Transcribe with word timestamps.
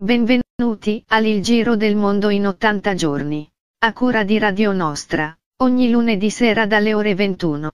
Benvenuti 0.00 1.02
al 1.08 1.40
Giro 1.40 1.74
del 1.74 1.96
Mondo 1.96 2.28
in 2.28 2.46
80 2.46 2.94
giorni. 2.94 3.50
A 3.84 3.92
cura 3.92 4.22
di 4.22 4.38
Radio 4.38 4.70
Nostra, 4.70 5.36
ogni 5.56 5.90
lunedì 5.90 6.30
sera 6.30 6.66
dalle 6.66 6.94
ore 6.94 7.16
21. 7.16 7.70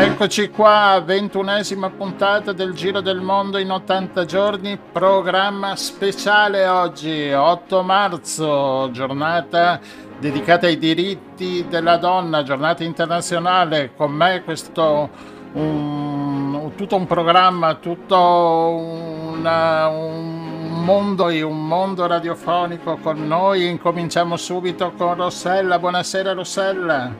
Eccoci 0.00 0.48
qua, 0.48 1.00
ventunesima 1.04 1.88
puntata 1.90 2.52
del 2.52 2.72
Giro 2.72 3.00
del 3.00 3.20
Mondo 3.20 3.58
in 3.58 3.70
80 3.70 4.24
giorni, 4.24 4.76
programma 4.76 5.76
speciale 5.76 6.66
oggi, 6.66 7.30
8 7.30 7.82
marzo, 7.84 8.90
giornata 8.90 10.10
dedicata 10.22 10.68
ai 10.68 10.78
diritti 10.78 11.66
della 11.68 11.96
donna, 11.96 12.44
giornata 12.44 12.84
internazionale, 12.84 13.90
con 13.96 14.12
me 14.12 14.42
questo 14.44 15.10
un, 15.54 16.70
tutto 16.76 16.94
un 16.94 17.06
programma, 17.08 17.74
tutto 17.74 18.16
una, 18.16 19.88
un 19.88 20.84
mondo 20.84 21.28
e 21.28 21.42
un 21.42 21.66
mondo 21.66 22.06
radiofonico 22.06 22.98
con 23.02 23.26
noi. 23.26 23.66
Incominciamo 23.68 24.36
subito 24.36 24.92
con 24.96 25.16
Rossella. 25.16 25.80
Buonasera 25.80 26.34
Rossella. 26.34 27.10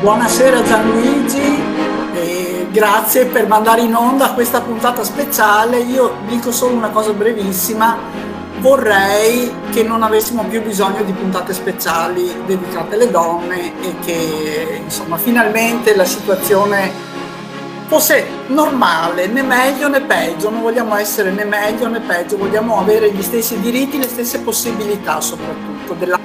Buonasera 0.00 0.62
Gianluigi. 0.62 1.62
Grazie 2.70 3.26
per 3.26 3.46
mandare 3.46 3.80
in 3.80 3.94
onda 3.94 4.32
questa 4.34 4.60
puntata 4.60 5.02
speciale. 5.02 5.78
Io 5.78 6.12
dico 6.28 6.52
solo 6.52 6.74
una 6.74 6.90
cosa 6.90 7.12
brevissima. 7.12 7.96
Vorrei 8.64 9.52
che 9.72 9.82
non 9.82 10.02
avessimo 10.02 10.42
più 10.44 10.62
bisogno 10.62 11.02
di 11.02 11.12
puntate 11.12 11.52
speciali 11.52 12.34
dedicate 12.46 12.94
alle 12.94 13.10
donne 13.10 13.78
e 13.82 13.94
che 14.02 14.80
insomma 14.82 15.18
finalmente 15.18 15.94
la 15.94 16.06
situazione 16.06 16.90
fosse 17.88 18.24
normale, 18.46 19.26
né 19.26 19.42
meglio 19.42 19.88
né 19.90 20.00
peggio, 20.00 20.48
non 20.48 20.62
vogliamo 20.62 20.96
essere 20.96 21.30
né 21.30 21.44
meglio 21.44 21.88
né 21.88 22.00
peggio, 22.00 22.38
vogliamo 22.38 22.78
avere 22.78 23.12
gli 23.12 23.20
stessi 23.20 23.60
diritti, 23.60 23.98
le 23.98 24.08
stesse 24.08 24.40
possibilità 24.40 25.20
soprattutto. 25.20 25.92
Della... 25.92 26.18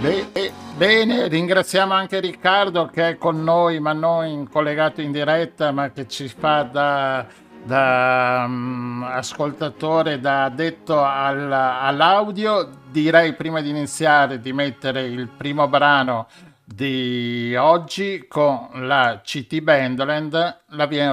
Beh, 0.00 0.52
Bene, 0.76 1.28
ringraziamo 1.28 1.94
anche 1.94 2.18
Riccardo 2.18 2.86
che 2.86 3.10
è 3.10 3.16
con 3.16 3.44
noi, 3.44 3.78
ma 3.78 3.92
non 3.92 4.48
collegato 4.50 5.00
in 5.00 5.12
diretta, 5.12 5.70
ma 5.70 5.92
che 5.92 6.08
ci 6.08 6.26
fa 6.26 6.62
da, 6.64 7.24
da 7.64 8.44
um, 8.46 9.02
ascoltatore, 9.08 10.20
da 10.20 10.44
addetto 10.44 11.02
al, 11.02 11.50
all'audio. 11.50 12.70
Direi 12.90 13.34
prima 13.34 13.60
di 13.60 13.70
iniziare 13.70 14.40
di 14.40 14.52
mettere 14.52 15.04
il 15.04 15.28
primo 15.28 15.66
brano 15.68 16.28
di 16.64 17.54
oggi 17.56 18.26
con 18.28 18.68
la 18.72 19.20
CT 19.22 19.60
Bandland, 19.60 20.60
La 20.68 20.86
Via 20.86 21.04
in 21.04 21.10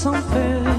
something. 0.00 0.69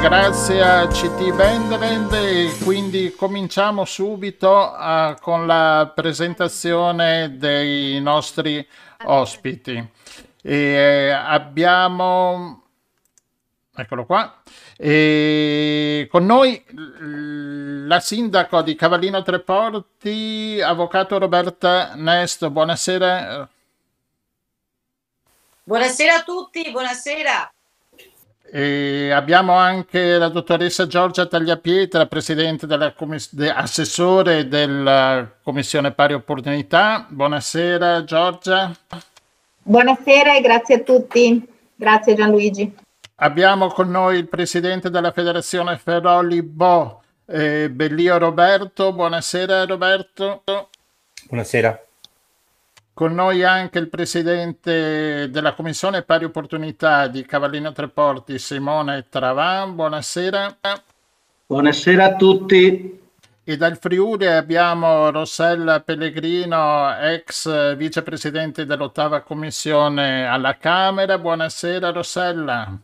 Grazie 0.00 0.62
a 0.62 0.86
CT 0.86 1.34
Bandland 1.34 2.12
e 2.12 2.56
quindi 2.62 3.12
cominciamo 3.14 3.84
subito 3.84 4.72
ah, 4.72 5.16
con 5.20 5.46
la 5.46 5.90
presentazione 5.94 7.36
dei 7.36 8.00
nostri 8.00 8.66
ospiti. 9.04 9.86
E 10.40 11.10
abbiamo, 11.10 12.62
eccolo 13.74 14.06
qua, 14.06 14.42
e 14.76 16.06
con 16.10 16.24
noi 16.26 16.64
la 17.86 18.00
sindaco 18.00 18.62
di 18.62 18.74
Cavallino 18.76 19.22
Treporti, 19.22 20.60
avvocato 20.62 21.18
Roberta 21.18 21.94
Nesto. 21.96 22.50
Buonasera. 22.50 23.48
Buonasera 25.64 26.14
a 26.14 26.22
tutti, 26.22 26.70
buonasera. 26.70 27.52
E 28.50 29.10
abbiamo 29.10 29.52
anche 29.52 30.16
la 30.16 30.28
dottoressa 30.28 30.86
Giorgia 30.86 31.26
Tagliapietra, 31.26 32.06
presidente 32.06 32.66
della 32.66 32.92
commiss- 32.92 33.34
de- 33.34 33.52
assessore 33.52 34.48
della 34.48 35.30
Commissione 35.42 35.92
Pari 35.92 36.14
Opportunità. 36.14 37.04
Buonasera 37.08 38.04
Giorgia. 38.04 38.74
Buonasera 39.62 40.36
e 40.36 40.40
grazie 40.40 40.76
a 40.76 40.80
tutti. 40.80 41.46
Grazie 41.74 42.14
Gianluigi. 42.14 42.74
Abbiamo 43.16 43.68
con 43.68 43.90
noi 43.90 44.16
il 44.18 44.28
presidente 44.28 44.88
della 44.88 45.12
Federazione 45.12 45.76
Ferroli 45.76 46.42
Bo, 46.42 47.02
eh, 47.26 47.68
Bellio 47.68 48.16
Roberto. 48.16 48.92
Buonasera 48.92 49.66
Roberto. 49.66 50.42
Buonasera. 51.28 51.82
Con 52.98 53.14
noi 53.14 53.44
anche 53.44 53.78
il 53.78 53.88
presidente 53.88 55.30
della 55.30 55.52
Commissione 55.54 56.02
Pari 56.02 56.24
Opportunità 56.24 57.06
di 57.06 57.24
Cavallino 57.24 57.70
Treporti, 57.70 58.40
Simone 58.40 59.06
Travan. 59.08 59.76
Buonasera. 59.76 60.58
Buonasera 61.46 62.04
a 62.06 62.16
tutti. 62.16 63.00
E 63.44 63.56
dal 63.56 63.78
Friuli 63.78 64.26
abbiamo 64.26 65.12
Rossella 65.12 65.78
Pellegrino, 65.78 66.92
ex 66.98 67.76
vicepresidente 67.76 68.66
dell'ottava 68.66 69.20
commissione 69.20 70.26
alla 70.26 70.56
Camera. 70.56 71.18
Buonasera 71.18 71.90
Rossella. 71.90 72.80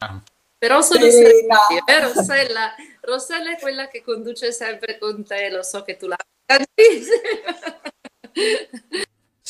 Però 0.57 0.81
sono 0.81 1.11
Serena. 1.11 1.59
eh, 1.87 2.01
Rossella. 2.01 2.73
Rossella 3.01 3.51
è 3.51 3.59
quella 3.59 3.89
che 3.89 4.05
conduce 4.05 4.53
sempre 4.53 4.97
con 4.97 5.25
te, 5.25 5.51
lo 5.51 5.65
so 5.65 5.83
che 5.83 5.97
tu 5.97 6.07
la 6.07 6.15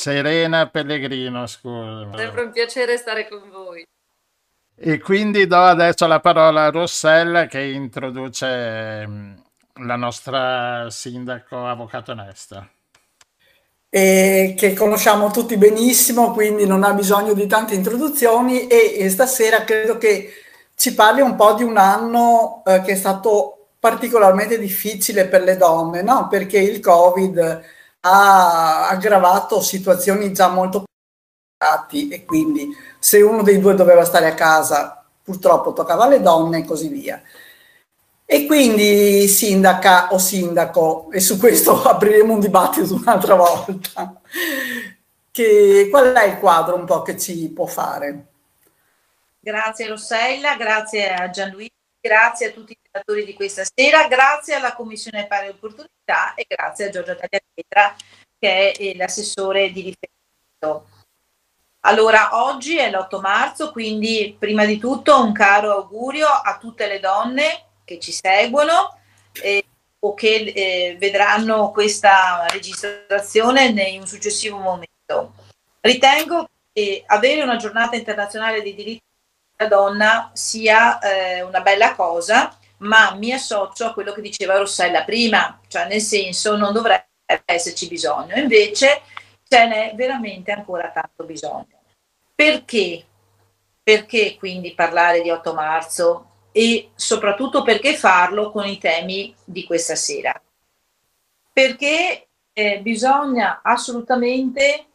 Serena 0.05 0.69
Pellegrino, 0.69 1.47
scusa. 1.47 2.11
Sempre 2.15 2.43
un 2.43 2.53
piacere 2.53 2.99
stare 2.99 3.27
con 3.27 3.49
voi. 3.51 3.87
E 4.77 5.01
quindi 5.01 5.47
do 5.47 5.56
adesso 5.56 6.06
la 6.06 6.21
parola 6.21 6.65
a 6.65 6.71
Rossella 6.71 7.47
che 7.47 7.62
introduce 7.62 9.06
mm, 9.06 9.35
la 9.87 9.97
nostra 9.97 10.91
sindaco 10.91 11.67
avvocato 11.67 12.12
Nesta. 12.12 12.69
e 13.89 14.55
che 14.55 14.75
conosciamo 14.75 15.31
tutti 15.31 15.56
benissimo, 15.56 16.33
quindi 16.33 16.67
non 16.67 16.85
ha 16.85 16.93
bisogno 16.93 17.33
di 17.33 17.47
tante 17.47 17.75
introduzioni 17.75 18.67
e, 18.67 18.97
e 18.99 19.09
stasera 19.09 19.65
credo 19.65 19.97
che 19.97 20.35
ci 20.75 20.93
parli 20.93 21.23
un 21.23 21.35
po' 21.35 21.55
di 21.55 21.62
un 21.62 21.79
anno 21.79 22.62
eh, 22.67 22.83
che 22.83 22.93
è 22.93 22.97
stato 22.97 23.69
particolarmente 23.79 24.59
difficile 24.59 25.29
per 25.29 25.45
le 25.45 25.57
donne, 25.57 26.03
no? 26.03 26.29
Perché 26.29 26.59
il 26.59 26.81
Covid 26.81 27.62
ha 28.06 28.89
aggravato 28.89 29.61
situazioni 29.61 30.33
già 30.33 30.49
molto 30.49 30.85
complicate 30.85 32.15
e 32.15 32.25
quindi 32.25 32.69
se 32.99 33.23
uno 33.23 33.43
dei 33.43 33.59
due 33.61 33.75
doveva 33.75 34.05
stare 34.05 34.27
a 34.27 34.35
casa, 34.35 35.05
purtroppo 35.23 35.73
toccava 35.73 36.05
alle 36.05 36.21
donne 36.21 36.59
e 36.59 36.65
così 36.65 36.89
via. 36.89 37.23
E 38.27 38.47
quindi 38.47 39.27
sindaca 39.29 40.12
o 40.12 40.19
sindaco, 40.19 41.11
e 41.11 41.21
su 41.21 41.39
questo 41.39 41.81
apriremo 41.85 42.35
un 42.35 42.41
dibattito 42.41 42.95
un'altra 42.95 43.35
volta, 43.35 44.21
che, 45.31 45.89
qual 45.91 46.12
è 46.12 46.25
il 46.27 46.39
quadro 46.39 46.77
un 46.77 46.85
po' 46.85 47.03
che 47.03 47.19
ci 47.19 47.49
può 47.50 47.67
fare? 47.67 48.27
Grazie 49.41 49.89
Rossella, 49.89 50.57
grazie 50.57 51.12
a 51.12 51.29
Gianluigi, 51.29 51.73
grazie 52.05 52.49
a 52.49 52.51
tutti 52.51 52.73
i 52.73 52.79
relatori 52.91 53.25
di 53.25 53.33
questa 53.33 53.62
sera, 53.65 54.06
grazie 54.09 54.53
alla 54.53 54.75
Commissione 54.75 55.27
Pari 55.27 55.49
Opportunità 55.49 56.35
e 56.35 56.45
grazie 56.47 56.85
a 56.85 56.91
Giorgia 56.91 57.15
Tagliapietra 57.15 57.97
che 58.39 58.73
è 58.73 58.95
l'assessore 58.95 59.73
di 59.73 59.95
riferimento. 59.95 60.93
Allora, 61.87 62.45
oggi 62.45 62.77
è 62.77 62.91
l'8 62.91 63.21
marzo, 63.21 63.73
quindi 63.73 64.37
prima 64.39 64.67
di 64.67 64.77
tutto 64.79 65.19
un 65.19 65.33
caro 65.33 65.73
augurio 65.73 66.27
a 66.27 66.59
tutte 66.59 66.87
le 66.87 67.01
donne 67.01 67.69
che 67.85 67.99
ci 67.99 68.12
seguono 68.12 68.99
eh, 69.43 69.65
o 70.00 70.12
che 70.12 70.53
eh, 70.55 70.97
vedranno 70.99 71.71
questa 71.71 72.47
registrazione 72.49 73.65
in 73.65 74.00
un 74.00 74.07
successivo 74.07 74.59
momento. 74.59 75.33
Ritengo 75.81 76.50
che 76.71 77.03
avere 77.07 77.43
una 77.43 77.57
giornata 77.57 77.97
internazionale 77.97 78.62
dei 78.62 78.75
diritti 78.75 79.05
donna 79.69 80.31
sia 80.33 80.99
eh, 80.99 81.43
una 81.43 81.61
bella 81.61 81.95
cosa, 81.95 82.56
ma 82.79 83.15
mi 83.15 83.33
associo 83.33 83.87
a 83.87 83.93
quello 83.93 84.12
che 84.12 84.21
diceva 84.21 84.59
Rossella 84.59 85.05
prima, 85.05 85.61
cioè 85.69 85.87
nel 85.87 86.01
senso 86.01 86.56
non 86.56 86.73
dovrebbe 86.73 87.09
esserci 87.45 87.87
bisogno, 87.89 88.35
invece 88.35 89.03
ce 89.47 89.67
n'è 89.67 89.93
veramente 89.95 90.53
ancora 90.53 90.91
tanto 90.91 91.25
bisogno. 91.25 91.83
Perché? 92.35 93.05
Perché 93.83 94.37
quindi 94.37 94.75
parlare 94.75 95.23
di 95.23 95.31
8 95.31 95.55
marzo 95.55 96.31
e 96.53 96.91
soprattutto 96.95 97.62
perché 97.62 97.95
farlo 97.95 98.50
con 98.50 98.67
i 98.67 98.79
temi 98.79 99.35
di 99.45 99.65
questa 99.65 99.95
sera? 99.95 100.41
Perché 101.53 102.29
eh, 102.53 102.81
bisogna 102.81 103.61
assolutamente 103.62 104.87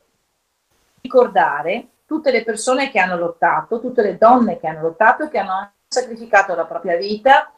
ricordare 1.02 1.88
tutte 2.10 2.32
le 2.32 2.44
persone 2.44 2.90
che 2.90 2.98
hanno 2.98 3.16
lottato, 3.16 3.80
tutte 3.80 4.02
le 4.02 4.18
donne 4.18 4.60
che 4.60 4.66
hanno 4.66 4.82
lottato 4.82 5.26
e 5.26 5.30
che 5.30 5.38
hanno 5.38 5.74
sacrificato 5.88 6.56
la 6.56 6.66
propria 6.66 6.98
vita 6.98 7.54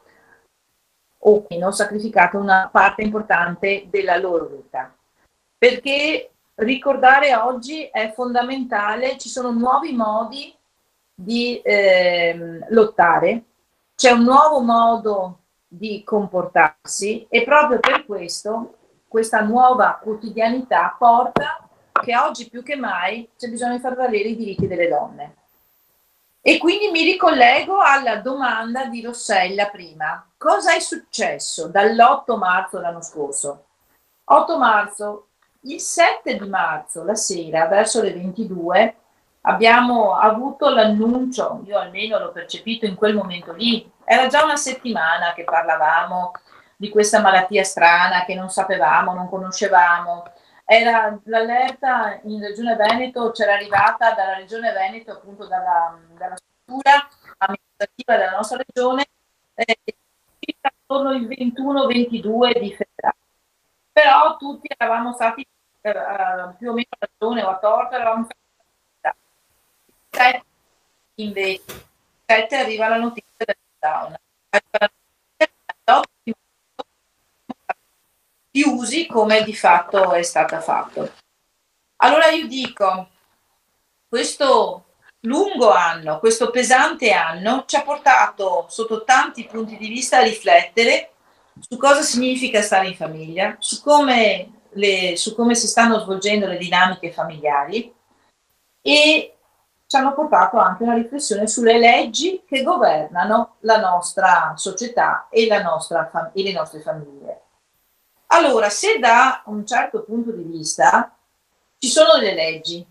o 1.20 1.46
meno 1.50 1.72
sacrificato 1.72 2.38
una 2.38 2.68
parte 2.70 3.02
importante 3.02 3.88
della 3.90 4.18
loro 4.18 4.48
vita. 4.48 4.94
Perché 5.58 6.32
ricordare 6.56 7.34
oggi 7.34 7.86
è 7.86 8.12
fondamentale, 8.12 9.18
ci 9.18 9.30
sono 9.30 9.52
nuovi 9.52 9.94
modi 9.94 10.54
di 11.16 11.62
ehm, 11.64 12.66
lottare, 12.72 13.44
c'è 13.96 14.12
un 14.12 14.24
nuovo 14.24 14.60
modo 14.60 15.38
di 15.66 16.04
comportarsi 16.04 17.26
e 17.30 17.44
proprio 17.46 17.80
per 17.80 18.06
questo 18.06 18.76
questa 19.08 19.40
nuova 19.42 19.98
quotidianità 20.02 20.94
porta 20.98 21.68
che 21.92 22.18
oggi 22.18 22.50
più 22.50 22.64
che 22.64 22.76
mai 22.76 23.30
c'è 23.38 23.48
bisogno 23.48 23.76
di 23.76 23.82
far 23.82 23.96
valere 23.96 24.30
i 24.30 24.36
diritti 24.36 24.68
delle 24.68 24.88
donne. 24.88 25.36
E 26.42 26.58
quindi 26.58 26.90
mi 26.90 27.04
ricollego 27.04 27.80
alla 27.80 28.18
domanda 28.18 28.86
di 28.86 29.02
Rossella 29.02 29.68
prima. 29.68 30.28
Cosa 30.38 30.74
è 30.74 30.80
successo 30.80 31.68
dall'8 31.68 32.38
marzo 32.38 32.78
dell'anno 32.78 33.02
scorso? 33.02 33.66
8 34.24 34.58
marzo, 34.58 35.28
il 35.62 35.80
7 35.80 36.38
di 36.38 36.48
marzo, 36.48 37.04
la 37.04 37.16
sera, 37.16 37.68
verso 37.68 38.02
le 38.02 38.14
22, 38.14 38.96
abbiamo 39.42 40.16
avuto 40.16 40.70
l'annuncio, 40.70 41.62
io 41.66 41.78
almeno 41.78 42.18
l'ho 42.18 42.32
percepito 42.32 42.86
in 42.86 42.96
quel 42.96 43.16
momento 43.16 43.54
lì, 43.54 43.90
era 44.04 44.28
già 44.28 44.44
una 44.44 44.56
settimana 44.56 45.34
che 45.34 45.44
parlavamo 45.44 46.32
di 46.76 46.90
questa 46.90 47.22
malattia 47.22 47.64
strana 47.64 48.26
che 48.26 48.34
non 48.34 48.50
sapevamo, 48.50 49.14
non 49.14 49.30
conoscevamo. 49.30 50.24
Era 50.74 51.20
l'allerta 51.26 52.22
in 52.24 52.40
Regione 52.40 52.78
Veneto, 52.78 53.32
c'era 53.32 53.56
arrivata 53.56 54.14
dalla 54.14 54.36
Regione 54.36 54.72
Veneto, 54.72 55.12
appunto 55.12 55.46
dalla, 55.46 56.00
dalla 56.18 56.38
struttura 56.38 57.10
amministrativa 57.40 58.16
della 58.16 58.38
nostra 58.38 58.64
regione, 58.66 59.06
eh, 59.54 59.78
circa 60.40 60.70
attorno 60.70 61.10
al 61.10 61.28
21-22 61.28 62.58
di 62.58 62.74
febbraio. 62.74 63.16
Però 63.92 64.38
tutti 64.38 64.74
eravamo 64.74 65.12
stati 65.12 65.46
eh, 65.82 65.94
più 66.58 66.70
o 66.70 66.74
meno 66.74 66.88
a 66.98 67.06
ragione 67.06 67.44
o 67.44 67.50
a 67.50 67.58
torto, 67.58 67.96
eravamo 67.96 68.24
stati 68.24 68.40
sette 70.10 70.46
invece, 71.16 71.86
sette 72.26 72.56
arriva 72.56 72.88
la 72.88 72.98
notizia 72.98 73.44
del 73.46 73.58
lockdown. 73.78 74.16
Chiusi 78.52 79.08
come 79.08 79.44
di 79.44 79.56
fatto 79.56 80.12
è 80.12 80.22
stata 80.24 80.60
fatto. 80.60 81.14
Allora 81.98 82.28
io 82.28 82.48
dico, 82.48 83.10
questo 84.10 84.86
lungo 85.22 85.72
anno, 85.72 86.20
questo 86.20 86.50
pesante 86.50 87.12
anno 87.12 87.64
ci 87.66 87.76
ha 87.76 87.84
portato 87.84 88.66
sotto 88.70 89.04
tanti 89.04 89.46
punti 89.46 89.78
di 89.78 89.88
vista 89.88 90.18
a 90.18 90.24
riflettere 90.24 91.12
su 91.60 91.78
cosa 91.78 92.02
significa 92.02 92.62
stare 92.62 92.88
in 92.88 92.96
famiglia, 92.96 93.56
su 93.60 93.82
come, 93.82 94.64
le, 94.72 95.16
su 95.16 95.36
come 95.36 95.56
si 95.56 95.68
stanno 95.68 96.00
svolgendo 96.00 96.48
le 96.48 96.58
dinamiche 96.58 97.12
familiari 97.12 97.94
e 98.82 99.36
ci 99.86 99.96
hanno 99.96 100.14
portato 100.14 100.58
anche 100.58 100.84
una 100.84 100.96
riflessione 100.96 101.48
sulle 101.48 101.78
leggi 101.78 102.44
che 102.48 102.64
governano 102.64 103.58
la 103.60 103.80
nostra 103.80 104.54
società 104.56 105.28
e, 105.30 105.48
nostra 105.62 106.32
e 106.34 106.44
le 106.44 106.54
nostre 106.54 106.80
famiglie. 106.80 107.42
Allora, 108.34 108.70
se 108.70 108.98
da 108.98 109.44
un 109.48 109.66
certo 109.66 110.04
punto 110.04 110.32
di 110.32 110.44
vista 110.44 111.14
ci 111.78 111.90
sono 111.90 112.18
delle 112.18 112.34
leggi, 112.34 112.86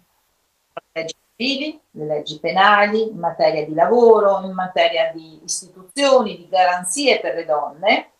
leggi 0.93 1.15
civili, 1.35 1.81
le 1.93 2.05
leggi 2.05 2.39
penali, 2.39 3.09
in 3.09 3.17
materia 3.17 3.65
di 3.65 3.73
lavoro, 3.73 4.43
in 4.45 4.53
materia 4.53 5.11
di 5.15 5.41
istituzioni, 5.43 6.37
di 6.37 6.47
garanzie 6.47 7.21
per 7.21 7.37
le 7.37 7.47
donne, 7.47 8.11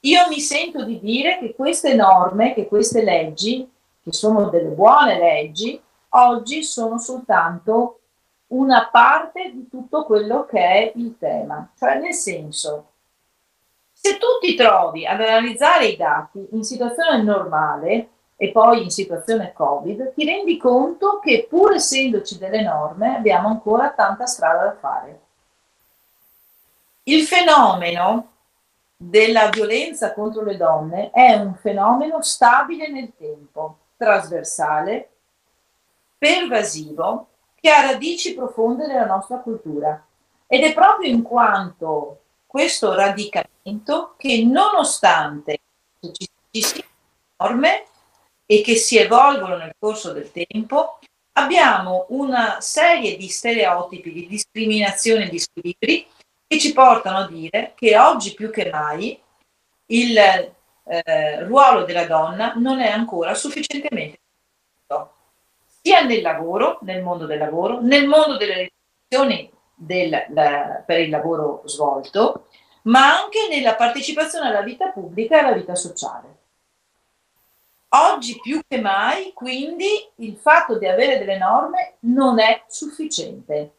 io 0.00 0.26
mi 0.28 0.40
sento 0.40 0.84
di 0.84 0.98
dire 0.98 1.38
che 1.38 1.54
queste 1.54 1.94
norme, 1.94 2.54
che 2.54 2.66
queste 2.66 3.04
leggi, 3.04 3.70
che 4.02 4.12
sono 4.12 4.48
delle 4.48 4.70
buone 4.70 5.18
leggi, 5.18 5.80
oggi 6.08 6.64
sono 6.64 6.98
soltanto 6.98 8.00
una 8.48 8.88
parte 8.90 9.52
di 9.52 9.68
tutto 9.68 10.04
quello 10.04 10.44
che 10.44 10.58
è 10.58 10.92
il 10.96 11.16
tema. 11.18 11.70
Cioè, 11.78 12.00
nel 12.00 12.14
senso, 12.14 12.91
se 14.04 14.18
tu 14.18 14.26
ti 14.40 14.56
trovi 14.56 15.06
ad 15.06 15.20
analizzare 15.20 15.86
i 15.86 15.96
dati 15.96 16.44
in 16.50 16.64
situazione 16.64 17.22
normale 17.22 18.08
e 18.34 18.50
poi 18.50 18.82
in 18.82 18.90
situazione 18.90 19.52
Covid, 19.52 20.12
ti 20.14 20.24
rendi 20.24 20.56
conto 20.56 21.20
che 21.20 21.46
pur 21.48 21.74
essendoci 21.74 22.36
delle 22.36 22.62
norme 22.62 23.14
abbiamo 23.14 23.46
ancora 23.46 23.90
tanta 23.90 24.26
strada 24.26 24.64
da 24.64 24.76
fare. 24.80 25.20
Il 27.04 27.22
fenomeno 27.22 28.30
della 28.96 29.48
violenza 29.50 30.12
contro 30.14 30.42
le 30.42 30.56
donne 30.56 31.12
è 31.12 31.34
un 31.34 31.54
fenomeno 31.54 32.22
stabile 32.22 32.88
nel 32.90 33.12
tempo, 33.16 33.76
trasversale, 33.96 35.10
pervasivo, 36.18 37.28
che 37.54 37.70
ha 37.70 37.82
radici 37.82 38.34
profonde 38.34 38.88
nella 38.88 39.06
nostra 39.06 39.36
cultura. 39.36 40.04
Ed 40.48 40.64
è 40.64 40.74
proprio 40.74 41.08
in 41.08 41.22
quanto 41.22 42.22
questo 42.48 42.94
radicamento 42.94 43.51
che 44.16 44.44
nonostante 44.44 45.60
ci, 46.00 46.28
ci 46.50 46.62
siano 46.62 46.88
norme 47.36 47.86
e 48.44 48.60
che 48.60 48.76
si 48.76 48.98
evolvono 48.98 49.56
nel 49.56 49.74
corso 49.78 50.12
del 50.12 50.30
tempo, 50.32 50.98
abbiamo 51.32 52.06
una 52.08 52.60
serie 52.60 53.16
di 53.16 53.28
stereotipi, 53.28 54.12
di 54.12 54.26
discriminazione 54.26 55.26
e 55.26 55.28
di 55.30 55.38
squilibri 55.38 56.06
che 56.46 56.58
ci 56.58 56.72
portano 56.72 57.18
a 57.18 57.28
dire 57.28 57.72
che 57.74 57.96
oggi 57.96 58.34
più 58.34 58.50
che 58.50 58.68
mai 58.70 59.20
il 59.86 60.16
eh, 60.16 61.44
ruolo 61.44 61.84
della 61.84 62.06
donna 62.06 62.54
non 62.56 62.80
è 62.80 62.88
ancora 62.88 63.34
sufficientemente 63.34 64.20
sia 65.82 66.02
nel 66.02 66.22
lavoro, 66.22 66.78
nel 66.82 67.02
mondo 67.02 67.26
del 67.26 67.38
lavoro, 67.38 67.80
nel 67.80 68.06
mondo 68.06 68.36
delle 68.36 68.70
relazioni 69.10 69.50
del, 69.74 70.26
la, 70.30 70.82
per 70.86 71.00
il 71.00 71.10
lavoro 71.10 71.62
svolto, 71.64 72.46
ma 72.82 73.20
anche 73.20 73.48
nella 73.48 73.74
partecipazione 73.74 74.48
alla 74.48 74.62
vita 74.62 74.88
pubblica 74.88 75.36
e 75.36 75.38
alla 75.40 75.52
vita 75.52 75.74
sociale. 75.74 76.40
Oggi 77.94 78.40
più 78.40 78.60
che 78.66 78.80
mai, 78.80 79.32
quindi, 79.34 80.08
il 80.16 80.36
fatto 80.36 80.78
di 80.78 80.86
avere 80.86 81.18
delle 81.18 81.36
norme 81.36 81.96
non 82.00 82.38
è 82.38 82.64
sufficiente. 82.66 83.74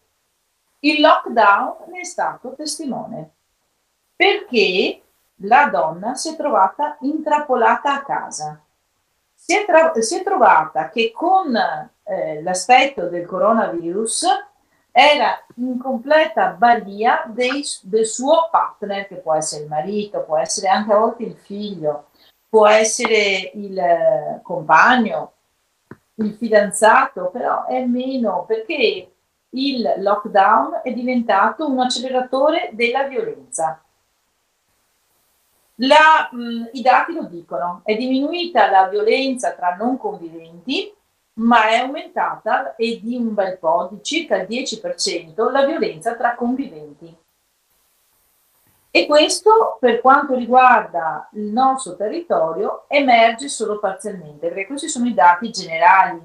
Il 0.80 1.02
lockdown 1.02 1.90
ne 1.90 2.02
è 2.02 2.04
stato 2.04 2.54
testimone, 2.56 3.32
perché 4.16 5.02
la 5.38 5.66
donna 5.66 6.14
si 6.14 6.30
è 6.32 6.36
trovata 6.36 6.98
intrappolata 7.02 7.94
a 7.94 8.04
casa. 8.04 8.62
Si 9.34 9.56
è, 9.56 9.66
tra- 9.66 10.00
si 10.00 10.20
è 10.20 10.24
trovata 10.24 10.90
che 10.90 11.12
con 11.12 11.56
eh, 12.04 12.42
l'aspetto 12.44 13.08
del 13.08 13.26
coronavirus 13.26 14.28
era 14.96 15.44
in 15.56 15.80
completa 15.80 16.50
balia 16.50 17.24
dei, 17.26 17.66
del 17.82 18.06
suo 18.06 18.48
partner, 18.52 19.08
che 19.08 19.16
può 19.16 19.34
essere 19.34 19.64
il 19.64 19.70
marito, 19.70 20.22
può 20.22 20.38
essere 20.38 20.68
anche 20.68 20.94
a 20.94 20.98
volte 20.98 21.24
il 21.24 21.36
figlio, 21.36 22.10
può 22.48 22.68
essere 22.68 23.50
il 23.56 23.76
eh, 23.76 24.40
compagno, 24.44 25.32
il 26.16 26.36
fidanzato, 26.36 27.32
però 27.32 27.66
è 27.66 27.84
meno 27.86 28.46
perché 28.46 29.12
il 29.50 29.94
lockdown 29.98 30.82
è 30.84 30.94
diventato 30.94 31.68
un 31.68 31.80
acceleratore 31.80 32.70
della 32.74 33.08
violenza. 33.08 33.84
La, 35.78 36.30
mh, 36.32 36.70
I 36.74 36.82
dati 36.84 37.14
lo 37.14 37.24
dicono, 37.24 37.82
è 37.84 37.96
diminuita 37.96 38.70
la 38.70 38.88
violenza 38.88 39.54
tra 39.54 39.74
non 39.74 39.98
conviventi 39.98 40.94
ma 41.36 41.70
è 41.70 41.78
aumentata 41.78 42.76
e 42.76 43.00
di 43.02 43.16
un 43.16 43.34
bel 43.34 43.58
po', 43.58 43.90
di 43.92 44.04
circa 44.04 44.38
il 44.38 44.48
10%, 44.48 45.52
la 45.52 45.66
violenza 45.66 46.16
tra 46.16 46.36
conviventi. 46.36 47.16
E 48.96 49.08
questo, 49.08 49.78
per 49.80 50.02
quanto 50.02 50.36
riguarda 50.36 51.28
il 51.34 51.46
nostro 51.46 51.96
territorio, 51.96 52.86
emerge 52.88 53.48
solo 53.48 53.80
parzialmente, 53.80 54.50
perché 54.50 54.68
questi 54.68 54.88
sono 54.88 55.08
i 55.08 55.16
dati 55.16 55.50
generali 55.50 56.22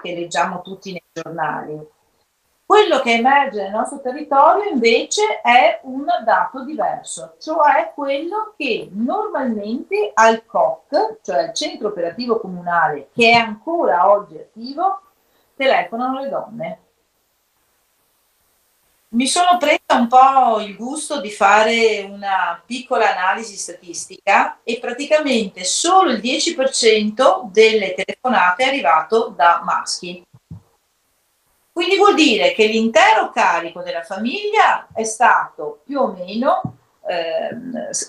che 0.00 0.14
leggiamo 0.14 0.62
tutti 0.62 0.92
nei 0.92 1.04
giornali. 1.12 1.78
Quello 2.70 3.00
che 3.00 3.14
emerge 3.14 3.62
nel 3.62 3.72
nostro 3.72 4.00
territorio 4.00 4.70
invece 4.70 5.40
è 5.40 5.80
un 5.82 6.06
dato 6.24 6.62
diverso, 6.62 7.34
cioè 7.40 7.90
quello 7.92 8.54
che 8.56 8.88
normalmente 8.92 10.12
al 10.14 10.46
COC, 10.46 11.18
cioè 11.20 11.48
al 11.48 11.52
centro 11.52 11.88
operativo 11.88 12.38
comunale, 12.38 13.08
che 13.12 13.30
è 13.30 13.34
ancora 13.34 14.08
oggi 14.08 14.36
attivo, 14.36 15.00
telefonano 15.56 16.20
le 16.20 16.28
donne. 16.28 16.80
Mi 19.08 19.26
sono 19.26 19.58
presa 19.58 19.98
un 19.98 20.06
po' 20.06 20.60
il 20.60 20.76
gusto 20.76 21.20
di 21.20 21.32
fare 21.32 22.08
una 22.08 22.62
piccola 22.64 23.16
analisi 23.16 23.56
statistica 23.56 24.60
e 24.62 24.78
praticamente 24.78 25.64
solo 25.64 26.12
il 26.12 26.20
10% 26.20 27.50
delle 27.50 27.94
telefonate 27.94 28.62
è 28.62 28.68
arrivato 28.68 29.34
da 29.34 29.60
maschi. 29.64 30.24
Quindi 31.80 31.96
vuol 31.96 32.14
dire 32.14 32.52
che 32.52 32.66
l'intero 32.66 33.30
carico 33.30 33.80
della 33.80 34.02
famiglia 34.02 34.88
è 34.92 35.02
stato 35.02 35.80
più 35.82 35.98
o 35.98 36.12
meno 36.12 36.60
eh, 37.06 37.56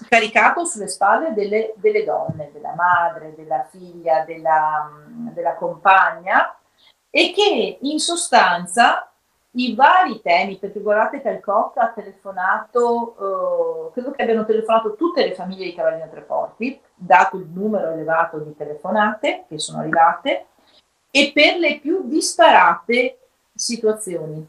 caricato 0.10 0.66
sulle 0.66 0.90
spalle 0.90 1.34
delle, 1.34 1.72
delle, 1.78 2.04
donne, 2.04 2.50
della 2.52 2.74
madre, 2.76 3.34
della 3.34 3.66
figlia, 3.72 4.26
della, 4.26 4.92
della 5.34 5.56
compagna 5.56 6.54
e 7.10 7.32
che 7.34 7.78
in 7.80 8.00
sostanza 8.00 9.10
i 9.52 9.74
vari 9.74 10.20
temi, 10.20 10.58
perché 10.58 10.82
guardate 10.82 11.22
che 11.22 11.30
il 11.30 11.40
COC 11.40 11.78
ha 11.78 11.94
telefonato, 11.96 13.88
eh, 13.88 13.94
credo 13.94 14.12
che 14.12 14.22
abbiano 14.22 14.44
telefonato 14.44 14.96
tutte 14.96 15.26
le 15.26 15.34
famiglie 15.34 15.64
di 15.64 15.74
Cavallino 15.74 16.10
Treporti, 16.10 16.78
dato 16.94 17.38
il 17.38 17.48
numero 17.48 17.92
elevato 17.92 18.38
di 18.40 18.54
telefonate 18.54 19.46
che 19.48 19.58
sono 19.60 19.80
arrivate, 19.80 20.48
e 21.10 21.32
per 21.34 21.56
le 21.56 21.80
più 21.80 22.02
disparate 22.04 23.16
situazioni. 23.62 24.46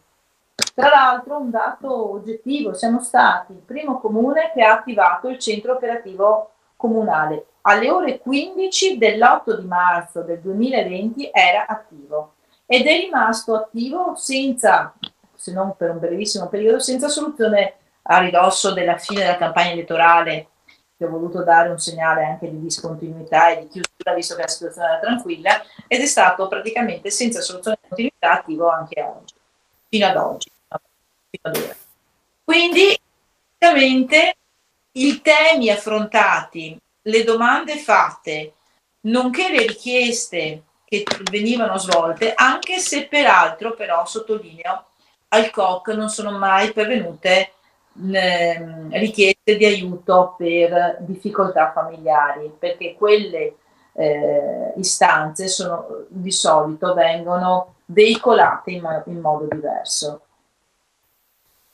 Tra 0.75 0.88
l'altro, 0.88 1.37
un 1.37 1.50
dato 1.50 2.12
oggettivo, 2.12 2.73
siamo 2.73 3.00
stati 3.00 3.52
il 3.52 3.59
primo 3.59 4.00
comune 4.00 4.50
che 4.54 4.62
ha 4.62 4.73
attivato 4.73 5.28
il 5.28 5.38
centro 5.38 5.75
operativo 5.75 6.52
comunale. 6.76 7.47
Alle 7.62 7.90
ore 7.90 8.19
15 8.19 8.99
dell'8 8.99 9.59
di 9.61 9.66
marzo 9.66 10.23
del 10.23 10.40
2020 10.40 11.31
era 11.33 11.66
attivo 11.66 12.35
ed 12.66 12.87
è 12.87 12.97
rimasto 12.97 13.54
attivo 13.54 14.14
senza, 14.16 14.95
se 15.35 15.52
non 15.52 15.76
per 15.76 15.90
un 15.90 15.99
brevissimo 15.99 16.49
periodo, 16.49 16.81
senza 16.81 17.09
soluzione 17.09 17.75
a 18.02 18.19
ridosso 18.19 18.73
della 18.73 18.97
fine 18.97 19.21
della 19.21 19.37
campagna 19.37 19.73
elettorale 19.73 20.49
che 21.02 21.09
ho 21.09 21.11
voluto 21.11 21.42
dare 21.42 21.68
un 21.68 21.78
segnale 21.78 22.25
anche 22.25 22.49
di 22.49 22.61
discontinuità 22.61 23.50
e 23.50 23.62
di 23.62 23.68
chiusura 23.68 24.14
visto 24.14 24.37
che 24.37 24.42
la 24.42 24.49
situazione 24.49 24.88
era 24.88 25.00
tranquilla 25.00 25.62
ed 25.88 26.00
è 26.00 26.06
stato 26.06 26.47
praticamente 26.47 27.11
senza 27.11 27.40
soluzione 27.40 27.78
di 27.80 27.88
continuità 27.88 28.32
attivo 28.32 28.71
anche 28.71 29.02
oggi, 29.02 29.35
fino 29.88 30.06
ad 30.06 30.16
oggi. 30.16 30.50
Fino 31.30 31.42
ad. 31.42 31.76
Quindi 32.44 32.99
praticamente 33.59 34.37
i 34.92 35.21
temi 35.21 35.71
affrontati, 35.71 36.78
le 37.02 37.25
domande 37.25 37.78
fatte, 37.78 38.54
nonché 39.02 39.50
le 39.50 39.66
richieste 39.66 40.62
che 40.85 41.04
venivano 41.30 41.78
svolte, 41.78 42.32
anche 42.35 42.78
se 42.78 43.06
peraltro 43.06 43.75
però 43.75 44.04
sottolineo 44.04 44.87
al 45.28 45.50
COC 45.50 45.88
non 45.88 46.11
sono 46.11 46.37
mai 46.37 46.73
pervenute 46.73 47.54
richieste 47.94 49.56
di 49.56 49.64
aiuto 49.64 50.34
per 50.37 50.99
difficoltà 51.00 51.72
familiari, 51.72 52.52
perché 52.58 52.94
quelle 52.94 53.56
eh, 53.94 54.72
istanze 54.76 55.49
sono, 55.49 56.04
di 56.08 56.32
solito 56.32 56.94
vengono 56.94 57.75
veicolate 57.87 58.70
in, 58.70 59.02
in 59.06 59.20
modo 59.20 59.46
diverso. 59.50 60.22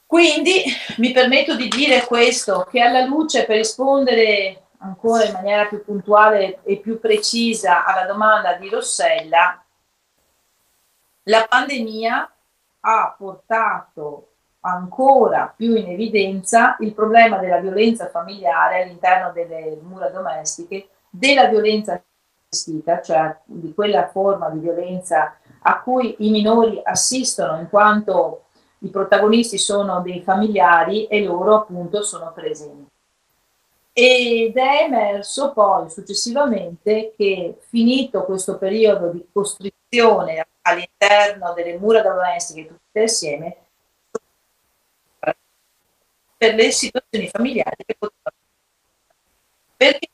Quindi 0.07 0.65
mi 0.97 1.13
permetto 1.13 1.55
di 1.55 1.69
dire 1.69 2.07
questo, 2.07 2.67
che 2.71 2.81
alla 2.81 3.05
luce 3.05 3.45
per 3.45 3.57
rispondere 3.57 4.63
ancora 4.79 5.25
in 5.25 5.33
maniera 5.33 5.67
più 5.67 5.85
puntuale 5.85 6.61
e 6.65 6.79
più 6.79 6.99
precisa 6.99 7.85
alla 7.85 8.07
domanda 8.07 8.55
di 8.55 8.69
Rossella, 8.71 9.63
la 11.25 11.47
pandemia 11.47 12.33
ha 12.81 13.15
portato 13.19 14.28
ancora 14.61 15.53
più 15.55 15.75
in 15.75 15.89
evidenza 15.89 16.77
il 16.81 16.93
problema 16.93 17.39
della 17.39 17.59
violenza 17.59 18.09
familiare 18.09 18.83
all'interno 18.83 19.33
delle 19.33 19.79
mura 19.83 20.09
domestiche, 20.09 20.89
della 21.11 21.47
violenza 21.47 22.03
assistita, 22.51 23.01
cioè 23.01 23.37
di 23.45 23.73
quella 23.75 24.09
forma 24.09 24.49
di 24.51 24.59
violenza 24.59 25.39
a 25.63 25.81
cui 25.81 26.17
i 26.19 26.31
minori 26.31 26.81
assistono 26.83 27.59
in 27.59 27.69
quanto 27.69 28.45
i 28.81 28.89
protagonisti 28.89 29.59
sono 29.59 30.01
dei 30.01 30.23
familiari 30.23 31.07
e 31.07 31.23
loro 31.25 31.57
appunto 31.57 32.03
sono 32.03 32.33
presenti. 32.33 32.87
Ed 33.93 34.57
è 34.57 34.85
emerso 34.85 35.53
poi 35.53 35.91
successivamente 35.91 37.15
che 37.17 37.59
finito 37.69 38.25
questo 38.25 38.57
periodo 38.57 39.11
di 39.11 39.27
costrizione 39.33 40.47
all'interno 40.63 41.53
delle 41.55 41.77
mura 41.79 42.03
domestiche 42.03 42.69
tutte 42.69 43.01
insieme, 43.01 43.57
per 46.39 46.55
le 46.55 46.71
situazioni 46.71 47.29
familiari 47.29 47.85
che 47.85 47.97
potevano 47.99 48.37
perché 49.77 50.09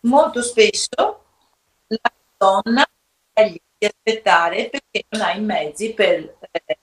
molto 0.00 0.42
spesso 0.42 1.24
la 1.86 2.12
donna 2.36 2.84
sceglie 3.32 3.60
di 3.78 3.86
aspettare 3.86 4.70
perché 4.70 5.04
non 5.08 5.22
ha 5.22 5.32
i 5.32 5.40
mezzi 5.40 5.92
per 5.92 6.18
eh, 6.50 6.78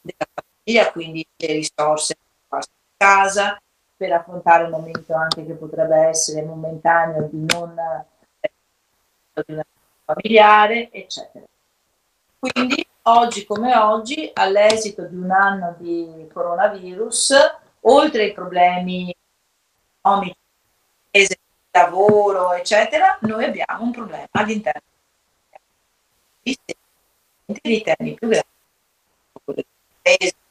della 0.00 0.26
famiglia, 0.32 0.92
quindi 0.92 1.26
le 1.36 1.52
risorse 1.52 2.16
per 2.48 2.64
casa, 2.96 3.60
per 3.96 4.12
affrontare 4.12 4.64
un 4.64 4.70
momento 4.70 5.14
anche 5.14 5.44
che 5.44 5.54
potrebbe 5.54 5.96
essere 5.96 6.42
momentaneo 6.42 7.28
di 7.30 7.46
non 7.52 7.76
eh, 8.40 9.64
familiare, 10.04 10.90
eccetera. 10.90 11.44
Quindi 12.38 12.87
oggi 13.10 13.44
come 13.44 13.76
oggi, 13.76 14.30
all'esito 14.34 15.02
di 15.02 15.16
un 15.16 15.30
anno 15.30 15.74
di 15.78 16.28
coronavirus, 16.32 17.34
oltre 17.80 18.22
ai 18.24 18.32
problemi 18.32 19.14
economici, 20.00 20.36
lavoro, 21.70 22.52
eccetera, 22.52 23.18
noi 23.22 23.44
abbiamo 23.44 23.84
un 23.84 23.92
problema 23.92 24.26
all'interno 24.32 24.82
dei 26.42 27.82
temi 27.82 28.14
più 28.14 28.28
grandi, 28.28 28.46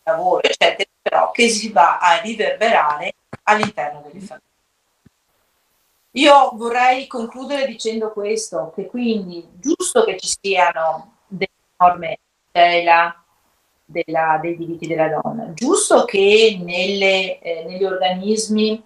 lavoro, 0.04 0.44
eccetera, 0.44 0.90
però 1.02 1.32
che 1.32 1.50
si 1.50 1.72
va 1.72 2.00
a 2.00 2.20
riverberare 2.22 3.16
all'interno 3.44 4.02
delle 4.02 4.20
famiglie. 4.20 4.46
Io 6.12 6.52
vorrei 6.54 7.06
concludere 7.08 7.68
dicendo 7.68 8.12
questo, 8.12 8.72
che 8.74 8.88
quindi 8.88 9.48
giusto 9.60 10.04
che 10.04 10.18
ci 10.18 10.36
siano 10.40 11.18
delle 11.28 11.52
norme 11.78 12.20
della, 12.66 13.24
della, 13.86 14.40
dei 14.42 14.58
diritti 14.58 14.88
della 14.88 15.20
donna, 15.22 15.54
giusto 15.54 16.06
che 16.06 16.60
nelle, 16.62 17.40
eh, 17.40 17.64
negli 17.66 17.84
organismi 17.84 18.84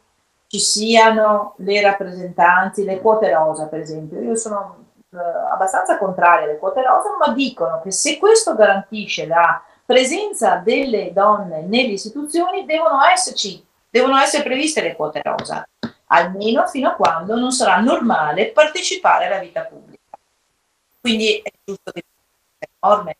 ci 0.47 0.59
siano 0.59 1.53
le 1.57 1.81
rappresentanti, 1.81 2.83
le 2.83 2.99
quote 2.99 3.31
rosa 3.33 3.67
per 3.67 3.79
esempio. 3.79 4.19
Io 4.19 4.35
sono 4.35 4.85
eh, 5.13 5.17
abbastanza 5.17 5.97
contraria 5.97 6.45
alle 6.45 6.57
quote 6.57 6.81
rosa, 6.81 7.15
ma 7.17 7.33
dicono 7.33 7.81
che 7.81 7.91
se 7.91 8.17
questo 8.17 8.55
garantisce 8.55 9.27
la 9.27 9.63
presenza 9.85 10.55
delle 10.55 11.11
donne 11.13 11.61
nelle 11.61 11.93
istituzioni, 11.93 12.65
devono 12.65 13.03
esserci, 13.05 13.65
devono 13.89 14.17
essere 14.17 14.43
previste 14.43 14.81
le 14.81 14.95
quote 14.95 15.21
rosa, 15.21 15.67
almeno 16.07 16.67
fino 16.67 16.89
a 16.89 16.93
quando 16.95 17.37
non 17.37 17.51
sarà 17.51 17.79
normale 17.79 18.51
partecipare 18.51 19.25
alla 19.27 19.39
vita 19.39 19.63
pubblica. 19.63 20.17
Quindi 20.99 21.41
è 21.43 21.51
giusto 21.63 21.91
che 21.91 22.03
le 22.59 22.67
norme 22.79 23.15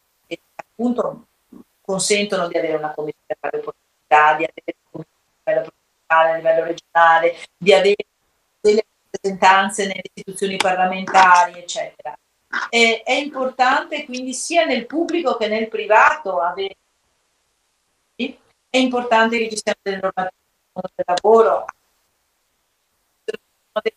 appunto 0.82 1.28
consentono 1.82 2.48
di 2.48 2.58
avere 2.58 2.76
una 2.76 2.94
commissione 2.94 3.38
opportunità, 3.40 4.36
di 4.36 4.46
avere 4.46 4.76
una 4.92 5.04
commissione 5.44 5.72
a 6.08 6.36
livello 6.36 6.64
regionale, 6.66 7.38
di 7.58 7.74
avere 7.74 8.06
delle 8.60 8.86
rappresentanze 9.12 9.86
nelle 9.86 10.02
istituzioni 10.14 10.58
parlamentari, 10.58 11.60
eccetera. 11.60 12.18
E, 12.70 13.02
è 13.04 13.14
importante 13.14 14.06
quindi 14.06 14.34
sia 14.34 14.66
nel 14.66 14.86
pubblico 14.86 15.38
che 15.38 15.48
nel 15.48 15.70
privato 15.70 16.40
avere 16.40 16.76
è 18.16 18.78
importante 18.78 19.38
che 19.38 19.50
ci 19.50 19.60
siano 19.62 19.80
delle 19.82 20.00
normative 20.02 20.40
del 20.72 21.06
lavoro 21.06 21.66
che 23.82 23.94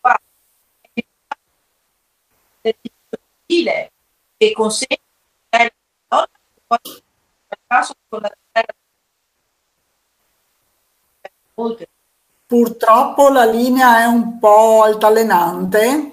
Purtroppo 12.46 13.28
la 13.30 13.44
linea 13.44 14.00
è 14.00 14.04
un 14.06 14.38
po' 14.38 14.82
altalenante, 14.82 16.12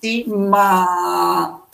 sì. 0.00 0.24
ma 0.26 1.64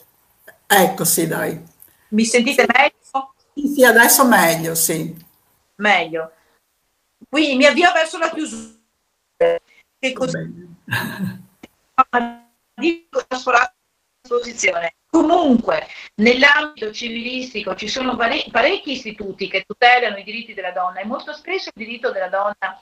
ecco 0.67 1.03
sì, 1.03 1.27
dai. 1.27 1.63
Mi 2.09 2.25
sentite 2.25 2.65
meglio? 2.67 3.33
Sì, 3.53 3.67
sì, 3.67 3.83
adesso 3.83 4.25
meglio, 4.25 4.75
sì. 4.75 5.15
Meglio. 5.75 6.31
Quindi 7.29 7.55
mi 7.57 7.65
avvio 7.65 7.91
verso 7.91 8.17
la 8.17 8.29
chiusura. 8.29 8.77
Che 9.37 10.13
così... 10.13 10.37
Dico 12.75 13.19
a 13.27 13.73
disposizione. 14.21 14.95
Comunque, 15.11 15.87
nell'ambito 16.15 16.91
civilistico 16.91 17.75
ci 17.75 17.87
sono 17.87 18.15
parecchi 18.15 18.91
istituti 18.91 19.47
che 19.47 19.63
tutelano 19.65 20.17
i 20.17 20.23
diritti 20.23 20.53
della 20.53 20.71
donna 20.71 20.99
e 20.99 21.05
molto 21.05 21.33
spesso 21.33 21.71
il 21.73 21.85
diritto 21.85 22.11
della 22.11 22.29
donna 22.29 22.81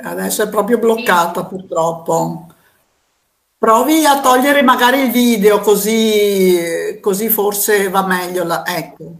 Adesso 0.00 0.44
è 0.44 0.48
proprio 0.48 0.78
bloccata 0.78 1.44
purtroppo. 1.44 2.46
Provi 3.58 4.04
a 4.04 4.20
togliere 4.20 4.62
magari 4.62 5.00
il 5.00 5.10
video 5.10 5.60
così, 5.60 6.98
così 7.00 7.28
forse 7.28 7.88
va 7.88 8.06
meglio. 8.06 8.44
La... 8.44 8.64
Ecco. 8.64 9.12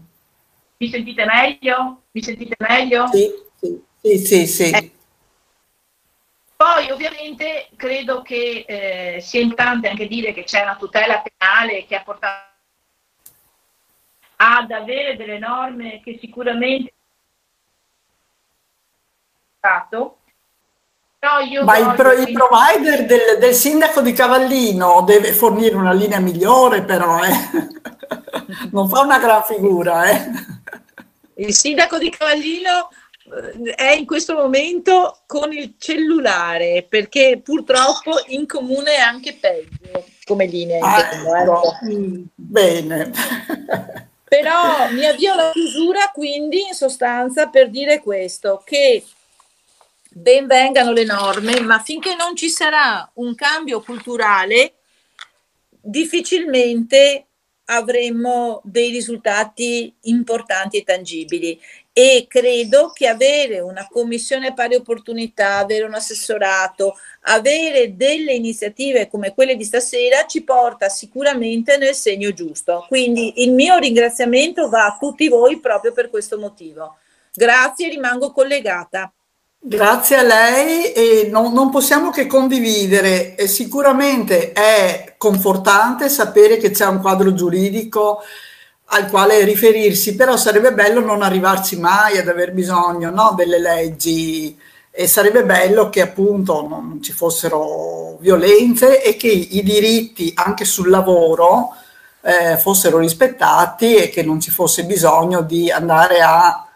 Mi 0.77 0.89
sentite 0.89 1.25
meglio? 1.25 2.03
Mi 2.11 2.23
sentite 2.23 2.55
meglio? 2.59 3.07
Sì, 3.07 3.29
sì, 3.59 3.81
sì, 4.01 4.19
sì. 4.19 4.45
sì. 4.45 4.69
Eh. 4.69 4.91
Poi 6.61 6.91
ovviamente 6.91 7.69
credo 7.77 8.21
che 8.21 8.65
eh, 8.67 9.21
sia 9.21 9.39
importante 9.39 9.87
anche 9.87 10.07
dire 10.07 10.33
che 10.33 10.43
c'è 10.43 10.61
una 10.61 10.75
tutela 10.75 11.23
penale 11.23 11.85
che 11.85 11.95
ha 11.95 12.03
portato 12.03 12.51
ad 14.35 14.69
avere 14.69 15.15
delle 15.15 15.39
norme 15.39 16.01
che 16.03 16.17
sicuramente 16.19 16.93
No, 21.21 21.63
Ma 21.63 21.77
il, 21.77 21.93
pro, 21.95 22.11
il, 22.11 22.31
provider 22.33 23.05
del, 23.05 23.37
del, 23.39 23.53
sindaco 23.53 24.01
di 24.01 24.11
Cavallino 24.11 25.03
deve 25.03 25.31
fornire 25.31 25.75
una 25.75 25.93
linea 25.93 26.19
migliore, 26.19 26.83
però, 26.83 27.23
eh. 27.23 27.31
non 28.71 28.89
fa 28.89 28.99
una 28.99 29.19
gran 29.19 29.43
figura. 29.43 30.09
Eh. 30.09 30.29
Il 31.35 31.53
sindaco 31.53 31.97
di 31.97 32.09
Cavallino 32.09 32.89
è 33.75 33.91
in 33.91 34.05
questo 34.05 34.33
momento 34.33 35.19
con 35.25 35.53
il 35.53 35.75
cellulare 35.77 36.85
perché 36.87 37.39
purtroppo 37.43 38.11
in 38.27 38.47
comune 38.47 38.95
è 38.95 38.99
anche 38.99 39.37
peggio 39.39 40.05
come 40.29 40.45
linea. 40.45 40.85
Ah, 40.85 41.41
ecco. 41.41 41.73
Mm, 41.85 42.23
bene. 42.35 43.11
Però 44.29 44.91
mi 44.91 45.05
avvio 45.05 45.33
alla 45.33 45.51
chiusura, 45.51 46.11
quindi 46.13 46.67
in 46.67 46.75
sostanza 46.75 47.47
per 47.47 47.69
dire 47.69 47.99
questo, 47.99 48.61
che 48.63 49.03
ben 50.11 50.45
vengano 50.45 50.91
le 50.91 51.03
norme, 51.03 51.59
ma 51.61 51.79
finché 51.79 52.13
non 52.15 52.35
ci 52.35 52.49
sarà 52.49 53.09
un 53.15 53.33
cambio 53.33 53.81
culturale, 53.81 54.73
difficilmente 55.81 57.25
avremo 57.65 58.61
dei 58.63 58.91
risultati 58.91 59.93
importanti 60.01 60.77
e 60.77 60.83
tangibili 60.83 61.59
e 61.99 62.27
credo 62.29 62.91
che 62.93 63.07
avere 63.07 63.59
una 63.59 63.85
commissione 63.91 64.53
pari 64.53 64.75
opportunità, 64.75 65.57
avere 65.57 65.83
un 65.83 65.93
assessorato, 65.93 66.97
avere 67.23 67.97
delle 67.97 68.31
iniziative 68.31 69.09
come 69.09 69.33
quelle 69.33 69.57
di 69.57 69.65
stasera 69.65 70.25
ci 70.25 70.43
porta 70.43 70.87
sicuramente 70.87 71.75
nel 71.75 71.93
segno 71.93 72.31
giusto. 72.31 72.85
Quindi 72.87 73.43
il 73.43 73.51
mio 73.51 73.77
ringraziamento 73.79 74.69
va 74.69 74.85
a 74.85 74.97
tutti 74.97 75.27
voi 75.27 75.59
proprio 75.59 75.91
per 75.91 76.09
questo 76.09 76.39
motivo. 76.39 76.95
Grazie, 77.33 77.89
rimango 77.89 78.31
collegata. 78.31 79.11
Grazie 79.59 80.15
a 80.15 80.23
lei 80.23 80.93
e 80.93 81.27
non, 81.29 81.51
non 81.51 81.69
possiamo 81.69 82.11
che 82.11 82.27
condividere. 82.27 83.35
E 83.35 83.45
sicuramente 83.49 84.53
è 84.53 85.15
confortante 85.17 86.07
sapere 86.07 86.55
che 86.55 86.71
c'è 86.71 86.85
un 86.85 87.01
quadro 87.01 87.33
giuridico 87.33 88.21
al 88.91 89.09
quale 89.09 89.43
riferirsi, 89.43 90.15
però 90.15 90.37
sarebbe 90.37 90.73
bello 90.73 91.01
non 91.01 91.21
arrivarci 91.21 91.77
mai 91.79 92.17
ad 92.17 92.27
aver 92.27 92.53
bisogno 92.53 93.09
no, 93.09 93.33
delle 93.35 93.59
leggi. 93.59 94.57
E 94.91 95.07
sarebbe 95.07 95.43
bello 95.43 95.89
che 95.89 96.01
appunto 96.01 96.67
non 96.67 96.99
ci 97.01 97.11
fossero 97.11 98.17
violenze 98.19 99.03
e 99.03 99.15
che 99.15 99.27
i 99.27 99.63
diritti 99.63 100.31
anche 100.35 100.65
sul 100.65 100.89
lavoro 100.89 101.69
eh, 102.21 102.57
fossero 102.57 102.97
rispettati 102.97 103.95
e 103.95 104.09
che 104.09 104.23
non 104.23 104.39
ci 104.39 104.51
fosse 104.51 104.85
bisogno 104.85 105.41
di 105.41 105.71
andare 105.71 106.19
a 106.21 106.68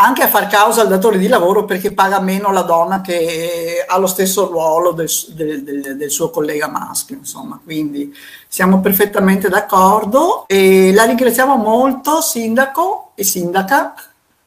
anche 0.00 0.22
a 0.22 0.28
far 0.28 0.46
causa 0.46 0.80
al 0.80 0.88
datore 0.88 1.18
di 1.18 1.28
lavoro 1.28 1.66
perché 1.66 1.92
paga 1.92 2.20
meno 2.20 2.50
la 2.52 2.62
donna 2.62 3.02
che 3.02 3.84
ha 3.86 3.98
lo 3.98 4.06
stesso 4.06 4.46
ruolo 4.46 4.92
del, 4.92 5.10
del, 5.28 5.62
del, 5.62 5.96
del 5.96 6.10
suo 6.10 6.30
collega 6.30 6.68
maschio, 6.68 7.16
insomma, 7.16 7.60
quindi 7.62 8.14
siamo 8.48 8.80
perfettamente 8.80 9.50
d'accordo 9.50 10.44
e 10.46 10.90
la 10.94 11.04
ringraziamo 11.04 11.56
molto, 11.56 12.22
sindaco 12.22 13.12
e 13.14 13.24
sindaca, 13.24 13.94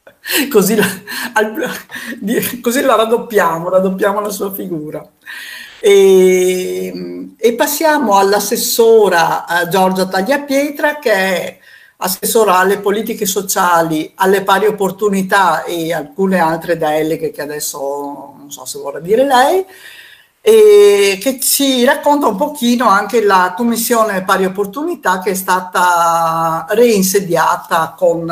così 0.50 0.74
la, 0.74 0.86
al, 1.34 1.70
così 2.60 2.80
la 2.80 2.96
raddoppiamo, 2.96 3.68
raddoppiamo 3.68 4.20
la 4.20 4.30
sua 4.30 4.52
figura. 4.52 5.06
E, 5.78 7.30
e 7.36 7.52
passiamo 7.52 8.18
all'assessora 8.18 9.44
uh, 9.46 9.68
Giorgia 9.68 10.06
Tagliapietra 10.06 10.98
che 10.98 11.12
è 11.12 11.58
assessora 11.96 12.58
alle 12.58 12.78
politiche 12.78 13.26
sociali, 13.26 14.12
alle 14.16 14.42
pari 14.42 14.66
opportunità 14.66 15.64
e 15.64 15.92
alcune 15.92 16.38
altre 16.38 16.76
deleghe 16.76 17.30
che 17.30 17.42
adesso 17.42 18.34
non 18.36 18.50
so 18.50 18.64
se 18.64 18.78
vorrà 18.78 18.98
dire 18.98 19.24
lei, 19.24 19.64
e 20.46 21.18
che 21.22 21.40
ci 21.40 21.84
racconta 21.84 22.26
un 22.26 22.36
pochino 22.36 22.86
anche 22.86 23.24
la 23.24 23.54
commissione 23.56 24.24
pari 24.24 24.44
opportunità 24.44 25.20
che 25.20 25.30
è 25.30 25.34
stata 25.34 26.66
reinsediata 26.68 27.94
con, 27.96 28.26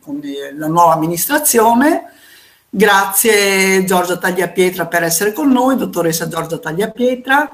con 0.00 0.20
la 0.56 0.66
nuova 0.68 0.92
amministrazione. 0.92 2.12
Grazie 2.68 3.82
Giorgia 3.84 4.18
Tagliapietra 4.18 4.86
per 4.86 5.02
essere 5.02 5.32
con 5.32 5.50
noi, 5.50 5.76
dottoressa 5.76 6.28
Giorgia 6.28 6.58
Tagliapietra. 6.58 7.50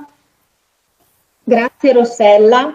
Grazie 1.43 1.93
Rossella. 1.93 2.75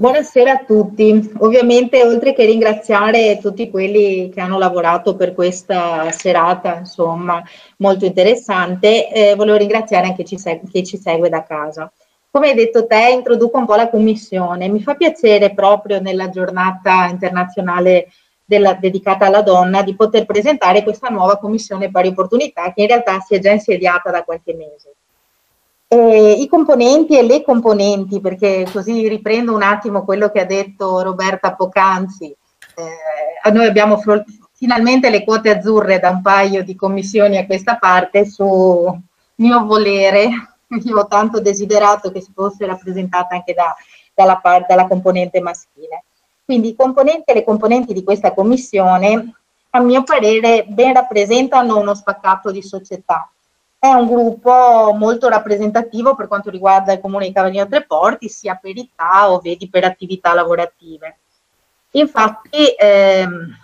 Buonasera 0.00 0.52
a 0.52 0.64
tutti. 0.64 1.32
Ovviamente, 1.38 2.04
oltre 2.04 2.32
che 2.32 2.44
ringraziare 2.44 3.40
tutti 3.40 3.68
quelli 3.68 4.30
che 4.32 4.40
hanno 4.40 4.56
lavorato 4.56 5.16
per 5.16 5.34
questa 5.34 6.12
serata, 6.12 6.78
insomma, 6.78 7.42
molto 7.78 8.04
interessante, 8.04 9.10
eh, 9.10 9.34
volevo 9.34 9.56
ringraziare 9.56 10.06
anche 10.06 10.22
chi, 10.22 10.36
chi 10.70 10.86
ci 10.86 10.98
segue 10.98 11.28
da 11.28 11.42
casa. 11.42 11.90
Come 12.30 12.50
hai 12.50 12.54
detto 12.54 12.86
te, 12.86 13.10
introduco 13.10 13.58
un 13.58 13.66
po' 13.66 13.74
la 13.74 13.90
commissione. 13.90 14.68
Mi 14.68 14.80
fa 14.80 14.94
piacere 14.94 15.52
proprio 15.52 15.98
nella 16.00 16.28
giornata 16.28 17.08
internazionale 17.08 18.06
della, 18.44 18.74
dedicata 18.74 19.26
alla 19.26 19.42
donna 19.42 19.82
di 19.82 19.96
poter 19.96 20.26
presentare 20.26 20.84
questa 20.84 21.08
nuova 21.08 21.38
commissione 21.38 21.90
pari 21.90 22.06
opportunità 22.06 22.72
che 22.72 22.82
in 22.82 22.86
realtà 22.86 23.18
si 23.18 23.34
è 23.34 23.40
già 23.40 23.50
insediata 23.50 24.12
da 24.12 24.22
qualche 24.22 24.54
mese. 24.54 24.94
Eh, 25.90 26.32
I 26.32 26.46
componenti 26.48 27.16
e 27.16 27.22
le 27.22 27.42
componenti, 27.42 28.20
perché 28.20 28.66
così 28.70 29.08
riprendo 29.08 29.54
un 29.54 29.62
attimo 29.62 30.04
quello 30.04 30.28
che 30.28 30.40
ha 30.40 30.44
detto 30.44 31.00
Roberta 31.00 31.54
Pocanzi, 31.54 32.26
eh, 32.26 33.50
noi 33.50 33.64
abbiamo 33.64 33.98
finalmente 34.52 35.08
le 35.08 35.24
quote 35.24 35.48
azzurre 35.48 35.98
da 35.98 36.10
un 36.10 36.20
paio 36.20 36.62
di 36.62 36.76
commissioni 36.76 37.38
a 37.38 37.46
questa 37.46 37.76
parte 37.78 38.26
su 38.26 39.00
mio 39.36 39.64
volere, 39.64 40.28
io 40.68 40.98
ho 40.98 41.06
tanto 41.06 41.40
desiderato 41.40 42.12
che 42.12 42.20
si 42.20 42.32
fosse 42.34 42.66
rappresentata 42.66 43.34
anche 43.34 43.54
da, 43.54 43.74
dalla, 44.12 44.42
dalla 44.68 44.86
componente 44.86 45.40
maschile. 45.40 46.04
Quindi 46.44 46.68
i 46.68 46.76
componenti 46.76 47.30
e 47.30 47.34
le 47.34 47.44
componenti 47.44 47.94
di 47.94 48.04
questa 48.04 48.34
commissione, 48.34 49.32
a 49.70 49.80
mio 49.80 50.02
parere, 50.02 50.66
ben 50.68 50.92
rappresentano 50.92 51.78
uno 51.78 51.94
spaccato 51.94 52.50
di 52.50 52.62
società 52.62 53.30
è 53.78 53.88
un 53.88 54.06
gruppo 54.06 54.92
molto 54.96 55.28
rappresentativo 55.28 56.14
per 56.14 56.26
quanto 56.26 56.50
riguarda 56.50 56.92
il 56.92 57.00
comune 57.00 57.26
di 57.26 57.32
Cavagnino 57.32 57.68
Tre 57.68 57.84
Porti, 57.84 58.28
sia 58.28 58.58
per 58.60 58.76
età 58.76 59.30
o 59.30 59.38
vedi 59.38 59.68
per 59.68 59.84
attività 59.84 60.34
lavorative. 60.34 61.18
Infatti 61.92 62.74
ehm, 62.76 63.56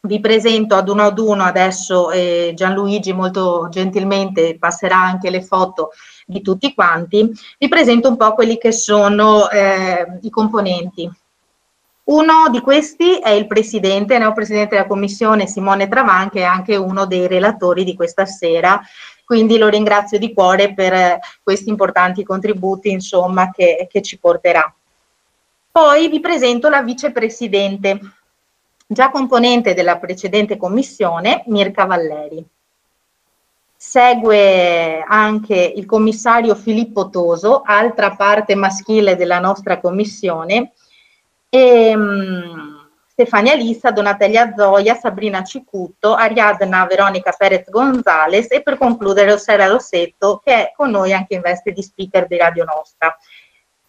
vi 0.00 0.20
presento 0.20 0.74
ad 0.74 0.88
uno 0.88 1.02
ad 1.02 1.18
uno 1.18 1.44
adesso 1.44 2.10
eh, 2.10 2.52
Gianluigi 2.56 3.12
molto 3.12 3.68
gentilmente 3.70 4.56
passerà 4.58 4.96
anche 4.96 5.30
le 5.30 5.42
foto 5.42 5.90
di 6.26 6.40
tutti 6.40 6.74
quanti, 6.74 7.30
vi 7.58 7.68
presento 7.68 8.08
un 8.08 8.16
po' 8.16 8.34
quelli 8.34 8.58
che 8.58 8.72
sono 8.72 9.48
eh, 9.50 10.18
i 10.22 10.30
componenti. 10.30 11.10
Uno 12.04 12.48
di 12.50 12.60
questi 12.60 13.18
è 13.18 13.30
il 13.30 13.46
presidente, 13.46 14.18
neopresidente 14.18 14.74
della 14.74 14.88
commissione 14.88 15.46
Simone 15.46 15.86
Travan, 15.86 16.30
che 16.30 16.40
è 16.40 16.44
anche 16.44 16.74
uno 16.74 17.06
dei 17.06 17.28
relatori 17.28 17.84
di 17.84 17.94
questa 17.94 18.26
sera, 18.26 18.80
quindi 19.32 19.56
lo 19.56 19.68
ringrazio 19.68 20.18
di 20.18 20.34
cuore 20.34 20.74
per 20.74 20.92
eh, 20.92 21.18
questi 21.42 21.70
importanti 21.70 22.22
contributi 22.22 22.90
insomma, 22.90 23.50
che, 23.50 23.88
che 23.90 24.02
ci 24.02 24.18
porterà. 24.18 24.70
Poi 25.70 26.08
vi 26.08 26.20
presento 26.20 26.68
la 26.68 26.82
vicepresidente, 26.82 27.98
già 28.86 29.08
componente 29.08 29.72
della 29.72 29.96
precedente 29.96 30.58
commissione, 30.58 31.44
Mirka 31.46 31.86
Valleri. 31.86 32.44
Segue 33.74 35.02
anche 35.02 35.72
il 35.76 35.86
commissario 35.86 36.54
Filippo 36.54 37.08
Toso, 37.08 37.62
altra 37.64 38.14
parte 38.14 38.54
maschile 38.54 39.16
della 39.16 39.38
nostra 39.38 39.80
commissione, 39.80 40.72
e, 41.48 41.96
um, 41.96 42.71
Stefania 43.12 43.54
Lissa, 43.54 43.90
Donatella 43.90 44.54
Zoia, 44.56 44.94
Sabrina 44.94 45.44
Cicutto, 45.44 46.14
Ariadna 46.14 46.86
Veronica 46.86 47.34
Perez 47.36 47.68
Gonzales 47.68 48.50
e 48.50 48.62
per 48.62 48.78
concludere 48.78 49.32
Rossella 49.32 49.66
Rossetto 49.66 50.40
che 50.42 50.54
è 50.54 50.72
con 50.74 50.88
noi 50.88 51.12
anche 51.12 51.34
in 51.34 51.42
veste 51.42 51.72
di 51.72 51.82
speaker 51.82 52.26
di 52.26 52.38
Radio 52.38 52.64
Nostra. 52.64 53.14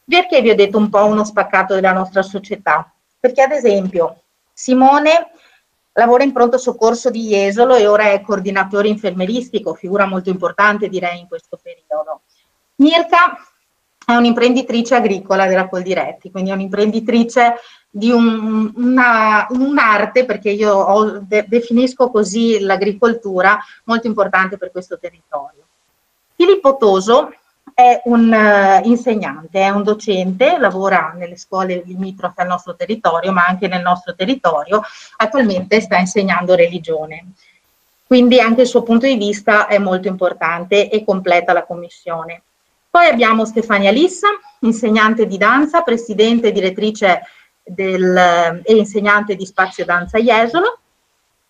Perché 0.05 0.41
vi 0.41 0.49
ho 0.49 0.55
detto 0.55 0.77
un 0.77 0.89
po' 0.89 1.05
uno 1.05 1.23
spaccato 1.23 1.73
della 1.73 1.93
nostra 1.93 2.21
società? 2.21 2.91
Perché 3.17 3.41
ad 3.41 3.51
esempio 3.51 4.23
Simone 4.51 5.31
lavora 5.93 6.25
in 6.25 6.33
pronto 6.33 6.57
soccorso 6.57 7.09
di 7.09 7.29
Jesolo 7.29 7.75
e 7.75 7.87
ora 7.87 8.11
è 8.11 8.19
coordinatore 8.19 8.89
infermeristico, 8.89 9.73
figura 9.73 10.05
molto 10.05 10.31
importante 10.31 10.89
direi 10.89 11.21
in 11.21 11.29
questo 11.29 11.57
periodo. 11.63 12.23
Mirka 12.75 13.37
è 14.05 14.13
un'imprenditrice 14.15 14.95
agricola 14.95 15.47
della 15.47 15.67
Coldiretti, 15.67 16.31
quindi 16.31 16.49
è 16.49 16.53
un'imprenditrice 16.53 17.55
di 17.89 18.09
un, 18.11 18.71
una, 18.75 19.45
un'arte, 19.49 20.25
perché 20.25 20.49
io 20.49 20.73
ho, 20.73 21.19
de, 21.19 21.45
definisco 21.47 22.09
così 22.09 22.59
l'agricoltura, 22.59 23.57
molto 23.85 24.07
importante 24.07 24.57
per 24.57 24.71
questo 24.71 24.97
territorio. 24.97 25.61
Filippo 26.35 26.75
Toso 26.77 27.31
è 27.73 28.01
un 28.05 28.31
uh, 28.31 28.87
insegnante, 28.87 29.61
è 29.61 29.69
un 29.69 29.83
docente, 29.83 30.57
lavora 30.57 31.13
nelle 31.15 31.37
scuole 31.37 31.83
limitrofe 31.85 32.41
al 32.41 32.47
nostro 32.47 32.75
territorio, 32.75 33.31
ma 33.31 33.45
anche 33.45 33.67
nel 33.67 33.81
nostro 33.81 34.13
territorio, 34.15 34.81
attualmente 35.17 35.79
sta 35.79 35.97
insegnando 35.97 36.55
religione. 36.55 37.31
Quindi 38.05 38.39
anche 38.39 38.61
il 38.61 38.67
suo 38.67 38.83
punto 38.83 39.05
di 39.05 39.15
vista 39.15 39.67
è 39.67 39.77
molto 39.77 40.07
importante 40.07 40.89
e 40.89 41.03
completa 41.03 41.53
la 41.53 41.65
commissione. 41.65 42.43
Poi 42.93 43.07
abbiamo 43.07 43.43
Stefania 43.43 43.89
Lissa, 43.89 44.27
insegnante 44.59 45.25
di 45.25 45.37
danza, 45.37 45.81
presidente 45.81 46.49
e 46.49 46.51
direttrice 46.51 47.23
del, 47.63 48.61
e 48.63 48.75
insegnante 48.75 49.35
di 49.35 49.47
spazio 49.47 49.83
danza 49.83 50.19
Jesolo. 50.19 50.77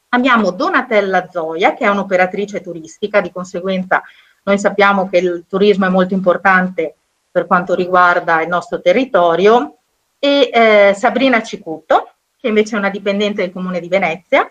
Abbiamo 0.08 0.51
Donatella 0.51 1.27
Zoia, 1.29 1.73
che 1.73 1.84
è 1.84 1.89
un'operatrice 1.89 2.62
turistica, 2.62 3.19
di 3.19 3.29
conseguenza 3.29 4.01
noi 4.43 4.58
sappiamo 4.58 5.10
che 5.10 5.17
il 5.17 5.43
turismo 5.45 5.86
è 5.86 5.89
molto 5.89 6.13
importante 6.13 6.95
per 7.29 7.45
quanto 7.45 7.75
riguarda 7.75 8.41
il 8.41 8.47
nostro 8.47 8.79
territorio, 8.79 9.79
e 10.19 10.49
eh, 10.49 10.93
Sabrina 10.95 11.43
Cicutto, 11.43 12.12
che 12.39 12.47
invece 12.47 12.77
è 12.77 12.79
una 12.79 12.89
dipendente 12.89 13.41
del 13.41 13.51
Comune 13.51 13.82
di 13.82 13.89
Venezia, 13.89 14.49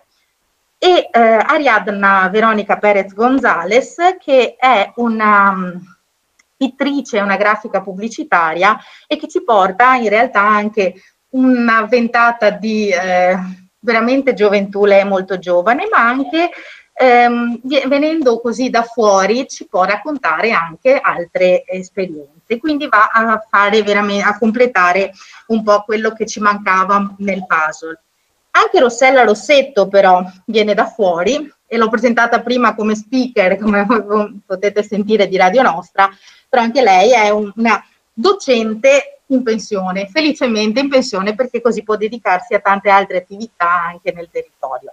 e 0.77 1.09
eh, 1.11 1.19
Ariadna 1.19 2.29
Veronica 2.29 2.77
Perez 2.77 3.15
Gonzales, 3.15 3.97
che 4.23 4.57
è 4.59 4.93
una 4.97 5.81
pittrice, 6.63 7.19
una 7.19 7.37
grafica 7.37 7.81
pubblicitaria 7.81 8.79
e 9.09 9.17
che 9.17 9.27
ci 9.27 9.43
porta 9.43 9.95
in 9.95 10.09
realtà 10.09 10.43
anche 10.43 10.95
una 11.31 11.87
ventata 11.87 12.51
di 12.51 12.89
eh, 12.89 13.37
veramente 13.81 14.33
gioventù, 14.33 14.85
lei 14.85 15.01
è 15.01 15.05
molto 15.05 15.39
giovane, 15.39 15.89
ma 15.91 16.07
anche 16.07 16.51
ehm, 16.93 17.61
venendo 17.89 18.41
così 18.41 18.71
da 18.71 18.83
fuori 18.83 19.49
ci 19.49 19.67
può 19.67 19.83
raccontare 19.83 20.53
anche 20.53 21.01
altre 21.01 21.65
esperienze, 21.67 22.59
quindi 22.59 22.87
va 22.87 23.09
a 23.13 23.45
fare 23.49 23.83
veramente, 23.83 24.25
a 24.25 24.39
completare 24.39 25.11
un 25.49 25.65
po' 25.65 25.83
quello 25.83 26.13
che 26.13 26.27
ci 26.27 26.39
mancava 26.39 27.15
nel 27.19 27.45
puzzle. 27.45 28.01
Anche 28.55 28.81
Rossella 28.81 29.25
Rossetto 29.25 29.89
però 29.89 30.23
viene 30.45 30.75
da 30.75 30.87
fuori 30.87 31.51
e 31.73 31.79
l'ho 31.79 31.89
presentata 31.89 32.43
prima 32.43 32.75
come 32.75 32.95
speaker, 32.95 33.57
come 33.57 33.87
potete 34.45 34.83
sentire 34.83 35.27
di 35.27 35.39
Radio 35.39 35.63
Nostra, 35.63 36.11
però 36.53 36.65
anche 36.65 36.83
lei 36.83 37.13
è 37.13 37.31
una 37.31 37.83
docente 38.13 39.21
in 39.29 39.43
pensione, 39.43 40.07
felicemente 40.09 40.81
in 40.81 40.91
pensione 40.91 41.35
perché 41.35 41.63
così 41.63 41.83
può 41.83 41.97
dedicarsi 41.97 42.53
a 42.53 42.61
tante 42.61 42.91
altre 42.91 43.17
attività 43.17 43.71
anche 43.71 44.13
nel 44.13 44.29
territorio. 44.31 44.93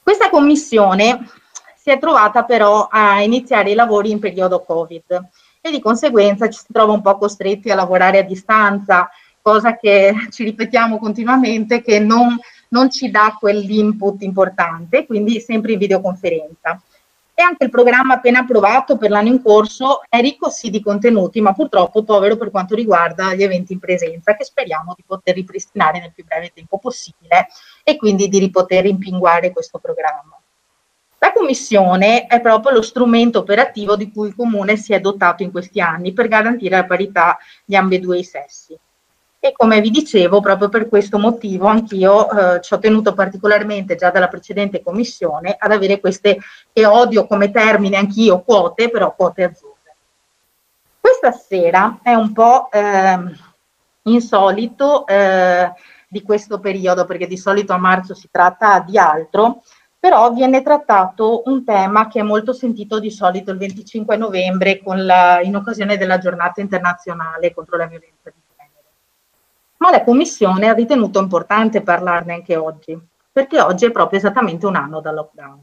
Questa 0.00 0.30
commissione 0.30 1.28
si 1.74 1.90
è 1.90 1.98
trovata 1.98 2.44
però 2.44 2.86
a 2.88 3.20
iniziare 3.20 3.72
i 3.72 3.74
lavori 3.74 4.12
in 4.12 4.20
periodo 4.20 4.62
Covid 4.62 5.28
e 5.60 5.70
di 5.72 5.80
conseguenza 5.80 6.48
ci 6.48 6.60
si 6.60 6.72
trova 6.72 6.92
un 6.92 7.02
po' 7.02 7.18
costretti 7.18 7.72
a 7.72 7.74
lavorare 7.74 8.18
a 8.18 8.22
distanza, 8.22 9.10
cosa 9.40 9.76
che 9.76 10.14
ci 10.30 10.44
ripetiamo 10.44 11.00
continuamente 11.00 11.82
che 11.82 11.98
non 11.98 12.38
non 12.68 12.90
ci 12.90 13.10
dà 13.10 13.36
quell'input 13.38 14.22
importante, 14.22 15.04
quindi 15.04 15.40
sempre 15.40 15.72
in 15.72 15.78
videoconferenza. 15.78 16.80
E 17.34 17.42
anche 17.42 17.64
il 17.64 17.70
programma 17.70 18.14
appena 18.14 18.40
approvato 18.40 18.98
per 18.98 19.10
l'anno 19.10 19.28
in 19.28 19.42
corso 19.42 20.02
è 20.08 20.20
ricco 20.20 20.50
sì 20.50 20.68
di 20.68 20.82
contenuti, 20.82 21.40
ma 21.40 21.54
purtroppo 21.54 22.04
povero 22.04 22.36
per 22.36 22.50
quanto 22.50 22.74
riguarda 22.74 23.34
gli 23.34 23.42
eventi 23.42 23.72
in 23.72 23.78
presenza, 23.78 24.36
che 24.36 24.44
speriamo 24.44 24.92
di 24.94 25.02
poter 25.06 25.34
ripristinare 25.34 25.98
nel 25.98 26.12
più 26.12 26.24
breve 26.24 26.52
tempo 26.54 26.78
possibile 26.78 27.48
e 27.82 27.96
quindi 27.96 28.28
di 28.28 28.50
poter 28.50 28.82
rimpinguare 28.84 29.50
questo 29.50 29.78
programma. 29.78 30.36
La 31.18 31.32
commissione 31.32 32.26
è 32.26 32.40
proprio 32.40 32.72
lo 32.72 32.82
strumento 32.82 33.38
operativo 33.38 33.96
di 33.96 34.10
cui 34.10 34.28
il 34.28 34.34
comune 34.34 34.76
si 34.76 34.92
è 34.92 35.00
dotato 35.00 35.42
in 35.42 35.52
questi 35.52 35.80
anni 35.80 36.12
per 36.12 36.28
garantire 36.28 36.76
la 36.76 36.84
parità 36.84 37.38
di 37.64 37.76
ambedue 37.76 38.18
i 38.18 38.24
sessi. 38.24 38.76
E 39.44 39.50
come 39.50 39.80
vi 39.80 39.90
dicevo, 39.90 40.38
proprio 40.38 40.68
per 40.68 40.88
questo 40.88 41.18
motivo 41.18 41.66
anch'io 41.66 42.30
eh, 42.30 42.60
ci 42.60 42.74
ho 42.74 42.78
tenuto 42.78 43.12
particolarmente 43.12 43.96
già 43.96 44.10
dalla 44.10 44.28
precedente 44.28 44.80
commissione 44.84 45.56
ad 45.58 45.72
avere 45.72 45.98
queste, 45.98 46.38
che 46.72 46.86
odio 46.86 47.26
come 47.26 47.50
termine 47.50 47.96
anch'io, 47.96 48.42
quote, 48.42 48.88
però 48.88 49.12
quote 49.16 49.42
azzurre. 49.42 49.96
Questa 51.00 51.32
sera 51.32 51.98
è 52.04 52.14
un 52.14 52.32
po' 52.32 52.70
eh, 52.70 53.18
insolito 54.02 55.04
eh, 55.08 55.72
di 56.06 56.22
questo 56.22 56.60
periodo, 56.60 57.04
perché 57.04 57.26
di 57.26 57.36
solito 57.36 57.72
a 57.72 57.78
marzo 57.78 58.14
si 58.14 58.28
tratta 58.30 58.78
di 58.78 58.96
altro, 58.96 59.64
però 59.98 60.30
viene 60.30 60.62
trattato 60.62 61.42
un 61.46 61.64
tema 61.64 62.06
che 62.06 62.20
è 62.20 62.22
molto 62.22 62.52
sentito 62.52 63.00
di 63.00 63.10
solito 63.10 63.50
il 63.50 63.58
25 63.58 64.16
novembre 64.16 64.80
la, 64.84 65.40
in 65.40 65.56
occasione 65.56 65.96
della 65.96 66.18
giornata 66.18 66.60
internazionale 66.60 67.52
contro 67.52 67.76
la 67.76 67.86
violenza 67.86 68.30
di. 68.30 68.41
Ma 69.82 69.90
la 69.90 70.04
Commissione 70.04 70.68
ha 70.68 70.74
ritenuto 70.74 71.18
importante 71.18 71.82
parlarne 71.82 72.34
anche 72.34 72.54
oggi, 72.54 72.96
perché 73.32 73.60
oggi 73.60 73.86
è 73.86 73.90
proprio 73.90 74.20
esattamente 74.20 74.64
un 74.64 74.76
anno 74.76 75.00
dal 75.00 75.16
lockdown. 75.16 75.60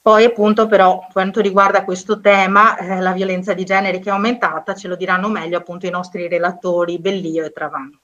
Poi 0.00 0.24
appunto 0.24 0.68
però 0.68 1.04
quanto 1.10 1.40
riguarda 1.40 1.82
questo 1.82 2.20
tema, 2.20 2.76
eh, 2.76 3.00
la 3.00 3.10
violenza 3.10 3.52
di 3.52 3.64
genere 3.64 3.98
che 3.98 4.10
è 4.10 4.12
aumentata, 4.12 4.76
ce 4.76 4.86
lo 4.86 4.94
diranno 4.94 5.28
meglio 5.28 5.58
appunto 5.58 5.86
i 5.86 5.90
nostri 5.90 6.28
relatori 6.28 7.00
Bellio 7.00 7.44
e 7.44 7.50
Travano. 7.50 7.98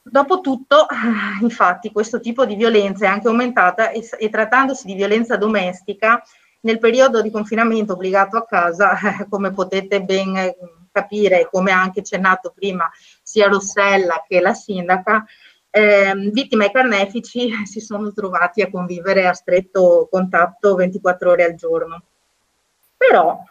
Dopotutto, 0.00 0.86
infatti, 1.42 1.90
questo 1.90 2.20
tipo 2.20 2.46
di 2.46 2.54
violenza 2.54 3.06
è 3.06 3.08
anche 3.08 3.26
aumentata 3.26 3.90
e, 3.90 4.08
e, 4.16 4.30
trattandosi 4.30 4.86
di 4.86 4.94
violenza 4.94 5.36
domestica, 5.36 6.22
nel 6.60 6.78
periodo 6.78 7.20
di 7.20 7.32
confinamento 7.32 7.94
obbligato 7.94 8.36
a 8.36 8.46
casa, 8.46 8.96
come 9.28 9.50
potete 9.50 10.02
ben 10.04 10.36
eh, 10.36 10.56
capire, 10.90 11.48
come 11.50 11.72
ha 11.72 11.80
anche 11.80 12.00
accennato 12.00 12.52
prima 12.54 12.90
sia 13.22 13.48
Rossella 13.48 14.24
che 14.26 14.40
la 14.40 14.54
sindaca, 14.54 15.24
eh, 15.70 16.12
vittime 16.32 16.66
e 16.66 16.70
carnefici 16.72 17.50
si 17.66 17.80
sono 17.80 18.12
trovati 18.12 18.62
a 18.62 18.70
convivere 18.70 19.26
a 19.26 19.32
stretto 19.32 20.08
contatto 20.10 20.74
24 20.74 21.30
ore 21.30 21.44
al 21.44 21.54
giorno. 21.54 22.02
Però 22.96 23.42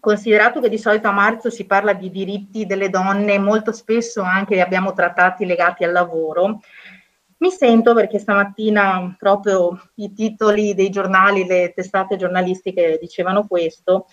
Considerato 0.00 0.60
che 0.60 0.68
di 0.68 0.78
solito 0.78 1.08
a 1.08 1.12
marzo 1.12 1.50
si 1.50 1.66
parla 1.66 1.92
di 1.92 2.10
diritti 2.10 2.66
delle 2.66 2.88
donne, 2.88 3.38
molto 3.38 3.72
spesso 3.72 4.22
anche 4.22 4.54
li 4.54 4.60
abbiamo 4.60 4.92
trattati 4.92 5.44
legati 5.44 5.82
al 5.82 5.92
lavoro, 5.92 6.60
mi 7.38 7.50
sento 7.50 7.94
perché 7.94 8.18
stamattina 8.18 9.16
proprio 9.18 9.78
i 9.96 10.12
titoli 10.12 10.74
dei 10.74 10.90
giornali, 10.90 11.46
le 11.46 11.72
testate 11.74 12.16
giornalistiche 12.16 12.98
dicevano 13.00 13.46
questo, 13.46 14.06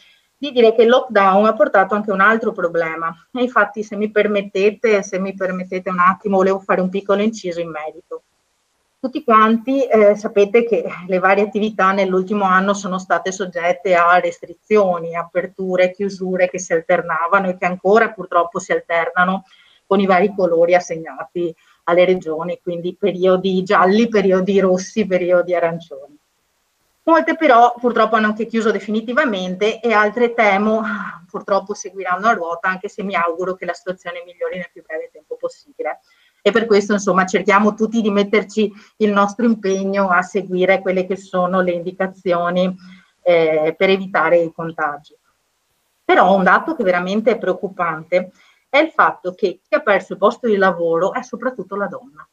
di 0.47 0.51
dire 0.51 0.75
che 0.75 0.83
il 0.83 0.89
lockdown 0.89 1.45
ha 1.45 1.53
portato 1.53 1.95
anche 1.95 2.11
un 2.11 2.21
altro 2.21 2.51
problema. 2.51 3.13
E 3.31 3.41
infatti, 3.41 3.83
se 3.83 3.95
mi 3.95 4.11
permettete, 4.11 5.01
se 5.03 5.19
mi 5.19 5.33
permettete 5.33 5.89
un 5.89 5.99
attimo, 5.99 6.37
volevo 6.37 6.59
fare 6.59 6.81
un 6.81 6.89
piccolo 6.89 7.21
inciso 7.21 7.59
in 7.59 7.69
merito. 7.69 8.23
Tutti 8.99 9.23
quanti 9.23 9.83
eh, 9.85 10.15
sapete 10.15 10.65
che 10.65 10.83
le 11.07 11.19
varie 11.19 11.43
attività 11.43 11.91
nell'ultimo 11.91 12.45
anno 12.45 12.73
sono 12.73 12.97
state 12.97 13.31
soggette 13.31 13.93
a 13.93 14.19
restrizioni, 14.19 15.15
aperture, 15.15 15.91
chiusure 15.91 16.49
che 16.49 16.57
si 16.57 16.73
alternavano 16.73 17.49
e 17.49 17.57
che 17.57 17.65
ancora 17.65 18.09
purtroppo 18.09 18.57
si 18.57 18.71
alternano 18.71 19.43
con 19.85 19.99
i 19.99 20.07
vari 20.07 20.33
colori 20.35 20.73
assegnati 20.73 21.55
alle 21.83 22.05
regioni, 22.05 22.59
quindi 22.63 22.95
periodi 22.95 23.61
gialli, 23.61 24.07
periodi 24.07 24.59
rossi, 24.59 25.05
periodi 25.05 25.53
arancioni. 25.53 26.17
Molte 27.07 27.35
però 27.35 27.75
purtroppo 27.79 28.15
hanno 28.15 28.27
anche 28.27 28.47
chiuso 28.47 28.71
definitivamente 28.71 29.79
e 29.79 29.93
altre 29.93 30.33
temo 30.33 30.81
purtroppo 31.29 31.75
seguiranno 31.75 32.27
a 32.27 32.33
ruota, 32.33 32.67
anche 32.67 32.89
se 32.89 33.03
mi 33.03 33.13
auguro 33.15 33.53
che 33.53 33.65
la 33.65 33.73
situazione 33.73 34.23
migliori 34.25 34.57
nel 34.57 34.69
più 34.71 34.83
breve 34.83 35.09
tempo 35.11 35.35
possibile 35.35 35.99
e 36.41 36.51
per 36.51 36.65
questo 36.65 36.93
insomma 36.93 37.25
cerchiamo 37.25 37.73
tutti 37.73 38.01
di 38.01 38.09
metterci 38.09 38.71
il 38.97 39.11
nostro 39.11 39.45
impegno 39.45 40.09
a 40.09 40.21
seguire 40.21 40.81
quelle 40.81 41.05
che 41.05 41.15
sono 41.15 41.61
le 41.61 41.71
indicazioni 41.71 42.75
eh, 43.21 43.75
per 43.77 43.89
evitare 43.89 44.37
i 44.37 44.51
contagi. 44.53 45.15
Però 46.03 46.35
un 46.35 46.43
dato 46.43 46.75
che 46.75 46.83
veramente 46.83 47.31
è 47.31 47.37
preoccupante 47.37 48.31
è 48.69 48.77
il 48.77 48.89
fatto 48.89 49.33
che 49.33 49.59
chi 49.67 49.75
ha 49.75 49.79
perso 49.79 50.13
il 50.13 50.19
posto 50.19 50.47
di 50.47 50.55
lavoro 50.55 51.13
è 51.13 51.21
soprattutto 51.23 51.75
la 51.75 51.87
donna. 51.87 52.27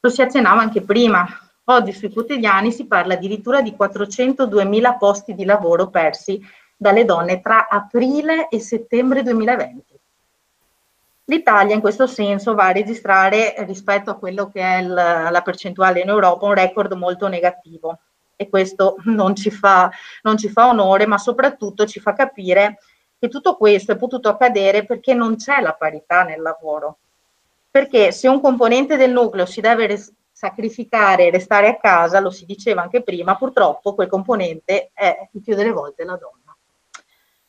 Lo 0.00 0.08
si 0.08 0.22
accennava 0.22 0.60
anche 0.60 0.82
prima, 0.82 1.26
oggi 1.68 1.92
sui 1.92 2.12
quotidiani 2.12 2.72
si 2.72 2.86
parla 2.86 3.14
addirittura 3.14 3.62
di 3.62 3.74
402.000 3.78 4.98
posti 4.98 5.34
di 5.34 5.44
lavoro 5.44 5.88
persi 5.88 6.40
dalle 6.76 7.04
donne 7.04 7.40
tra 7.40 7.68
aprile 7.68 8.48
e 8.48 8.60
settembre 8.60 9.22
2020. 9.22 9.94
L'Italia 11.28 11.74
in 11.74 11.80
questo 11.80 12.06
senso 12.06 12.54
va 12.54 12.66
a 12.66 12.72
registrare 12.72 13.54
rispetto 13.66 14.10
a 14.10 14.16
quello 14.16 14.48
che 14.48 14.60
è 14.60 14.76
il, 14.76 14.92
la 14.92 15.42
percentuale 15.44 16.00
in 16.00 16.08
Europa 16.08 16.46
un 16.46 16.54
record 16.54 16.92
molto 16.92 17.26
negativo 17.26 17.98
e 18.36 18.48
questo 18.48 18.96
non 19.06 19.34
ci, 19.34 19.50
fa, 19.50 19.90
non 20.22 20.36
ci 20.36 20.48
fa 20.48 20.68
onore, 20.68 21.06
ma 21.06 21.18
soprattutto 21.18 21.86
ci 21.86 21.98
fa 21.98 22.12
capire 22.12 22.78
che 23.18 23.28
tutto 23.28 23.56
questo 23.56 23.92
è 23.92 23.96
potuto 23.96 24.28
accadere 24.28 24.84
perché 24.84 25.14
non 25.14 25.36
c'è 25.36 25.60
la 25.60 25.72
parità 25.72 26.22
nel 26.22 26.42
lavoro. 26.42 26.98
Perché 27.70 28.12
se 28.12 28.28
un 28.28 28.40
componente 28.40 28.96
del 28.96 29.10
nucleo 29.10 29.46
si 29.46 29.60
deve 29.60 29.86
sacrificare 30.36 31.24
e 31.24 31.30
restare 31.30 31.66
a 31.66 31.78
casa, 31.78 32.20
lo 32.20 32.28
si 32.28 32.44
diceva 32.44 32.82
anche 32.82 33.02
prima, 33.02 33.36
purtroppo 33.36 33.94
quel 33.94 34.06
componente 34.06 34.90
è 34.92 35.30
il 35.32 35.40
più 35.40 35.54
delle 35.54 35.72
volte 35.72 36.04
la 36.04 36.18
donna. 36.18 36.54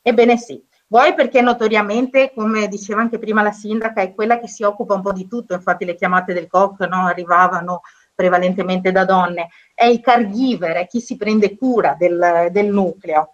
Ebbene 0.02 0.38
sì, 0.38 0.63
Vuoi 0.89 1.13
perché 1.13 1.41
notoriamente, 1.41 2.32
come 2.34 2.69
diceva 2.69 3.02
anche 3.02 3.19
prima 3.19 3.41
la 3.41 3.52
sindaca, 3.52 4.00
è 4.00 4.13
quella 4.13 4.39
che 4.39 4.47
si 4.47 4.63
occupa 4.63 4.93
un 4.93 5.02
po' 5.02 5.12
di 5.12 5.28
tutto, 5.28 5.54
infatti 5.54 5.84
le 5.84 5.95
chiamate 5.95 6.32
del 6.32 6.47
COC 6.47 6.80
no, 6.88 7.08
arrivavano 7.08 7.82
prevalentemente 8.15 8.93
da 8.93 9.04
donne, 9.04 9.50
è 9.73 9.84
il 9.84 10.00
caregiver, 10.00 10.78
è 10.78 10.88
chi 10.88 11.02
si 11.02 11.17
prende 11.17 11.58
cura 11.58 11.93
del, 12.00 12.47
del 12.52 12.67
nucleo 12.67 13.34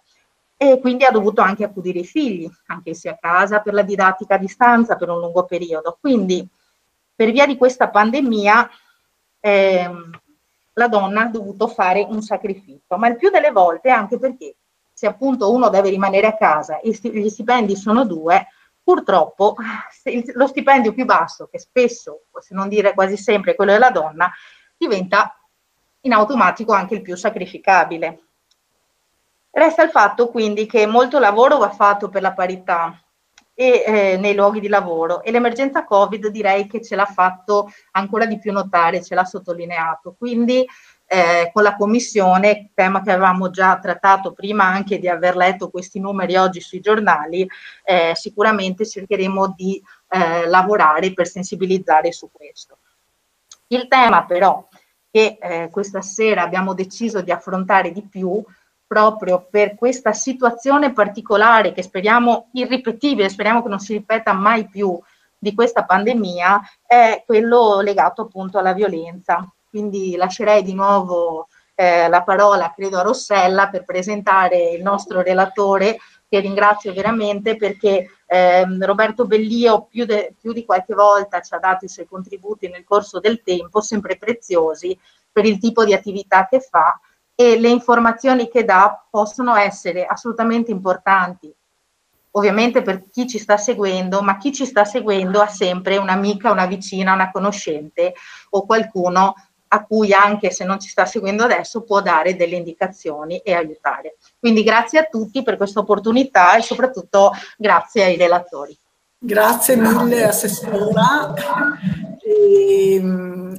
e 0.56 0.80
quindi 0.80 1.04
ha 1.04 1.12
dovuto 1.12 1.42
anche 1.42 1.62
accudire 1.62 2.00
i 2.00 2.04
figli, 2.04 2.50
anche 2.66 2.92
se 2.94 3.08
a 3.08 3.16
casa, 3.20 3.60
per 3.60 3.72
la 3.72 3.82
didattica 3.82 4.34
a 4.34 4.38
distanza 4.38 4.96
per 4.96 5.10
un 5.10 5.20
lungo 5.20 5.44
periodo. 5.44 5.96
Quindi 6.00 6.44
per 7.14 7.30
via 7.30 7.46
di 7.46 7.56
questa 7.56 7.88
pandemia 7.88 8.68
eh, 9.46 9.90
la 10.72 10.88
donna 10.88 11.24
ha 11.24 11.28
dovuto 11.28 11.68
fare 11.68 12.00
un 12.08 12.22
sacrificio, 12.22 12.96
ma 12.96 13.08
il 13.08 13.16
più 13.16 13.28
delle 13.28 13.50
volte 13.50 13.90
anche 13.90 14.18
perché 14.18 14.56
se 14.90 15.06
appunto 15.06 15.52
uno 15.52 15.68
deve 15.68 15.90
rimanere 15.90 16.28
a 16.28 16.36
casa 16.36 16.80
e 16.80 16.98
gli 17.02 17.28
stipendi 17.28 17.76
sono 17.76 18.06
due, 18.06 18.46
purtroppo 18.82 19.54
lo 20.32 20.46
stipendio 20.46 20.94
più 20.94 21.04
basso, 21.04 21.46
che 21.50 21.58
spesso, 21.58 22.22
se 22.40 22.54
non 22.54 22.68
dire 22.68 22.94
quasi 22.94 23.18
sempre, 23.18 23.52
è 23.52 23.54
quello 23.54 23.72
della 23.72 23.90
donna, 23.90 24.32
diventa 24.78 25.38
in 26.00 26.14
automatico 26.14 26.72
anche 26.72 26.94
il 26.94 27.02
più 27.02 27.14
sacrificabile. 27.14 28.20
Resta 29.50 29.82
il 29.82 29.90
fatto 29.90 30.28
quindi 30.28 30.64
che 30.64 30.86
molto 30.86 31.18
lavoro 31.18 31.58
va 31.58 31.70
fatto 31.70 32.08
per 32.08 32.22
la 32.22 32.32
parità 32.32 32.98
e, 33.54 33.84
eh, 33.86 34.16
nei 34.18 34.34
luoghi 34.34 34.60
di 34.60 34.68
lavoro 34.68 35.22
e 35.22 35.30
l'emergenza 35.30 35.84
Covid 35.84 36.26
direi 36.28 36.66
che 36.66 36.82
ce 36.82 36.96
l'ha 36.96 37.06
fatto 37.06 37.70
ancora 37.92 38.26
di 38.26 38.38
più 38.38 38.52
notare, 38.52 39.02
ce 39.02 39.14
l'ha 39.14 39.24
sottolineato. 39.24 40.14
Quindi 40.18 40.66
eh, 41.06 41.50
con 41.52 41.62
la 41.62 41.76
Commissione, 41.76 42.70
tema 42.74 43.02
che 43.02 43.12
avevamo 43.12 43.50
già 43.50 43.78
trattato 43.78 44.32
prima 44.32 44.64
anche 44.64 44.98
di 44.98 45.08
aver 45.08 45.36
letto 45.36 45.70
questi 45.70 46.00
numeri 46.00 46.36
oggi 46.36 46.60
sui 46.60 46.80
giornali, 46.80 47.46
eh, 47.84 48.12
sicuramente 48.14 48.86
cercheremo 48.86 49.54
di 49.56 49.80
eh, 50.08 50.46
lavorare 50.46 51.12
per 51.12 51.28
sensibilizzare 51.28 52.10
su 52.12 52.30
questo. 52.32 52.78
Il 53.68 53.86
tema 53.88 54.24
però 54.24 54.66
che 55.10 55.38
eh, 55.40 55.68
questa 55.70 56.00
sera 56.00 56.42
abbiamo 56.42 56.74
deciso 56.74 57.20
di 57.20 57.30
affrontare 57.30 57.92
di 57.92 58.02
più 58.02 58.42
proprio 58.94 59.46
per 59.50 59.74
questa 59.74 60.12
situazione 60.12 60.92
particolare 60.92 61.72
che 61.72 61.82
speriamo 61.82 62.48
irripetibile, 62.52 63.28
speriamo 63.28 63.62
che 63.62 63.68
non 63.68 63.80
si 63.80 63.94
ripeta 63.94 64.32
mai 64.32 64.68
più 64.68 64.98
di 65.36 65.54
questa 65.54 65.84
pandemia, 65.84 66.60
è 66.86 67.22
quello 67.26 67.80
legato 67.80 68.22
appunto 68.22 68.58
alla 68.58 68.72
violenza. 68.72 69.46
Quindi 69.68 70.14
lascerei 70.16 70.62
di 70.62 70.72
nuovo 70.72 71.48
eh, 71.74 72.08
la 72.08 72.22
parola, 72.22 72.72
credo, 72.74 72.98
a 72.98 73.02
Rossella 73.02 73.68
per 73.68 73.84
presentare 73.84 74.70
il 74.70 74.82
nostro 74.82 75.20
relatore 75.20 75.98
che 76.28 76.40
ringrazio 76.40 76.92
veramente 76.92 77.56
perché 77.56 78.08
ehm, 78.26 78.84
Roberto 78.84 79.26
Bellio 79.26 79.86
più, 79.90 80.04
de, 80.04 80.34
più 80.40 80.52
di 80.52 80.64
qualche 80.64 80.94
volta 80.94 81.40
ci 81.40 81.54
ha 81.54 81.58
dato 81.58 81.84
i 81.84 81.88
suoi 81.88 82.06
contributi 82.06 82.68
nel 82.68 82.84
corso 82.84 83.20
del 83.20 83.42
tempo, 83.42 83.80
sempre 83.80 84.16
preziosi 84.16 84.98
per 85.30 85.44
il 85.44 85.58
tipo 85.58 85.84
di 85.84 85.92
attività 85.92 86.46
che 86.48 86.60
fa 86.60 86.98
e 87.34 87.58
le 87.58 87.68
informazioni 87.68 88.48
che 88.48 88.64
dà 88.64 89.04
possono 89.10 89.54
essere 89.56 90.06
assolutamente 90.06 90.70
importanti 90.70 91.54
ovviamente 92.36 92.82
per 92.82 93.08
chi 93.10 93.26
ci 93.26 93.38
sta 93.38 93.56
seguendo, 93.56 94.20
ma 94.22 94.38
chi 94.38 94.52
ci 94.52 94.66
sta 94.66 94.84
seguendo 94.84 95.40
ha 95.40 95.48
sempre 95.48 95.96
un'amica, 95.96 96.50
una 96.50 96.66
vicina, 96.66 97.12
una 97.12 97.30
conoscente 97.30 98.14
o 98.50 98.66
qualcuno 98.66 99.34
a 99.68 99.84
cui 99.84 100.12
anche 100.12 100.50
se 100.50 100.64
non 100.64 100.78
ci 100.78 100.88
sta 100.88 101.04
seguendo 101.04 101.44
adesso 101.44 101.82
può 101.82 102.00
dare 102.00 102.36
delle 102.36 102.56
indicazioni 102.56 103.38
e 103.38 103.54
aiutare. 103.54 104.16
Quindi 104.38 104.62
grazie 104.62 105.00
a 105.00 105.04
tutti 105.04 105.42
per 105.42 105.56
questa 105.56 105.80
opportunità 105.80 106.56
e 106.56 106.62
soprattutto 106.62 107.32
grazie 107.56 108.04
ai 108.04 108.16
relatori. 108.16 108.76
Grazie 109.18 109.76
mille 109.76 110.24
Assessora 110.24 111.32
e, 112.24 113.02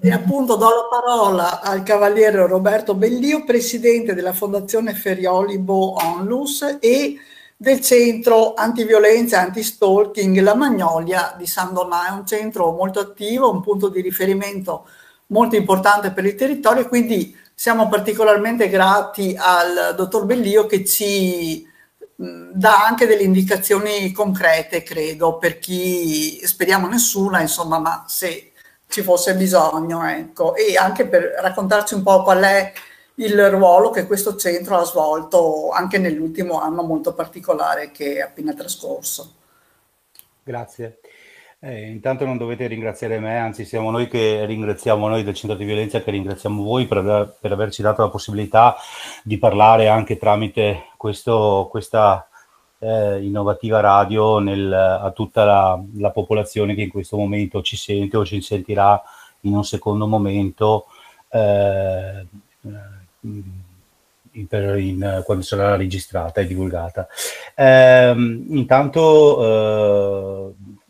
e, 0.02 0.12
appunto 0.12 0.56
do 0.56 0.70
la 0.70 0.88
parola 0.90 1.62
al 1.62 1.84
Cavaliere 1.84 2.48
Roberto 2.48 2.96
Bellio, 2.96 3.44
Presidente 3.44 4.16
della 4.16 4.34
Fondazione 4.34 4.96
Feriolibo 4.96 5.96
Onlus 6.04 6.78
e 6.80 7.16
del 7.56 7.80
centro 7.82 8.56
antiviolenza 8.56 9.38
e 9.38 9.46
anti-stalking 9.46 10.40
La 10.40 10.56
Magnolia 10.56 11.36
di 11.38 11.46
San 11.46 11.74
Donà. 11.74 12.08
È 12.08 12.12
un 12.12 12.26
centro 12.26 12.72
molto 12.72 13.00
attivo, 13.00 13.52
un 13.52 13.62
punto 13.62 13.90
di 13.90 14.02
riferimento 14.02 14.88
molto 15.28 15.56
importante 15.56 16.12
per 16.12 16.26
il 16.26 16.36
territorio, 16.36 16.88
quindi 16.88 17.38
siamo 17.54 17.88
particolarmente 17.88 18.68
grati 18.68 19.36
al 19.38 19.94
dottor 19.96 20.26
Bellio 20.26 20.66
che 20.66 20.84
ci 20.84 21.66
dà 22.16 22.86
anche 22.86 23.06
delle 23.06 23.24
indicazioni 23.24 24.12
concrete, 24.12 24.84
credo, 24.84 25.38
per 25.38 25.60
chi 25.60 26.40
speriamo 26.46 26.88
nessuna, 26.88 27.42
insomma, 27.42 27.78
ma 27.80 28.06
se 28.08 28.52
ci 28.88 29.02
fosse 29.02 29.36
bisogno, 29.36 30.08
ecco, 30.08 30.56
e 30.56 30.78
anche 30.78 31.08
per 31.08 31.36
raccontarci 31.40 31.94
un 31.96 32.04
po' 32.04 32.24
qual 32.24 32.44
è 32.44 32.72
il 33.16 33.50
ruolo 33.50 33.90
che 33.92 34.06
questo 34.06 34.36
centro 34.36 34.78
ha 34.78 34.84
svolto 34.84 35.70
anche 35.70 35.98
nell'ultimo 35.98 36.60
anno 36.60 36.84
molto 36.84 37.14
particolare 37.14 37.92
che 37.92 38.16
è 38.16 38.22
appena 38.22 38.54
trascorso. 38.54 39.34
Grazie. 40.44 41.00
Eh, 41.60 41.90
intanto 41.90 42.26
non 42.26 42.38
dovete 42.38 42.68
ringraziare 42.68 43.18
me, 43.18 43.40
anzi 43.40 43.66
siamo 43.66 43.90
noi 43.90 44.08
che 44.08 44.46
ringraziamo 44.46 45.08
noi 45.08 45.24
del 45.24 45.34
centro 45.34 45.58
di 45.58 45.66
violenza, 45.66 46.04
che 46.04 46.12
ringraziamo 46.12 46.62
voi 46.62 46.86
per, 46.86 47.38
per 47.40 47.52
averci 47.52 47.82
dato 47.82 48.04
la 48.04 48.10
possibilità 48.10 48.76
di 49.24 49.38
parlare 49.38 49.88
anche 49.88 50.18
tramite 50.18 50.90
questo, 50.98 51.68
questa 51.72 52.28
eh, 52.80 53.24
innovativa 53.24 53.80
radio 53.80 54.40
nel, 54.40 54.72
a 54.72 55.12
tutta 55.12 55.44
la, 55.46 55.82
la, 55.98 56.12
popolazione 56.12 56.76
che 56.76 56.82
in 56.82 56.90
questo 56.90 57.18
momento 57.18 57.62
ci 57.62 57.78
sente 57.78 58.18
o 58.18 58.26
ci 58.26 58.42
sentirà 58.42 59.02
in 59.42 59.56
un 59.56 59.64
secondo 59.64 60.08
momento. 60.08 60.86
Eh, 61.30 62.26
in, 63.22 63.44
in, 64.32 65.22
quando 65.26 65.44
sarà 65.44 65.76
registrata 65.76 66.42
e 66.42 66.48
divulgata. 66.48 67.08
Eh, 67.56 68.14
intanto, 68.50 68.96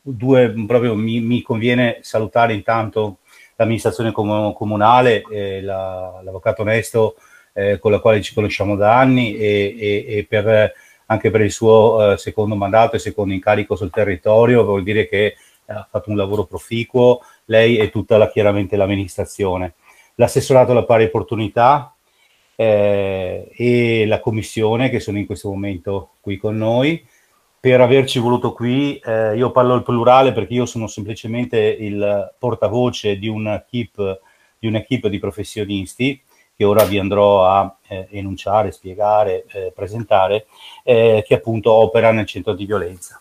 due, 0.01 0.53
proprio 0.67 0.95
mi, 0.95 1.19
mi, 1.21 1.41
conviene 1.41 1.99
salutare 2.01 2.53
intanto 2.53 3.19
l'amministrazione 3.55 4.11
com- 4.11 4.53
comunale, 4.53 5.23
la, 5.61 6.19
l'avvocato 6.23 6.61
Onesto 6.63 7.15
eh, 7.53 7.79
con 7.79 7.91
la 7.91 7.99
quale 7.99 8.21
ci 8.21 8.33
conosciamo 8.33 8.75
da 8.75 8.97
anni 8.99 9.37
e, 9.37 9.75
e, 9.77 10.05
e 10.17 10.25
per, 10.25 10.73
anche 11.07 11.31
per 11.31 11.41
il 11.41 11.51
suo 11.51 12.13
eh, 12.13 12.17
secondo 12.17 12.55
mandato 12.55 12.95
e 12.95 12.99
secondo 12.99 13.33
incarico 13.33 13.75
sul 13.75 13.89
territorio, 13.89 14.63
vuol 14.63 14.83
dire 14.83 15.07
che 15.07 15.35
ha 15.67 15.87
fatto 15.89 16.09
un 16.09 16.17
lavoro 16.17 16.45
proficuo, 16.45 17.21
lei 17.45 17.77
e 17.77 17.89
tutta 17.89 18.17
la, 18.17 18.29
chiaramente 18.29 18.75
l'amministrazione. 18.75 19.73
L'assessorato 20.15 20.71
alla 20.71 20.85
pari 20.85 21.05
opportunità, 21.05 21.95
eh, 22.55 23.49
e 23.53 24.05
la 24.05 24.19
commissione 24.19 24.89
che 24.89 24.99
sono 24.99 25.17
in 25.17 25.25
questo 25.25 25.49
momento 25.49 26.11
qui 26.21 26.37
con 26.37 26.57
noi 26.57 27.05
per 27.59 27.81
averci 27.81 28.19
voluto 28.19 28.53
qui. 28.53 28.97
Eh, 28.97 29.35
io 29.35 29.51
parlo 29.51 29.73
al 29.73 29.83
plurale 29.83 30.31
perché 30.31 30.53
io 30.53 30.65
sono 30.65 30.87
semplicemente 30.87 31.57
il 31.57 32.33
portavoce 32.37 33.17
di 33.17 33.27
un'equipe 33.27 34.19
di, 34.57 34.67
un'equipe 34.67 35.09
di 35.09 35.19
professionisti 35.19 36.21
che 36.55 36.63
ora 36.63 36.83
vi 36.85 36.97
andrò 36.97 37.45
a 37.45 37.75
eh, 37.87 38.07
enunciare, 38.11 38.71
spiegare, 38.71 39.45
eh, 39.51 39.71
presentare, 39.75 40.47
eh, 40.83 41.23
che 41.25 41.35
appunto 41.35 41.71
opera 41.71 42.11
nel 42.11 42.25
centro 42.25 42.53
di 42.53 42.65
violenza. 42.65 43.19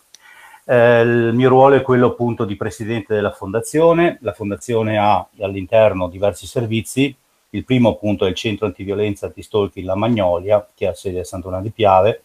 Eh, 0.63 1.01
il 1.01 1.33
mio 1.33 1.49
ruolo 1.49 1.75
è 1.75 1.81
quello 1.81 2.07
appunto 2.07 2.45
di 2.45 2.55
presidente 2.55 3.13
della 3.13 3.31
fondazione. 3.31 4.17
La 4.21 4.33
fondazione 4.33 4.97
ha 4.97 5.27
all'interno 5.41 6.07
diversi 6.07 6.47
servizi, 6.47 7.15
il 7.49 7.63
primo 7.63 7.89
appunto 7.89 8.25
è 8.25 8.29
il 8.29 8.35
centro 8.35 8.65
antiviolenza 8.65 9.27
antistalking 9.27 9.85
La 9.85 9.95
Magnolia, 9.95 10.67
che 10.73 10.87
ha 10.87 10.93
sede 10.93 11.19
a 11.19 11.23
Sant'Ona 11.23 11.61
di 11.61 11.71
Piave, 11.71 12.23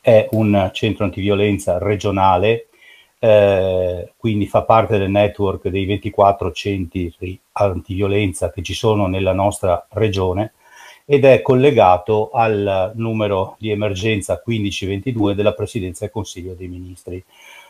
è 0.00 0.28
un 0.32 0.70
centro 0.72 1.04
antiviolenza 1.04 1.78
regionale, 1.78 2.68
eh, 3.18 4.12
quindi 4.16 4.46
fa 4.46 4.62
parte 4.62 4.98
del 4.98 5.10
network 5.10 5.68
dei 5.68 5.84
24 5.86 6.52
centri 6.52 7.40
antiviolenza 7.52 8.50
che 8.50 8.62
ci 8.62 8.74
sono 8.74 9.06
nella 9.06 9.32
nostra 9.32 9.86
regione 9.90 10.52
ed 11.04 11.24
è 11.24 11.40
collegato 11.40 12.30
al 12.30 12.92
numero 12.94 13.56
di 13.58 13.70
emergenza 13.70 14.42
1522 14.44 15.34
della 15.34 15.54
Presidenza 15.54 16.04
del 16.04 16.12
Consiglio 16.12 16.52
dei 16.52 16.68
Ministri. 16.68 17.24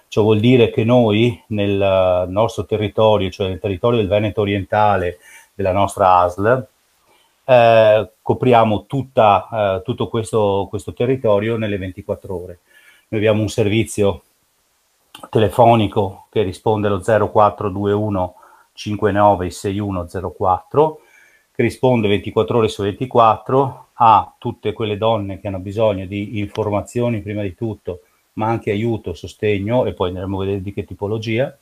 Ciò 0.09 0.23
vuol 0.23 0.41
dire 0.41 0.71
che 0.71 0.85
noi 0.85 1.41
nel 1.49 2.27
nostro 2.29 2.65
territorio, 2.65 3.31
cioè 3.31 3.49
nel 3.49 3.61
territorio 3.61 3.99
del 3.99 4.09
Veneto 4.09 4.41
orientale 4.41 5.19
della 5.55 5.73
nostra 5.73 6.19
ASL, 6.19 6.67
eh, 7.45 8.11
copriamo 8.21 8.87
tutta, 8.87 9.49
eh, 9.53 9.83
tutto 9.83 10.09
questo, 10.09 10.67
questo, 10.69 10.93
territorio 10.93 11.57
nelle 11.57 11.79
24 11.79 12.35
ore. 12.35 12.59
Noi 13.09 13.21
abbiamo 13.21 13.41
un 13.41 13.49
servizio 13.49 14.23
telefonico 15.31 16.27
che 16.31 16.43
risponde 16.43 16.89
allo 16.89 17.01
0421 17.01 18.35
596104 18.73 21.01
che 21.59 21.65
risponde 21.65 22.07
24 22.07 22.59
ore 22.59 22.69
su 22.69 22.83
24 22.83 23.87
a 23.95 24.33
tutte 24.39 24.73
quelle 24.73 24.97
donne 24.97 25.41
che 25.41 25.49
hanno 25.49 25.59
bisogno 25.59 26.07
di 26.07 26.39
informazioni 26.39 27.21
prima 27.21 27.43
di 27.43 27.57
tutto, 27.57 28.03
ma 28.35 28.47
anche 28.47 28.71
aiuto, 28.71 29.13
sostegno 29.13 29.85
e 29.85 29.93
poi 29.93 30.11
andremo 30.11 30.37
a 30.37 30.45
vedere 30.45 30.63
di 30.63 30.73
che 30.73 30.85
tipologia 30.85 31.59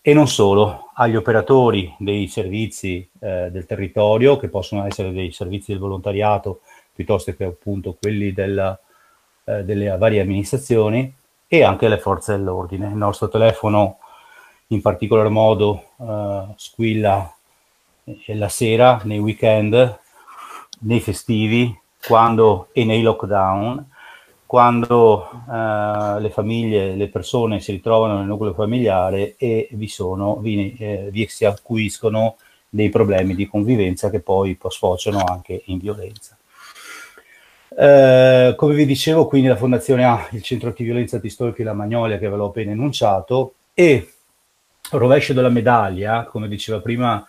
e 0.00 0.14
non 0.14 0.26
solo, 0.26 0.88
agli 0.94 1.16
operatori 1.16 1.94
dei 1.98 2.28
servizi 2.28 3.06
eh, 3.20 3.50
del 3.52 3.66
territorio, 3.66 4.38
che 4.38 4.48
possono 4.48 4.86
essere 4.86 5.12
dei 5.12 5.32
servizi 5.32 5.70
del 5.70 5.80
volontariato 5.80 6.62
piuttosto 6.94 7.36
che 7.36 7.44
appunto 7.44 7.98
quelli 8.00 8.32
della, 8.32 8.80
eh, 9.44 9.64
delle 9.64 9.94
varie 9.98 10.22
amministrazioni 10.22 11.14
e 11.54 11.62
anche 11.62 11.84
alle 11.84 11.98
forze 11.98 12.34
dell'ordine. 12.34 12.86
Il 12.86 12.96
nostro 12.96 13.28
telefono 13.28 13.98
in 14.68 14.80
particolar 14.80 15.28
modo 15.28 15.88
eh, 16.00 16.44
squilla 16.56 17.30
eh, 18.04 18.34
la 18.34 18.48
sera, 18.48 19.02
nei 19.04 19.18
weekend, 19.18 19.98
nei 20.78 21.00
festivi 21.00 21.78
quando, 22.06 22.68
e 22.72 22.86
nei 22.86 23.02
lockdown 23.02 23.86
quando 24.46 25.28
eh, 25.30 26.20
le 26.20 26.30
famiglie, 26.30 26.94
le 26.94 27.08
persone 27.08 27.60
si 27.60 27.72
ritrovano 27.72 28.16
nel 28.16 28.26
nucleo 28.26 28.54
familiare 28.54 29.36
e 29.36 29.68
vi, 29.72 29.88
sono, 29.88 30.36
vi, 30.36 30.74
eh, 30.78 31.08
vi 31.10 31.26
si 31.28 31.44
acuiscono 31.44 32.36
dei 32.66 32.88
problemi 32.88 33.34
di 33.34 33.46
convivenza 33.46 34.08
che 34.08 34.20
poi 34.20 34.56
sfociano 34.68 35.22
anche 35.22 35.64
in 35.66 35.76
violenza. 35.76 36.34
Eh, 37.76 38.54
come 38.56 38.74
vi 38.74 38.84
dicevo, 38.86 39.26
quindi 39.26 39.48
la 39.48 39.56
Fondazione 39.56 40.04
ha 40.04 40.28
il 40.32 40.42
centro 40.42 40.68
antiviolenza 40.68 41.18
di 41.18 41.30
Stalking 41.30 41.66
La 41.66 41.74
Magnolia 41.74 42.18
che 42.18 42.28
ve 42.28 42.36
l'ho 42.36 42.46
appena 42.46 42.72
enunciato 42.72 43.54
e 43.74 44.12
rovescio 44.90 45.32
della 45.32 45.48
medaglia, 45.48 46.24
come 46.24 46.48
diceva 46.48 46.80
prima 46.80 47.24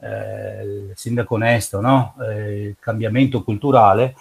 eh, 0.00 0.62
il 0.62 0.92
sindaco 0.94 1.34
Onesto, 1.34 1.80
no? 1.80 2.14
Eh, 2.20 2.60
il 2.60 2.76
cambiamento 2.78 3.42
culturale, 3.42 4.14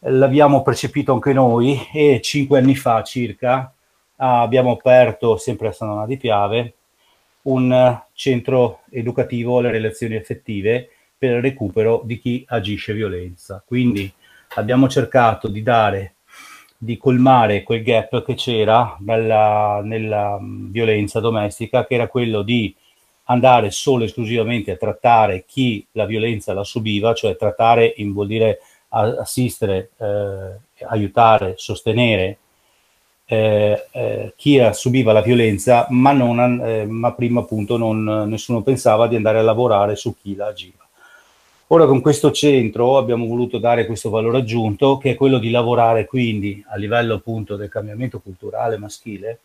l'abbiamo 0.00 0.62
percepito 0.62 1.12
anche 1.12 1.32
noi 1.32 1.78
e 1.92 2.20
cinque 2.22 2.58
anni 2.58 2.74
fa 2.74 3.02
circa 3.02 3.72
abbiamo 4.16 4.72
aperto, 4.72 5.36
sempre 5.36 5.68
a 5.68 5.72
Sanona 5.72 6.06
di 6.06 6.16
Piave, 6.16 6.74
un 7.42 8.00
centro 8.12 8.80
educativo 8.90 9.58
alle 9.58 9.70
relazioni 9.70 10.16
affettive 10.16 10.88
per 11.16 11.36
il 11.36 11.42
recupero 11.42 12.02
di 12.04 12.18
chi 12.18 12.44
agisce 12.48 12.94
violenza. 12.94 13.62
Quindi 13.64 14.12
abbiamo 14.54 14.88
cercato 14.88 15.48
di 15.48 15.62
dare, 15.62 16.14
di 16.76 16.96
colmare 16.96 17.62
quel 17.62 17.82
gap 17.82 18.24
che 18.24 18.34
c'era 18.34 18.96
nella, 19.00 19.80
nella 19.82 20.38
violenza 20.40 21.20
domestica, 21.20 21.86
che 21.86 21.94
era 21.94 22.08
quello 22.08 22.42
di 22.42 22.74
andare 23.24 23.70
solo 23.70 24.02
e 24.02 24.06
esclusivamente 24.06 24.72
a 24.72 24.76
trattare 24.76 25.44
chi 25.46 25.86
la 25.92 26.04
violenza 26.04 26.52
la 26.52 26.64
subiva, 26.64 27.14
cioè 27.14 27.36
trattare 27.36 27.94
in, 27.96 28.12
vuol 28.12 28.26
dire 28.26 28.60
assistere, 28.88 29.90
eh, 29.98 30.84
aiutare, 30.86 31.54
sostenere 31.56 32.38
eh, 33.26 33.86
eh, 33.90 34.32
chi 34.36 34.60
subiva 34.72 35.12
la 35.12 35.22
violenza, 35.22 35.86
ma, 35.90 36.12
non, 36.12 36.60
eh, 36.62 36.84
ma 36.84 37.12
prima 37.14 37.40
appunto 37.40 37.76
non, 37.76 38.04
nessuno 38.28 38.62
pensava 38.62 39.08
di 39.08 39.16
andare 39.16 39.38
a 39.38 39.42
lavorare 39.42 39.96
su 39.96 40.14
chi 40.14 40.34
la 40.34 40.46
agiva. 40.46 40.83
Ora 41.74 41.86
con 41.86 42.00
questo 42.00 42.30
centro 42.30 42.98
abbiamo 42.98 43.26
voluto 43.26 43.58
dare 43.58 43.84
questo 43.84 44.08
valore 44.08 44.38
aggiunto 44.38 44.96
che 44.96 45.10
è 45.10 45.14
quello 45.16 45.38
di 45.38 45.50
lavorare 45.50 46.06
quindi 46.06 46.64
a 46.68 46.76
livello 46.76 47.14
appunto 47.14 47.56
del 47.56 47.68
cambiamento 47.68 48.20
culturale 48.20 48.76
maschile 48.76 49.40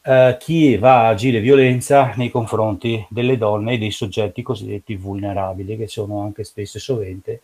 eh, 0.00 0.38
chi 0.40 0.78
va 0.78 1.00
a 1.02 1.08
agire 1.08 1.40
violenza 1.40 2.14
nei 2.16 2.30
confronti 2.30 3.04
delle 3.10 3.36
donne 3.36 3.74
e 3.74 3.78
dei 3.78 3.90
soggetti 3.90 4.40
cosiddetti 4.40 4.96
vulnerabili 4.96 5.76
che 5.76 5.88
sono 5.88 6.22
anche 6.22 6.42
spesso 6.42 6.78
e 6.78 6.80
sovente 6.80 7.40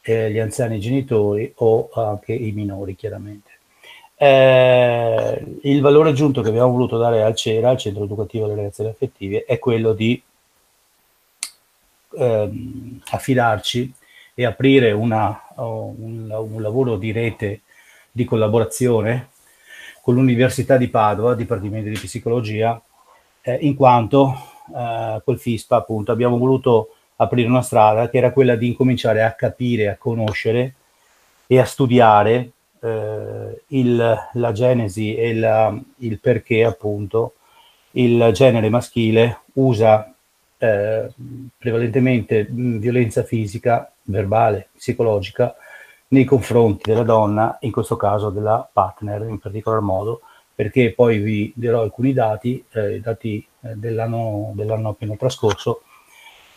eh, 0.00 0.30
gli 0.30 0.38
anziani 0.38 0.80
genitori 0.80 1.52
o 1.56 1.90
anche 1.92 2.32
i 2.32 2.50
minori 2.52 2.96
chiaramente. 2.96 3.50
Eh, 4.16 5.58
il 5.64 5.82
valore 5.82 6.08
aggiunto 6.08 6.40
che 6.40 6.48
abbiamo 6.48 6.72
voluto 6.72 6.96
dare 6.96 7.22
al 7.22 7.34
CERA, 7.34 7.68
al 7.68 7.76
Centro 7.76 8.04
Educativo 8.04 8.46
delle 8.46 8.60
Relazioni 8.60 8.88
Affettive, 8.88 9.44
è 9.44 9.58
quello 9.58 9.92
di 9.92 10.22
ehm, 12.16 13.00
affidarci 13.10 13.92
e 14.34 14.44
aprire 14.44 14.92
una, 14.92 15.42
un, 15.56 16.30
un, 16.30 16.62
lavoro 16.62 16.96
di 16.96 17.12
rete 17.12 17.62
di 18.10 18.24
collaborazione 18.24 19.28
con 20.02 20.14
l'Università 20.14 20.76
di 20.76 20.88
Padova, 20.88 21.34
Dipartimento 21.34 21.88
di 21.88 21.98
Psicologia, 21.98 22.80
eh, 23.42 23.58
in 23.60 23.74
quanto 23.74 24.34
eh, 24.74 25.20
col 25.24 25.38
FISPA 25.38 25.76
appunto 25.76 26.12
abbiamo 26.12 26.38
voluto 26.38 26.94
aprire 27.16 27.48
una 27.48 27.62
strada 27.62 28.08
che 28.08 28.18
era 28.18 28.32
quella 28.32 28.56
di 28.56 28.68
incominciare 28.68 29.22
a 29.22 29.32
capire, 29.32 29.88
a 29.88 29.96
conoscere 29.96 30.74
e 31.46 31.58
a 31.58 31.64
studiare 31.64 32.50
eh, 32.80 33.62
il, 33.68 34.18
la 34.32 34.52
genesi 34.52 35.14
e 35.14 35.34
la, 35.34 35.78
il 35.98 36.18
perché 36.18 36.64
appunto 36.64 37.34
il 37.92 38.30
genere 38.32 38.68
maschile 38.70 39.42
usa 39.54 40.11
eh, 40.62 41.08
prevalentemente 41.58 42.46
violenza 42.48 43.24
fisica, 43.24 43.92
verbale, 44.04 44.68
psicologica 44.76 45.56
nei 46.08 46.24
confronti 46.24 46.88
della 46.88 47.02
donna, 47.02 47.56
in 47.62 47.72
questo 47.72 47.96
caso 47.96 48.30
della 48.30 48.68
partner 48.72 49.22
in 49.22 49.40
particolar 49.40 49.80
modo, 49.80 50.20
perché 50.54 50.92
poi 50.92 51.18
vi 51.18 51.52
dirò 51.56 51.80
alcuni 51.82 52.12
dati, 52.12 52.64
eh, 52.70 53.00
dati 53.00 53.44
eh, 53.62 53.74
dell'anno, 53.74 54.52
dell'anno, 54.54 54.90
appena 54.90 55.16
trascorso, 55.16 55.82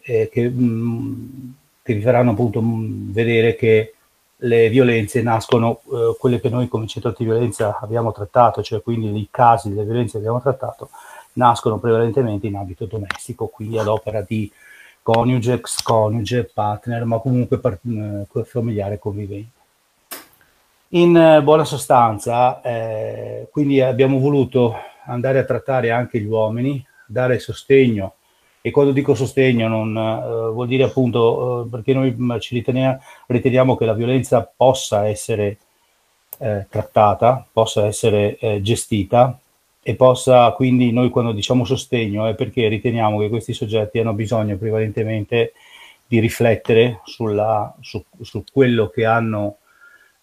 eh, 0.03 0.29
che, 0.31 0.49
mh, 0.49 1.55
che, 1.81 1.95
vi 1.95 2.01
faranno 2.01 2.31
appunto 2.31 2.61
vedere 2.63 3.55
che 3.55 3.95
le 4.35 4.69
violenze 4.69 5.23
nascono, 5.23 5.81
eh, 5.91 6.15
quelle 6.19 6.39
che 6.39 6.49
noi 6.49 6.67
come 6.67 6.85
centro 6.85 7.15
di 7.17 7.23
violenza 7.25 7.79
abbiamo 7.79 8.11
trattato, 8.11 8.61
cioè 8.61 8.83
quindi 8.83 9.19
i 9.19 9.29
casi 9.31 9.69
delle 9.69 9.85
violenze 9.85 10.11
che 10.11 10.17
abbiamo 10.17 10.41
trattato, 10.41 10.89
nascono 11.35 11.79
prevalentemente 11.79 12.47
in 12.47 12.55
ambito 12.55 12.85
domestico, 12.85 13.47
quindi 13.47 13.77
ad 13.77 13.87
opera 13.87 14.21
di 14.21 14.51
coniuge, 15.01 15.53
ex 15.53 15.81
coniuge, 15.81 16.49
partner, 16.51 17.05
ma 17.05 17.19
comunque 17.19 17.59
par- 17.59 17.79
eh, 17.83 18.43
familiare 18.43 18.99
convivente. 18.99 19.53
In 20.89 21.15
eh, 21.15 21.41
buona 21.41 21.65
sostanza, 21.65 22.61
eh, 22.61 23.47
quindi 23.51 23.81
abbiamo 23.81 24.19
voluto 24.19 24.75
andare 25.05 25.39
a 25.39 25.43
trattare 25.43 25.91
anche 25.91 26.19
gli 26.19 26.25
uomini, 26.25 26.83
dare 27.05 27.39
sostegno, 27.39 28.15
e 28.61 28.71
quando 28.71 28.91
dico 28.91 29.13
sostegno 29.13 29.67
non 29.67 29.95
eh, 29.95 30.51
vuol 30.51 30.67
dire 30.67 30.83
appunto 30.83 31.65
eh, 31.65 31.69
perché 31.69 31.93
noi 31.93 32.15
mm, 32.17 32.37
ci 32.39 32.55
riteniamo, 32.55 32.99
riteniamo 33.27 33.75
che 33.75 33.85
la 33.85 33.93
violenza 33.93 34.49
possa 34.55 35.07
essere 35.07 35.57
eh, 36.39 36.65
trattata, 36.69 37.45
possa 37.51 37.85
essere 37.85 38.37
gestita 38.61 39.39
e 39.87 39.95
possa 39.95 40.51
quindi 40.53 40.91
noi 40.91 41.11
quando 41.11 41.31
diciamo 41.31 41.63
sostegno 41.63 42.25
è 42.25 42.33
perché 42.33 42.67
riteniamo 42.67 43.19
che 43.19 43.29
questi 43.29 43.53
soggetti 43.53 43.99
hanno 43.99 44.13
bisogno 44.13 44.57
prevalentemente 44.57 45.53
di 46.07 46.17
riflettere 46.19 47.01
sulla, 47.03 47.71
su, 47.81 48.03
su, 48.19 48.43
quello 48.51 48.89
che 48.89 49.05
hanno, 49.05 49.57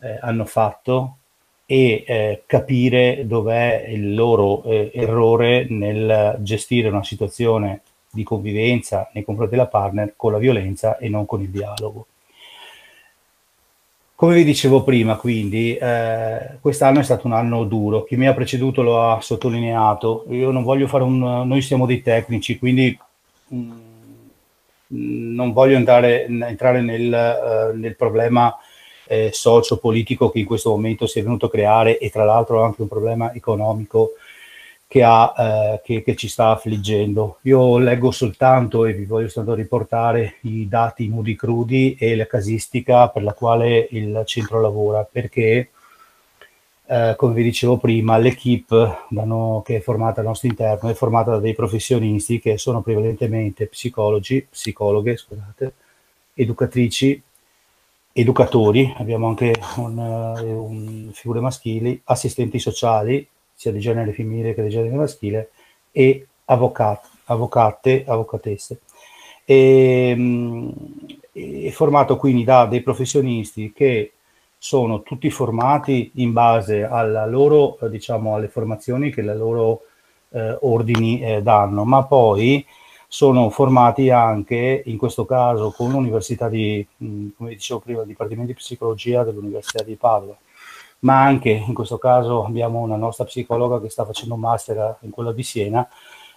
eh, 0.01 0.19
hanno 0.21 0.47
fatto 0.47 1.19
e 1.65 2.03
eh, 2.05 2.43
capire 2.45 3.25
dov'è 3.25 3.85
il 3.87 4.17
loro 4.17 4.65
eh, 4.65 4.91
errore 4.93 5.67
nel 5.69 6.39
gestire 6.41 6.89
una 6.89 7.05
situazione 7.05 7.83
di 8.11 8.25
convivenza 8.25 9.11
nei 9.13 9.23
confronti 9.23 9.55
della 9.55 9.69
partner 9.69 10.15
con 10.17 10.33
la 10.33 10.39
violenza 10.39 10.99
e 10.99 11.09
non 11.09 11.25
con 11.25 11.41
il 11.41 11.51
dialogo. 11.51 12.07
Come 14.23 14.37
vi 14.37 14.45
dicevo 14.45 14.85
prima, 14.85 15.17
quindi, 15.17 15.75
eh, 15.75 16.59
quest'anno 16.61 17.01
è 17.01 17.03
stato 17.03 17.27
un 17.27 17.33
anno 17.33 17.65
duro. 17.65 18.05
Chi 18.05 18.15
mi 18.15 18.29
ha 18.29 18.35
preceduto 18.35 18.81
lo 18.81 19.03
ha 19.03 19.21
sottolineato. 19.21 20.27
Io 20.29 20.53
non 20.53 20.63
voglio 20.63 20.87
fare 20.87 21.03
un... 21.03 21.19
Noi 21.45 21.61
siamo 21.61 21.87
dei 21.87 22.03
tecnici, 22.03 22.57
quindi 22.57 22.97
mh, 23.49 23.57
mm, 24.95 25.35
non 25.35 25.53
voglio 25.53 25.77
andare, 25.77 26.27
entrare 26.27 26.83
nel, 26.83 27.73
uh, 27.75 27.77
nel 27.77 27.97
problema 27.97 28.57
eh, 29.09 29.31
socio-politico 29.33 30.31
che 30.31 30.39
in 30.39 30.47
questo 30.47 30.71
momento 30.71 31.09
si 31.09 31.19
è 31.19 31.23
venuto 31.25 31.47
a 31.47 31.51
creare 31.51 31.99
e 31.99 32.09
tra 32.09 32.23
l'altro 32.23 32.63
anche 32.63 32.81
un 32.81 32.89
problema 32.89 33.35
economico 33.35 34.13
che, 34.93 35.03
ha, 35.03 35.33
eh, 35.39 35.81
che, 35.83 36.03
che, 36.03 36.15
ci 36.17 36.29
sta 36.29 36.51
affliggendo. 36.51 37.39
Io 37.45 37.79
leggo 37.79 38.11
soltanto 38.11 38.85
e 38.85 38.93
vi 38.93 39.07
voglio 39.07 39.29
soltanto 39.29 39.59
riportare 39.59 40.35
i 40.43 40.69
dati 40.69 41.09
nudi 41.09 41.35
crudi 41.35 41.97
e 41.99 42.15
la 42.15 42.27
casistica 42.27 43.09
per 43.09 43.23
la 43.23 43.33
quale 43.33 43.89
il 43.93 44.21
centro 44.27 44.61
lavora, 44.61 45.09
perché 45.11 45.71
eh, 46.85 47.15
come 47.17 47.33
vi 47.33 47.43
dicevo 47.43 47.79
prima, 47.79 48.19
l'equipe 48.19 49.07
no, 49.09 49.63
che 49.65 49.77
è 49.77 49.81
formata 49.81 50.21
al 50.21 50.27
nostro 50.27 50.49
interno 50.49 50.91
è 50.91 50.95
formata 50.95 51.31
da 51.31 51.39
dei 51.39 51.55
professionisti 51.55 52.39
che 52.39 52.59
sono 52.59 52.83
prevalentemente 52.83 53.69
psicologi, 53.69 54.47
psicologhe, 54.47 55.17
scusate, 55.17 55.73
educatrici, 56.35 57.23
educatori, 58.13 58.93
abbiamo 58.99 59.29
anche 59.29 59.55
un, 59.77 59.97
un, 59.97 61.11
figure 61.15 61.41
maschili, 61.41 61.99
assistenti 62.05 62.59
sociali, 62.59 63.27
sia 63.63 63.71
di 63.71 63.79
genere 63.79 64.13
femminile 64.13 64.55
che 64.55 64.63
di 64.65 64.71
genere 64.71 64.97
maschile, 64.97 65.51
e 65.93 66.27
avvocati, 66.47 67.09
avvocate, 67.27 68.05
avvocatesse. 68.05 68.81
E, 69.45 70.15
mh, 70.17 70.73
è 71.33 71.71
formato 71.71 72.17
quindi 72.17 72.43
da 72.43 72.67
dei 72.67 72.83
professionisti 72.83 73.73
che 73.73 74.15
sono 74.59 75.03
tutti 75.03 75.31
formati 75.31 76.11
in 76.17 76.33
base 76.33 76.83
alla 76.83 77.25
loro, 77.25 77.79
diciamo, 77.89 78.35
alle 78.35 78.49
formazioni 78.49 79.11
che 79.11 79.23
le 79.23 79.37
loro 79.37 79.83
eh, 80.31 80.59
ordini 80.63 81.23
eh, 81.23 81.43
danno, 81.43 81.85
ma 81.85 82.03
poi 82.05 82.67
sono 83.07 83.49
formati 83.51 84.11
anche, 84.11 84.83
in 84.87 84.97
questo 84.97 85.25
caso, 85.25 85.71
con 85.71 85.93
l'Università 85.93 86.49
di, 86.49 86.85
mh, 86.97 87.29
come 87.37 87.51
dicevo 87.51 87.79
prima, 87.79 88.03
Dipartimento 88.03 88.51
di 88.51 88.59
Psicologia 88.59 89.23
dell'Università 89.23 89.85
di 89.85 89.95
Padova 89.95 90.37
ma 91.03 91.23
anche 91.23 91.51
in 91.51 91.75
questo 91.75 91.99
caso 91.99 92.45
abbiamo 92.45 92.81
una 92.81 92.97
nostra 92.97 93.25
psicologa 93.25 93.81
che 93.81 93.89
sta 93.89 94.05
facendo 94.05 94.35
un 94.35 94.41
master 94.41 94.97
in 95.01 95.11
quello 95.11 95.33
di 95.33 95.43
Siena, 95.43 95.89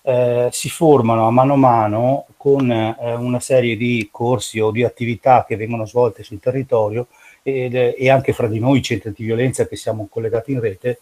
eh, 0.02 0.50
si 0.52 0.70
formano 0.70 1.28
a 1.28 1.32
mano 1.32 1.54
a 1.54 1.58
mano 1.58 2.26
con 2.38 2.72
eh, 2.72 2.96
una 3.16 3.40
serie 3.40 3.76
di 3.76 4.08
corsi 4.12 4.60
o 4.60 4.72
di 4.72 4.84
attività 4.84 5.46
che 5.48 5.56
vengono 5.56 5.86
svolte 5.86 6.24
sul 6.24 6.40
territorio 6.40 7.08
e, 7.42 7.96
e 7.98 8.10
anche 8.10 8.34
fra 8.34 8.48
di 8.48 8.60
noi, 8.60 8.82
centri 8.82 9.14
di 9.16 9.24
violenza 9.24 9.68
che 9.68 9.76
siamo 9.76 10.08
collegati 10.10 10.52
in 10.52 10.60
rete, 10.60 11.00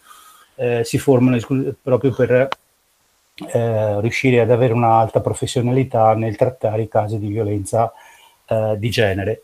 eh, 0.55 0.83
si 0.83 0.97
formano 0.97 1.37
proprio 1.81 2.13
per 2.13 2.49
eh, 3.35 4.01
riuscire 4.01 4.41
ad 4.41 4.51
avere 4.51 4.73
un'alta 4.73 5.21
professionalità 5.21 6.13
nel 6.15 6.35
trattare 6.35 6.83
i 6.83 6.87
casi 6.87 7.17
di 7.17 7.27
violenza 7.27 7.91
eh, 8.45 8.75
di 8.77 8.89
genere. 8.89 9.41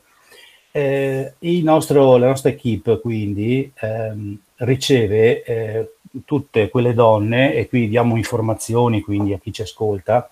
Eh, 0.72 1.34
nostro, 1.64 2.18
la 2.18 2.28
nostra 2.28 2.52
equip 2.52 3.02
quindi 3.02 3.72
ehm, 3.76 4.38
riceve 4.58 5.42
eh, 5.44 5.94
tutte 6.26 6.70
quelle 6.70 6.94
donne, 6.94 7.56
e 7.56 7.68
qui 7.68 7.88
diamo 7.88 8.16
informazioni 8.18 9.02
quindi 9.02 9.34
a 9.34 9.40
chi 9.40 9.52
ci 9.52 9.64
ascolta, 9.64 10.30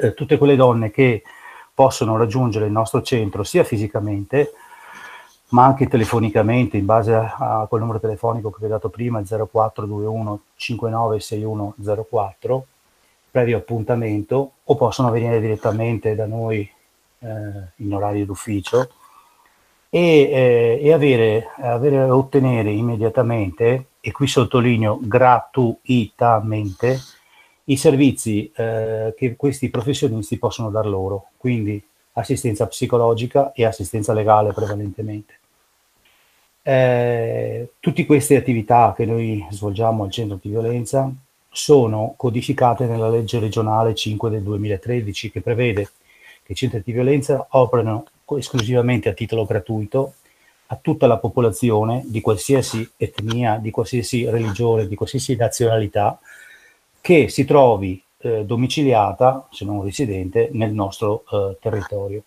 eh, 0.00 0.12
tutte 0.14 0.36
quelle 0.36 0.56
donne 0.56 0.90
che 0.90 1.22
possono 1.74 2.18
raggiungere 2.18 2.66
il 2.66 2.72
nostro 2.72 3.00
centro 3.02 3.44
sia 3.44 3.64
fisicamente 3.64 4.52
ma 5.48 5.64
anche 5.64 5.88
telefonicamente 5.88 6.76
in 6.76 6.84
base 6.86 7.14
a, 7.14 7.34
a 7.36 7.66
quel 7.66 7.80
numero 7.80 8.00
telefonico 8.00 8.50
che 8.50 8.58
vi 8.60 8.66
ho 8.66 8.68
dato 8.68 8.88
prima, 8.88 9.18
il 9.18 9.26
0421 9.26 10.40
596104, 10.56 12.66
previo 13.30 13.58
appuntamento, 13.58 14.52
o 14.64 14.76
possono 14.76 15.10
venire 15.10 15.40
direttamente 15.40 16.14
da 16.14 16.24
noi 16.24 16.66
eh, 17.18 17.28
in 17.76 17.92
orario 17.92 18.24
d'ufficio 18.24 18.88
e, 19.94 20.00
eh, 20.00 20.78
e 20.80 20.90
avere, 20.90 21.48
avere, 21.58 22.04
ottenere 22.04 22.70
immediatamente, 22.70 23.88
e 24.00 24.10
qui 24.10 24.26
sottolineo 24.26 24.98
gratuitamente, 25.02 26.98
i 27.64 27.76
servizi 27.76 28.50
eh, 28.56 29.12
che 29.14 29.36
questi 29.36 29.68
professionisti 29.68 30.38
possono 30.38 30.70
dar 30.70 30.86
loro, 30.86 31.26
quindi 31.36 31.84
assistenza 32.12 32.66
psicologica 32.66 33.52
e 33.52 33.66
assistenza 33.66 34.14
legale 34.14 34.54
prevalentemente. 34.54 35.38
Eh, 36.62 37.72
tutte 37.78 38.06
queste 38.06 38.36
attività 38.36 38.94
che 38.96 39.04
noi 39.04 39.46
svolgiamo 39.50 40.04
al 40.04 40.10
centro 40.10 40.38
di 40.40 40.48
violenza 40.48 41.12
sono 41.50 42.14
codificate 42.16 42.86
nella 42.86 43.10
legge 43.10 43.38
regionale 43.38 43.94
5 43.94 44.30
del 44.30 44.42
2013 44.42 45.30
che 45.30 45.42
prevede 45.42 45.90
che 46.42 46.52
i 46.52 46.54
centri 46.54 46.80
di 46.82 46.92
violenza 46.92 47.46
operano 47.50 48.06
esclusivamente 48.36 49.08
a 49.08 49.12
titolo 49.12 49.44
gratuito 49.44 50.14
a 50.66 50.78
tutta 50.80 51.06
la 51.06 51.18
popolazione 51.18 52.02
di 52.06 52.22
qualsiasi 52.22 52.88
etnia, 52.96 53.58
di 53.58 53.70
qualsiasi 53.70 54.28
religione, 54.28 54.88
di 54.88 54.94
qualsiasi 54.94 55.36
nazionalità 55.36 56.18
che 57.00 57.28
si 57.28 57.44
trovi 57.44 58.02
eh, 58.18 58.44
domiciliata, 58.44 59.48
se 59.50 59.66
non 59.66 59.82
residente, 59.82 60.48
nel 60.52 60.72
nostro 60.72 61.24
eh, 61.30 61.58
territorio. 61.60 62.22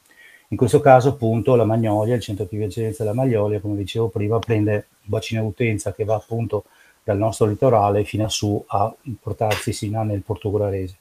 In 0.50 0.58
questo 0.58 0.80
caso, 0.80 1.10
appunto, 1.10 1.56
la 1.56 1.66
Magnolia, 1.66 2.16
il 2.16 2.22
centro 2.22 2.46
di 2.48 2.58
violenza 2.58 3.04
della 3.04 3.16
Magnolia, 3.16 3.60
come 3.60 3.78
dicevo 3.78 4.10
prima, 4.10 4.38
prende 4.38 4.74
un 4.74 5.10
bacino 5.10 5.42
d'utenza 5.42 5.94
che 5.94 6.04
va 6.04 6.16
appunto 6.16 6.66
dal 7.04 7.18
nostro 7.18 7.48
litorale 7.48 8.04
fino 8.04 8.26
a 8.26 8.30
su 8.30 8.64
a 8.68 8.94
portarsi 9.20 9.74
sino 9.74 10.04
nel 10.04 10.22
portoghese. 10.22 10.98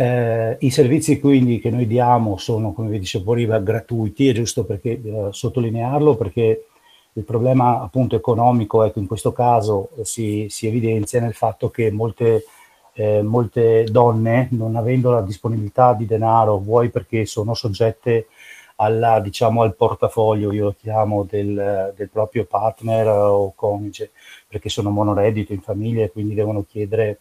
Eh, 0.00 0.56
I 0.60 0.70
servizi 0.70 1.18
quindi 1.18 1.58
che 1.58 1.70
noi 1.70 1.84
diamo 1.84 2.36
sono, 2.36 2.72
come 2.72 2.88
vi 2.88 3.00
dicevo 3.00 3.32
prima, 3.32 3.58
gratuiti, 3.58 4.28
è 4.28 4.32
giusto 4.32 4.64
perché, 4.64 4.90
eh, 5.02 5.28
sottolinearlo 5.32 6.14
perché 6.14 6.66
il 7.14 7.24
problema 7.24 7.80
appunto 7.80 8.14
economico 8.14 8.84
ecco, 8.84 9.00
in 9.00 9.08
questo 9.08 9.32
caso 9.32 9.90
si, 10.02 10.46
si 10.50 10.68
evidenzia 10.68 11.20
nel 11.20 11.34
fatto 11.34 11.68
che 11.70 11.90
molte, 11.90 12.44
eh, 12.92 13.22
molte, 13.22 13.86
donne 13.90 14.46
non 14.52 14.76
avendo 14.76 15.10
la 15.10 15.20
disponibilità 15.20 15.94
di 15.94 16.06
denaro, 16.06 16.58
vuoi 16.58 16.90
perché 16.90 17.26
sono 17.26 17.54
soggette 17.54 18.28
alla, 18.76 19.18
diciamo, 19.18 19.62
al 19.62 19.74
portafoglio, 19.74 20.52
io 20.52 20.64
lo 20.66 20.74
chiamo, 20.78 21.24
del, 21.28 21.92
del 21.96 22.08
proprio 22.08 22.44
partner 22.44 23.08
o 23.08 23.52
coniuge, 23.56 24.12
perché 24.46 24.68
sono 24.68 24.90
monoreddito 24.90 25.52
in 25.52 25.60
famiglia 25.60 26.04
e 26.04 26.12
quindi 26.12 26.34
devono 26.34 26.64
chiedere, 26.68 27.18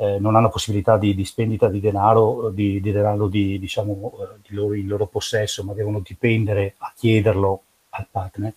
eh, 0.00 0.18
non 0.20 0.36
hanno 0.36 0.48
possibilità 0.48 0.96
di, 0.96 1.14
di 1.14 1.24
spendita 1.24 1.68
di 1.68 1.80
denaro, 1.80 2.50
di, 2.50 2.80
di 2.80 2.92
denaro 2.92 3.26
di, 3.26 3.58
diciamo, 3.58 4.12
eh, 4.20 4.38
di 4.48 4.54
loro, 4.54 4.74
in 4.74 4.86
loro 4.86 5.06
possesso, 5.06 5.64
ma 5.64 5.72
devono 5.72 6.00
dipendere 6.00 6.74
a 6.78 6.92
chiederlo 6.96 7.62
al 7.90 8.06
partner. 8.10 8.52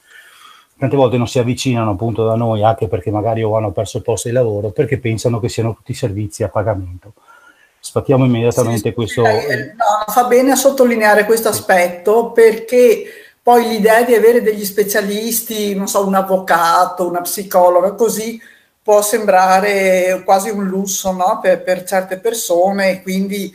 Tante 0.77 0.95
volte 0.95 1.17
non 1.17 1.27
si 1.27 1.39
avvicinano 1.39 1.91
appunto 1.91 2.25
da 2.25 2.35
noi 2.35 2.63
anche 2.63 2.87
perché 2.87 3.11
magari 3.11 3.43
o 3.43 3.55
hanno 3.55 3.71
perso 3.71 3.97
il 3.97 4.03
posto 4.03 4.27
di 4.27 4.33
lavoro, 4.33 4.69
perché 4.69 4.99
pensano 4.99 5.39
che 5.39 5.49
siano 5.49 5.73
tutti 5.73 5.93
servizi 5.93 6.43
a 6.43 6.49
pagamento 6.49 7.13
sfattiamo 7.81 8.25
immediatamente 8.25 8.89
sì, 8.89 8.93
questo. 8.93 9.25
Eh, 9.25 9.73
no, 9.75 10.11
fa 10.13 10.25
bene 10.25 10.51
a 10.51 10.55
sottolineare 10.55 11.25
questo 11.25 11.49
aspetto 11.49 12.31
perché 12.31 13.05
poi 13.41 13.67
l'idea 13.67 14.03
di 14.03 14.13
avere 14.13 14.43
degli 14.43 14.63
specialisti, 14.63 15.75
non 15.75 15.87
so, 15.87 16.05
un 16.05 16.13
avvocato, 16.13 17.07
una 17.07 17.21
psicologa, 17.21 17.93
così 17.93 18.39
può 18.91 19.01
sembrare 19.01 20.21
quasi 20.25 20.49
un 20.49 20.65
lusso 20.65 21.13
no? 21.13 21.39
per, 21.41 21.63
per, 21.63 21.85
certe 21.85 22.19
persone, 22.19 23.01
quindi 23.01 23.49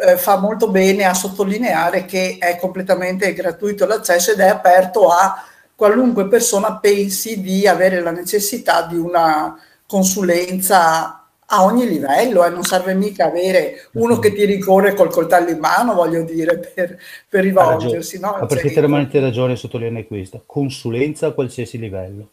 eh, 0.00 0.16
fa 0.16 0.38
molto 0.38 0.70
bene 0.70 1.04
a 1.04 1.12
sottolineare 1.12 2.06
che 2.06 2.38
è 2.40 2.56
completamente 2.56 3.34
gratuito 3.34 3.84
l'accesso 3.84 4.32
ed 4.32 4.38
è 4.38 4.48
aperto 4.48 5.08
a 5.08 5.44
qualunque 5.74 6.26
persona 6.28 6.78
pensi 6.78 7.42
di 7.42 7.66
avere 7.66 8.00
la 8.00 8.12
necessità 8.12 8.86
di 8.86 8.96
una 8.96 9.54
consulenza 9.86 11.26
a 11.48 11.62
ogni 11.62 11.86
livello, 11.86 12.42
eh, 12.42 12.48
non 12.48 12.62
serve 12.62 12.94
mica 12.94 13.26
avere 13.26 13.90
uno 13.92 14.18
che 14.18 14.32
ti 14.32 14.46
ricorre 14.46 14.94
col 14.94 15.10
coltello 15.10 15.50
in 15.50 15.58
mano, 15.58 15.92
voglio 15.92 16.22
dire, 16.22 16.58
per, 16.58 16.98
per 17.28 17.44
rivolgersi. 17.44 18.18
No? 18.18 18.30
Ha 18.30 18.46
perfettamente 18.46 19.20
ragione 19.20 19.52
a 19.52 19.56
sottolineare 19.56 20.06
questo, 20.06 20.44
consulenza 20.46 21.26
a 21.26 21.32
qualsiasi 21.32 21.78
livello, 21.78 22.30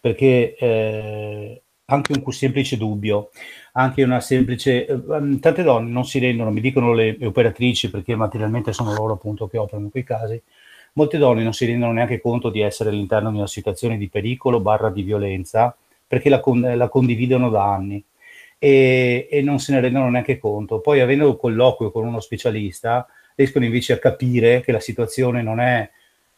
perché 0.00 0.56
eh, 0.58 1.60
anche 1.86 2.12
un 2.12 2.32
semplice 2.32 2.76
dubbio, 2.76 3.30
anche 3.72 4.02
una 4.02 4.20
semplice... 4.20 4.86
Eh, 4.86 5.38
tante 5.40 5.62
donne 5.62 5.90
non 5.90 6.04
si 6.04 6.18
rendono, 6.18 6.50
mi 6.50 6.60
dicono 6.60 6.92
le, 6.92 7.16
operatrici, 7.22 7.90
perché 7.90 8.16
materialmente 8.16 8.72
sono 8.72 8.92
loro 8.94 9.14
appunto 9.14 9.46
che 9.46 9.58
operano 9.58 9.88
quei 9.88 10.04
casi, 10.04 10.40
molte 10.94 11.18
donne 11.18 11.42
non 11.42 11.52
si 11.52 11.66
rendono 11.66 11.92
neanche 11.92 12.20
conto 12.20 12.50
di 12.50 12.60
essere 12.60 12.90
all'interno 12.90 13.30
di 13.30 13.36
una 13.36 13.46
situazione 13.46 13.96
di 13.98 14.08
pericolo 14.08 14.60
barra 14.60 14.90
di 14.90 15.02
violenza, 15.02 15.76
perché 16.06 16.28
la, 16.28 16.42
la 16.74 16.88
condividono 16.88 17.50
da 17.50 17.72
anni 17.72 18.02
e, 18.58 19.28
e, 19.30 19.42
non 19.42 19.58
se 19.58 19.72
ne 19.72 19.80
rendono 19.80 20.10
neanche 20.10 20.38
conto. 20.38 20.80
Poi 20.80 21.00
avendo 21.00 21.28
un 21.28 21.36
colloquio 21.36 21.90
con 21.90 22.06
uno 22.06 22.20
specialista, 22.20 23.06
riescono 23.34 23.64
invece 23.64 23.92
a 23.92 23.98
capire 23.98 24.60
che 24.62 24.72
la 24.72 24.80
situazione 24.80 25.42
non 25.42 25.60
è 25.60 25.88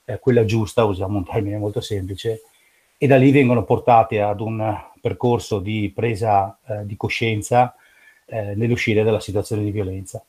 eh, 0.04 0.18
quella 0.18 0.44
giusta, 0.44 0.84
usiamo 0.84 1.18
un 1.18 1.24
termine 1.24 1.58
molto 1.58 1.80
semplice, 1.80 2.42
e 2.98 3.06
da 3.06 3.16
lì 3.16 3.30
vengono 3.30 3.64
portate 3.64 4.20
ad 4.20 4.40
un 4.40 4.76
percorso 5.00 5.58
di 5.58 5.92
presa 5.94 6.58
eh, 6.66 6.86
di 6.86 6.96
coscienza 6.96 7.74
eh, 8.26 8.54
nell'uscire 8.54 9.02
dalla 9.02 9.20
situazione 9.20 9.62
di 9.62 9.70
violenza. 9.70 10.22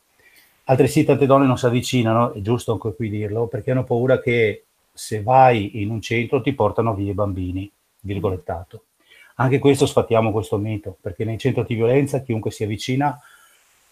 Altresì 0.65 1.03
tante 1.03 1.25
donne 1.25 1.47
non 1.47 1.57
si 1.57 1.65
avvicinano, 1.65 2.33
è 2.33 2.41
giusto 2.41 2.73
anche 2.73 2.93
qui 2.93 3.09
dirlo, 3.09 3.47
perché 3.47 3.71
hanno 3.71 3.83
paura 3.83 4.19
che 4.19 4.65
se 4.93 5.23
vai 5.23 5.81
in 5.81 5.89
un 5.89 6.01
centro 6.01 6.41
ti 6.41 6.53
portano 6.53 6.93
via 6.93 7.11
i 7.11 7.15
bambini, 7.15 7.69
virgolettato. 8.01 8.83
Anche 9.35 9.57
questo 9.59 9.85
sfattiamo 9.85 10.31
questo 10.31 10.57
mito, 10.57 10.97
perché 10.99 11.25
nei 11.25 11.37
centri 11.37 11.63
di 11.65 11.75
violenza 11.75 12.21
chiunque 12.21 12.51
si 12.51 12.63
avvicina 12.63 13.19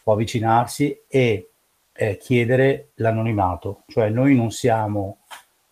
può 0.03 0.13
avvicinarsi 0.13 1.01
e 1.07 1.49
eh, 1.91 2.17
chiedere 2.17 2.89
l'anonimato, 2.95 3.84
cioè 3.88 4.09
noi 4.09 4.36
non 4.36 4.51
siamo 4.51 5.17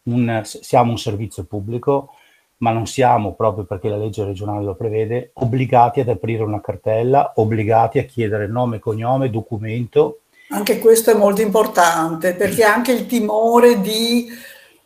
un, 0.04 0.42
siamo 0.44 0.92
un 0.92 0.98
servizio 0.98 1.44
pubblico, 1.44 2.16
ma 2.58 2.72
non 2.72 2.88
siamo, 2.88 3.34
proprio 3.34 3.66
perché 3.66 3.90
la 3.90 3.98
legge 3.98 4.24
regionale 4.24 4.64
lo 4.64 4.76
prevede, 4.76 5.32
obbligati 5.34 6.00
ad 6.00 6.10
aprire 6.10 6.44
una 6.44 6.62
cartella, 6.62 7.34
obbligati 7.36 8.00
a 8.00 8.06
chiedere 8.06 8.48
nome, 8.48 8.80
cognome, 8.80 9.30
documento. 9.30 10.20
Anche 10.50 10.80
questo 10.80 11.12
è 11.12 11.16
molto 11.16 11.42
importante, 11.42 12.34
perché 12.34 12.64
anche 12.64 12.92
il 12.92 13.08
timore 13.08 13.82
di 13.82 14.28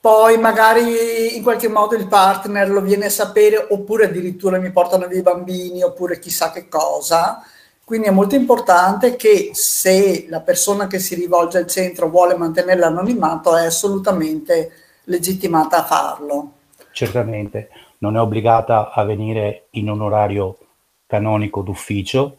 poi 0.02 0.38
magari 0.38 1.36
in 1.36 1.44
qualche 1.44 1.68
modo 1.68 1.94
il 1.96 2.08
partner 2.08 2.70
lo 2.70 2.80
viene 2.80 3.08
a 3.08 3.10
sapere 3.10 3.68
oppure 3.70 4.06
addirittura 4.06 4.58
mi 4.58 4.72
portano 4.72 5.08
via 5.08 5.20
i 5.20 5.24
bambini 5.24 5.84
oppure 5.84 6.20
chissà 6.20 6.52
che 6.52 6.70
cosa. 6.70 7.44
Quindi 7.84 8.08
è 8.08 8.12
molto 8.12 8.36
importante 8.36 9.16
che 9.16 9.50
se 9.54 10.26
la 10.30 10.40
persona 10.42 10.88
che 10.88 11.00
si 11.00 11.16
rivolge 11.16 11.58
al 11.58 11.68
centro 11.68 12.08
vuole 12.08 12.38
mantenere 12.38 12.80
l'anonimato 12.80 13.58
è 13.58 13.66
assolutamente 13.66 14.72
legittimata 15.06 15.80
a 15.80 15.84
farlo. 15.84 16.52
Certamente, 16.92 17.70
non 18.00 18.16
è 18.16 18.20
obbligata 18.20 18.92
a 18.92 19.04
venire 19.04 19.68
in 19.72 19.90
un 19.90 20.02
orario 20.02 20.58
canonico 21.06 21.62
d'ufficio, 21.62 22.38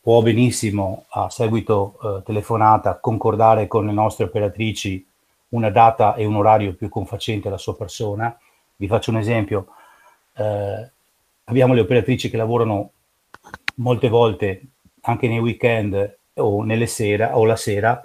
può 0.00 0.22
benissimo 0.22 1.04
a 1.10 1.28
seguito 1.28 1.98
eh, 2.02 2.22
telefonata 2.24 2.98
concordare 2.98 3.66
con 3.66 3.86
le 3.86 3.92
nostre 3.92 4.24
operatrici 4.24 5.06
una 5.50 5.70
data 5.70 6.14
e 6.14 6.24
un 6.24 6.36
orario 6.36 6.74
più 6.74 6.88
confacente 6.88 7.48
alla 7.48 7.58
sua 7.58 7.76
persona. 7.76 8.36
Vi 8.76 8.86
faccio 8.86 9.10
un 9.10 9.18
esempio, 9.18 9.68
eh, 10.36 10.90
abbiamo 11.44 11.74
le 11.74 11.80
operatrici 11.80 12.30
che 12.30 12.36
lavorano 12.36 12.90
molte 13.76 14.08
volte 14.08 14.62
anche 15.02 15.28
nei 15.28 15.38
weekend 15.38 16.16
o 16.34 16.62
nelle 16.62 16.86
sera 16.86 17.36
o 17.36 17.44
la 17.44 17.56
sera 17.56 18.02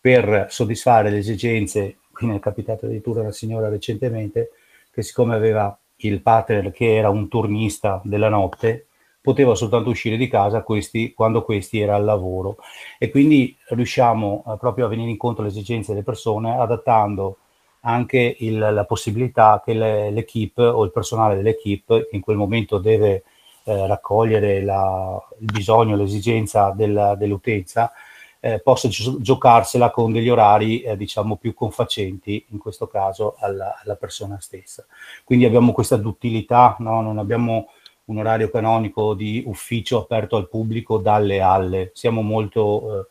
per 0.00 0.46
soddisfare 0.50 1.10
le 1.10 1.18
esigenze, 1.18 1.96
qui 2.12 2.34
è 2.34 2.38
capitato 2.38 2.84
addirittura 2.84 3.20
una 3.20 3.32
signora 3.32 3.68
recentemente 3.68 4.50
che 4.94 5.02
siccome 5.02 5.34
aveva 5.34 5.76
il 5.96 6.22
partner 6.22 6.70
che 6.70 6.96
era 6.96 7.08
un 7.10 7.28
turnista 7.28 8.00
della 8.04 8.28
notte, 8.28 8.86
poteva 9.20 9.54
soltanto 9.54 9.90
uscire 9.90 10.16
di 10.16 10.28
casa 10.28 10.62
questi, 10.62 11.14
quando 11.14 11.42
questi 11.42 11.80
era 11.80 11.94
al 11.94 12.04
lavoro. 12.04 12.58
E 12.98 13.10
quindi 13.10 13.56
riusciamo 13.68 14.44
eh, 14.46 14.56
proprio 14.58 14.86
a 14.86 14.88
venire 14.88 15.10
incontro 15.10 15.42
alle 15.42 15.50
esigenze 15.50 15.92
delle 15.92 16.04
persone 16.04 16.56
adattando 16.58 17.38
anche 17.80 18.36
il, 18.40 18.58
la 18.58 18.84
possibilità 18.84 19.62
che 19.64 19.74
le, 19.74 20.10
l'equipe 20.10 20.62
o 20.62 20.84
il 20.84 20.92
personale 20.92 21.36
dell'equipe 21.36 22.06
che 22.08 22.16
in 22.16 22.22
quel 22.22 22.36
momento 22.36 22.78
deve 22.78 23.24
eh, 23.64 23.86
raccogliere 23.86 24.62
la, 24.62 25.18
il 25.38 25.50
bisogno, 25.50 25.96
l'esigenza 25.96 26.70
della, 26.76 27.14
dell'utenza 27.14 27.92
eh, 28.44 28.60
possa 28.60 28.88
gi- 28.88 29.16
giocarsela 29.20 29.90
con 29.90 30.12
degli 30.12 30.28
orari 30.28 30.82
eh, 30.82 30.98
diciamo 30.98 31.36
più 31.36 31.54
confacenti 31.54 32.44
in 32.50 32.58
questo 32.58 32.86
caso 32.86 33.36
alla, 33.38 33.80
alla, 33.82 33.96
persona 33.96 34.38
stessa. 34.38 34.84
Quindi 35.24 35.46
abbiamo 35.46 35.72
questa 35.72 35.96
duttilità, 35.96 36.76
no? 36.80 37.00
non 37.00 37.16
abbiamo 37.16 37.68
un 38.06 38.18
orario 38.18 38.50
canonico 38.50 39.14
di 39.14 39.42
ufficio 39.46 40.02
aperto 40.02 40.36
al 40.36 40.50
pubblico 40.50 40.98
dalle 40.98 41.40
alle. 41.40 41.90
Siamo 41.94 42.20
molto... 42.20 43.00
Eh, 43.00 43.06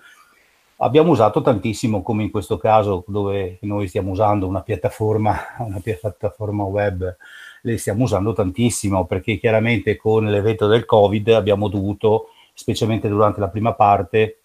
abbiamo 0.77 1.09
usato 1.09 1.41
tantissimo, 1.41 2.03
come 2.03 2.21
in 2.21 2.29
questo 2.29 2.57
caso 2.57 3.03
dove 3.07 3.57
noi 3.61 3.87
stiamo 3.87 4.11
usando 4.11 4.45
una 4.45 4.61
piattaforma, 4.61 5.35
una 5.65 5.79
piattaforma 5.79 6.61
web, 6.63 7.17
le 7.63 7.77
stiamo 7.79 8.03
usando 8.03 8.33
tantissimo 8.33 9.07
perché 9.07 9.39
chiaramente 9.39 9.95
con 9.95 10.25
l'evento 10.25 10.67
del 10.67 10.85
Covid 10.85 11.29
abbiamo 11.29 11.69
dovuto, 11.69 12.27
specialmente 12.53 13.07
durante 13.07 13.39
la 13.39 13.49
prima 13.49 13.73
parte, 13.73 14.37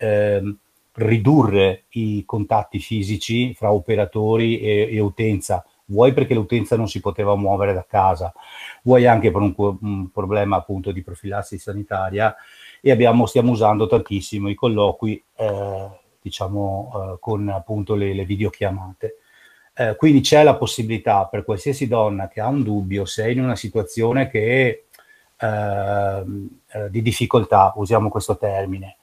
eh, 0.00 0.42
ridurre 0.94 1.84
i 1.90 2.24
contatti 2.24 2.78
fisici 2.78 3.54
fra 3.54 3.70
operatori 3.72 4.58
e, 4.60 4.88
e 4.90 5.00
utenza. 5.00 5.64
Vuoi 5.84 6.12
perché 6.12 6.34
l'utenza 6.34 6.76
non 6.76 6.88
si 6.88 7.00
poteva 7.00 7.36
muovere 7.36 7.74
da 7.74 7.84
casa, 7.84 8.32
vuoi 8.82 9.06
anche 9.06 9.30
per 9.30 9.40
un, 9.40 9.54
un 9.80 10.10
problema 10.10 10.56
appunto 10.56 10.92
di 10.92 11.02
profilassi 11.02 11.58
sanitaria. 11.58 12.34
E 12.80 12.90
abbiamo, 12.90 13.26
stiamo 13.26 13.50
usando 13.50 13.86
tantissimo 13.86 14.48
i 14.48 14.54
colloqui, 14.54 15.22
eh, 15.36 15.88
diciamo, 16.22 16.92
eh, 16.94 17.16
con 17.20 17.48
appunto 17.48 17.94
le, 17.94 18.14
le 18.14 18.24
videochiamate. 18.24 19.16
Eh, 19.74 19.96
quindi 19.96 20.20
c'è 20.20 20.42
la 20.42 20.56
possibilità 20.56 21.26
per 21.26 21.44
qualsiasi 21.44 21.86
donna 21.86 22.28
che 22.28 22.40
ha 22.40 22.46
un 22.46 22.62
dubbio, 22.62 23.04
se 23.04 23.24
è 23.24 23.28
in 23.28 23.42
una 23.42 23.56
situazione 23.56 24.28
che, 24.28 24.86
ehm, 25.38 26.48
eh, 26.72 26.90
di 26.90 27.02
difficoltà, 27.02 27.72
usiamo 27.76 28.08
questo 28.08 28.36
termine, 28.36 28.96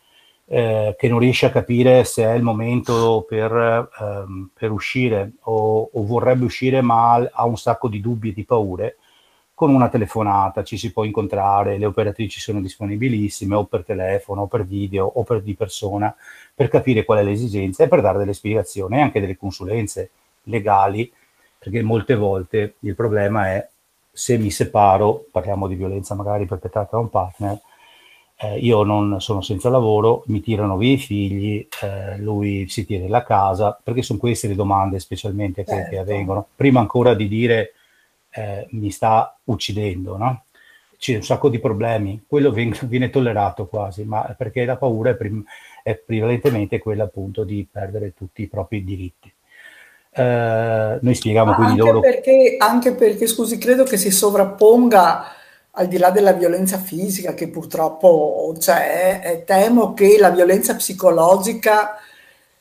eh, 0.50 0.96
che 0.98 1.10
non 1.10 1.20
riesce 1.20 1.46
a 1.46 1.52
capire 1.52 2.06
se 2.06 2.24
è 2.24 2.34
il 2.34 2.42
momento 2.42 3.26
per, 3.28 3.90
ehm, 4.00 4.52
per 4.54 4.72
uscire 4.72 5.34
o, 5.42 5.90
o, 5.92 6.06
vorrebbe 6.06 6.46
uscire 6.46 6.80
ma 6.82 7.16
ha 7.16 7.46
un 7.46 7.58
sacco 7.58 7.90
di 7.90 8.00
dubbi 8.00 8.30
e 8.30 8.34
di 8.34 8.46
paure, 8.46 8.98
con 9.54 9.74
una 9.74 9.90
telefonata 9.90 10.64
ci 10.64 10.78
si 10.78 10.94
può 10.94 11.04
incontrare, 11.04 11.78
le 11.78 11.86
operatrici 11.86 12.40
sono 12.40 12.62
disponibilissime 12.62 13.56
o 13.56 13.66
per 13.66 13.84
telefono 13.84 14.44
o 14.44 14.48
per 14.48 14.66
video 14.66 15.06
o 15.06 15.24
per 15.24 15.42
di 15.42 15.56
persona 15.56 16.16
per 16.54 16.70
capire 16.70 17.04
qual 17.04 17.20
è 17.20 17.24
l'esigenza 17.24 17.84
e 17.84 17.88
per 17.88 18.02
dare 18.02 18.20
delle 18.20 18.34
spiegazioni 18.34 18.98
e 18.98 19.02
anche 19.02 19.20
delle 19.20 19.36
consulenze 19.36 20.12
legali, 20.44 21.12
perché 21.58 21.82
molte 21.82 22.16
volte 22.16 22.76
il 22.82 22.96
problema 22.96 23.48
è 23.48 23.68
se 24.12 24.38
mi 24.38 24.50
separo, 24.50 25.26
parliamo 25.32 25.68
di 25.68 25.76
violenza 25.76 26.16
magari 26.16 26.46
perpetrata 26.46 26.90
da 26.92 27.00
un 27.00 27.10
partner, 27.10 27.60
eh, 28.40 28.60
io 28.60 28.84
non 28.84 29.20
sono 29.20 29.42
senza 29.42 29.70
lavoro, 29.70 30.24
mi 30.28 30.42
tirano 30.42 30.78
via 30.78 30.94
i 30.94 30.98
figli, 30.98 31.68
eh, 31.82 32.18
lui 32.20 32.68
si 32.70 32.86
tiene 32.86 33.08
la 33.08 33.24
casa, 33.24 33.78
perché 33.82 34.04
sono 34.04 34.20
queste 34.20 34.48
le 34.48 34.56
domande 34.56 35.00
specialmente 35.00 35.64
che, 35.64 35.72
certo. 35.72 35.90
che 35.90 35.98
avvengono. 35.98 36.46
Prima 36.56 36.80
ancora 36.80 37.16
di 37.16 37.28
dire 37.28 37.74
eh, 38.30 38.68
mi 38.72 38.92
sta 38.92 39.36
uccidendo, 39.46 40.18
no? 40.18 40.44
C'è 41.00 41.16
un 41.16 41.24
sacco 41.24 41.50
di 41.50 41.60
problemi, 41.60 42.24
quello 42.28 42.52
viene, 42.52 42.78
viene 42.84 43.10
tollerato 43.10 43.66
quasi, 43.68 44.04
ma 44.04 44.36
perché 44.38 44.66
la 44.66 44.78
paura 44.78 45.12
è, 45.12 45.16
prim- 45.16 45.46
è 45.82 45.96
prevalentemente 45.96 46.80
quella 46.80 47.06
appunto 47.06 47.44
di 47.44 47.68
perdere 47.70 48.14
tutti 48.14 48.44
i 48.44 48.48
propri 48.48 48.84
diritti. 48.84 49.32
Uh, 50.18 50.98
noi 51.00 51.14
spieghiamo 51.14 51.54
quindi 51.54 51.74
anche 51.74 51.84
loro... 51.84 52.00
Perché, 52.00 52.56
anche 52.58 52.94
perché, 52.94 53.28
scusi, 53.28 53.60
credo 53.60 53.84
che 53.84 53.98
si 53.98 54.10
sovrapponga 54.10 55.37
al 55.80 55.88
di 55.88 55.98
là 55.98 56.10
della 56.10 56.34
violenza 56.34 56.80
fisica 56.80 57.34
che 57.36 57.50
purtroppo 57.50 58.54
c'è, 58.58 59.44
temo 59.46 59.94
che 59.94 60.18
la 60.20 60.32
violenza 60.32 60.76
psicologica 60.76 61.98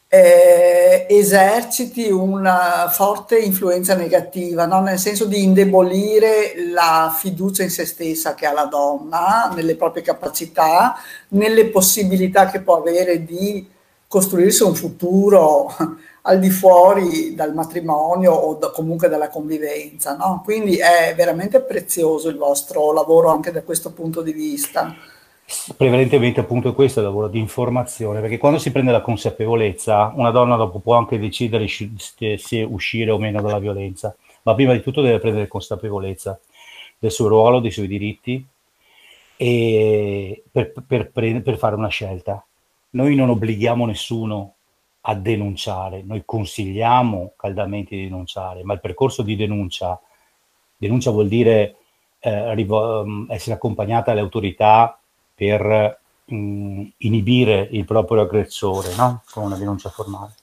eh, 0.08 1.06
eserciti 1.08 2.10
una 2.10 2.88
forte 2.90 3.38
influenza 3.38 3.94
negativa, 3.94 4.66
no? 4.66 4.80
nel 4.82 4.98
senso 4.98 5.24
di 5.24 5.42
indebolire 5.42 6.54
la 6.72 7.14
fiducia 7.16 7.62
in 7.62 7.70
se 7.70 7.86
stessa 7.86 8.34
che 8.34 8.44
ha 8.44 8.52
la 8.52 8.66
donna, 8.66 9.50
nelle 9.54 9.76
proprie 9.76 10.02
capacità, 10.02 10.96
nelle 11.28 11.66
possibilità 11.68 12.46
che 12.50 12.60
può 12.60 12.76
avere 12.76 13.24
di 13.24 13.66
costruirsi 14.06 14.62
un 14.62 14.74
futuro 14.74 15.74
al 16.28 16.40
di 16.40 16.50
fuori 16.50 17.34
dal 17.34 17.54
matrimonio 17.54 18.32
o 18.32 18.54
da, 18.54 18.70
comunque 18.70 19.08
dalla 19.08 19.28
convivenza. 19.28 20.16
No? 20.16 20.42
Quindi 20.44 20.76
è 20.76 21.14
veramente 21.16 21.60
prezioso 21.60 22.28
il 22.28 22.36
vostro 22.36 22.92
lavoro 22.92 23.28
anche 23.28 23.52
da 23.52 23.62
questo 23.62 23.92
punto 23.92 24.22
di 24.22 24.32
vista. 24.32 24.94
Prevalentemente 25.76 26.40
appunto 26.40 26.74
questo 26.74 26.98
è 26.98 27.02
il 27.02 27.08
lavoro 27.08 27.28
di 27.28 27.38
informazione, 27.38 28.20
perché 28.20 28.36
quando 28.36 28.58
si 28.58 28.72
prende 28.72 28.90
la 28.90 29.00
consapevolezza, 29.00 30.12
una 30.16 30.32
donna 30.32 30.56
dopo 30.56 30.80
può 30.80 30.96
anche 30.96 31.20
decidere 31.20 31.68
se 31.68 32.62
uscire 32.68 33.12
o 33.12 33.18
meno 33.18 33.40
dalla 33.40 33.60
violenza, 33.60 34.16
ma 34.42 34.54
prima 34.56 34.72
di 34.72 34.82
tutto 34.82 35.02
deve 35.02 35.20
prendere 35.20 35.46
consapevolezza 35.46 36.40
del 36.98 37.12
suo 37.12 37.28
ruolo, 37.28 37.60
dei 37.60 37.70
suoi 37.70 37.86
diritti 37.86 38.44
e 39.36 40.42
per, 40.50 40.72
per, 40.84 41.10
per 41.12 41.58
fare 41.58 41.76
una 41.76 41.88
scelta. 41.88 42.44
Noi 42.90 43.14
non 43.14 43.28
obblighiamo 43.28 43.86
nessuno 43.86 44.55
a 45.08 45.14
denunciare, 45.14 46.02
noi 46.02 46.22
consigliamo 46.24 47.32
caldamente 47.36 47.94
di 47.94 48.04
denunciare, 48.04 48.64
ma 48.64 48.74
il 48.74 48.80
percorso 48.80 49.22
di 49.22 49.36
denuncia, 49.36 50.00
denuncia 50.76 51.12
vuol 51.12 51.28
dire 51.28 51.76
eh, 52.18 52.54
rivo- 52.54 53.26
essere 53.28 53.54
accompagnata 53.54 54.10
alle 54.10 54.20
autorità 54.20 54.98
per 55.32 56.00
mh, 56.24 56.36
mm, 56.36 56.86
inibire 56.98 57.68
il 57.70 57.84
proprio 57.84 58.22
aggressore 58.22 58.94
no? 58.96 59.22
con 59.30 59.44
una 59.44 59.56
denuncia 59.56 59.90
formale. 59.90 60.34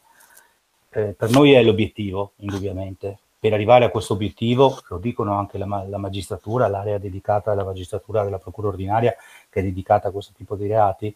Eh, 0.91 1.13
per 1.17 1.29
noi 1.29 1.51
è 1.51 1.61
l'obiettivo, 1.61 2.31
indubbiamente. 2.37 3.17
Per 3.37 3.51
arrivare 3.51 3.83
a 3.83 3.89
questo 3.89 4.13
obiettivo, 4.13 4.79
lo 4.87 4.97
dicono 4.97 5.37
anche 5.37 5.57
la, 5.57 5.83
la 5.89 5.97
magistratura, 5.97 6.69
l'area 6.69 6.99
dedicata 6.99 7.51
alla 7.51 7.65
magistratura 7.65 8.23
della 8.23 8.37
procura 8.37 8.69
ordinaria, 8.69 9.13
che 9.49 9.59
è 9.59 9.63
dedicata 9.63 10.07
a 10.07 10.11
questo 10.11 10.31
tipo 10.33 10.55
di 10.55 10.67
reati, 10.67 11.13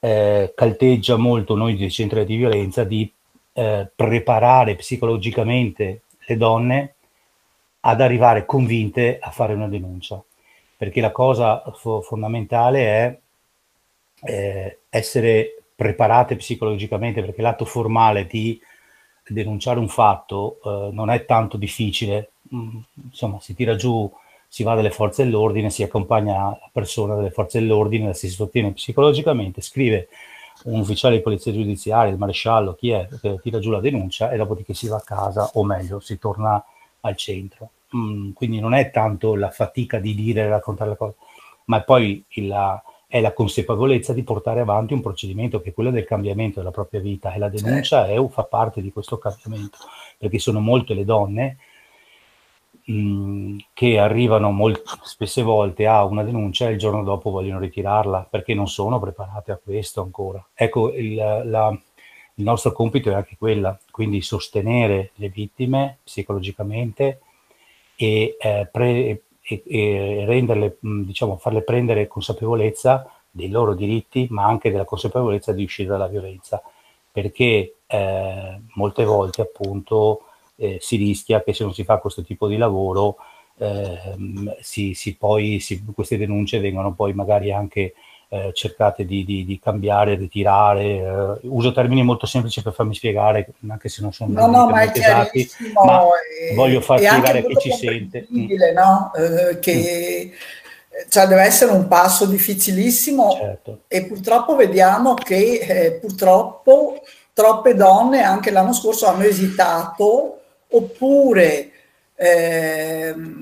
eh, 0.00 0.52
calteggia 0.54 1.16
molto 1.16 1.56
noi 1.56 1.76
dei 1.76 1.90
centri 1.90 2.24
di 2.24 2.36
violenza 2.36 2.84
di 2.84 3.10
eh, 3.52 3.90
preparare 3.94 4.76
psicologicamente 4.76 6.02
le 6.26 6.36
donne 6.36 6.94
ad 7.80 8.00
arrivare 8.00 8.46
convinte 8.46 9.18
a 9.20 9.30
fare 9.30 9.54
una 9.54 9.68
denuncia. 9.68 10.22
Perché 10.76 11.00
la 11.00 11.10
cosa 11.10 11.62
fo- 11.74 12.00
fondamentale 12.02 12.84
è 12.84 13.18
eh, 14.22 14.78
essere 14.88 15.62
preparate 15.74 16.36
psicologicamente, 16.36 17.20
perché 17.20 17.42
l'atto 17.42 17.64
formale 17.64 18.26
di 18.26 18.60
denunciare 19.26 19.78
un 19.78 19.88
fatto 19.88 20.58
eh, 20.64 20.90
non 20.92 21.10
è 21.10 21.24
tanto 21.24 21.56
difficile, 21.56 22.32
mm, 22.54 22.78
insomma 23.10 23.40
si 23.40 23.54
tira 23.54 23.76
giù, 23.76 24.10
si 24.48 24.62
va 24.62 24.74
dalle 24.74 24.90
forze 24.90 25.24
dell'ordine, 25.24 25.70
si 25.70 25.82
accompagna 25.82 26.48
la 26.48 26.70
persona 26.72 27.14
delle 27.14 27.30
forze 27.30 27.60
dell'ordine, 27.60 28.06
la 28.06 28.14
si 28.14 28.28
sostiene 28.28 28.72
psicologicamente, 28.72 29.60
scrive 29.60 30.08
un 30.64 30.80
ufficiale 30.80 31.16
di 31.16 31.22
polizia 31.22 31.52
giudiziaria, 31.52 32.10
il 32.10 32.18
maresciallo, 32.18 32.74
chi 32.74 32.90
è, 32.90 33.06
che 33.20 33.38
tira 33.40 33.58
giù 33.58 33.70
la 33.70 33.80
denuncia 33.80 34.30
e 34.30 34.36
dopodiché 34.36 34.74
si 34.74 34.88
va 34.88 34.96
a 34.96 35.02
casa 35.04 35.50
o 35.54 35.64
meglio 35.64 36.00
si 36.00 36.18
torna 36.18 36.62
al 37.00 37.16
centro. 37.16 37.70
Mm, 37.96 38.32
quindi 38.32 38.58
non 38.58 38.74
è 38.74 38.90
tanto 38.90 39.34
la 39.34 39.50
fatica 39.50 39.98
di 39.98 40.14
dire 40.14 40.42
e 40.42 40.48
raccontare 40.48 40.90
la 40.90 40.96
cosa, 40.96 41.14
ma 41.66 41.82
poi 41.82 42.24
la, 42.36 42.82
è 43.06 43.20
la 43.20 43.32
consapevolezza 43.32 44.12
di 44.12 44.22
portare 44.22 44.60
avanti 44.60 44.94
un 44.94 45.00
procedimento 45.00 45.60
che 45.60 45.70
è 45.70 45.74
quello 45.74 45.90
del 45.90 46.04
cambiamento 46.04 46.58
della 46.58 46.70
propria 46.70 47.00
vita 47.00 47.32
e 47.32 47.38
la 47.38 47.48
denuncia 47.48 48.06
è, 48.06 48.16
fa 48.28 48.44
parte 48.44 48.82
di 48.82 48.92
questo 48.92 49.18
cambiamento, 49.18 49.78
perché 50.18 50.38
sono 50.38 50.60
molte 50.60 50.94
le 50.94 51.04
donne 51.04 51.58
mm, 52.90 53.58
che 53.72 53.98
arrivano 53.98 54.50
molt, 54.50 54.82
spesse 55.02 55.42
volte 55.42 55.86
a 55.86 56.04
una 56.04 56.22
denuncia 56.22 56.68
e 56.68 56.72
il 56.72 56.78
giorno 56.78 57.02
dopo 57.02 57.30
vogliono 57.30 57.60
ritirarla 57.60 58.26
perché 58.30 58.54
non 58.54 58.68
sono 58.68 58.98
preparate 58.98 59.52
a 59.52 59.60
questo 59.62 60.02
ancora. 60.02 60.44
Ecco, 60.54 60.92
il, 60.94 61.14
la, 61.14 61.70
il 62.34 62.44
nostro 62.44 62.72
compito 62.72 63.10
è 63.10 63.14
anche 63.14 63.36
quella, 63.36 63.78
quindi 63.90 64.22
sostenere 64.22 65.10
le 65.16 65.28
vittime 65.28 65.98
psicologicamente, 66.04 67.20
e, 68.00 68.36
eh, 68.38 68.68
pre, 68.70 69.22
e, 69.40 69.62
e 69.66 70.24
renderle, 70.24 70.78
diciamo, 70.80 71.36
farle 71.36 71.62
prendere 71.62 72.06
consapevolezza 72.06 73.10
dei 73.28 73.50
loro 73.50 73.74
diritti, 73.74 74.28
ma 74.30 74.44
anche 74.44 74.70
della 74.70 74.84
consapevolezza 74.84 75.52
di 75.52 75.64
uscire 75.64 75.88
dalla 75.88 76.06
violenza, 76.06 76.62
perché 77.10 77.74
eh, 77.86 78.60
molte 78.74 79.04
volte 79.04 79.42
appunto 79.42 80.27
eh, 80.58 80.78
si 80.80 80.96
rischia 80.96 81.42
che 81.42 81.54
se 81.54 81.64
non 81.64 81.72
si 81.72 81.84
fa 81.84 81.98
questo 81.98 82.22
tipo 82.22 82.48
di 82.48 82.56
lavoro, 82.56 83.16
eh, 83.58 84.56
si, 84.60 84.94
si 84.94 85.16
poi, 85.16 85.60
si, 85.60 85.82
queste 85.94 86.16
denunce 86.16 86.60
vengono 86.60 86.92
poi 86.92 87.12
magari 87.12 87.52
anche 87.52 87.94
eh, 88.30 88.50
cercate 88.52 89.04
di, 89.04 89.24
di, 89.24 89.44
di, 89.44 89.58
cambiare, 89.58 90.14
ritirare. 90.14 90.84
Eh, 90.84 91.38
uso 91.42 91.72
termini 91.72 92.02
molto 92.02 92.26
semplici 92.26 92.62
per 92.62 92.72
farmi 92.72 92.94
spiegare, 92.94 93.48
anche 93.68 93.88
se 93.88 94.02
non 94.02 94.12
sono 94.12 94.32
no, 94.32 94.46
no, 94.46 94.68
ma 94.68 94.82
è 94.82 94.90
esatti, 94.92 95.48
ma 95.72 96.02
e, 96.50 96.54
voglio 96.54 96.80
far 96.80 96.98
spiegare 96.98 97.46
chi 97.46 97.56
ci 97.58 97.72
sente. 97.72 98.26
No? 98.74 99.12
Eh, 99.14 99.58
che 99.60 100.30
mm. 100.30 101.08
cioè, 101.08 101.26
deve 101.26 101.42
essere 101.42 101.72
un 101.72 101.88
passo 101.88 102.26
difficilissimo 102.26 103.32
certo. 103.32 103.80
e 103.88 104.04
purtroppo 104.04 104.56
vediamo 104.56 105.14
che 105.14 105.58
eh, 105.60 105.92
purtroppo 105.92 107.00
troppe 107.32 107.74
donne 107.74 108.22
anche 108.22 108.50
l'anno 108.50 108.72
scorso 108.72 109.06
hanno 109.06 109.22
esitato 109.22 110.37
oppure 110.70 111.70
ehm, 112.14 113.38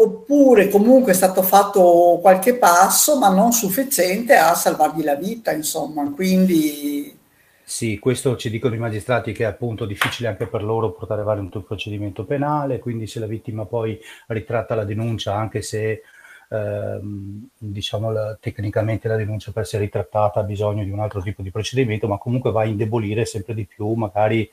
oppure 0.00 0.68
comunque 0.68 1.12
è 1.12 1.14
stato 1.14 1.42
fatto 1.42 2.18
qualche 2.20 2.54
passo 2.54 3.18
ma 3.18 3.28
non 3.28 3.52
sufficiente 3.52 4.36
a 4.36 4.54
salvargli 4.54 5.02
la 5.02 5.16
vita, 5.16 5.52
insomma, 5.52 6.08
quindi... 6.10 7.16
Sì, 7.64 7.98
questo 7.98 8.36
ci 8.36 8.48
dicono 8.48 8.74
i 8.74 8.78
magistrati 8.78 9.32
che 9.32 9.42
è 9.42 9.46
appunto 9.46 9.84
difficile 9.84 10.28
anche 10.28 10.46
per 10.46 10.62
loro 10.62 10.92
portare 10.92 11.20
avanti 11.20 11.58
un 11.58 11.64
procedimento 11.64 12.24
penale, 12.24 12.78
quindi 12.78 13.06
se 13.06 13.20
la 13.20 13.26
vittima 13.26 13.66
poi 13.66 13.98
ritratta 14.28 14.74
la 14.74 14.84
denuncia, 14.84 15.34
anche 15.34 15.60
se 15.60 16.00
ehm, 16.48 17.48
diciamo 17.58 18.10
la, 18.10 18.38
tecnicamente 18.40 19.06
la 19.06 19.16
denuncia 19.16 19.52
per 19.52 19.64
essere 19.64 19.84
ritrattata 19.84 20.40
ha 20.40 20.44
bisogno 20.44 20.82
di 20.82 20.90
un 20.90 21.00
altro 21.00 21.20
tipo 21.20 21.42
di 21.42 21.50
procedimento, 21.50 22.08
ma 22.08 22.16
comunque 22.16 22.52
va 22.52 22.62
a 22.62 22.66
indebolire 22.66 23.26
sempre 23.26 23.52
di 23.52 23.66
più 23.66 23.92
magari 23.92 24.48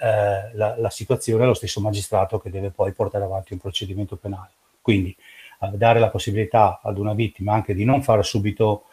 eh, 0.00 0.50
la, 0.54 0.74
la 0.78 0.90
situazione 0.90 1.44
è 1.44 1.46
lo 1.46 1.54
stesso 1.54 1.80
magistrato 1.80 2.38
che 2.38 2.50
deve 2.50 2.70
poi 2.70 2.92
portare 2.92 3.24
avanti 3.24 3.52
un 3.52 3.58
procedimento 3.58 4.16
penale. 4.16 4.50
Quindi 4.80 5.14
eh, 5.60 5.70
dare 5.74 6.00
la 6.00 6.08
possibilità 6.08 6.80
ad 6.82 6.98
una 6.98 7.14
vittima 7.14 7.52
anche 7.52 7.74
di 7.74 7.84
non 7.84 8.02
fare 8.02 8.22
subito 8.22 8.84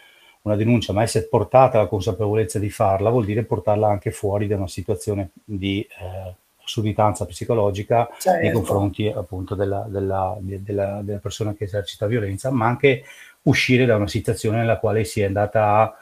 una 0.41 0.55
denuncia, 0.55 0.93
ma 0.93 1.01
essere 1.01 1.25
portata 1.25 1.77
alla 1.79 1.87
consapevolezza 1.87 2.59
di 2.59 2.69
farla, 2.69 3.09
vuol 3.09 3.25
dire 3.25 3.43
portarla 3.43 3.87
anche 3.87 4.11
fuori 4.11 4.47
da 4.47 4.55
una 4.55 4.67
situazione 4.67 5.31
di 5.43 5.81
eh, 5.81 6.33
sudditanza 6.63 7.25
psicologica 7.25 8.09
Certo. 8.19 8.41
nei 8.41 8.51
confronti 8.51 9.07
appunto 9.07 9.55
della, 9.55 9.85
della- 9.89 10.35
de- 10.39 10.61
della- 10.63 11.01
della 11.01 11.19
persona 11.19 11.53
che 11.53 11.65
esercita 11.65 12.05
violenza, 12.05 12.49
ma 12.51 12.65
anche 12.65 13.03
uscire 13.43 13.85
da 13.85 13.95
una 13.95 14.07
situazione 14.07 14.57
nella 14.57 14.77
quale 14.77 15.03
si 15.05 15.21
è 15.21 15.25
andata 15.25 15.81
a 15.81 15.95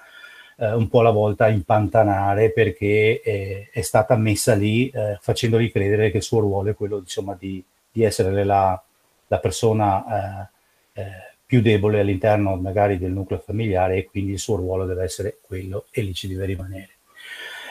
eh, 0.58 0.74
un 0.74 0.88
po' 0.88 1.00
alla 1.00 1.12
volta 1.12 1.48
impantanare 1.48 2.52
perché 2.52 3.22
eh, 3.22 3.70
è 3.72 3.82
stata 3.82 4.16
messa 4.16 4.54
lì 4.54 4.90
eh, 4.90 5.18
facendogli 5.20 5.72
credere 5.72 6.12
che 6.12 6.18
il 6.18 6.24
suo 6.24 6.40
ruolo 6.40 6.70
è 6.70 6.76
quello 6.76 7.00
insomma, 7.00 7.36
di, 7.38 7.64
di 7.92 8.04
essere 8.04 8.44
la, 8.44 8.82
la 9.28 9.40
persona 9.40 10.50
eh, 10.94 11.02
eh, 11.02 11.06
più 11.46 11.62
debole 11.62 12.00
all'interno 12.00 12.56
magari 12.56 12.98
del 12.98 13.12
nucleo 13.12 13.40
familiare 13.40 13.98
e 13.98 14.06
quindi 14.06 14.34
il 14.34 14.40
suo 14.40 14.56
ruolo 14.56 14.86
deve 14.86 15.04
essere 15.04 15.38
quello 15.42 15.86
e 15.92 16.02
lì 16.02 16.14
ci 16.14 16.28
deve 16.28 16.46
rimanere. 16.46 16.90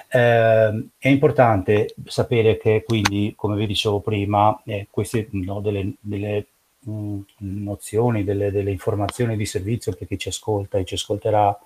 Eh, 0.09 0.89
è 0.99 1.09
importante 1.09 1.95
sapere 2.05 2.57
che 2.57 2.85
quindi, 2.87 3.33
come 3.37 3.57
vi 3.57 3.67
dicevo 3.67 4.01
prima, 4.01 4.61
eh, 4.65 4.87
queste 4.89 5.27
no, 5.33 5.61
delle, 5.61 5.95
delle, 5.99 6.47
mh, 6.81 7.19
nozioni, 7.39 8.23
delle, 8.23 8.53
delle 8.53 8.71
informazioni 8.71 9.37
di 9.37 9.45
servizio 9.45 9.93
per 9.93 10.07
chi 10.07 10.19
ci 10.19 10.29
ascolta 10.29 10.79
e 10.79 10.85
ci 10.85 10.95
ascolterà 10.95 11.59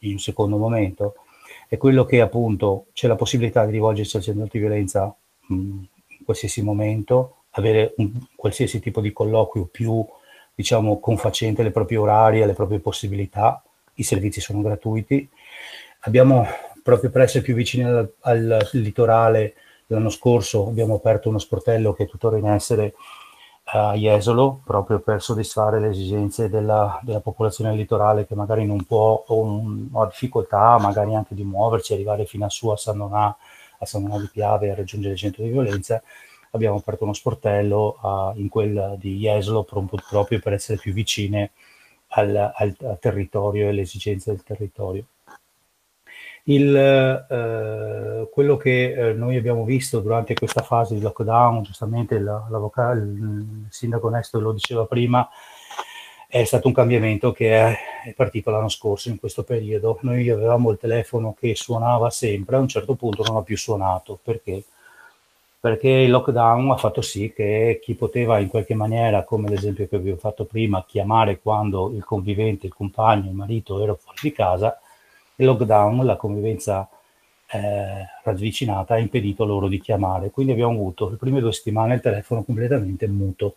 in 0.00 0.12
un 0.12 0.18
secondo 0.18 0.56
momento, 0.56 1.14
è 1.68 1.76
quello 1.76 2.04
che 2.04 2.20
appunto 2.20 2.86
c'è 2.92 3.06
la 3.06 3.16
possibilità 3.16 3.64
di 3.64 3.72
rivolgersi 3.72 4.16
al 4.16 4.22
centro 4.22 4.42
antiviolenza 4.42 5.14
mh, 5.46 5.54
in 5.54 6.24
qualsiasi 6.24 6.62
momento, 6.62 7.36
avere 7.50 7.94
un 7.96 8.12
qualsiasi 8.34 8.80
tipo 8.80 9.00
di 9.00 9.12
colloquio 9.12 9.66
più, 9.66 10.04
diciamo, 10.54 10.98
confacente 11.00 11.60
alle 11.60 11.70
proprie 11.70 11.98
orari, 11.98 12.42
alle 12.42 12.54
proprie 12.54 12.78
possibilità, 12.78 13.62
i 13.94 14.02
servizi 14.02 14.40
sono 14.40 14.62
gratuiti. 14.62 15.28
Abbiamo 16.00 16.46
proprio 16.82 17.10
per 17.10 17.22
essere 17.22 17.44
più 17.44 17.54
vicini 17.54 17.84
al, 17.84 18.12
al 18.20 18.68
litorale, 18.72 19.54
l'anno 19.86 20.10
scorso 20.10 20.66
abbiamo 20.66 20.94
aperto 20.94 21.28
uno 21.28 21.38
sportello 21.38 21.92
che 21.92 22.04
è 22.04 22.08
tuttora 22.08 22.36
in 22.36 22.46
essere 22.46 22.94
a 23.72 23.94
Jesolo, 23.94 24.60
proprio 24.64 25.00
per 25.00 25.22
soddisfare 25.22 25.78
le 25.80 25.88
esigenze 25.88 26.48
della, 26.48 26.98
della 27.02 27.20
popolazione 27.20 27.74
litorale 27.74 28.26
che 28.26 28.34
magari 28.34 28.66
non 28.66 28.84
può 28.84 29.22
o 29.26 29.44
non 29.44 29.90
ha 29.94 30.06
difficoltà 30.06 30.78
magari 30.78 31.14
anche 31.14 31.34
di 31.34 31.44
muoversi, 31.44 31.92
arrivare 31.92 32.24
fino 32.26 32.46
a 32.46 32.48
su 32.48 32.68
a 32.68 32.76
San 32.76 32.98
Donà, 32.98 33.36
a 33.78 33.86
San 33.86 34.02
Donà 34.02 34.18
di 34.18 34.28
Piave 34.30 34.70
a 34.70 34.74
raggiungere 34.74 35.14
il 35.14 35.20
centro 35.20 35.42
di 35.44 35.50
violenza. 35.50 36.02
Abbiamo 36.52 36.76
aperto 36.78 37.04
uno 37.04 37.12
sportello 37.12 37.98
ah, 38.00 38.32
in 38.36 38.48
quel 38.48 38.96
di 38.98 39.16
Jesolo 39.18 39.62
pro- 39.62 39.86
proprio 40.08 40.40
per 40.40 40.54
essere 40.54 40.78
più 40.78 40.92
vicine 40.92 41.52
al, 42.08 42.34
al- 42.54 42.76
al 42.80 42.98
territorio 42.98 43.66
e 43.66 43.68
alle 43.70 43.82
esigenze 43.82 44.32
del 44.32 44.42
territorio. 44.42 45.04
Il, 46.50 46.74
eh, 46.74 48.28
quello 48.28 48.56
che 48.56 48.92
eh, 48.92 49.12
noi 49.12 49.36
abbiamo 49.36 49.64
visto 49.64 50.00
durante 50.00 50.34
questa 50.34 50.62
fase 50.62 50.94
di 50.94 51.00
lockdown, 51.00 51.62
giustamente 51.62 52.18
la- 52.18 52.44
il 52.94 53.66
sindaco 53.68 54.08
Onesto 54.08 54.40
lo 54.40 54.50
diceva 54.52 54.84
prima, 54.84 55.28
è 56.26 56.42
stato 56.44 56.66
un 56.66 56.74
cambiamento 56.74 57.30
che 57.30 57.52
è, 57.56 57.76
è 58.06 58.14
partito 58.14 58.50
l'anno 58.50 58.68
scorso 58.68 59.08
in 59.10 59.18
questo 59.20 59.44
periodo. 59.44 59.98
Noi 60.02 60.28
avevamo 60.28 60.70
il 60.70 60.78
telefono 60.78 61.36
che 61.38 61.54
suonava 61.54 62.10
sempre, 62.10 62.56
a 62.56 62.58
un 62.58 62.68
certo 62.68 62.94
punto 62.94 63.22
non 63.24 63.36
ha 63.36 63.42
più 63.42 63.56
suonato. 63.56 64.18
Perché? 64.20 64.64
Perché 65.60 65.88
il 65.88 66.10
lockdown 66.10 66.70
ha 66.72 66.76
fatto 66.76 67.00
sì 67.02 67.32
che 67.32 67.78
chi 67.82 67.94
poteva 67.94 68.38
in 68.40 68.48
qualche 68.48 68.74
maniera, 68.74 69.22
come 69.24 69.48
l'esempio 69.48 69.86
che 69.86 69.98
vi 69.98 70.10
ho 70.10 70.16
fatto 70.16 70.44
prima, 70.44 70.84
chiamare 70.86 71.38
quando 71.38 71.92
il 71.94 72.04
convivente, 72.04 72.66
il 72.66 72.74
compagno, 72.74 73.28
il 73.28 73.36
marito 73.36 73.80
era 73.82 73.94
fuori 73.94 74.18
di 74.22 74.32
casa, 74.32 74.76
il 75.40 75.46
lockdown, 75.46 76.04
la 76.04 76.16
convivenza 76.16 76.88
eh, 77.52 78.06
ravvicinata 78.22 78.94
ha 78.94 78.98
impedito 78.98 79.44
loro 79.44 79.68
di 79.68 79.80
chiamare. 79.80 80.30
Quindi 80.30 80.52
abbiamo 80.52 80.72
avuto 80.72 81.08
le 81.08 81.16
prime 81.16 81.40
due 81.40 81.52
settimane 81.52 81.94
il 81.94 82.00
telefono 82.00 82.42
completamente 82.44 83.08
muto. 83.08 83.56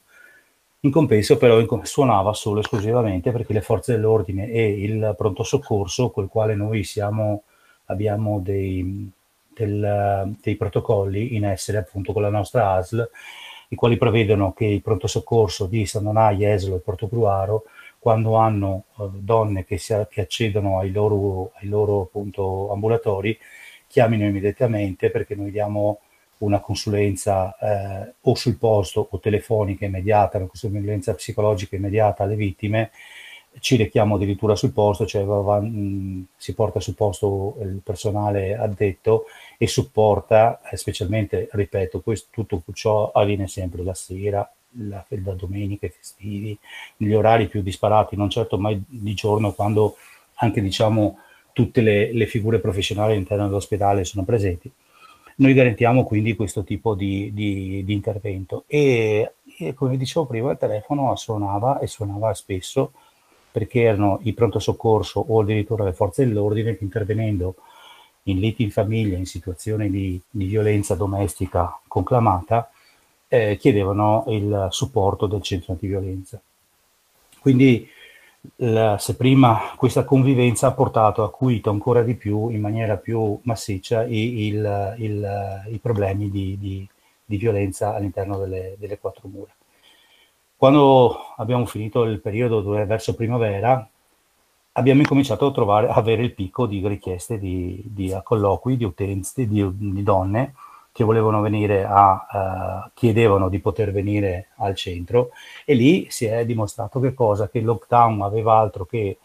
In 0.82 0.92
compenso 0.92 1.38
però 1.38 1.60
in- 1.60 1.68
suonava 1.84 2.34
solo 2.34 2.58
e 2.58 2.62
esclusivamente 2.62 3.32
perché 3.32 3.54
le 3.54 3.62
forze 3.62 3.94
dell'ordine 3.94 4.50
e 4.50 4.82
il 4.82 5.14
pronto 5.18 5.44
soccorso, 5.44 6.10
col 6.10 6.28
quale 6.28 6.56
noi 6.56 6.84
siamo, 6.84 7.44
abbiamo 7.86 8.40
dei, 8.40 9.10
del- 9.48 10.36
dei 10.42 10.56
protocolli 10.56 11.36
in 11.36 11.46
essere 11.46 11.78
appunto 11.78 12.12
con 12.14 12.22
la 12.22 12.30
nostra 12.30 12.72
ASL, 12.74 13.10
i 13.70 13.76
quali 13.76 13.98
prevedono 13.98 14.54
che 14.54 14.66
il 14.66 14.82
pronto 14.82 15.08
soccorso 15.08 15.66
di 15.66 15.86
San 15.86 16.04
Donà, 16.04 16.32
Jesolo 16.32 16.76
e 16.76 16.80
Portogruaro, 16.80 17.64
quando 18.04 18.36
hanno 18.36 18.84
eh, 19.00 19.08
donne 19.14 19.64
che, 19.64 19.78
si, 19.78 19.96
che 20.10 20.22
accedono 20.22 20.78
ai 20.80 20.92
loro, 20.92 21.52
ai 21.56 21.70
loro 21.70 22.02
appunto, 22.02 22.70
ambulatori, 22.74 23.40
chiamino 23.88 24.26
immediatamente 24.26 25.10
perché 25.10 25.36
noi 25.36 25.52
diamo 25.52 26.00
una 26.40 26.60
consulenza 26.60 27.56
eh, 27.58 28.14
o 28.22 28.36
sul 28.36 28.58
posto 28.58 29.08
o 29.10 29.20
telefonica 29.20 29.86
immediata, 29.86 30.38
una 30.38 30.48
consulenza 30.48 31.14
psicologica 31.16 31.78
immediata 31.78 32.24
alle 32.24 32.36
vittime, 32.36 32.92
ci 33.60 33.78
rechiamo 33.78 34.16
addirittura 34.16 34.56
sul 34.56 34.74
posto, 34.74 35.06
cioè 35.06 35.24
va- 35.24 35.40
va- 35.42 35.62
mh, 35.62 36.26
si 36.36 36.54
porta 36.56 36.80
sul 36.80 36.96
posto 36.96 37.56
il 37.62 37.80
personale 37.84 38.56
addetto 38.58 39.26
e 39.58 39.68
supporta, 39.68 40.60
eh, 40.70 40.76
specialmente, 40.78 41.48
ripeto, 41.52 42.02
questo, 42.02 42.28
tutto 42.32 42.62
ciò 42.74 43.12
avviene 43.12 43.48
sempre 43.48 43.84
la 43.84 43.94
sera, 43.94 44.52
la, 44.78 45.06
la 45.10 45.34
domenica, 45.34 45.86
i 45.86 45.90
festivi, 45.90 46.58
negli 46.98 47.14
orari 47.14 47.48
più 47.48 47.62
disparati, 47.62 48.16
non 48.16 48.30
certo 48.30 48.58
mai 48.58 48.82
di 48.88 49.14
giorno 49.14 49.54
quando 49.54 49.98
anche 50.36 50.62
diciamo 50.62 51.20
tutte 51.54 51.82
le, 51.82 52.12
le 52.14 52.26
figure 52.26 52.60
professionali 52.60 53.14
all'interno 53.14 53.46
dell'ospedale 53.46 54.04
sono 54.04 54.24
presenti. 54.24 54.72
Noi 55.36 55.54
garantiamo 55.54 56.04
quindi 56.04 56.36
questo 56.36 56.64
tipo 56.64 56.94
di, 56.94 57.32
di- 57.34 57.84
di 57.84 57.94
intervento 57.94 58.66
e, 58.68 59.34
e 59.58 59.74
come 59.74 59.98
dicevo 59.98 60.26
prima 60.26 60.52
il 60.52 60.58
telefono 60.58 61.16
suonava 61.16 61.80
e 61.80 61.88
suonava 61.88 62.34
spesso 62.34 62.92
perché 63.52 63.82
erano 63.82 64.20
i 64.24 64.34
pronto 64.34 64.60
soccorso 64.60 65.24
o 65.28 65.42
addirittura 65.42 65.84
le 65.84 65.94
forze 65.94 66.26
dell'ordine 66.26 66.76
che 66.76 66.84
intervenendo 66.84 67.56
in 68.24 68.40
liti 68.40 68.64
in 68.64 68.72
famiglia, 68.72 69.18
in 69.18 69.26
situazioni 69.26 69.90
di, 69.90 70.20
di 70.30 70.46
violenza 70.46 70.96
domestica 70.96 71.80
conclamata, 71.88 72.72
eh, 73.34 73.58
chiedevano 73.58 74.26
il 74.28 74.68
supporto 74.70 75.26
del 75.26 75.42
centro 75.42 75.74
antiviolenza. 75.74 76.40
Quindi 77.40 77.90
la- 78.58 79.00
se 79.00 79.16
prima 79.16 79.74
questa 79.76 80.04
convivenza 80.04 80.68
ha 80.68 80.74
portato, 80.74 81.24
acuito 81.24 81.72
ancora 81.72 82.04
di 82.04 82.14
più, 82.14 82.50
in 82.50 82.62
maniera 82.62 82.98
più 82.98 83.40
massiccia, 83.44 84.04
i, 84.06 84.46
il- 84.46 84.96
il- 85.00 85.64
i 85.72 85.78
problemi 85.80 86.30
di, 86.30 86.58
di- 86.60 86.88
di 87.26 87.38
violenza 87.38 87.96
all'interno 87.96 88.38
delle, 88.38 88.76
delle 88.78 89.00
quattro 89.00 89.28
mura. 89.28 89.52
Quando 90.56 91.18
abbiamo 91.38 91.66
finito 91.66 92.04
il 92.04 92.20
periodo 92.22 92.62
dove- 92.62 92.86
verso 92.86 93.16
primavera, 93.16 93.90
abbiamo 94.74 95.02
incominciato 95.02 95.48
a 95.48 95.52
trovare, 95.52 95.88
avere 95.88 96.22
il 96.22 96.34
picco 96.36 96.68
di 96.68 96.88
richieste 96.88 97.40
di, 97.40 97.82
di 97.84 98.16
colloqui, 98.24 98.78
di 98.78 98.84
utenze, 98.84 99.48
di, 99.48 99.68
di 99.74 100.04
donne 100.04 100.54
che 100.94 101.04
volevano 101.04 101.42
venire 101.42 101.84
a, 101.84 102.86
eh, 102.86 102.92
chiedevano 102.94 103.50
di 103.50 103.60
poter 103.60 103.92
venire 103.92 104.50
al 104.58 104.76
centro 104.76 105.32
e 105.66 105.74
lì 105.74 106.08
si 106.10 106.26
è 106.26 106.46
dimostrato 106.46 107.00
che 107.00 107.14
cosa? 107.14 107.50
Che 107.50 107.58
il 107.58 107.66
lockdown 107.66 108.22
aveva 108.22 108.58
altro 108.60 108.86
che 108.86 109.18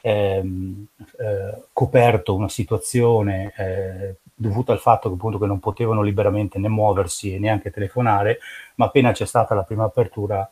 ehm, 0.00 0.86
eh, 1.18 1.62
coperto 1.72 2.34
una 2.34 2.48
situazione 2.48 3.52
eh, 3.56 4.14
dovuta 4.34 4.72
al 4.72 4.80
fatto 4.80 5.08
che 5.08 5.14
appunto 5.14 5.38
che 5.38 5.46
non 5.46 5.60
potevano 5.60 6.00
liberamente 6.00 6.58
né 6.58 6.68
muoversi 6.68 7.34
e 7.34 7.38
neanche 7.38 7.70
telefonare, 7.70 8.38
ma 8.76 8.86
appena 8.86 9.12
c'è 9.12 9.26
stata 9.26 9.54
la 9.54 9.62
prima 9.62 9.84
apertura 9.84 10.48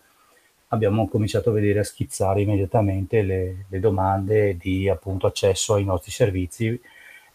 abbiamo 0.69 1.09
cominciato 1.09 1.49
a 1.49 1.55
vedere 1.55 1.79
a 1.79 1.85
schizzare 1.85 2.43
immediatamente 2.43 3.23
le, 3.23 3.65
le 3.69 3.81
domande 3.81 4.59
di 4.59 4.87
appunto 4.87 5.27
accesso 5.27 5.75
ai 5.75 5.85
nostri 5.85 6.11
servizi 6.11 6.79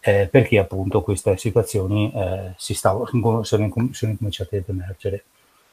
eh, 0.06 0.28
perché 0.30 0.60
appunto 0.60 1.02
queste 1.02 1.38
situazioni 1.38 2.12
eh, 2.14 2.54
si 2.58 2.74
stavano, 2.74 3.08
sono, 3.44 3.64
incom- 3.64 3.94
sono 3.94 4.12
incominciate 4.12 4.58
ad 4.58 4.64
emergere. 4.68 5.24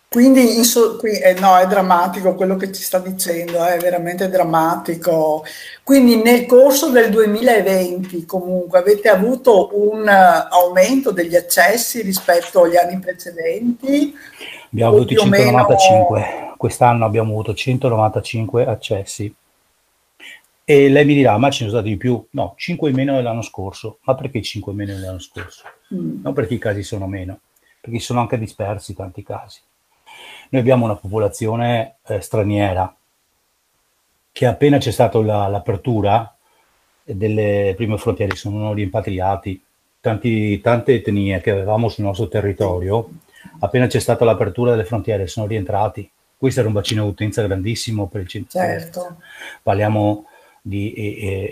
Quindi 0.08 0.56
in 0.56 0.64
so- 0.64 0.96
qui- 0.96 1.20
eh, 1.20 1.34
no, 1.34 1.56
è 1.56 1.66
drammatico 1.66 2.34
quello 2.34 2.56
che 2.56 2.72
ci 2.72 2.82
sta 2.82 2.98
dicendo, 2.98 3.64
è 3.64 3.78
veramente 3.78 4.28
drammatico. 4.28 5.44
Quindi 5.84 6.16
nel 6.16 6.46
corso 6.46 6.90
del 6.90 7.10
2020 7.10 8.24
comunque 8.24 8.78
avete 8.80 9.08
avuto 9.08 9.70
un 9.72 10.08
eh, 10.08 10.46
aumento 10.50 11.12
degli 11.12 11.36
accessi 11.36 12.02
rispetto 12.02 12.62
agli 12.62 12.76
anni 12.76 12.98
precedenti? 12.98 14.12
Abbiamo 14.72 14.96
avuto 14.96 15.06
più 15.06 15.20
o 15.22 15.26
meno- 15.26 15.44
195, 15.44 16.54
quest'anno 16.56 17.04
abbiamo 17.04 17.32
avuto 17.32 17.54
195 17.54 18.66
accessi. 18.66 19.34
E 20.70 20.88
lei 20.88 21.04
mi 21.04 21.14
dirà, 21.14 21.36
ma 21.36 21.50
ce 21.50 21.64
ne 21.64 21.70
sono 21.70 21.82
stati 21.82 21.88
di 21.88 21.96
più? 21.96 22.24
No, 22.30 22.54
5 22.56 22.90
in 22.90 22.94
meno 22.94 23.16
dell'anno 23.16 23.42
scorso. 23.42 23.98
Ma 24.02 24.14
perché 24.14 24.40
5 24.40 24.70
in 24.70 24.78
meno 24.78 24.92
dell'anno 24.92 25.18
scorso? 25.18 25.64
Mm. 25.92 26.22
Non 26.22 26.32
perché 26.32 26.54
i 26.54 26.58
casi 26.58 26.84
sono 26.84 27.08
meno, 27.08 27.40
perché 27.80 27.98
sono 27.98 28.20
anche 28.20 28.38
dispersi 28.38 28.94
tanti 28.94 29.24
casi. 29.24 29.58
Noi 30.50 30.60
abbiamo 30.60 30.84
una 30.84 30.94
popolazione 30.94 31.96
eh, 32.06 32.20
straniera 32.20 32.94
che 34.30 34.46
appena 34.46 34.78
c'è 34.78 34.92
stata 34.92 35.20
la, 35.20 35.48
l'apertura 35.48 36.32
delle 37.02 37.72
prime 37.74 37.98
frontiere 37.98 38.36
sono 38.36 38.72
rimpatriati, 38.72 39.60
Tanti, 39.98 40.60
tante 40.60 40.94
etnie 40.94 41.40
che 41.40 41.50
avevamo 41.50 41.88
sul 41.88 42.04
nostro 42.04 42.28
territorio, 42.28 43.10
appena 43.58 43.88
c'è 43.88 43.98
stata 43.98 44.24
l'apertura 44.24 44.70
delle 44.70 44.84
frontiere 44.84 45.26
sono 45.26 45.48
rientrati. 45.48 46.08
Questo 46.36 46.60
era 46.60 46.68
un 46.68 46.74
bacino 46.74 47.02
di 47.02 47.10
utenza 47.10 47.42
grandissimo 47.42 48.06
per 48.06 48.20
il 48.20 48.28
centro. 48.28 48.60
Certo. 48.60 49.16
Parliamo 49.64 50.26
di 50.62 50.92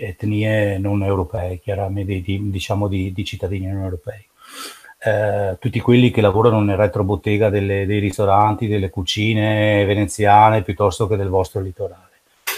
etnie 0.01 0.77
non 0.77 1.03
europee, 1.03 1.59
chiaramente 1.59 2.21
di, 2.21 2.49
diciamo 2.49 2.87
di, 2.87 3.11
di 3.11 3.25
cittadini 3.25 3.67
non 3.67 3.83
europei. 3.83 4.25
Eh, 5.01 5.57
tutti 5.59 5.79
quelli 5.79 6.11
che 6.11 6.19
lavorano 6.19 6.61
nel 6.61 6.75
retrobottega 6.75 7.49
delle, 7.49 7.85
dei 7.85 7.99
ristoranti, 7.99 8.67
delle 8.67 8.89
cucine 8.89 9.85
veneziane 9.85 10.61
piuttosto 10.61 11.07
che 11.07 11.15
del 11.15 11.29
vostro 11.29 11.61
litorale. 11.61 12.07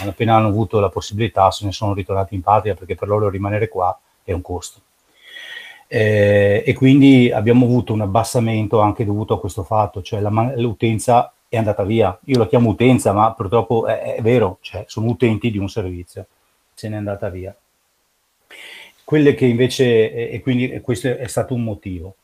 Appena 0.00 0.36
hanno 0.36 0.48
avuto 0.48 0.80
la 0.80 0.88
possibilità 0.88 1.50
se 1.52 1.64
ne 1.64 1.72
sono 1.72 1.94
ritornati 1.94 2.34
in 2.34 2.40
patria 2.40 2.74
perché 2.74 2.96
per 2.96 3.06
loro 3.06 3.28
rimanere 3.28 3.68
qua 3.68 3.96
è 4.24 4.32
un 4.32 4.40
costo. 4.40 4.80
Eh, 5.86 6.64
e 6.66 6.72
quindi 6.74 7.30
abbiamo 7.30 7.66
avuto 7.66 7.92
un 7.92 8.00
abbassamento 8.00 8.80
anche 8.80 9.04
dovuto 9.04 9.34
a 9.34 9.40
questo 9.40 9.62
fatto, 9.62 10.02
cioè 10.02 10.20
l'utenza 10.56 11.32
è 11.48 11.58
andata 11.58 11.84
via. 11.84 12.18
Io 12.24 12.38
la 12.38 12.48
chiamo 12.48 12.70
utenza, 12.70 13.12
ma 13.12 13.32
purtroppo 13.34 13.86
è, 13.86 14.14
è 14.16 14.22
vero, 14.22 14.56
cioè 14.62 14.84
sono 14.88 15.08
utenti 15.08 15.50
di 15.50 15.58
un 15.58 15.68
servizio, 15.68 16.26
se 16.82 16.88
n'è 16.88 16.96
andata 16.96 17.28
via. 17.28 17.54
Quelle 19.04 19.34
che 19.34 19.46
invece, 19.46 20.30
e, 20.30 20.40
quindi 20.40 20.80
questo 20.80 21.16
è 21.16 21.28
stato 21.28 21.54
un 21.54 21.62
motivo. 21.62 22.16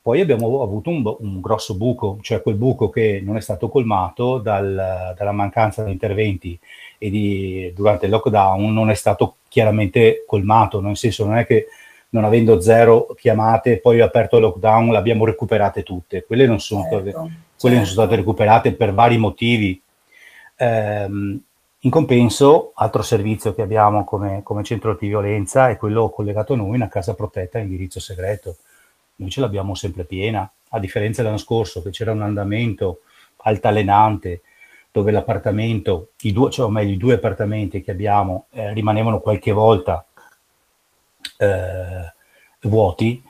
Poi 0.00 0.20
abbiamo 0.20 0.62
avuto 0.62 0.88
un, 0.88 1.02
un 1.18 1.40
grosso 1.40 1.74
buco, 1.74 2.18
cioè 2.22 2.40
quel 2.40 2.54
buco 2.54 2.88
che 2.88 3.20
non 3.22 3.36
è 3.36 3.40
stato 3.40 3.68
colmato 3.68 4.38
dal- 4.38 5.14
dalla 5.16 5.32
mancanza 5.32 5.82
di 5.82 5.90
interventi 5.90 6.58
e 6.96 7.10
di, 7.10 7.72
durante 7.74 8.06
il 8.06 8.12
lockdown 8.12 8.72
non 8.72 8.88
è 8.88 8.94
stato 8.94 9.36
chiaramente 9.48 10.24
colmato, 10.26 10.80
nel 10.80 10.96
senso 10.96 11.26
non 11.26 11.36
è 11.36 11.44
che 11.44 11.66
non 12.10 12.24
avendo 12.24 12.60
zero 12.60 13.08
chiamate, 13.18 13.80
poi 13.80 14.00
aperto 14.00 14.36
il 14.36 14.42
lockdown, 14.42 14.92
le 14.92 14.96
abbiamo 14.96 15.26
recuperate 15.26 15.82
tutte. 15.82 16.24
Quelle 16.24 16.46
non 16.46 16.60
sono, 16.60 16.84
state, 16.84 17.10
Certo, 17.10 17.30
quelle 17.58 17.76
non 17.76 17.84
certo. 17.84 18.00
sono 18.00 18.06
state 18.06 18.16
recuperate 18.16 18.72
per 18.72 18.94
vari 18.94 19.18
motivi. 19.18 19.82
Ehm, 20.56 21.42
in 21.86 21.92
compenso, 21.92 22.72
altro 22.74 23.00
servizio 23.02 23.54
che 23.54 23.62
abbiamo 23.62 24.02
come, 24.02 24.42
come 24.42 24.64
centro 24.64 24.90
antiviolenza 24.90 25.68
è 25.68 25.76
quello 25.76 26.10
collegato 26.10 26.54
a 26.54 26.56
noi, 26.56 26.74
una 26.74 26.88
casa 26.88 27.14
protetta 27.14 27.58
a 27.58 27.60
indirizzo 27.60 28.00
segreto. 28.00 28.56
Noi 29.16 29.30
ce 29.30 29.40
l'abbiamo 29.40 29.76
sempre 29.76 30.02
piena, 30.02 30.50
a 30.70 30.80
differenza 30.80 31.22
dell'anno 31.22 31.38
scorso 31.38 31.82
che 31.82 31.90
c'era 31.90 32.10
un 32.10 32.22
andamento 32.22 33.02
altalenante 33.36 34.42
dove 34.90 35.12
l'appartamento, 35.12 36.08
i 36.22 36.32
due, 36.32 36.50
cioè 36.50 36.66
o 36.66 36.70
meglio 36.70 36.92
i 36.92 36.96
due 36.96 37.14
appartamenti 37.14 37.80
che 37.82 37.92
abbiamo 37.92 38.46
eh, 38.50 38.72
rimanevano 38.72 39.20
qualche 39.20 39.52
volta 39.52 40.04
eh, 41.38 42.12
vuoti. 42.62 43.22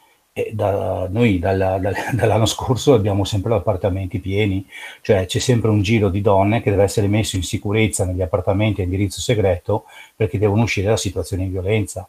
Da, 0.52 1.08
noi 1.08 1.38
dalla- 1.38 1.78
dal- 1.78 1.94
dall'anno 2.12 2.44
scorso 2.44 2.92
abbiamo 2.92 3.24
sempre 3.24 3.54
appartamenti 3.54 4.18
pieni, 4.18 4.66
cioè 5.00 5.24
c'è 5.24 5.38
sempre 5.38 5.70
un 5.70 5.80
giro 5.80 6.10
di 6.10 6.20
donne 6.20 6.60
che 6.60 6.68
deve 6.68 6.82
essere 6.82 7.06
messo 7.06 7.36
in 7.36 7.42
sicurezza 7.42 8.04
negli 8.04 8.20
appartamenti 8.20 8.82
a 8.82 8.84
indirizzo 8.84 9.18
segreto 9.22 9.84
perché 10.14 10.38
devono 10.38 10.64
uscire 10.64 10.88
da 10.88 10.98
situazioni 10.98 11.44
di 11.44 11.50
violenza. 11.52 12.06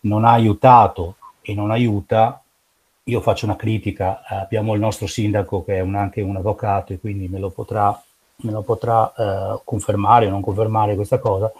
Non 0.00 0.24
ha 0.24 0.30
aiutato 0.32 1.16
e 1.42 1.52
non 1.54 1.70
aiuta. 1.70 2.42
Io 3.04 3.20
faccio 3.20 3.44
una 3.44 3.56
critica, 3.56 4.22
abbiamo 4.26 4.72
il 4.72 4.80
nostro 4.80 5.06
sindaco 5.06 5.62
che 5.62 5.76
è 5.76 5.80
un- 5.80 5.94
anche 5.94 6.22
un 6.22 6.36
avvocato 6.36 6.94
e 6.94 7.00
quindi 7.00 7.28
me 7.28 7.38
lo 7.38 7.50
potrà, 7.50 8.00
me 8.36 8.50
lo 8.50 8.62
potrà 8.62 9.12
eh, 9.14 9.60
confermare 9.64 10.24
o 10.26 10.30
non 10.30 10.40
confermare 10.40 10.94
questa 10.94 11.18
cosa, 11.18 11.52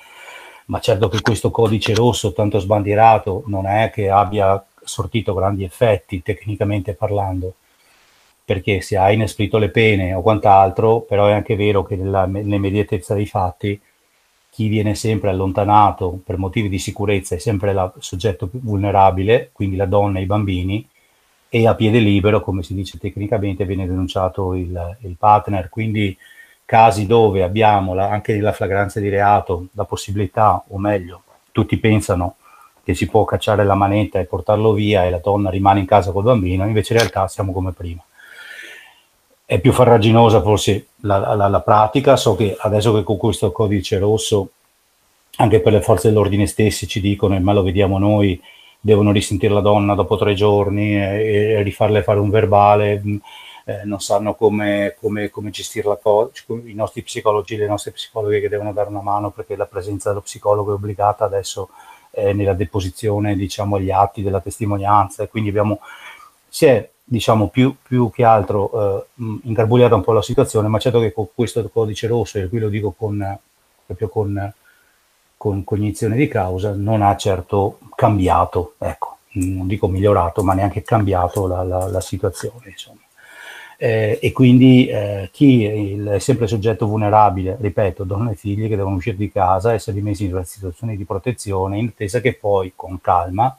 ma 0.67 0.81
certo 0.81 1.09
che 1.09 1.21
questo 1.21 1.51
codice 1.51 1.95
rosso 1.95 2.33
tanto 2.33 2.59
sbandierato 2.61 3.43
non 3.47 3.67
è 3.67 3.91
che 3.93 4.09
abbia 4.09 4.65
sortito 4.85 5.35
grandi 5.35 5.65
effetti 5.65 6.23
tecnicamente 6.23 6.95
parlando, 6.95 7.55
perché 8.45 8.81
se 8.81 8.97
ha 8.97 9.11
inesprito 9.13 9.59
le 9.59 9.71
pene 9.71 10.15
o 10.15 10.23
quant'altro, 10.23 11.01
però 11.01 11.27
è 11.27 11.33
anche 11.33 11.57
vero 11.57 11.85
che 11.85 11.97
nell'immediatezza 11.97 13.15
dei 13.15 13.27
fatti 13.27 13.81
chi 14.51 14.69
viene 14.69 14.95
sempre 14.95 15.31
allontanato 15.31 16.21
per 16.25 16.37
motivi 16.37 16.69
di 16.69 16.79
sicurezza 16.79 17.35
è 17.35 17.39
sempre 17.39 17.71
il 17.71 17.93
soggetto 18.01 18.47
più 18.49 18.61
vulnerabile, 18.61 19.49
quindi 19.53 19.77
la 19.77 19.87
donna 19.87 20.19
e 20.19 20.23
i 20.23 20.27
bambini, 20.27 20.87
e 21.49 21.67
a 21.67 21.75
piede 21.75 21.99
libero, 21.99 22.41
come 22.41 22.63
si 22.63 22.75
dice 22.75 22.99
tecnicamente, 22.99 23.65
viene 23.65 23.87
denunciato 23.87 24.55
il, 24.55 24.97
il 25.01 25.17
partner. 25.19 25.69
Quindi 25.69 26.17
casi 26.65 27.07
dove 27.07 27.43
abbiamo 27.43 27.95
la- 27.95 28.09
anche 28.09 28.35
nella 28.35 28.53
flagranza 28.53 29.01
di 29.01 29.09
reato 29.09 29.69
la 29.73 29.85
possibilità, 29.85 30.63
o 30.69 30.79
meglio, 30.79 31.23
tutti 31.53 31.77
pensano 31.79 32.37
che 32.85 32.95
si 32.95 33.07
può 33.09 33.25
cacciare 33.25 33.65
la 33.65 33.75
manetta 33.75 34.19
e 34.19 34.25
portarlo 34.25 34.73
via 34.73 35.05
e 35.05 35.11
la 35.11 35.19
donna 35.19 35.51
rimane 35.51 35.81
in 35.81 35.87
casa 35.87 36.11
col 36.13 36.25
bambino, 36.25 36.67
invece 36.67 36.93
in 36.95 36.99
realtà 37.01 37.29
siamo 37.29 37.53
come 37.53 37.73
prima. 37.73 38.03
È 39.45 39.59
più 39.61 39.73
farraginosa 39.73 40.41
forse 40.41 40.87
la, 41.01 41.35
la- 41.35 41.49
la 41.49 41.61
pratica, 41.61 42.17
so 42.17 42.35
che 42.35 42.57
adesso 42.59 42.93
che 42.95 43.03
con 43.03 43.17
questo 43.19 43.53
codice 43.53 43.99
rosso 43.99 44.51
anche 45.37 45.61
per 45.61 45.73
le 45.73 45.81
forze 45.81 46.09
dell'ordine 46.09 46.47
stesse 46.47 46.87
ci 46.87 47.01
dicono, 47.01 47.35
e 47.35 47.41
ma 47.41 47.53
lo 47.53 47.63
vediamo 47.63 47.99
noi, 47.99 48.41
devono 48.81 49.13
risentire 49.13 49.53
la 49.55 49.61
donna 49.61 49.95
dopo 49.95 50.17
tre 50.17 50.35
giorni 50.35 50.95
e, 50.97 51.55
e 51.59 51.63
rifarle 51.63 52.03
fare 52.03 52.19
un 52.19 52.31
verbale, 52.31 53.01
mh, 53.03 53.21
eh, 53.65 53.85
non 53.85 54.01
sanno 54.01 54.35
come, 54.35 54.97
come- 54.99 55.31
come 55.31 55.51
gestire 55.51 55.89
la 55.89 55.97
cosa, 55.97 56.31
i 56.65 56.75
nostri 56.75 57.03
psicologi, 57.03 57.57
le 57.57 57.67
nostre 57.67 57.93
psicologhe 57.93 58.41
che 58.41 58.49
devono 58.49 58.73
dare 58.73 58.89
una 58.89 59.03
mano 59.03 59.31
perché 59.31 59.55
la 59.57 59.67
presenza 59.67 60.09
dello 60.09 60.21
psicologo 60.23 60.71
è 60.73 60.75
obbligata 60.75 61.25
adesso 61.25 61.69
eh, 62.13 62.33
nella 62.33 62.55
deposizione, 62.55 63.35
diciamo, 63.37 63.77
agli 63.77 63.91
atti 63.91 64.23
della 64.23 64.41
testimonianza 64.41 65.23
e 65.25 65.29
quindi 65.29 65.49
abbiamo, 65.51 65.81
si 66.49 66.67
è, 66.67 66.89
diciamo, 67.03 67.49
più, 67.49 67.75
più 67.83 68.11
che 68.11 68.25
altro 68.25 68.71
eh, 68.73 69.07
ingarbugliata 69.45 69.95
un 69.97 70.03
po' 70.03 70.13
la 70.13 70.23
situazione, 70.23 70.69
ma 70.69 70.79
certo 70.79 71.01
che 71.01 71.13
con 71.13 71.27
questo 71.35 71.69
codice 71.69 72.07
rosso, 72.07 72.39
e 72.39 72.49
qui 72.49 72.59
lo 72.59 72.69
dico 72.69 72.93
con, 72.97 73.39
proprio 73.87 74.09
con 74.09 74.53
con 75.43 75.65
cognizione 75.65 76.15
di 76.15 76.29
causa 76.29 76.73
non 76.73 77.03
ha 77.03 77.17
certo 77.17 77.81
cambiato, 77.97 78.75
ecco, 78.79 79.17
non 79.33 79.67
dico 79.67 79.89
migliorato, 79.89 80.45
ma 80.45 80.55
neanche 80.55 80.83
cambiato 80.85 81.49
la, 81.49 81.65
la- 81.65 81.89
la 81.89 82.01
situazione. 82.01 82.69
Insomma. 82.71 83.01
Eh, 83.83 84.19
e 84.23 84.31
quindi 84.31 84.87
eh, 84.87 85.29
chi 85.33 85.65
è, 85.65 85.73
il, 85.73 86.05
è 86.07 86.19
sempre 86.21 86.47
soggetto 86.47 86.87
vulnerabile, 86.87 87.57
ripeto, 87.61 88.05
donne 88.05 88.33
e 88.33 88.35
figli 88.37 88.69
che 88.69 88.77
devono 88.77 88.95
uscire 88.97 89.17
di 89.17 89.31
casa, 89.33 89.73
essere 89.73 90.01
messi 90.01 90.25
in 90.25 90.33
una 90.35 90.45
situazione 90.45 90.95
di 90.97 91.05
protezione, 91.05 91.79
in 91.79 91.89
attesa 91.89 92.21
che 92.21 92.35
poi 92.35 92.73
con 92.77 93.01
calma 93.01 93.57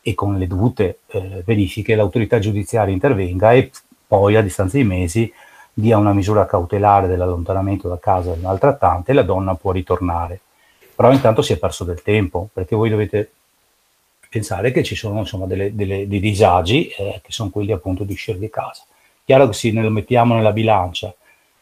e 0.00 0.14
con 0.14 0.38
le 0.38 0.46
dovute 0.46 1.00
eh, 1.08 1.42
verifiche 1.44 1.94
l'autorità 1.94 2.38
giudiziaria 2.38 2.94
intervenga 2.94 3.52
e 3.52 3.70
poi 4.06 4.36
a 4.36 4.42
distanza 4.42 4.78
di 4.78 4.84
mesi 4.84 5.30
dia 5.74 5.98
una 5.98 6.14
misura 6.14 6.46
cautelare 6.46 7.06
dell'allontanamento 7.06 7.88
da 7.88 7.98
casa 7.98 8.30
del 8.30 8.40
maltrattante 8.40 9.10
e 9.10 9.14
la 9.14 9.22
donna 9.22 9.54
può 9.56 9.72
ritornare 9.72 10.40
però 10.94 11.12
intanto 11.12 11.42
si 11.42 11.52
è 11.52 11.58
perso 11.58 11.84
del 11.84 12.02
tempo, 12.02 12.48
perché 12.52 12.76
voi 12.76 12.88
dovete 12.88 13.30
pensare 14.28 14.70
che 14.70 14.82
ci 14.84 14.94
sono 14.94 15.20
insomma 15.20 15.46
delle- 15.46 15.74
delle- 15.74 16.06
dei 16.06 16.20
disagi 16.20 16.88
eh, 16.88 17.20
che 17.22 17.32
sono 17.32 17.50
quelli 17.50 17.72
appunto 17.72 18.04
di 18.04 18.12
uscire 18.12 18.38
di 18.38 18.48
casa. 18.48 18.84
Chiaro 19.24 19.48
che 19.48 19.54
se 19.54 19.72
ne 19.72 19.82
lo 19.82 19.90
mettiamo 19.90 20.34
nella 20.34 20.52
bilancia 20.52 21.14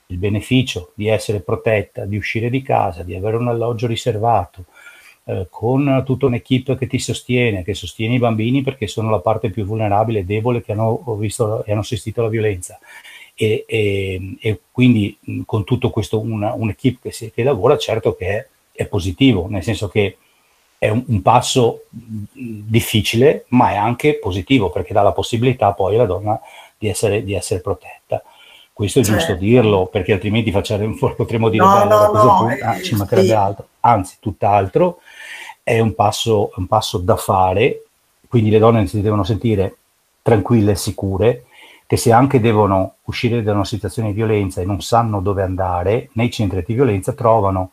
il 0.06 0.16
beneficio 0.16 0.92
di 0.94 1.08
essere 1.08 1.40
protetta, 1.40 2.04
di 2.04 2.16
uscire 2.16 2.50
di 2.50 2.60
casa, 2.60 3.02
di 3.02 3.14
avere 3.14 3.36
un 3.36 3.48
alloggio 3.48 3.86
riservato, 3.86 4.64
eh, 5.24 5.46
con 5.48 6.02
tutta 6.04 6.26
un'equipe 6.26 6.76
che 6.76 6.86
ti 6.88 6.98
sostiene, 6.98 7.62
che 7.62 7.74
sostiene 7.74 8.14
i 8.14 8.18
bambini 8.18 8.62
perché 8.62 8.86
sono 8.88 9.10
la 9.10 9.20
parte 9.20 9.50
più 9.50 9.64
vulnerabile 9.64 10.20
e 10.20 10.24
debole 10.24 10.62
che 10.62 10.72
hanno 10.72 11.02
visto 11.18 11.64
hanno 11.66 11.80
assistito 11.80 12.20
alla 12.20 12.28
violenza. 12.28 12.78
E, 13.34 13.64
e- 13.66 14.36
e 14.40 14.60
quindi 14.70 15.16
con 15.46 15.64
tutto 15.64 15.90
questo 15.90 16.18
una, 16.20 16.52
un'equipe 16.54 16.98
che, 17.02 17.12
si- 17.12 17.30
che 17.30 17.42
lavora, 17.42 17.78
certo 17.78 18.14
che 18.14 18.26
è, 18.26 18.46
è 18.72 18.86
positivo, 18.86 19.46
nel 19.48 19.62
senso 19.62 19.88
che 19.88 20.16
è 20.78 20.88
un, 20.88 21.04
un 21.06 21.22
passo 21.22 21.84
difficile, 22.32 23.44
ma 23.48 23.70
è 23.70 23.76
anche 23.76 24.18
positivo 24.18 24.70
perché 24.70 24.92
dà 24.92 25.02
la 25.02 25.12
possibilità 25.12 25.72
poi 25.72 25.94
alla 25.94 26.06
donna 26.06 26.40
di 26.82 26.88
essere, 26.88 27.22
di 27.22 27.34
essere 27.34 27.60
protetta. 27.60 28.20
Questo 28.72 28.98
è 28.98 29.02
giusto 29.02 29.20
Certo. 29.20 29.40
dirlo, 29.40 29.86
perché 29.86 30.12
altrimenti 30.14 30.50
facciamo- 30.50 30.96
potremmo 31.14 31.48
dire 31.48 31.64
No, 31.64 31.72
bella 31.72 32.06
no, 32.06 32.12
no, 32.12 32.36
punto, 32.38 32.48
eh, 32.48 32.60
ah, 32.60 32.80
ci 32.80 32.96
mancherebbe 32.96 33.28
sì. 33.28 33.34
altro, 33.34 33.68
anzi 33.80 34.16
tutt'altro, 34.18 34.98
è 35.62 35.78
un 35.78 35.94
passo, 35.94 36.50
un 36.56 36.66
passo 36.66 36.98
da 36.98 37.14
fare, 37.14 37.84
quindi 38.28 38.50
le 38.50 38.58
donne 38.58 38.86
si 38.88 39.00
devono 39.00 39.22
sentire 39.22 39.76
tranquille 40.22 40.72
e 40.72 40.76
sicure, 40.76 41.44
che 41.86 41.96
se 41.96 42.10
anche 42.10 42.40
devono 42.40 42.94
uscire 43.04 43.42
da 43.42 43.52
una 43.52 43.64
situazione 43.64 44.08
di 44.08 44.14
violenza 44.14 44.60
e 44.60 44.64
non 44.64 44.80
sanno 44.80 45.20
dove 45.20 45.42
andare, 45.42 46.08
nei 46.14 46.30
centri 46.30 46.64
di 46.66 46.74
violenza 46.74 47.12
trovano 47.12 47.70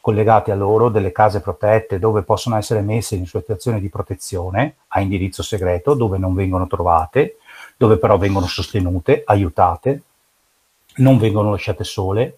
collegati 0.00 0.50
a 0.50 0.54
loro 0.54 0.88
delle 0.88 1.12
case 1.12 1.40
protette 1.40 1.98
dove 1.98 2.22
possono 2.22 2.56
essere 2.56 2.80
messe 2.80 3.14
in 3.14 3.26
situazione 3.26 3.80
di 3.80 3.88
protezione 3.88 4.76
a 4.88 5.00
indirizzo 5.00 5.42
segreto, 5.42 5.94
dove 5.94 6.18
non 6.18 6.34
vengono 6.34 6.66
trovate, 6.66 7.36
dove 7.80 7.96
però 7.96 8.18
vengono 8.18 8.46
sostenute, 8.46 9.22
aiutate, 9.24 10.02
non 10.96 11.16
vengono 11.16 11.50
lasciate 11.50 11.82
sole 11.82 12.34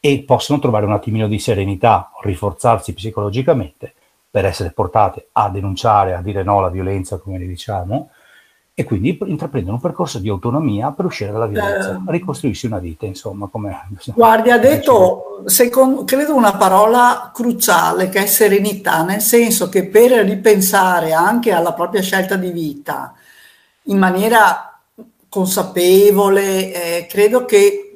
e 0.00 0.24
possono 0.26 0.58
trovare 0.58 0.86
un 0.86 0.92
attimino 0.92 1.28
di 1.28 1.38
serenità, 1.38 2.10
rinforzarsi 2.22 2.94
psicologicamente 2.94 3.92
per 4.30 4.46
essere 4.46 4.70
portate 4.70 5.28
a 5.32 5.50
denunciare, 5.50 6.14
a 6.14 6.22
dire 6.22 6.42
no 6.44 6.60
alla 6.60 6.70
violenza, 6.70 7.18
come 7.18 7.36
le 7.36 7.46
diciamo, 7.46 8.08
e 8.72 8.84
quindi 8.84 9.18
intraprendono 9.26 9.74
un 9.74 9.82
percorso 9.82 10.18
di 10.18 10.30
autonomia 10.30 10.92
per 10.92 11.04
uscire 11.04 11.30
dalla 11.30 11.46
violenza, 11.46 11.96
Eh. 11.96 12.10
ricostruirsi 12.10 12.64
una 12.64 12.78
vita, 12.78 13.04
insomma, 13.04 13.48
come... 13.48 13.86
Guardi, 14.16 14.50
ha 14.50 14.58
detto, 14.58 15.42
secondo, 15.44 16.04
credo 16.04 16.34
una 16.34 16.56
parola 16.56 17.30
cruciale 17.34 18.08
che 18.08 18.22
è 18.22 18.26
serenità, 18.26 19.02
nel 19.02 19.20
senso 19.20 19.68
che 19.68 19.88
per 19.88 20.12
ripensare 20.24 21.12
anche 21.12 21.52
alla 21.52 21.74
propria 21.74 22.00
scelta 22.00 22.36
di 22.36 22.50
vita 22.50 23.12
in 23.88 23.98
maniera 23.98 24.80
consapevole, 25.28 26.72
eh, 26.72 27.06
credo 27.06 27.44
che 27.44 27.92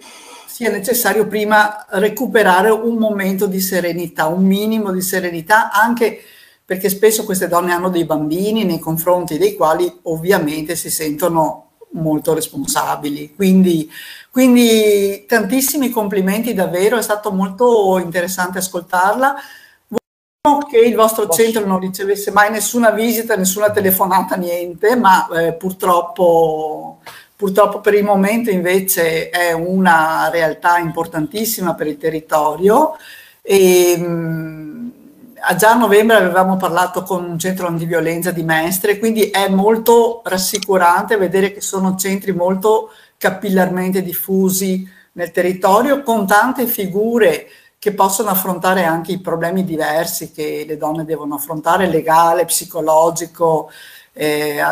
sia 0.46 0.70
necessario 0.70 1.26
prima 1.26 1.86
recuperare 1.90 2.70
un 2.70 2.96
momento 2.96 3.46
di 3.46 3.60
serenità, 3.60 4.26
un 4.26 4.44
minimo 4.44 4.92
di 4.92 5.00
serenità, 5.00 5.72
anche 5.72 6.20
perché 6.64 6.88
spesso 6.88 7.24
queste 7.24 7.48
donne 7.48 7.72
hanno 7.72 7.88
dei 7.88 8.04
bambini 8.04 8.64
nei 8.64 8.78
confronti 8.78 9.38
dei 9.38 9.56
quali 9.56 9.92
ovviamente 10.02 10.76
si 10.76 10.90
sentono 10.90 11.70
molto 11.92 12.34
responsabili. 12.34 13.34
Quindi, 13.34 13.90
quindi 14.30 15.24
tantissimi 15.26 15.90
complimenti 15.90 16.54
davvero, 16.54 16.96
è 16.96 17.02
stato 17.02 17.32
molto 17.32 17.98
interessante 17.98 18.58
ascoltarla. 18.58 19.34
Che 20.44 20.76
il 20.76 20.96
vostro 20.96 21.28
centro 21.28 21.64
non 21.64 21.78
ricevesse 21.78 22.32
mai 22.32 22.50
nessuna 22.50 22.90
visita, 22.90 23.36
nessuna 23.36 23.70
telefonata, 23.70 24.34
niente, 24.34 24.96
ma 24.96 25.28
eh, 25.28 25.52
purtroppo, 25.52 26.98
purtroppo 27.36 27.78
per 27.78 27.94
il 27.94 28.02
momento 28.02 28.50
invece 28.50 29.30
è 29.30 29.52
una 29.52 30.30
realtà 30.32 30.78
importantissima 30.78 31.76
per 31.76 31.86
il 31.86 31.96
territorio. 31.96 32.96
E, 33.40 33.96
mh, 33.96 34.92
a 35.42 35.54
già 35.54 35.70
a 35.70 35.76
novembre 35.76 36.16
avevamo 36.16 36.56
parlato 36.56 37.04
con 37.04 37.22
un 37.22 37.38
centro 37.38 37.68
antiviolenza 37.68 38.32
di 38.32 38.42
Mestre, 38.42 38.98
quindi 38.98 39.30
è 39.30 39.48
molto 39.48 40.22
rassicurante 40.24 41.16
vedere 41.16 41.52
che 41.52 41.60
sono 41.60 41.94
centri 41.94 42.32
molto 42.32 42.90
capillarmente 43.16 44.02
diffusi 44.02 44.90
nel 45.12 45.30
territorio, 45.30 46.02
con 46.02 46.26
tante 46.26 46.66
figure 46.66 47.46
che 47.82 47.94
possono 47.94 48.30
affrontare 48.30 48.84
anche 48.84 49.10
i 49.10 49.18
problemi 49.18 49.64
diversi 49.64 50.30
che 50.30 50.64
le 50.64 50.76
donne 50.76 51.04
devono 51.04 51.34
affrontare, 51.34 51.88
legale, 51.88 52.44
psicologico, 52.44 53.72
eh, 54.12 54.62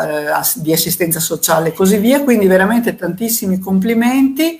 di 0.55 0.71
assistenza 0.71 1.19
sociale 1.19 1.67
e 1.67 1.73
così 1.73 1.97
via. 1.97 2.23
Quindi 2.23 2.47
veramente 2.47 2.95
tantissimi 2.95 3.59
complimenti. 3.59 4.57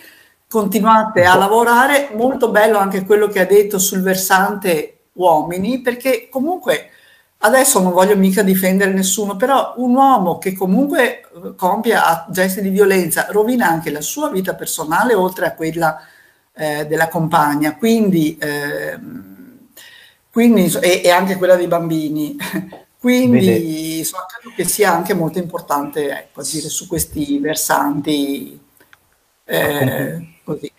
Continuate 0.49 1.23
a 1.23 1.37
lavorare, 1.37 2.09
molto 2.13 2.49
bello 2.49 2.77
anche 2.77 3.05
quello 3.05 3.29
che 3.29 3.39
ha 3.39 3.45
detto 3.45 3.79
sul 3.79 4.01
versante 4.01 5.03
uomini, 5.13 5.79
perché 5.79 6.27
comunque 6.29 6.89
adesso 7.37 7.79
non 7.79 7.93
voglio 7.93 8.17
mica 8.17 8.43
difendere 8.43 8.91
nessuno, 8.91 9.37
però 9.37 9.75
un 9.77 9.95
uomo 9.95 10.39
che 10.39 10.51
comunque 10.51 11.21
eh, 11.21 11.55
compia 11.55 12.25
gesti 12.29 12.59
di 12.59 12.67
violenza 12.69 13.27
rovina 13.29 13.69
anche 13.69 13.91
la 13.91 14.01
sua 14.01 14.29
vita 14.29 14.55
personale 14.55 15.13
oltre 15.13 15.45
a 15.45 15.55
quella 15.55 16.01
eh, 16.53 16.85
della 16.85 17.07
compagna, 17.07 17.75
quindi, 17.77 18.37
ehm, 18.39 19.67
quindi 20.31 20.71
e, 20.81 21.01
e 21.03 21.09
anche 21.09 21.35
quella 21.35 21.55
dei 21.55 21.67
bambini. 21.67 22.35
Quindi 23.01 23.97
insomma, 23.97 24.27
credo 24.27 24.53
che 24.55 24.63
sia 24.63 24.93
anche 24.93 25.15
molto 25.15 25.39
importante 25.39 26.07
ecco, 26.19 26.41
agire 26.41 26.69
su 26.69 26.85
questi 26.87 27.39
versanti. 27.39 28.59
eh, 29.43 30.35
così. 30.43 30.71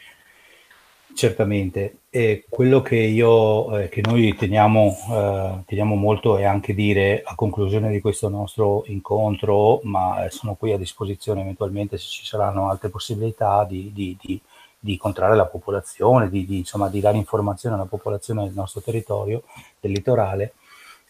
Certamente, 1.14 1.96
e 2.10 2.44
quello 2.48 2.80
che 2.80 2.96
io, 2.96 3.78
eh, 3.78 3.88
che 3.88 4.00
noi 4.02 4.34
teniamo, 4.34 4.96
eh, 5.10 5.62
teniamo 5.66 5.94
molto 5.94 6.36
è 6.36 6.44
anche 6.44 6.74
dire 6.74 7.22
a 7.24 7.34
conclusione 7.34 7.90
di 7.90 8.00
questo 8.00 8.28
nostro 8.28 8.84
incontro, 8.86 9.80
ma 9.84 10.24
eh, 10.24 10.30
sono 10.30 10.54
qui 10.54 10.72
a 10.72 10.78
disposizione 10.78 11.42
eventualmente 11.42 11.98
se 11.98 12.06
ci 12.08 12.24
saranno 12.24 12.70
altre 12.70 12.88
possibilità 12.88 13.64
di, 13.64 13.90
di, 13.92 14.16
di, 14.20 14.40
di 14.84 14.94
incontrare 14.94 15.36
la 15.36 15.46
popolazione, 15.46 16.28
di, 16.28 16.44
di, 16.44 16.58
insomma, 16.58 16.88
di 16.88 16.98
dare 16.98 17.16
informazione 17.16 17.76
alla 17.76 17.84
popolazione 17.84 18.42
del 18.42 18.52
nostro 18.52 18.80
territorio, 18.80 19.44
del 19.78 19.92
litorale. 19.92 20.54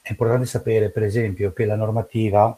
È 0.03 0.11
importante 0.11 0.45
sapere, 0.45 0.91
per 0.91 1.05
esempio, 1.05 1.55
che 1.55 1.65
la 1.65 1.75
normativa 1.75 2.55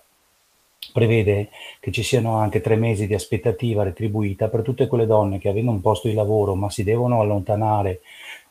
prevede 0.92 1.50
che 1.78 1.92
ci 1.92 2.02
siano 2.02 2.38
anche 2.38 2.60
tre 2.60 2.74
mesi 2.74 3.06
di 3.06 3.14
aspettativa 3.14 3.84
retribuita 3.84 4.48
per 4.48 4.62
tutte 4.62 4.88
quelle 4.88 5.06
donne 5.06 5.38
che 5.38 5.48
avendo 5.48 5.70
un 5.70 5.80
posto 5.80 6.08
di 6.08 6.14
lavoro 6.14 6.54
ma 6.56 6.68
si 6.68 6.82
devono 6.82 7.20
allontanare 7.20 8.00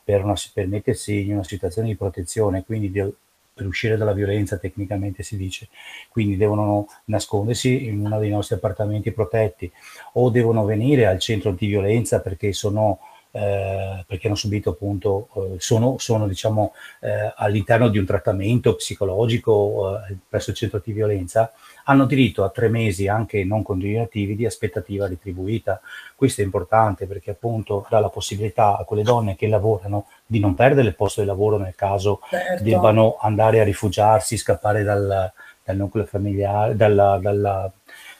per, 0.02 0.24
una, 0.24 0.34
per 0.52 0.66
mettersi 0.66 1.26
in 1.26 1.34
una 1.34 1.44
situazione 1.44 1.88
di 1.88 1.96
protezione, 1.96 2.64
quindi 2.64 2.90
di- 2.90 3.12
per 3.54 3.66
uscire 3.66 3.96
dalla 3.96 4.12
violenza 4.12 4.58
tecnicamente 4.58 5.22
si 5.22 5.36
dice, 5.36 5.68
quindi 6.08 6.36
devono 6.36 6.86
nascondersi 7.04 7.86
in 7.86 8.04
uno 8.04 8.18
dei 8.18 8.30
nostri 8.30 8.56
appartamenti 8.56 9.12
protetti 9.12 9.70
o 10.14 10.28
devono 10.28 10.64
venire 10.64 11.06
al 11.06 11.20
centro 11.20 11.50
antiviolenza 11.50 12.20
perché 12.20 12.52
sono 12.52 12.98
eh, 13.36 14.04
perché 14.06 14.28
hanno 14.28 14.36
subito 14.36 14.70
appunto, 14.70 15.28
eh, 15.34 15.56
sono, 15.58 15.96
sono 15.98 16.28
diciamo 16.28 16.72
eh, 17.00 17.32
all'interno 17.34 17.88
di 17.88 17.98
un 17.98 18.04
trattamento 18.06 18.76
psicologico 18.76 19.98
eh, 20.08 20.16
presso 20.28 20.50
il 20.50 20.56
centro 20.56 20.76
antiviolenza, 20.76 21.52
hanno 21.86 22.04
diritto 22.04 22.44
a 22.44 22.50
tre 22.50 22.68
mesi 22.68 23.08
anche 23.08 23.42
non 23.42 23.64
continuativi 23.64 24.36
di 24.36 24.46
aspettativa 24.46 25.08
retribuita. 25.08 25.80
Questo 26.14 26.42
è 26.42 26.44
importante 26.44 27.06
perché 27.06 27.32
appunto 27.32 27.84
dà 27.90 27.98
la 27.98 28.08
possibilità 28.08 28.78
a 28.78 28.84
quelle 28.84 29.02
donne 29.02 29.34
che 29.34 29.48
lavorano 29.48 30.06
di 30.24 30.38
non 30.38 30.54
perdere 30.54 30.86
il 30.86 30.94
posto 30.94 31.20
di 31.20 31.26
lavoro 31.26 31.58
nel 31.58 31.74
caso 31.74 32.20
Certo. 32.30 32.62
debbano 32.62 33.16
andare 33.20 33.58
a 33.58 33.64
rifugiarsi, 33.64 34.36
scappare 34.36 34.84
dal, 34.84 35.32
dal 35.64 35.76
nucleo 35.76 36.04
familiare, 36.04 36.76
dalla- 36.76 37.18
dalla- 37.20 37.70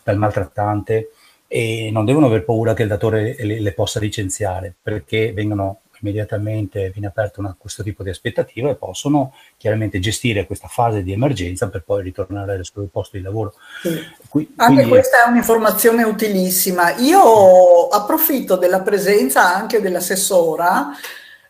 dal 0.03 0.17
maltrattante 0.17 1.11
e 1.47 1.91
non 1.93 2.05
devono 2.05 2.27
aver 2.27 2.45
paura 2.45 2.75
che 2.75 2.83
il 2.83 2.89
datore 2.89 3.37
le, 3.39 3.61
le 3.61 3.73
possa 3.73 4.01
licenziare 4.01 4.75
perché 4.83 5.33
vengono 5.33 5.81
immediatamente, 6.01 6.91
viene 6.91 7.07
aperta 7.07 7.41
una- 7.41 7.55
questo 7.59 7.83
tipo 7.83 8.03
di 8.03 8.11
aspettativa 8.11 8.69
e 8.69 8.75
possono 8.75 9.33
chiaramente 9.57 9.99
gestire 10.01 10.45
questa 10.47 10.69
fase 10.69 11.03
di 11.03 11.13
emergenza 11.13 11.69
per 11.69 11.83
poi 11.83 12.03
ritornare 12.03 12.57
al 12.57 12.65
suo 12.65 12.87
posto 12.93 13.17
di 13.17 13.23
lavoro. 13.23 13.55
Sì. 13.81 13.99
Qui- 14.29 14.53
Anche 14.57 14.73
quindi- 14.75 14.91
questa 14.91 15.25
è 15.25 15.29
un'informazione 15.29 16.03
utilissima. 16.03 16.95
Io 16.97 17.89
approfitto 17.89 18.57
della 18.57 18.81
presenza 18.81 19.55
anche 19.55 19.81
dell'assessora 19.81 20.89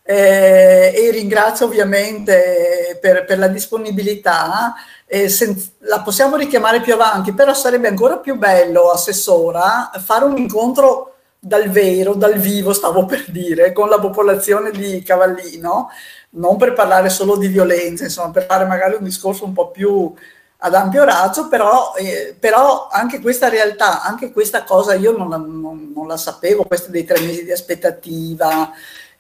eh, 0.06 0.92
e 0.94 1.10
ringrazio 1.10 1.66
ovviamente 1.66 2.98
per, 3.00 3.24
per 3.24 3.38
la 3.38 3.48
disponibilità. 3.48 4.74
Eh, 5.06 5.28
sen- 5.28 5.56
la 5.80 6.00
possiamo 6.00 6.36
richiamare 6.36 6.80
più 6.80 6.94
avanti, 6.94 7.32
però 7.32 7.54
sarebbe 7.54 7.88
ancora 7.88 8.18
più 8.18 8.36
bello, 8.36 8.90
assessora, 8.90 9.90
fare 10.04 10.24
un 10.24 10.36
incontro 10.38 11.14
dal 11.38 11.68
vero, 11.70 12.14
dal 12.14 12.38
vivo, 12.38 12.72
stavo 12.72 13.04
per 13.04 13.24
dire, 13.30 13.72
con 13.72 13.88
la 13.88 13.98
popolazione 14.00 14.70
di 14.70 15.02
Cavallino, 15.02 15.90
non 16.30 16.56
per 16.56 16.72
parlare 16.72 17.10
solo 17.10 17.36
di 17.36 17.48
violenza, 17.48 18.04
insomma, 18.04 18.30
per 18.30 18.46
fare 18.46 18.64
magari 18.64 18.94
un 18.96 19.04
discorso 19.04 19.44
un 19.44 19.52
po' 19.52 19.70
più 19.70 20.12
ad 20.58 20.74
ampio 20.74 21.04
raggio, 21.04 21.48
però, 21.48 21.92
eh, 21.96 22.34
però 22.38 22.88
anche 22.90 23.20
questa 23.20 23.48
realtà, 23.50 24.02
anche 24.02 24.32
questa 24.32 24.64
cosa 24.64 24.94
io 24.94 25.12
non 25.16 25.28
non- 25.28 25.92
non 25.94 26.06
la 26.08 26.16
sapevo, 26.16 26.64
questi 26.64 26.90
dei 26.90 27.04
tre 27.04 27.20
mesi 27.20 27.44
di 27.44 27.52
aspettativa, 27.52 28.70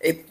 e, 0.04 0.26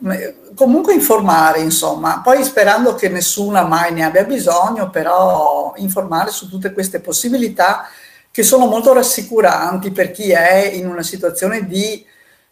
comunque 0.56 0.94
informare, 0.94 1.62
insomma, 1.62 2.22
poi 2.24 2.44
sperando 2.44 2.94
che 2.94 3.10
nessuna 3.10 3.64
mai 3.64 3.92
ne 3.92 4.06
abbia 4.06 4.24
bisogno, 4.24 4.92
però 4.92 5.74
informare 5.78 6.30
su 6.30 6.48
tutte 6.48 6.74
queste 6.74 7.00
possibilità 7.00 7.88
che 8.30 8.44
sono 8.44 8.68
molto 8.68 8.94
rassicuranti 8.94 9.90
per 9.90 10.12
chi 10.12 10.30
è 10.30 10.72
in 10.74 10.88
una 10.88 11.02
situazione 11.02 11.66
di, 11.66 12.06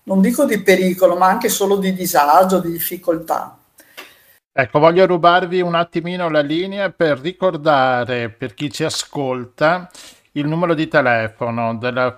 non 0.03 0.19
dico 0.19 0.45
di 0.45 0.63
pericolo, 0.63 1.15
ma 1.15 1.27
anche 1.27 1.47
solo 1.47 1.75
di 1.75 1.93
disagio, 1.93 2.59
di 2.59 2.71
difficoltà. 2.71 3.55
Ecco, 4.51 4.79
voglio 4.79 5.05
rubarvi 5.05 5.61
un 5.61 5.75
attimino 5.75 6.27
la 6.27 6.41
linea 6.41 6.89
per 6.89 7.19
ricordare 7.19 8.29
per 8.29 8.55
chi 8.55 8.71
ci 8.71 8.83
ascolta 8.83 9.89
il 10.33 10.47
numero 10.47 10.73
di 10.73 10.87
telefono 10.87 11.77
della 11.77 12.13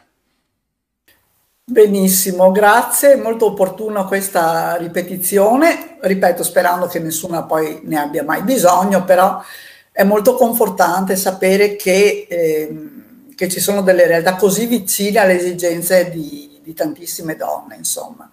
Benissimo, 1.71 2.51
grazie, 2.51 3.15
molto 3.15 3.45
opportuna 3.45 4.03
questa 4.03 4.75
ripetizione, 4.75 5.95
ripeto 6.01 6.43
sperando 6.43 6.85
che 6.87 6.99
nessuna 6.99 7.43
poi 7.43 7.79
ne 7.85 7.97
abbia 7.97 8.25
mai 8.25 8.41
bisogno, 8.41 9.05
però 9.05 9.41
è 9.89 10.03
molto 10.03 10.35
confortante 10.35 11.15
sapere 11.15 11.77
che, 11.77 12.27
ehm, 12.29 13.33
che 13.35 13.47
ci 13.47 13.61
sono 13.61 13.83
delle 13.83 14.05
realtà 14.05 14.35
così 14.35 14.65
vicine 14.65 15.19
alle 15.19 15.39
esigenze 15.39 16.09
di, 16.09 16.59
di 16.61 16.73
tantissime 16.73 17.37
donne, 17.37 17.77
insomma. 17.77 18.29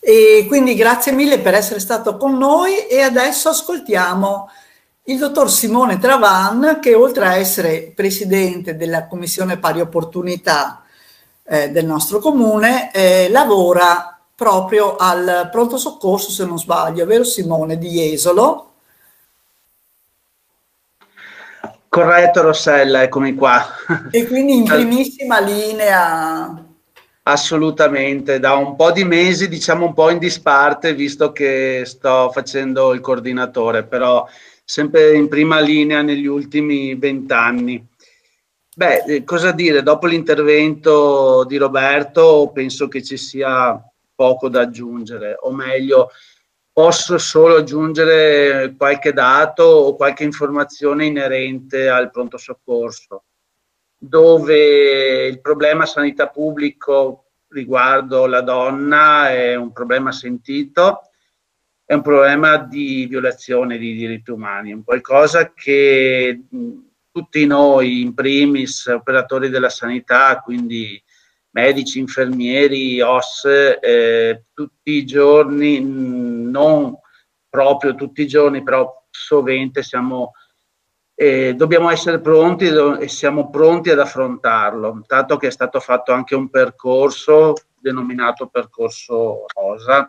E 0.00 0.44
quindi 0.48 0.74
grazie 0.74 1.12
mille 1.12 1.38
per 1.38 1.54
essere 1.54 1.78
stato 1.78 2.16
con 2.16 2.36
noi 2.36 2.88
e 2.88 3.02
adesso 3.02 3.50
ascoltiamo 3.50 4.50
il 5.04 5.18
dottor 5.18 5.48
Simone 5.48 6.00
Travan 6.00 6.80
che 6.82 6.94
oltre 6.94 7.24
a 7.24 7.36
essere 7.36 7.92
presidente 7.94 8.74
della 8.74 9.06
Commissione 9.06 9.58
Pari 9.58 9.80
Opportunità 9.80 10.83
eh, 11.46 11.70
del 11.70 11.84
nostro 11.84 12.18
comune, 12.18 12.92
eh, 12.92 13.28
lavora 13.30 14.18
proprio 14.34 14.96
al 14.96 15.48
pronto 15.50 15.76
soccorso, 15.76 16.30
se 16.30 16.44
non 16.44 16.58
sbaglio, 16.58 17.06
vero 17.06 17.24
Simone, 17.24 17.78
di 17.78 17.88
Jesolo. 17.88 18.72
Corretto 21.88 22.42
Rossella, 22.42 23.02
eccomi 23.02 23.34
qua. 23.34 23.64
E 24.10 24.26
quindi 24.26 24.56
in 24.56 24.64
primissima 24.64 25.38
linea. 25.38 26.64
Assolutamente, 27.22 28.40
da 28.40 28.54
un 28.54 28.74
po' 28.74 28.90
di 28.90 29.04
mesi, 29.04 29.48
diciamo 29.48 29.86
un 29.86 29.94
po' 29.94 30.10
in 30.10 30.18
disparte, 30.18 30.92
visto 30.92 31.30
che 31.30 31.84
sto 31.86 32.30
facendo 32.32 32.92
il 32.92 33.00
coordinatore, 33.00 33.84
però 33.84 34.26
sempre 34.64 35.14
in 35.14 35.28
prima 35.28 35.60
linea 35.60 36.02
negli 36.02 36.26
ultimi 36.26 36.96
vent'anni. 36.96 37.86
Beh, 38.76 39.04
eh, 39.04 39.24
cosa 39.24 39.52
dire? 39.52 39.82
Dopo 39.84 40.06
l'intervento 40.08 41.44
di 41.44 41.56
Roberto 41.56 42.50
penso 42.52 42.88
che 42.88 43.04
ci 43.04 43.16
sia 43.16 43.80
poco 44.14 44.48
da 44.48 44.62
aggiungere, 44.62 45.36
o 45.40 45.52
meglio, 45.52 46.10
posso 46.72 47.18
solo 47.18 47.56
aggiungere 47.56 48.74
qualche 48.76 49.12
dato 49.12 49.62
o 49.62 49.94
qualche 49.94 50.24
informazione 50.24 51.06
inerente 51.06 51.88
al 51.88 52.10
pronto 52.10 52.36
soccorso, 52.36 53.24
dove 53.96 55.26
il 55.26 55.40
problema 55.40 55.86
sanità 55.86 56.28
pubblico 56.28 57.26
riguardo 57.50 58.26
la 58.26 58.40
donna 58.40 59.30
è 59.30 59.54
un 59.54 59.72
problema 59.72 60.10
sentito, 60.10 61.10
è 61.84 61.94
un 61.94 62.02
problema 62.02 62.56
di 62.56 63.06
violazione 63.06 63.78
di 63.78 63.94
diritti 63.94 64.32
umani, 64.32 64.72
un 64.72 64.82
qualcosa 64.82 65.52
che 65.52 66.42
tutti 67.14 67.46
noi, 67.46 68.00
in 68.00 68.12
primis 68.12 68.86
operatori 68.86 69.48
della 69.48 69.68
sanità, 69.68 70.40
quindi 70.40 71.00
medici, 71.50 72.00
infermieri, 72.00 73.00
OS, 73.00 73.44
eh, 73.80 74.46
tutti 74.52 74.90
i 74.90 75.04
giorni, 75.04 75.80
non 75.80 76.98
proprio 77.48 77.94
tutti 77.94 78.22
i 78.22 78.26
giorni, 78.26 78.64
però 78.64 79.06
sovente 79.08 79.84
siamo, 79.84 80.32
eh, 81.14 81.54
dobbiamo 81.54 81.88
essere 81.88 82.20
pronti 82.20 82.66
e 82.66 83.06
siamo 83.06 83.48
pronti 83.48 83.90
ad 83.90 84.00
affrontarlo, 84.00 85.04
tanto 85.06 85.36
che 85.36 85.46
è 85.46 85.52
stato 85.52 85.78
fatto 85.78 86.10
anche 86.10 86.34
un 86.34 86.50
percorso 86.50 87.54
denominato 87.78 88.48
percorso 88.48 89.44
rosa 89.54 90.08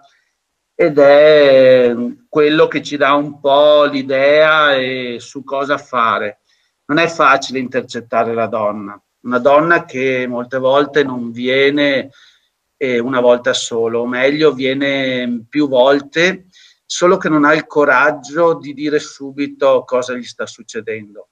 ed 0.74 0.97
è 0.97 1.95
quello 2.28 2.68
che 2.68 2.82
ci 2.82 2.97
dà 2.97 3.14
un 3.14 3.39
po' 3.39 3.84
l'idea 3.84 5.20
su 5.20 5.43
cosa 5.43 5.78
fare 5.78 6.39
non 6.86 6.98
è 6.98 7.08
facile 7.08 7.60
intercettare 7.60 8.34
la 8.34 8.48
donna, 8.48 9.00
una 9.22 9.40
donna 9.40 9.86
che 9.86 10.28
molte 10.28 10.58
volte 10.58 11.04
non 11.04 11.32
viene 11.32 12.12
eh, 12.78 13.00
una 13.00 13.20
volta 13.20 13.54
solo, 13.54 14.02
o 14.02 14.08
meglio 14.08 14.54
viene 14.54 15.46
più 15.50 15.68
volte, 15.68 16.46
solo 16.86 17.18
che 17.18 17.30
non 17.30 17.44
ha 17.46 17.54
il 17.54 17.66
coraggio 17.66 18.58
di 18.60 18.74
dire 18.74 19.00
subito 19.00 19.84
cosa 19.84 20.14
gli 20.14 20.24
sta 20.24 20.46
succedendo. 20.46 21.30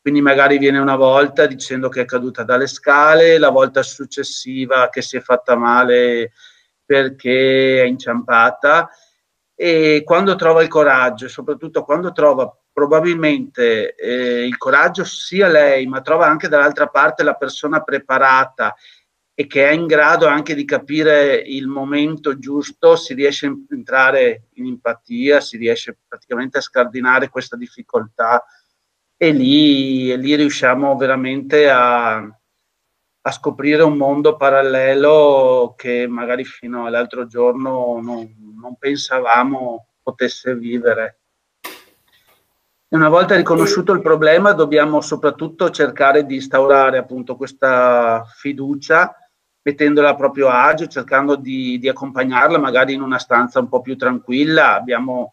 Quindi 0.00 0.20
magari 0.20 0.58
viene 0.58 0.78
una 0.78 0.96
volta 0.96 1.46
dicendo 1.46 1.88
che 1.88 2.02
è 2.02 2.04
caduta 2.04 2.42
dalle 2.44 2.66
scale, 2.66 3.38
la 3.38 3.50
volta 3.50 3.82
successiva 3.82 4.88
che 4.90 5.00
si 5.00 5.16
è 5.16 5.20
fatta 5.20 5.56
male 5.56 6.32
perché 6.84 7.82
è 7.82 7.86
inciampata 7.86 8.90
e 9.54 10.02
quando 10.04 10.34
trova 10.34 10.62
il 10.62 10.68
coraggio 10.68 11.28
soprattutto 11.28 11.84
quando 11.84 12.12
trova 12.12 12.54
probabilmente 12.74 13.94
eh, 13.94 14.44
il 14.44 14.58
coraggio 14.58 15.04
sia 15.04 15.46
lei, 15.46 15.86
ma 15.86 16.02
trova 16.02 16.26
anche 16.26 16.48
dall'altra 16.48 16.88
parte 16.88 17.22
la 17.22 17.34
persona 17.34 17.80
preparata 17.80 18.74
e 19.32 19.46
che 19.46 19.68
è 19.68 19.72
in 19.72 19.86
grado 19.86 20.26
anche 20.26 20.54
di 20.54 20.64
capire 20.64 21.36
il 21.36 21.68
momento 21.68 22.36
giusto, 22.38 22.96
si 22.96 23.14
riesce 23.14 23.46
a 23.46 23.54
entrare 23.70 24.48
in 24.54 24.66
empatia, 24.66 25.40
si 25.40 25.56
riesce 25.56 25.98
praticamente 26.06 26.58
a 26.58 26.60
scardinare 26.60 27.28
questa 27.28 27.56
difficoltà 27.56 28.44
e 29.16 29.30
lì, 29.30 30.10
e 30.10 30.16
lì 30.16 30.34
riusciamo 30.34 30.96
veramente 30.96 31.70
a, 31.70 32.16
a, 32.16 33.30
scoprire 33.30 33.84
un 33.84 33.96
mondo 33.96 34.36
parallelo 34.36 35.74
che 35.76 36.08
magari 36.08 36.44
fino 36.44 36.86
all'altro 36.86 37.26
giorno 37.26 38.00
non, 38.02 38.34
non 38.60 38.76
pensavamo 38.76 39.86
potesse 40.02 40.56
vivere. 40.56 41.20
E 42.94 42.96
una 42.96 43.08
volta 43.08 43.34
riconosciuto 43.34 43.90
il 43.90 44.00
problema 44.00 44.52
dobbiamo 44.52 45.00
soprattutto 45.00 45.68
cercare 45.70 46.24
di 46.26 46.36
instaurare 46.36 46.96
appunto 46.96 47.34
questa 47.34 48.24
fiducia 48.36 49.12
mettendola 49.62 50.10
a 50.10 50.14
proprio 50.14 50.48
agio, 50.48 50.86
cercando 50.86 51.34
di, 51.34 51.76
di 51.80 51.88
accompagnarla 51.88 52.56
magari 52.56 52.92
in 52.92 53.02
una 53.02 53.18
stanza 53.18 53.58
un 53.58 53.68
po' 53.68 53.80
più 53.80 53.96
tranquilla, 53.96 54.76
abbiamo 54.76 55.32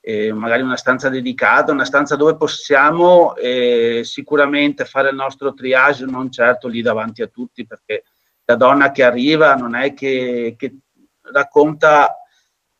eh, 0.00 0.32
magari 0.32 0.62
una 0.62 0.78
stanza 0.78 1.10
dedicata, 1.10 1.72
una 1.72 1.84
stanza 1.84 2.16
dove 2.16 2.36
possiamo 2.36 3.36
eh, 3.36 4.00
sicuramente 4.02 4.86
fare 4.86 5.10
il 5.10 5.16
nostro 5.16 5.52
triage, 5.52 6.06
non 6.06 6.30
certo 6.30 6.68
lì 6.68 6.80
davanti 6.80 7.20
a 7.20 7.26
tutti, 7.26 7.66
perché 7.66 8.04
la 8.46 8.56
donna 8.56 8.90
che 8.92 9.02
arriva 9.02 9.54
non 9.56 9.74
è 9.74 9.92
che, 9.92 10.54
che 10.56 10.78
racconta 11.20 12.16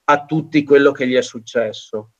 a 0.03 0.25
tutti 0.25 0.64
quello 0.64 0.93
che 0.93 1.07
gli 1.07 1.14
è 1.14 1.22
successo 1.22 2.13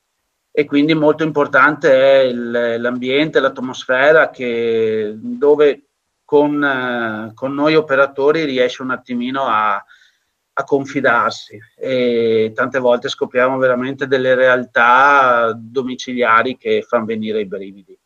e 0.57 0.63
quindi 0.63 0.93
molto 0.93 1.25
importante 1.25 1.91
è 1.91 2.19
il, 2.19 2.79
l'ambiente, 2.79 3.41
l'atmosfera 3.41 4.29
che, 4.29 5.13
dove 5.17 5.87
con, 6.23 6.63
eh, 6.63 7.33
con, 7.33 7.53
noi 7.53 7.75
operatori 7.75 8.45
riesce 8.45 8.81
un 8.81 8.91
attimino 8.91 9.47
a, 9.47 9.75
a, 9.75 10.63
confidarsi 10.63 11.59
e 11.75 12.53
tante 12.55 12.79
volte 12.79 13.09
scopriamo 13.09 13.57
veramente 13.57 14.07
delle 14.07 14.33
realtà 14.33 15.51
domiciliari 15.53 16.55
che 16.55 16.85
fanno 16.87 17.03
venire 17.03 17.41
i 17.41 17.47
brividi. 17.47 17.99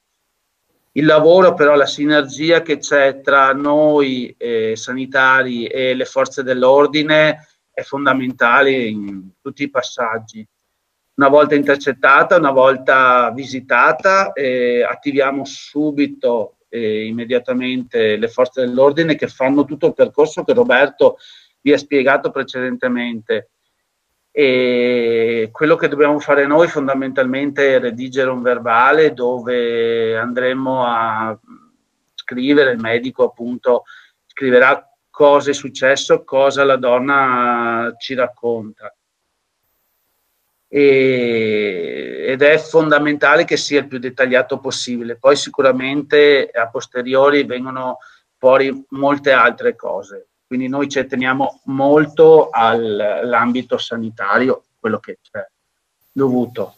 Il 0.93 1.06
lavoro 1.06 1.54
però, 1.54 1.76
la 1.76 1.86
sinergia 1.86 2.64
che 2.64 2.80
c'è 2.80 3.22
tra 3.22 3.54
noi 3.54 4.34
eh, 4.39 4.76
sanitari 4.76 5.68
e 5.68 5.93
le 5.93 6.06
forze 6.06 6.41
dell'ordine 6.41 7.47
è 7.72 7.84
fondamentale 7.84 8.71
in 8.71 9.34
tutti 9.39 9.62
i 9.62 9.70
passaggi 9.70 10.43
una 11.20 11.28
volta 11.28 11.54
intercettata, 11.54 12.37
una 12.37 12.51
volta 12.51 13.29
visitata, 13.32 14.32
eh, 14.32 14.83
attiviamo 14.83 15.43
subito 15.43 16.59
eh, 16.70 17.08
immediatamente 17.08 18.16
le 18.16 18.29
forze 18.29 18.62
dell'ordine 18.62 19.16
che 19.16 19.28
fanno 19.28 19.66
tutto 19.66 19.87
il 19.87 19.93
percorso 19.93 20.46
che 20.46 20.54
Roberto 20.54 21.17
vi 21.59 21.74
ha 21.74 21.78
spiegato 21.78 22.32
precedentemente. 22.32 23.50
E 24.32 25.50
quello 25.51 25.75
che 25.75 25.89
dobbiamo 25.89 26.20
fare 26.20 26.47
noi 26.47 26.70
fondamentalmente 26.70 27.75
è 27.75 27.79
redigere 27.82 28.29
un 28.29 28.41
verbale 28.41 29.13
dove 29.13 30.16
andremo 30.16 30.86
a 30.86 31.37
scrivere, 32.13 32.71
il 32.71 32.79
medico 32.79 33.25
appunto 33.25 33.83
scriverà 34.25 34.89
cosa 35.09 35.50
è 35.50 35.54
successo, 35.54 36.24
cosa 36.24 36.63
la 36.63 36.78
donna 36.78 37.93
ci 37.97 38.13
racconta 38.13 38.93
e, 40.71 42.25
ed 42.28 42.41
è 42.43 42.58
fondamentale 42.59 43.43
che 43.43 43.58
sia 43.58 43.79
il 43.79 43.87
più 43.87 43.97
dettagliato 43.97 44.59
possibile. 44.59 45.17
Poi 45.17 45.36
sicuramente 45.36 46.50
a 46.54 46.70
posteriori 46.70 47.43
vengono 47.43 47.97
fuori 48.37 48.86
molte 48.89 49.32
altre 49.32 49.75
cose. 49.75 50.28
Quindi 50.46 50.67
noi 50.67 50.87
ci 50.87 51.05
teniamo 51.05 51.62
molto 51.66 52.50
all'ambito 52.51 53.78
sanitario, 53.78 54.63
quello 54.79 55.00
che 55.00 55.17
c'è 55.21 55.46
dovuto. 56.12 56.75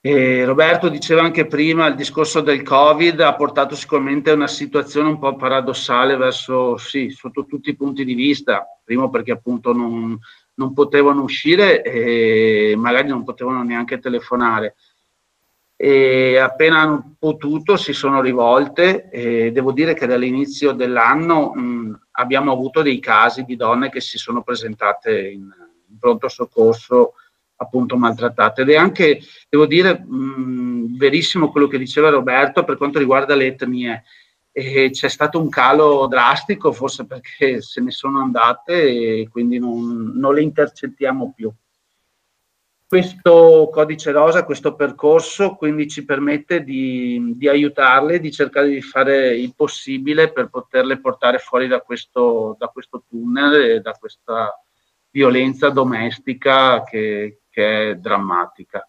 E 0.00 0.44
Roberto 0.44 0.88
diceva 0.88 1.22
anche 1.22 1.46
prima, 1.46 1.86
il 1.86 1.94
discorso 1.94 2.40
del 2.40 2.62
Covid 2.62 3.20
ha 3.20 3.34
portato 3.34 3.74
sicuramente 3.74 4.30
a 4.30 4.34
una 4.34 4.46
situazione 4.46 5.08
un 5.08 5.18
po' 5.18 5.34
paradossale 5.36 6.16
verso, 6.16 6.76
sì, 6.76 7.10
sotto 7.10 7.46
tutti 7.46 7.70
i 7.70 7.76
punti 7.76 8.04
di 8.04 8.14
vista. 8.14 8.66
Primo 8.84 9.10
perché 9.10 9.32
appunto 9.32 9.72
non, 9.72 10.18
non 10.58 10.74
potevano 10.74 11.22
uscire 11.22 11.82
e 11.82 12.74
magari 12.76 13.08
non 13.08 13.24
potevano 13.24 13.62
neanche 13.62 13.98
telefonare. 13.98 14.74
E 15.80 16.36
appena 16.38 16.80
hanno 16.80 17.14
potuto 17.18 17.76
si 17.76 17.92
sono 17.92 18.20
rivolte 18.20 19.08
e 19.10 19.52
devo 19.52 19.70
dire 19.70 19.94
che 19.94 20.06
dall'inizio 20.06 20.72
dell'anno 20.72 21.52
mh, 21.54 22.00
abbiamo 22.12 22.50
avuto 22.50 22.82
dei 22.82 22.98
casi 22.98 23.44
di 23.44 23.54
donne 23.54 23.88
che 23.88 24.00
si 24.00 24.18
sono 24.18 24.42
presentate 24.42 25.28
in, 25.28 25.48
in 25.88 25.98
pronto 25.98 26.28
soccorso 26.28 27.14
appunto 27.60 27.96
maltrattate 27.96 28.62
ed 28.62 28.70
è 28.70 28.76
anche, 28.76 29.20
devo 29.48 29.66
dire, 29.66 30.00
mh, 30.00 30.96
verissimo 30.96 31.50
quello 31.50 31.68
che 31.68 31.78
diceva 31.78 32.10
Roberto 32.10 32.64
per 32.64 32.76
quanto 32.76 32.98
riguarda 32.98 33.36
le 33.36 33.46
etnie. 33.46 34.04
E 34.58 34.90
c'è 34.90 35.08
stato 35.08 35.40
un 35.40 35.48
calo 35.48 36.08
drastico, 36.08 36.72
forse 36.72 37.06
perché 37.06 37.62
se 37.62 37.80
ne 37.80 37.92
sono 37.92 38.20
andate 38.20 39.20
e 39.20 39.28
quindi 39.30 39.60
non, 39.60 40.14
non 40.16 40.34
le 40.34 40.42
intercettiamo 40.42 41.32
più. 41.32 41.48
Questo 42.84 43.70
codice 43.72 44.10
rosa, 44.10 44.44
questo 44.44 44.74
percorso, 44.74 45.54
quindi 45.54 45.86
ci 45.86 46.04
permette 46.04 46.64
di, 46.64 47.34
di, 47.36 47.46
aiutarle, 47.46 48.18
di 48.18 48.32
cercare 48.32 48.70
di 48.70 48.82
fare 48.82 49.36
il 49.36 49.54
possibile 49.54 50.32
per 50.32 50.48
poterle 50.48 50.98
portare 50.98 51.38
fuori 51.38 51.68
da 51.68 51.80
questo, 51.80 52.56
da 52.58 52.66
questo 52.66 53.04
tunnel 53.08 53.54
e 53.54 53.80
da 53.80 53.92
questa 53.92 54.60
violenza 55.10 55.68
domestica 55.68 56.82
che, 56.82 57.42
che 57.48 57.90
è 57.90 57.94
drammatica. 57.94 58.87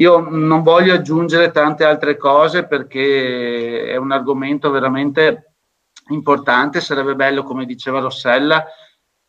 Io 0.00 0.20
non 0.20 0.62
voglio 0.62 0.94
aggiungere 0.94 1.50
tante 1.50 1.84
altre 1.84 2.16
cose 2.16 2.66
perché 2.66 3.90
è 3.90 3.96
un 3.96 4.12
argomento 4.12 4.70
veramente 4.70 5.54
importante, 6.10 6.80
sarebbe 6.80 7.16
bello, 7.16 7.42
come 7.42 7.66
diceva 7.66 7.98
Rossella, 7.98 8.64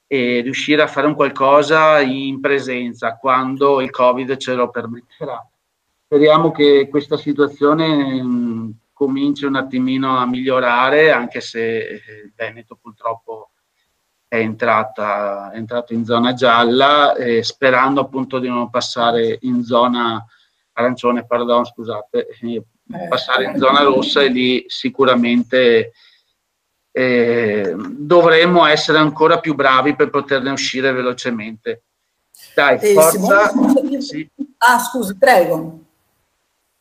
e 0.06 0.41
riuscire 0.41 0.84
a 0.84 0.88
fare 0.88 1.08
un 1.08 1.16
qualcosa 1.16 2.00
in 2.02 2.40
presenza 2.40 3.18
quando 3.18 3.82
il 3.82 3.90
Covid 3.90 4.38
ce 4.38 4.54
lo 4.54 4.70
permetterà. 4.70 5.44
Speriamo 6.06 6.52
che 6.52 6.88
questa 6.88 7.18
situazione 7.18 8.22
mh, 8.22 8.74
cominci 8.94 9.46
un 9.46 9.56
attimino 9.56 10.18
a 10.18 10.28
migliorare, 10.28 11.12
anche 11.12 11.41
se 11.41 11.62
il 11.62 12.28
eh, 12.28 12.32
Veneto 12.36 12.78
purtroppo 12.80 13.52
è, 14.28 14.38
entrata, 14.38 15.50
è 15.52 15.58
entrato 15.58 15.94
in 15.94 16.06
zona 16.06 16.34
gialla, 16.34 17.16
eh, 17.16 17.41
sperando 17.41 18.02
appunto 18.02 18.38
di 18.38 18.48
non 18.48 18.70
passare 18.70 19.40
in 19.41 19.64
zona 19.64 20.24
arancione, 20.80 21.26
pardon, 21.26 21.65
scusate, 21.65 22.27
eh, 22.41 22.64
passare 23.07 23.45
in 23.45 23.57
zona 23.57 23.84
rossa 23.84 24.22
e 24.22 24.30
lì 24.30 24.64
sicuramente 24.68 25.91
eh, 26.91 27.76
dovremmo 27.77 28.65
essere 28.65 28.97
ancora 28.97 29.39
più 29.39 29.53
bravi 29.53 29.95
per 29.95 30.10
poterne 30.10 30.49
uscire 30.51 30.91
velocemente. 30.91 31.84
Dai, 32.56 32.77
Eh, 32.81 32.93
forza. 32.93 33.51
Sì. 33.99 34.27
Ah, 34.57 34.80
scusi, 34.80 35.15
prego. 35.18 35.80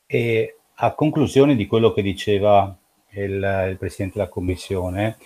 E 0.06 0.56
a 0.76 0.94
conclusione 0.94 1.54
di 1.56 1.66
quello 1.66 1.92
che 1.92 2.02
diceva 2.02 2.74
il, 3.10 3.68
il 3.70 3.76
Presidente 3.78 4.18
della 4.18 4.30
Commissione, 4.30 5.18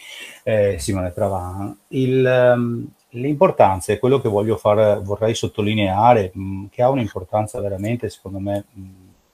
eh, 0.43 0.77
Simone 0.79 1.13
Travan, 1.13 1.79
il, 1.89 2.27
ehm, 2.27 2.87
l'importanza 3.13 3.93
è 3.93 3.99
quello 3.99 4.21
che 4.21 4.29
voglio 4.29 4.57
far, 4.57 5.03
vorrei 5.03 5.35
sottolineare, 5.35 6.31
mh, 6.33 6.67
che 6.71 6.83
ha 6.83 6.91
un'importanza 6.91 7.61
veramente, 7.61 8.09
secondo 8.09 8.39
me, 8.39 8.65
mh, 8.71 8.83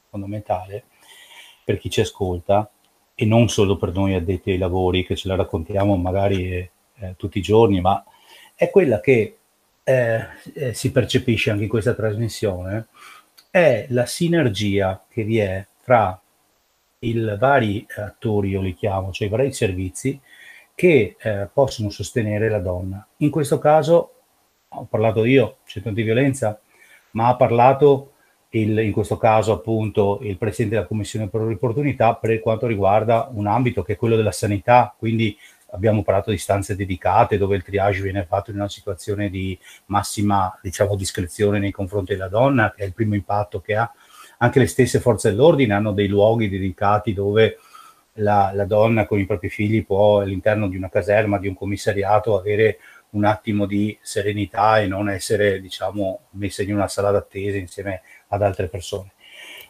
fondamentale 0.09 0.85
per 1.65 1.79
chi 1.79 1.91
ci 1.91 2.01
ascolta 2.01 2.71
e 3.15 3.27
non 3.27 3.49
solo 3.49 3.77
per 3.77 3.93
noi 3.93 4.15
addetti 4.15 4.51
ai 4.53 4.59
lavori 4.59 5.05
che 5.05 5.17
ce 5.17 5.29
la 5.29 5.37
raccontiamo 5.37 5.97
magari 5.97 6.53
eh, 6.53 6.71
eh, 7.01 7.15
tutti 7.17 7.39
i 7.39 7.43
giorni, 7.43 7.81
ma 7.81 8.03
è 8.55 8.71
quella 8.71 9.01
che 9.01 9.37
eh, 9.85 10.21
eh, 10.55 10.75
si 10.75 10.91
percepisce 10.93 11.51
anche 11.51 11.65
in 11.65 11.69
questa 11.69 11.95
trasmissione, 11.95 12.87
è 13.51 13.87
la 13.91 14.07
sinergia 14.07 15.03
che 15.09 15.25
vi 15.25 15.39
è 15.39 15.67
tra 15.83 16.21
i 17.01 17.37
vari 17.39 17.87
attori, 17.97 18.51
io 18.51 18.61
li 18.61 18.75
chiamo, 18.75 19.13
cioè 19.13 19.29
i 19.29 19.31
vari 19.31 19.53
servizi 19.53 20.21
che 20.79 21.17
eh, 21.19 21.49
possono 21.53 21.91
sostenere 21.91 22.49
la 22.49 22.61
donna. 22.61 23.05
In 23.17 23.31
questo 23.31 23.59
caso 23.59 24.13
ho 24.69 24.87
parlato 24.89 25.25
io, 25.25 25.57
centro 25.65 25.91
antiviolenza, 25.91 26.61
ma 27.13 27.27
ha 27.27 27.35
parlato 27.35 28.13
il, 28.51 28.79
in 28.79 28.93
questo 28.93 29.17
caso 29.17 29.51
appunto 29.51 30.21
il 30.23 30.39
Presidente 30.39 30.77
della 30.77 30.87
Commissione 30.87 31.27
per 31.27 31.41
l'opportunità 31.41 32.15
per 32.15 32.39
quanto 32.39 32.69
riguarda 32.69 33.29
un 33.33 33.49
ambito 33.49 33.83
che 33.83 33.95
è 33.95 33.97
quello 33.97 34.15
della 34.15 34.31
sanità, 34.31 34.95
quindi 34.97 35.37
abbiamo 35.71 36.05
parlato 36.05 36.31
di 36.31 36.39
stanze 36.39 36.77
dedicate 36.77 37.39
dove 37.39 37.57
il 37.57 37.65
triage 37.65 38.01
viene 38.01 38.25
fatto 38.25 38.51
in 38.51 38.59
una 38.59 38.69
situazione 38.69 39.31
di 39.31 39.59
massima 39.87 40.57
diciamo 40.63 40.95
discrezione 40.95 41.59
nei 41.59 41.73
confronti 41.73 42.13
della 42.13 42.29
donna, 42.29 42.73
che 42.73 42.85
è 42.85 42.87
il 42.87 42.95
primo 42.95 43.17
impatto 43.17 43.61
che 43.61 43.75
ha. 43.75 43.93
Anche 44.39 44.61
le 44.61 44.69
stesse 44.69 45.01
forze 45.01 45.31
dell'ordine 45.31 45.75
hanno 45.75 45.91
dei 45.91 46.07
luoghi 46.07 46.49
dedicati 46.49 47.13
dove 47.13 47.59
la, 48.19 48.53
la 48.55 48.65
donna 48.65 49.07
con 49.07 49.19
i 49.19 49.27
propri 49.27 49.49
figli 49.49 49.85
può 49.85 50.21
all'interno 50.21 50.69
di 50.69 50.77
una 50.77 50.89
caserma, 50.89 51.39
di 51.39 51.49
un 51.49 51.55
commissariato, 51.55 52.39
avere 52.39 52.79
un 53.11 53.25
attimo 53.25 53.67
di 53.67 53.97
serenità 54.01 54.81
e 54.81 54.87
non 54.87 55.09
essere, 55.09 55.61
diciamo, 55.61 56.21
messa 56.31 56.63
in 56.63 56.75
una 56.75 56.89
sala 56.89 57.11
d'attesa 57.11 57.57
insieme 57.57 58.03
ad 58.29 58.43
altre 58.43 58.69
persone. 58.69 59.13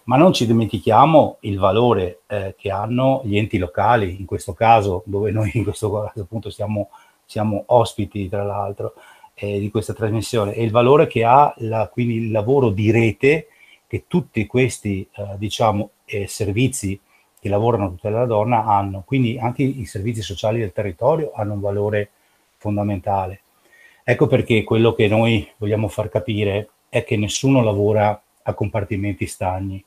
Ma 0.05 0.17
non 0.17 0.33
ci 0.33 0.47
dimentichiamo 0.47 1.37
il 1.41 1.59
valore 1.59 2.23
eh, 2.27 2.55
che 2.57 2.71
hanno 2.71 3.21
gli 3.25 3.37
enti 3.37 3.59
locali, 3.59 4.19
in 4.19 4.27
questo 4.27 4.55
caso, 4.55 5.03
dove 5.07 5.31
noi 5.31 5.51
in 5.55 5.65
questo 5.65 5.93
caso 5.93 6.23
appunto 6.23 6.51
siamo, 6.51 6.91
siamo 7.25 7.65
ospiti, 7.67 8.29
tra 8.29 8.43
l'altro, 8.43 8.95
eh, 9.35 9.61
di 9.61 9.71
questa 9.71 9.93
trasmissione, 9.93 10.55
e 10.55 10.65
il 10.65 10.71
valore 10.71 11.07
che 11.07 11.25
ha 11.25 11.53
la, 11.59 11.89
quindi 11.93 12.17
il 12.17 12.31
lavoro 12.31 12.71
di 12.71 12.91
rete 12.91 13.49
che 13.87 14.05
tutti 14.09 14.47
questi, 14.47 15.07
eh, 15.15 15.37
diciamo, 15.37 15.91
eh, 16.07 16.27
servizi 16.27 16.99
che 17.41 17.49
lavorano 17.49 17.87
a 17.87 17.89
tutela 17.91 18.15
della 18.17 18.27
donna 18.27 18.65
hanno. 18.65 19.03
Quindi 19.07 19.39
anche 19.39 19.63
i 19.63 19.85
servizi 19.87 20.23
sociali 20.23 20.61
del 20.61 20.73
territorio 20.73 21.33
hanno 21.35 21.55
un 21.55 21.61
valore 21.61 22.11
fondamentale. 22.57 23.41
Ecco 24.05 24.27
perché 24.27 24.65
quello 24.65 24.95
che 24.95 25.07
noi 25.07 25.49
vogliamo 25.59 25.89
far 25.89 26.09
capire 26.09 26.71
è 26.89 27.05
che 27.05 27.17
nessuno 27.17 27.63
lavora 27.63 28.21
a 28.43 28.55
compartimenti 28.55 29.27
stagni, 29.27 29.85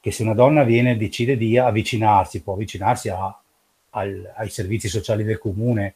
che 0.00 0.10
se 0.10 0.22
una 0.22 0.34
donna 0.34 0.62
viene 0.62 0.96
decide 0.96 1.36
di 1.36 1.58
avvicinarsi, 1.58 2.42
può 2.42 2.54
avvicinarsi 2.54 3.08
a, 3.08 3.36
al, 3.90 4.32
ai 4.36 4.48
servizi 4.48 4.88
sociali 4.88 5.24
del 5.24 5.38
comune, 5.38 5.94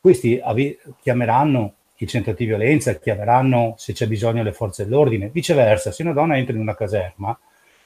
questi 0.00 0.38
avi- 0.42 0.78
chiameranno 1.00 1.74
il 1.96 2.08
centro 2.08 2.30
antiviolenza, 2.30 2.94
chiameranno 2.94 3.74
se 3.76 3.92
c'è 3.92 4.06
bisogno 4.06 4.42
le 4.42 4.52
forze 4.52 4.84
dell'ordine, 4.84 5.28
viceversa, 5.28 5.90
se 5.90 6.02
una 6.02 6.12
donna 6.12 6.36
entra 6.36 6.54
in 6.54 6.60
una 6.60 6.76
caserma, 6.76 7.36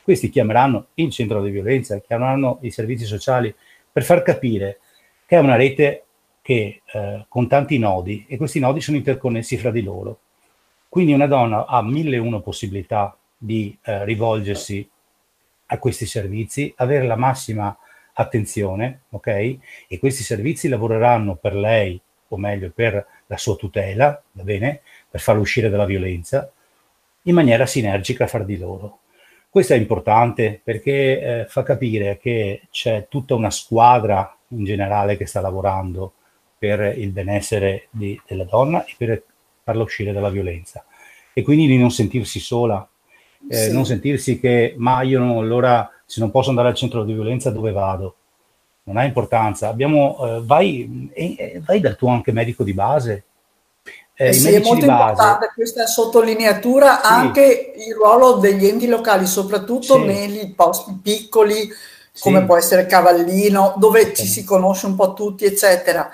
questi 0.03 0.31
chiameranno 0.31 0.89
il 0.95 1.11
centro 1.11 1.43
di 1.43 1.51
violenza, 1.51 1.99
chiameranno 1.99 2.59
i 2.63 2.71
servizi 2.71 3.05
sociali 3.05 3.55
per 3.91 4.03
far 4.05 4.23
capire 4.23 4.81
che 5.27 5.37
è 5.37 5.41
una 5.41 5.57
rete 5.57 6.05
che 6.43 6.83
eh, 6.85 7.25
con 7.29 7.49
tanti 7.49 7.79
nodi 7.79 8.27
e 8.29 8.37
questi 8.37 8.59
nodi 8.59 8.81
sono 8.81 8.97
interconnessi 8.97 9.57
fra 9.57 9.71
di 9.71 9.83
loro. 9.83 10.19
Quindi 10.89 11.13
una 11.13 11.27
donna 11.27 11.67
ha 11.67 11.83
mille 11.83 12.17
e 12.17 12.19
uno 12.19 12.41
possibilità 12.41 13.17
di 13.39 13.77
eh, 13.83 14.05
rivolgersi 14.05 14.87
a 15.67 15.79
questi 15.79 16.05
servizi, 16.05 16.73
avere 16.77 17.07
la 17.07 17.17
massima 17.17 17.75
attenzione, 18.15 19.03
ok? 19.11 19.27
E 19.27 19.99
questi 19.99 20.23
servizi 20.23 20.69
lavoreranno 20.69 21.37
per 21.37 21.55
lei, 21.55 21.99
o 22.29 22.37
meglio 22.37 22.71
per 22.75 23.07
la 23.27 23.37
sua 23.39 23.57
tutela, 23.57 24.23
va 24.33 24.43
bene? 24.43 24.83
Per 25.09 25.21
farla 25.21 25.41
uscire 25.41 25.71
dalla 25.71 25.87
violenza, 25.87 26.51
in 27.23 27.35
maniera 27.35 27.65
sinergica 27.65 28.27
fra 28.27 28.43
di 28.43 28.59
loro. 28.59 28.99
Questo 29.53 29.75
è 29.75 29.77
importante 29.77 30.63
perché 30.65 31.41
eh, 31.43 31.45
fa 31.47 31.63
capire 31.63 32.17
che 32.17 32.63
c'è 32.71 33.05
tutta 33.11 33.35
una 33.35 33.51
squadra 33.51 34.35
in 34.49 34.65
generale 34.65 35.19
che 35.19 35.27
sta 35.27 35.43
lavorando 35.43 36.15
per 36.57 36.97
il 36.97 37.11
benessere 37.11 37.89
di, 37.91 38.19
della 38.27 38.45
donna 38.45 38.83
e 38.83 38.95
per 38.97 39.23
farla 39.63 39.83
uscire 39.83 40.13
dalla 40.13 40.31
violenza. 40.31 40.83
E 41.35 41.43
quindi 41.43 41.67
di 41.67 41.77
non 41.77 41.91
sentirsi 41.91 42.41
sola, 42.41 42.89
eh, 43.51 43.55
Sì. 43.55 43.73
non 43.75 43.85
sentirsi 43.85 44.41
che, 44.41 44.73
ma 44.79 45.03
io 45.03 45.19
non, 45.19 45.37
allora 45.37 45.91
se 46.07 46.21
non 46.21 46.31
posso 46.31 46.49
andare 46.49 46.69
al 46.69 46.75
centro 46.75 47.05
di 47.05 47.13
violenza 47.13 47.51
dove 47.51 47.73
vado? 47.73 48.15
Non 48.85 48.97
ha 48.97 49.05
importanza. 49.05 49.69
Abbiamo, 49.69 50.17
eh, 50.39 50.41
vai, 50.43 51.11
eh, 51.13 51.61
vai 51.63 51.79
dal 51.79 51.97
tuo 51.97 52.09
anche 52.09 52.33
medico 52.33 52.65
di 52.65 52.73
base. 52.73 53.25
Eh, 54.23 54.29
Eh 54.29 54.33
sì, 54.33 54.53
è 54.53 54.61
molto 54.61 54.85
importante 54.85 55.51
questa 55.55 55.87
sottolineatura 55.87 56.97
Sì. 57.03 57.13
anche 57.13 57.73
il 57.77 57.95
ruolo 57.95 58.35
degli 58.35 58.67
enti 58.67 58.87
locali, 58.87 59.27
soprattutto 59.27 59.99
Sì. 59.99 60.05
nei 60.05 60.53
posti 60.55 60.97
piccoli, 61.03 61.69
come 62.21 62.41
sì, 62.41 62.45
può 62.45 62.57
essere 62.57 62.87
Cavallino, 62.87 63.75
dove 63.79 64.15
ci 64.15 64.27
si 64.27 64.45
conosce 64.45 64.87
un 64.87 64.95
po' 64.95 65.13
tutti, 65.15 65.45
eccetera. 65.45 66.09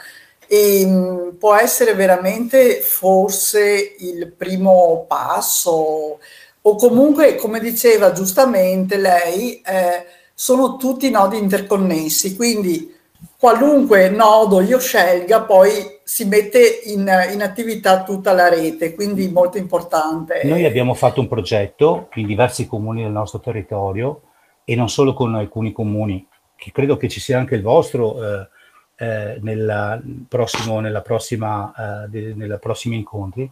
E 0.46 0.86
mh, 0.86 1.36
può 1.38 1.54
essere 1.54 1.94
veramente 1.94 2.80
forse 2.80 3.94
il 3.98 4.32
primo 4.34 5.04
passo, 5.06 6.18
o 6.62 6.74
comunque, 6.76 7.34
come 7.36 7.60
diceva 7.60 8.12
giustamente 8.12 8.96
lei, 8.96 9.60
eh, 9.60 10.06
sono 10.34 10.76
tutti 10.76 11.10
nodi 11.10 11.36
interconnessi, 11.38 12.34
quindi 12.36 12.94
qualunque 13.38 14.08
nodo 14.08 14.60
io 14.60 14.78
scelga, 14.78 15.42
poi 15.42 15.97
si 16.08 16.24
mette 16.24 16.80
in, 16.86 17.00
in 17.00 17.42
attività 17.42 18.02
tutta 18.02 18.32
la 18.32 18.48
rete, 18.48 18.94
quindi 18.94 19.28
molto 19.28 19.58
importante. 19.58 20.40
Noi 20.44 20.64
abbiamo 20.64 20.94
fatto 20.94 21.20
un 21.20 21.28
progetto 21.28 22.08
in 22.14 22.26
diversi 22.26 22.66
comuni 22.66 23.02
del 23.02 23.12
nostro 23.12 23.40
territorio 23.40 24.22
e 24.64 24.74
non 24.74 24.88
solo 24.88 25.12
con 25.12 25.34
alcuni 25.34 25.70
comuni, 25.70 26.26
che 26.56 26.72
credo 26.72 26.96
che 26.96 27.10
ci 27.10 27.20
sia 27.20 27.38
anche 27.38 27.56
il 27.56 27.60
vostro, 27.60 28.24
eh, 28.24 28.48
eh, 28.96 29.38
nella, 29.42 30.00
prossimo, 30.26 30.80
nella 30.80 31.02
prossima, 31.02 31.74
eh, 31.76 32.08
de, 32.08 32.32
nella 32.34 32.56
prossimi 32.56 32.96
incontri, 32.96 33.50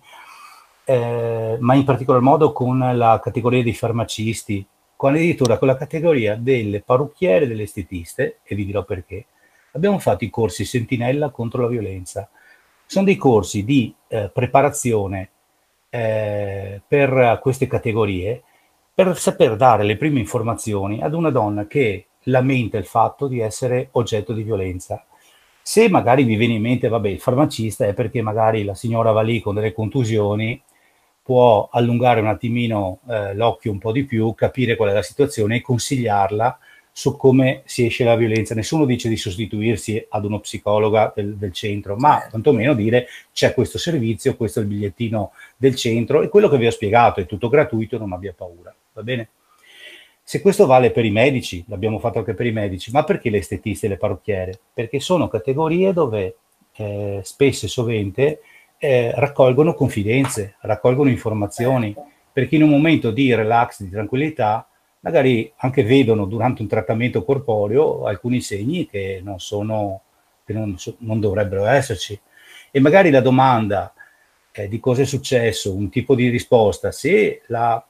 eh, 0.87 1.59
ma 1.61 1.75
in 1.75 1.85
particolar 1.85 2.23
modo 2.23 2.53
con 2.53 2.79
la 2.79 3.21
categoria 3.23 3.63
dei 3.63 3.75
farmacisti, 3.75 4.67
con 4.97 5.13
addirittura 5.13 5.59
con 5.59 5.69
la 5.69 5.77
categoria 5.77 6.37
delle 6.37 6.81
parrucchiere 6.81 7.45
e 7.45 7.49
delle 7.49 7.65
estetiste, 7.65 8.39
e 8.43 8.55
vi 8.55 8.65
dirò 8.65 8.83
perché. 8.83 9.27
Abbiamo 9.73 9.99
fatto 9.99 10.25
i 10.25 10.31
corsi 10.31 10.65
Sentinella 10.65 11.29
contro 11.29 11.61
la 11.61 11.69
violenza. 11.69 12.31
Sono 12.87 13.05
dei 13.05 13.17
corsi 13.17 13.65
di 13.65 13.93
eh, 14.09 14.31
preparazione 14.33 15.31
eh, 15.91 16.81
per 16.87 17.39
queste 17.43 17.67
categorie, 17.67 18.43
per 18.95 19.17
saper 19.19 19.57
dare 19.57 19.83
le 19.83 19.97
prime 19.97 20.21
informazioni 20.21 21.03
ad 21.03 21.13
una 21.13 21.31
donna 21.31 21.67
che 21.67 22.07
lamenta 22.25 22.79
il 22.79 22.87
fatto 22.87 23.27
di 23.27 23.41
essere 23.41 23.89
oggetto 23.93 24.33
di 24.33 24.43
violenza. 24.43 25.05
Se 25.61 25.89
magari 25.89 26.23
vi 26.23 26.37
viene 26.37 26.55
in 26.55 26.63
mente, 26.63 26.87
vabbè, 26.89 27.09
il 27.09 27.21
farmacista 27.21 27.87
è 27.87 27.93
perché 27.93 28.23
magari 28.23 28.63
la 28.63 28.75
signora 28.75 29.11
va 29.11 29.23
lì 29.23 29.41
con 29.41 29.55
delle 29.57 29.73
contusioni 29.73 30.63
può 31.27 31.69
allungare 31.73 32.21
un 32.21 32.29
attimino 32.29 33.01
eh, 33.09 33.35
l'occhio 33.35 33.73
un 33.73 33.79
po' 33.79 33.91
di 33.91 34.05
più, 34.05 34.33
capire 34.35 34.77
qual 34.77 34.91
è 34.91 34.93
la 34.93 35.03
situazione 35.03 35.57
e 35.57 35.61
consigliarla 35.61 36.59
su 36.99 37.15
come 37.19 37.61
si 37.67 37.85
esce 37.85 38.05
dalla 38.05 38.17
violenza. 38.17 38.55
Nessuno 38.55 38.87
dice 38.87 39.11
di 39.11 39.19
sostituirsi 39.19 40.07
ad 40.09 40.25
uno 40.25 40.41
psicologa 40.41 41.13
del, 41.15 41.37
del 41.37 41.53
centro, 41.53 41.95
ma 41.95 42.15
Certo. 42.15 42.31
quantomeno 42.31 42.73
dire 42.73 43.07
c'è 43.35 43.53
questo 43.53 43.77
servizio, 43.77 44.35
questo 44.35 44.61
è 44.61 44.63
il 44.63 44.69
bigliettino 44.69 45.33
del 45.59 45.75
centro 45.75 46.23
e 46.23 46.31
quello 46.31 46.49
che 46.49 46.57
vi 46.57 46.67
ho 46.67 46.71
spiegato 46.71 47.21
è 47.21 47.27
tutto 47.27 47.51
gratuito, 47.51 47.99
non 47.99 48.15
abbia 48.15 48.33
paura, 48.35 48.75
va 48.95 49.03
bene? 49.03 49.29
Se 50.23 50.41
questo 50.41 50.65
vale 50.65 50.91
per 50.91 51.05
i 51.05 51.11
medici, 51.11 51.63
l'abbiamo 51.69 51.99
fatto 51.99 52.21
anche 52.21 52.33
per 52.33 52.47
i 52.47 52.53
medici, 52.53 52.91
ma 52.91 53.05
perché 53.05 53.29
le 53.29 53.39
estetiste 53.39 53.85
e 53.85 53.89
le 53.91 53.99
parrucchiere? 53.99 54.59
Perché 54.73 54.99
sono 54.99 55.29
categorie 55.29 55.93
dove 55.93 56.37
eh, 56.77 57.21
spesso 57.23 57.67
e 57.67 57.69
sovente 57.69 58.41
eh, 58.79 59.13
raccolgono 59.15 59.75
confidenze, 59.75 60.55
raccolgono 60.61 61.11
informazioni, 61.11 61.93
Certo. 61.93 62.11
perché 62.33 62.57
in 62.57 62.63
un 62.63 62.71
momento 62.71 63.11
di 63.11 63.35
relax, 63.35 63.83
di 63.83 63.91
tranquillità, 63.91 64.67
magari 65.01 65.53
anche 65.57 65.85
vedono 65.85 66.25
durante 66.25 66.63
un 66.63 66.69
trattamento 66.69 67.25
corporeo 67.25 68.07
alcuni 68.07 68.41
segni 68.41 68.87
che 68.87 69.21
non 69.23 69.39
sono, 69.39 70.03
che 70.45 70.53
non, 70.53 70.77
non 70.99 71.21
dovrebbero 71.21 71.67
esserci. 71.67 72.19
E 72.71 72.81
magari 72.81 73.11
la 73.11 73.21
domanda 73.21 73.93
eh, 74.53 74.69
di 74.69 74.81
cosa 74.81 75.03
è 75.03 75.05
successo, 75.05 75.75
un 75.75 75.89
tipo 75.91 76.15
di 76.15 76.29
risposta, 76.29 76.91
se 76.91 77.43
la, 77.47 77.85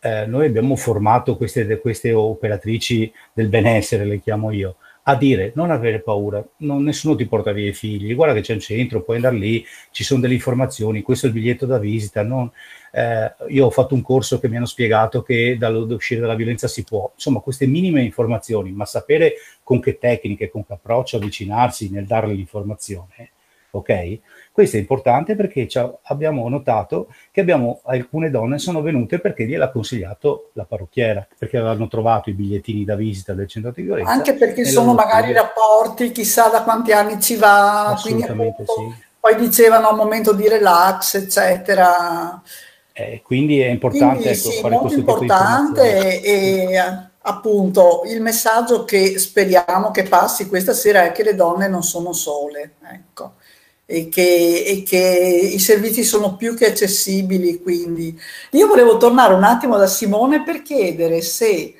eh, 0.00 0.26
noi 0.26 0.46
abbiamo 0.46 0.76
formato 0.76 1.36
queste, 1.36 1.78
queste 1.78 2.12
operatrici 2.12 3.12
del 3.32 3.48
benessere, 3.48 4.04
le 4.04 4.20
chiamo 4.20 4.50
io, 4.50 4.76
a 5.04 5.16
dire 5.16 5.52
non 5.56 5.70
avere 5.70 6.00
paura, 6.00 6.44
non- 6.58 6.82
nessuno 6.84 7.14
ti 7.16 7.26
porta 7.26 7.52
via 7.52 7.68
i 7.68 7.72
figli, 7.72 8.14
guarda 8.14 8.34
che 8.34 8.40
c'è 8.42 8.52
un 8.54 8.60
centro, 8.60 9.02
puoi 9.02 9.16
andare 9.16 9.36
lì, 9.36 9.64
ci 9.90 10.04
sono 10.04 10.20
delle 10.20 10.34
informazioni, 10.34 11.02
questo 11.02 11.26
è 11.26 11.28
il 11.28 11.34
biglietto 11.34 11.66
da 11.66 11.78
visita. 11.78 12.22
non- 12.22 12.50
eh, 12.92 13.32
io 13.48 13.66
ho 13.66 13.70
fatto 13.70 13.94
un 13.94 14.02
corso 14.02 14.38
che 14.38 14.48
mi 14.48 14.56
hanno 14.56 14.66
spiegato 14.66 15.22
che 15.22 15.56
dallo- 15.58 15.84
da 15.84 15.94
uscire 15.94 16.20
dalla 16.20 16.34
violenza 16.34 16.68
si 16.68 16.84
può, 16.84 17.10
insomma 17.14 17.40
queste 17.40 17.66
minime 17.66 18.02
informazioni, 18.02 18.70
ma 18.72 18.84
sapere 18.84 19.34
con 19.62 19.80
che 19.80 19.98
tecniche, 19.98 20.50
con 20.50 20.64
che 20.66 20.74
approccio 20.74 21.16
avvicinarsi 21.16 21.90
nel 21.90 22.04
dare 22.06 22.28
l'informazione, 22.28 23.30
ok? 23.72 24.18
Questo 24.52 24.76
è 24.76 24.80
importante 24.80 25.34
perché 25.34 25.66
abbiamo 26.04 26.48
notato 26.48 27.08
che 27.30 27.40
abbiamo, 27.40 27.80
alcune 27.84 28.30
donne 28.30 28.58
sono 28.58 28.82
venute 28.82 29.18
perché 29.18 29.46
gliel'ha 29.46 29.70
consigliato 29.70 30.50
la 30.52 30.64
parrucchiera, 30.64 31.26
perché 31.38 31.56
avevano 31.56 31.88
trovato 31.88 32.28
i 32.28 32.34
bigliettini 32.34 32.84
da 32.84 32.94
visita 32.94 33.32
del 33.32 33.48
centro 33.48 33.72
di 33.74 33.82
violenza. 33.82 34.10
Anche 34.10 34.34
perché 34.34 34.64
sono 34.66 34.92
magari 34.92 35.32
rapporti, 35.32 36.12
chissà 36.12 36.48
da 36.48 36.62
quanti 36.62 36.92
anni 36.92 37.20
ci 37.20 37.36
va, 37.36 37.88
Assolutamente 37.88 38.62
appunto, 38.62 38.94
sì. 38.94 39.02
poi 39.18 39.36
dicevano 39.36 39.88
a 39.88 39.92
un 39.92 39.96
momento 39.96 40.34
di 40.34 40.46
relax, 40.48 41.14
eccetera. 41.14 42.42
Eh, 42.92 43.22
quindi 43.24 43.58
è 43.58 43.68
importante 43.68 44.20
Quindi 44.20 44.38
ecco, 44.38 44.50
sì, 44.50 44.60
fare 44.60 44.76
questo 44.76 44.98
tipo 44.98 45.18
di 45.18 45.24
importante 45.24 46.20
e, 46.20 46.72
e, 46.74 47.10
appunto 47.22 48.02
il 48.04 48.20
messaggio 48.20 48.84
che 48.84 49.18
speriamo 49.18 49.90
che 49.90 50.02
passi 50.02 50.46
questa 50.46 50.74
sera 50.74 51.04
è 51.04 51.12
che 51.12 51.22
le 51.22 51.34
donne 51.34 51.68
non 51.68 51.82
sono 51.82 52.12
sole, 52.12 52.74
ecco, 52.82 53.34
e 53.92 54.08
che, 54.08 54.64
e 54.66 54.82
che 54.84 55.50
i 55.52 55.58
servizi 55.58 56.02
sono 56.02 56.36
più 56.36 56.56
che 56.56 56.68
accessibili. 56.68 57.60
Quindi 57.60 58.18
io 58.52 58.66
volevo 58.66 58.96
tornare 58.96 59.34
un 59.34 59.44
attimo 59.44 59.76
da 59.76 59.86
Simone 59.86 60.42
per 60.42 60.62
chiedere 60.62 61.20
se 61.20 61.74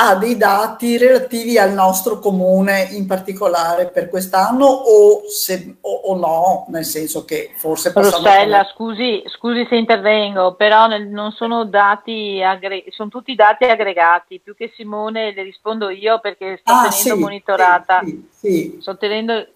ha 0.00 0.14
dei 0.14 0.36
dati 0.36 0.96
relativi 0.96 1.58
al 1.58 1.72
nostro 1.72 2.20
comune 2.20 2.88
in 2.92 3.06
particolare 3.06 3.90
per 3.90 4.08
quest'anno 4.08 4.64
o, 4.64 5.22
se, 5.28 5.76
o, 5.80 5.90
o 5.92 6.16
no, 6.16 6.66
nel 6.70 6.84
senso 6.84 7.24
che 7.24 7.50
forse 7.56 7.92
Rossella, 7.92 8.62
scusi, 8.72 9.22
scusi 9.26 9.66
se 9.68 9.74
intervengo, 9.74 10.54
però 10.54 10.86
nel- 10.86 11.08
non 11.08 11.32
sono 11.32 11.64
dati, 11.64 12.40
aggre- 12.40 12.84
sono 12.90 13.08
tutti 13.08 13.34
dati 13.34 13.64
aggregati, 13.64 14.40
più 14.40 14.54
che 14.54 14.72
Simone 14.76 15.34
le 15.34 15.42
rispondo 15.42 15.90
io 15.90 16.20
perché 16.20 16.58
sto 16.60 16.72
Ah, 16.72 16.90
tenendo 16.90 17.14
sì, 17.14 17.20
monitorata, 17.20 18.00
sì, 18.04 18.28
sì. 18.30 18.78
sto 18.80 18.96
tenendo 18.96 19.46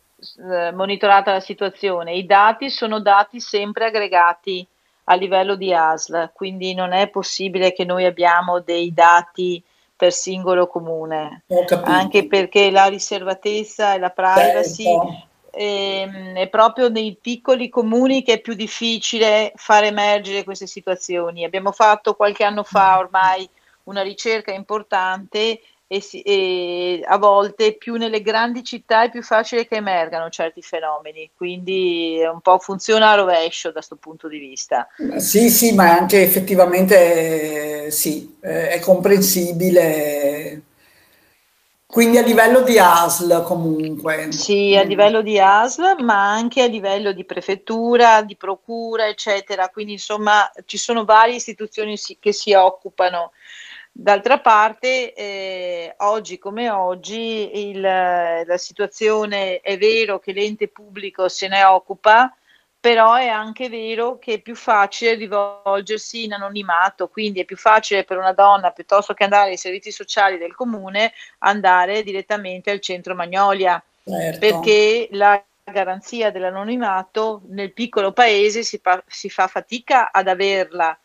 monitorata 0.72 1.32
la 1.32 1.40
situazione. 1.40 2.14
I 2.14 2.26
dati 2.26 2.70
sono 2.70 3.00
dati 3.00 3.40
sempre 3.40 3.86
aggregati 3.86 4.66
a 5.04 5.14
livello 5.14 5.56
di 5.56 5.74
ASL, 5.74 6.30
quindi 6.32 6.74
non 6.74 6.92
è 6.92 7.08
possibile 7.08 7.72
che 7.72 7.84
noi 7.84 8.04
abbiamo 8.04 8.60
dei 8.60 8.92
dati 8.92 9.62
per 9.96 10.12
singolo 10.12 10.66
comune, 10.66 11.44
anche 11.84 12.26
perché 12.26 12.70
la 12.70 12.86
riservatezza 12.86 13.94
e 13.94 13.98
la 13.98 14.10
privacy 14.10 14.84
Certo. 14.84 15.26
ehm, 15.52 16.34
è 16.34 16.48
proprio 16.48 16.88
nei 16.88 17.16
piccoli 17.20 17.68
comuni 17.68 18.22
che 18.22 18.34
è 18.34 18.40
più 18.40 18.54
difficile 18.54 19.52
far 19.54 19.84
emergere 19.84 20.44
queste 20.44 20.66
situazioni. 20.66 21.44
Abbiamo 21.44 21.72
fatto 21.72 22.14
qualche 22.14 22.42
anno 22.42 22.64
fa 22.64 22.98
ormai 22.98 23.48
una 23.84 24.02
ricerca 24.02 24.52
importante 24.52 25.60
e, 25.92 26.00
si- 26.00 26.22
e 26.22 27.04
a 27.06 27.18
volte 27.18 27.76
più 27.76 27.96
nelle 27.96 28.22
grandi 28.22 28.64
città 28.64 29.02
è 29.02 29.10
più 29.10 29.22
facile 29.22 29.66
che 29.68 29.74
emergano 29.76 30.30
certi 30.30 30.62
fenomeni, 30.62 31.30
quindi 31.36 32.18
un 32.24 32.40
po' 32.40 32.58
funziona 32.58 33.10
a 33.10 33.14
rovescio 33.16 33.68
da 33.68 33.74
questo 33.74 33.96
punto 33.96 34.26
di 34.26 34.38
vista. 34.38 34.88
Sì, 35.18 35.50
sì, 35.50 35.74
ma 35.74 35.92
anche 35.92 36.22
effettivamente 36.22 37.84
eh, 37.84 37.90
sì, 37.90 38.36
è 38.40 38.80
comprensibile. 38.80 40.62
Quindi 41.84 42.16
a 42.16 42.22
livello 42.22 42.62
di 42.62 42.78
ASL 42.78 43.42
comunque. 43.42 44.28
Sì, 44.32 44.74
a 44.76 44.82
livello 44.82 45.20
di 45.20 45.38
ASL, 45.38 46.02
ma 46.02 46.32
anche 46.32 46.62
a 46.62 46.66
livello 46.66 47.12
di 47.12 47.26
prefettura, 47.26 48.22
di 48.22 48.34
procura, 48.34 49.06
eccetera. 49.06 49.68
Quindi, 49.68 49.92
insomma, 49.92 50.50
ci 50.64 50.78
sono 50.78 51.04
varie 51.04 51.34
istituzioni 51.34 51.96
che 52.18 52.32
si 52.32 52.54
occupano. 52.54 53.32
D'altra 53.94 54.38
parte, 54.40 55.12
eh, 55.12 55.94
oggi 55.98 56.38
come 56.38 56.70
oggi, 56.70 57.68
il- 57.68 57.80
la 57.80 58.56
situazione 58.56 59.60
è 59.60 59.76
vero 59.76 60.18
che 60.18 60.32
l'ente 60.32 60.68
pubblico 60.68 61.28
se 61.28 61.46
ne 61.46 61.62
occupa, 61.62 62.34
però 62.80 63.14
è 63.14 63.28
anche 63.28 63.68
vero 63.68 64.18
che 64.18 64.34
è 64.34 64.38
più 64.40 64.56
facile 64.56 65.14
rivolgersi 65.14 66.24
in 66.24 66.32
anonimato, 66.32 67.08
quindi 67.08 67.40
è 67.40 67.44
più 67.44 67.56
facile 67.56 68.04
per 68.04 68.16
una 68.16 68.32
donna 68.32 68.70
piuttosto 68.72 69.14
che 69.14 69.24
andare 69.24 69.50
ai 69.50 69.56
servizi 69.56 69.92
sociali 69.92 70.38
del 70.38 70.54
comune 70.54 71.12
andare 71.40 72.02
direttamente 72.02 72.70
al 72.70 72.80
centro 72.80 73.14
Magnolia 73.14 73.80
Certo. 74.04 74.38
perché 74.40 75.08
la 75.12 75.40
garanzia 75.62 76.32
dell'anonimato 76.32 77.42
nel 77.50 77.72
piccolo 77.72 78.10
paese 78.12 78.64
si, 78.64 78.80
fa- 78.82 79.02
si 79.06 79.30
fa 79.30 79.46
fatica 79.46 80.10
ad 80.10 80.26
averla. 80.26 80.98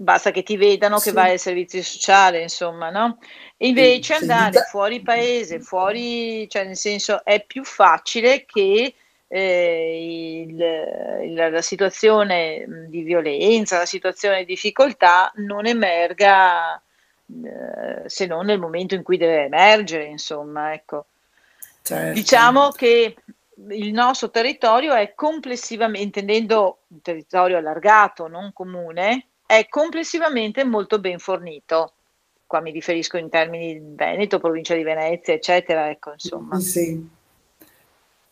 Basta 0.00 0.30
che 0.30 0.42
ti 0.44 0.56
vedano 0.56 1.00
che 1.00 1.10
Sì. 1.10 1.14
vai 1.16 1.32
al 1.32 1.38
servizio 1.40 1.82
sociale, 1.82 2.40
insomma, 2.42 2.88
no? 2.90 3.18
E 3.56 3.66
invece 3.68 4.14
Sì, 4.14 4.22
andare 4.22 4.62
fuori 4.62 5.02
paese, 5.02 5.58
fuori, 5.60 6.48
cioè 6.48 6.64
nel 6.64 6.76
senso 6.76 7.24
è 7.24 7.44
più 7.44 7.64
facile 7.64 8.44
che 8.44 8.94
eh, 9.30 10.42
il- 10.46 11.24
il- 11.24 11.50
la 11.50 11.60
situazione 11.60 12.64
di 12.88 13.02
violenza, 13.02 13.76
la 13.78 13.84
situazione 13.86 14.38
di 14.38 14.44
difficoltà 14.46 15.30
non 15.36 15.66
emerga 15.66 16.80
eh, 17.44 18.08
se 18.08 18.24
non 18.26 18.46
nel 18.46 18.58
momento 18.58 18.94
in 18.94 19.02
cui 19.02 19.16
deve 19.18 19.42
emergere, 19.44 20.04
insomma, 20.06 20.72
ecco. 20.72 21.06
certo. 21.82 22.38
Diciamo 22.40 22.72
che 22.72 23.14
il 23.70 23.92
nostro 23.92 24.30
territorio 24.30 24.94
è 24.94 25.14
complessivamente, 25.14 26.20
intendendo 26.20 26.78
un 26.88 27.00
territorio 27.02 27.58
allargato, 27.58 28.28
non 28.28 28.52
comune, 28.52 29.27
è 29.48 29.66
complessivamente 29.66 30.62
molto 30.62 30.98
ben 30.98 31.18
fornito. 31.18 31.92
Qua 32.46 32.60
mi 32.60 32.70
riferisco 32.70 33.16
in 33.16 33.30
termini 33.30 33.72
di 33.72 33.94
Veneto, 33.94 34.38
provincia 34.38 34.74
di 34.74 34.82
Venezia, 34.82 35.32
eccetera, 35.32 35.88
ecco, 35.88 36.12
insomma. 36.12 36.60
Sì. 36.60 37.16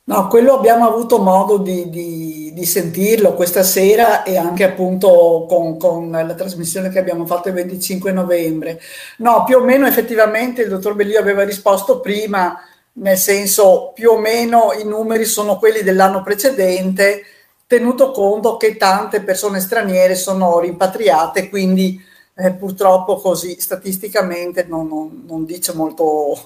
No, 0.04 0.28
quello 0.28 0.52
abbiamo 0.52 0.86
avuto 0.86 1.18
modo 1.18 1.56
di, 1.56 1.88
di- 1.88 2.52
di 2.52 2.64
sentirlo 2.66 3.32
questa 3.32 3.62
sera 3.62 4.24
e 4.24 4.36
anche 4.36 4.64
appunto 4.64 5.46
con, 5.48 5.78
con 5.78 6.10
la 6.10 6.34
trasmissione 6.34 6.90
che 6.90 6.98
abbiamo 6.98 7.24
fatto 7.24 7.48
il 7.48 7.54
25 7.54 8.12
novembre. 8.12 8.78
No, 9.18 9.44
più 9.44 9.56
o 9.56 9.64
meno 9.64 9.86
effettivamente 9.86 10.62
il 10.62 10.68
dottor 10.68 10.94
Bellio 10.94 11.18
aveva 11.18 11.44
risposto 11.44 12.00
prima 12.00 12.60
nel 12.98 13.16
senso 13.16 13.92
più 13.94 14.10
o 14.10 14.18
meno 14.18 14.72
i 14.78 14.84
numeri 14.84 15.24
sono 15.24 15.56
quelli 15.56 15.82
dell'anno 15.82 16.22
precedente, 16.22 17.24
tenuto 17.66 18.12
conto 18.12 18.56
che 18.56 18.76
tante 18.76 19.22
persone 19.22 19.60
straniere 19.60 20.14
sono 20.14 20.60
rimpatriate, 20.60 21.48
quindi 21.48 22.00
eh, 22.38 22.52
purtroppo 22.52 23.16
così 23.16 23.58
statisticamente 23.58 24.64
non, 24.68 24.86
non, 24.88 25.24
non 25.26 25.44
dice 25.46 25.72
molto, 25.72 26.38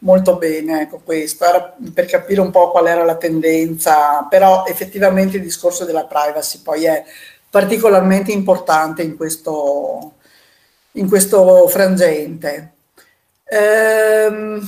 molto 0.00 0.36
bene 0.36 0.82
ecco, 0.82 1.00
questo, 1.02 1.44
era 1.44 1.74
per 1.92 2.06
capire 2.06 2.40
un 2.40 2.50
po' 2.50 2.70
qual 2.70 2.86
era 2.86 3.02
la 3.02 3.16
tendenza, 3.16 4.26
però 4.28 4.64
effettivamente 4.66 5.38
il 5.38 5.42
discorso 5.42 5.84
della 5.84 6.04
privacy 6.04 6.60
poi 6.62 6.84
è 6.84 7.04
particolarmente 7.50 8.30
importante 8.30 9.02
in 9.02 9.16
questo, 9.16 10.12
in 10.92 11.08
questo 11.08 11.66
frangente. 11.68 12.72
Ehm, 13.44 14.60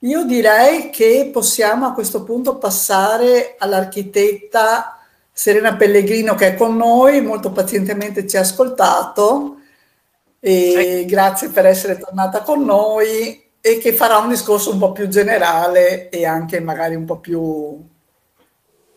io 0.00 0.24
direi 0.24 0.90
che 0.90 1.30
possiamo 1.32 1.86
a 1.86 1.92
questo 1.94 2.22
punto 2.22 2.56
passare 2.58 3.56
all'architetta 3.58 4.99
Serena 5.40 5.74
Pellegrino 5.74 6.34
che 6.34 6.48
è 6.48 6.54
con 6.54 6.76
noi, 6.76 7.22
molto 7.22 7.50
pazientemente 7.50 8.26
ci 8.26 8.36
ha 8.36 8.40
ascoltato 8.40 9.56
e 10.38 11.06
grazie 11.08 11.48
per 11.48 11.64
essere 11.64 11.96
tornata 11.96 12.42
con 12.42 12.62
noi 12.62 13.42
e 13.58 13.78
che 13.78 13.94
farà 13.94 14.18
un 14.18 14.28
discorso 14.28 14.70
un 14.70 14.78
po' 14.78 14.92
più 14.92 15.08
generale 15.08 16.10
e 16.10 16.26
anche 16.26 16.60
magari 16.60 16.94
un 16.94 17.06
po' 17.06 17.20
più 17.20 17.82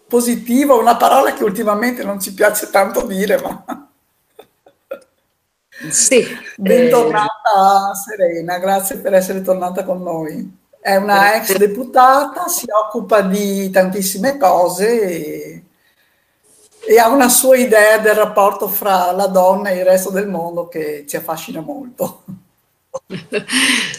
positivo, 0.05 0.77
una 0.77 0.97
parola 0.97 1.31
che 1.31 1.45
ultimamente 1.45 2.03
non 2.03 2.19
ci 2.19 2.33
piace 2.33 2.69
tanto 2.69 3.05
dire, 3.05 3.39
ma 3.39 3.87
Sì, 5.89 6.25
bentornata 6.57 7.93
Serena, 8.05 8.57
grazie 8.57 8.97
per 8.97 9.13
essere 9.13 9.41
tornata 9.41 9.85
con 9.85 10.03
noi. 10.03 10.57
È 10.77 10.97
una 10.97 11.35
ex 11.35 11.55
deputata, 11.55 12.49
si 12.49 12.65
occupa 12.69 13.21
di 13.21 13.69
tantissime 13.69 14.35
cose 14.35 15.01
e, 15.01 15.62
e 16.85 16.97
ha 16.97 17.09
una 17.09 17.29
sua 17.29 17.57
idea 17.57 17.97
del 17.97 18.15
rapporto 18.15 18.67
fra 18.67 19.11
la 19.11 19.27
donna 19.27 19.69
e 19.69 19.77
il 19.77 19.85
resto 19.85 20.09
del 20.09 20.27
mondo 20.27 20.67
che 20.67 21.05
ci 21.07 21.15
affascina 21.15 21.61
molto. 21.61 22.23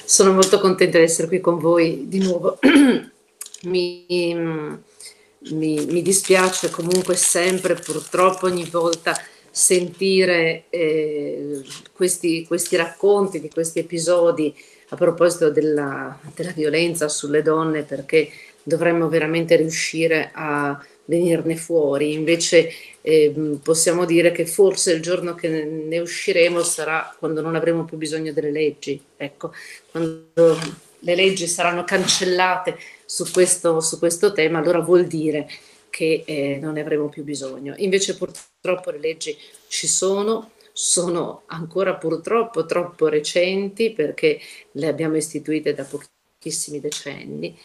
Sono 0.05 0.33
molto 0.33 0.61
contenta 0.61 0.99
di 0.99 1.05
essere 1.05 1.29
qui 1.29 1.41
con 1.41 1.59
voi 1.59 2.09
di 2.09 2.19
nuovo. 2.21 2.59
mi, 3.65 4.05
mi- 4.07 5.87
mi 5.87 6.03
dispiace 6.03 6.71
comunque 6.71 7.17
sempre, 7.17 7.75
purtroppo 7.75 8.47
ogni 8.47 8.65
volta 8.65 9.17
sentire 9.51 10.65
eh, 10.69 11.63
questi, 11.93 12.45
questi 12.45 12.77
racconti 12.77 13.41
di 13.41 13.49
questi 13.49 13.79
episodi 13.79 14.53
a 14.89 14.97
proposito 14.97 15.51
della, 15.51 16.19
della 16.35 16.51
violenza 16.51 17.09
sulle 17.09 17.41
donne 17.41 17.83
perché 17.83 18.31
dovremmo 18.63 19.09
veramente 19.09 19.55
riuscire 19.57 20.31
a 20.35 20.79
venirne 21.07 21.57
fuori. 21.57 22.13
Invece 22.13 22.71
ehm, 23.01 23.61
possiamo 23.63 24.05
dire 24.05 24.33
che 24.33 24.47
forse 24.47 24.93
il 24.93 25.03
giorno 25.03 25.35
che 25.35 25.49
ne 25.49 25.99
usciremo 25.99 26.63
sarà 26.63 27.15
quando 27.19 27.41
non 27.41 27.55
avremo 27.55 27.85
più 27.85 27.97
bisogno 27.97 28.33
delle 28.33 28.51
leggi, 28.51 29.01
ecco, 29.17 29.53
quando 29.91 30.59
le 31.05 31.15
leggi 31.15 31.47
saranno 31.47 31.85
cancellate 31.85 32.79
su 33.05 33.31
questo, 33.31 33.81
su 33.81 33.99
questo 33.99 34.33
tema, 34.33 34.59
allora 34.59 34.81
vuol 34.81 35.07
dire 35.07 35.49
che 35.91 36.25
eh, 36.27 36.59
non 36.61 36.73
ne 36.73 36.81
avremo 36.81 37.09
più 37.09 37.23
bisogno. 37.23 37.75
Invece 37.77 38.17
purtroppo 38.17 38.91
le 38.91 38.99
leggi 38.99 39.37
ci 39.69 39.87
sono, 39.87 40.51
sono 40.73 41.43
ancora 41.47 41.95
purtroppo 41.95 42.67
troppo 42.67 43.07
recenti 43.09 43.93
perché 43.93 44.41
le 44.73 44.87
abbiamo 44.89 45.17
istituite 45.17 45.73
da 45.73 45.85
pochissimi 45.85 46.81
decenni 46.81 47.57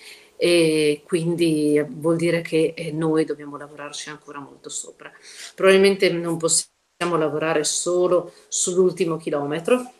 e 0.42 1.02
quindi 1.06 1.84
vuol 1.86 2.16
dire 2.16 2.40
che 2.40 2.74
eh, 2.74 2.94
noi 2.94 3.26
dobbiamo 3.26 3.58
lavorarci 3.58 4.10
ancora 4.10 4.40
molto 4.40 4.70
sopra. 4.70 5.12
Probabilmente 5.54 6.10
non 6.14 6.38
possiamo 6.38 7.18
lavorare 7.18 7.66
solo 7.66 8.32
sull'ultimo 8.48 9.18
chilometro, 9.18 9.92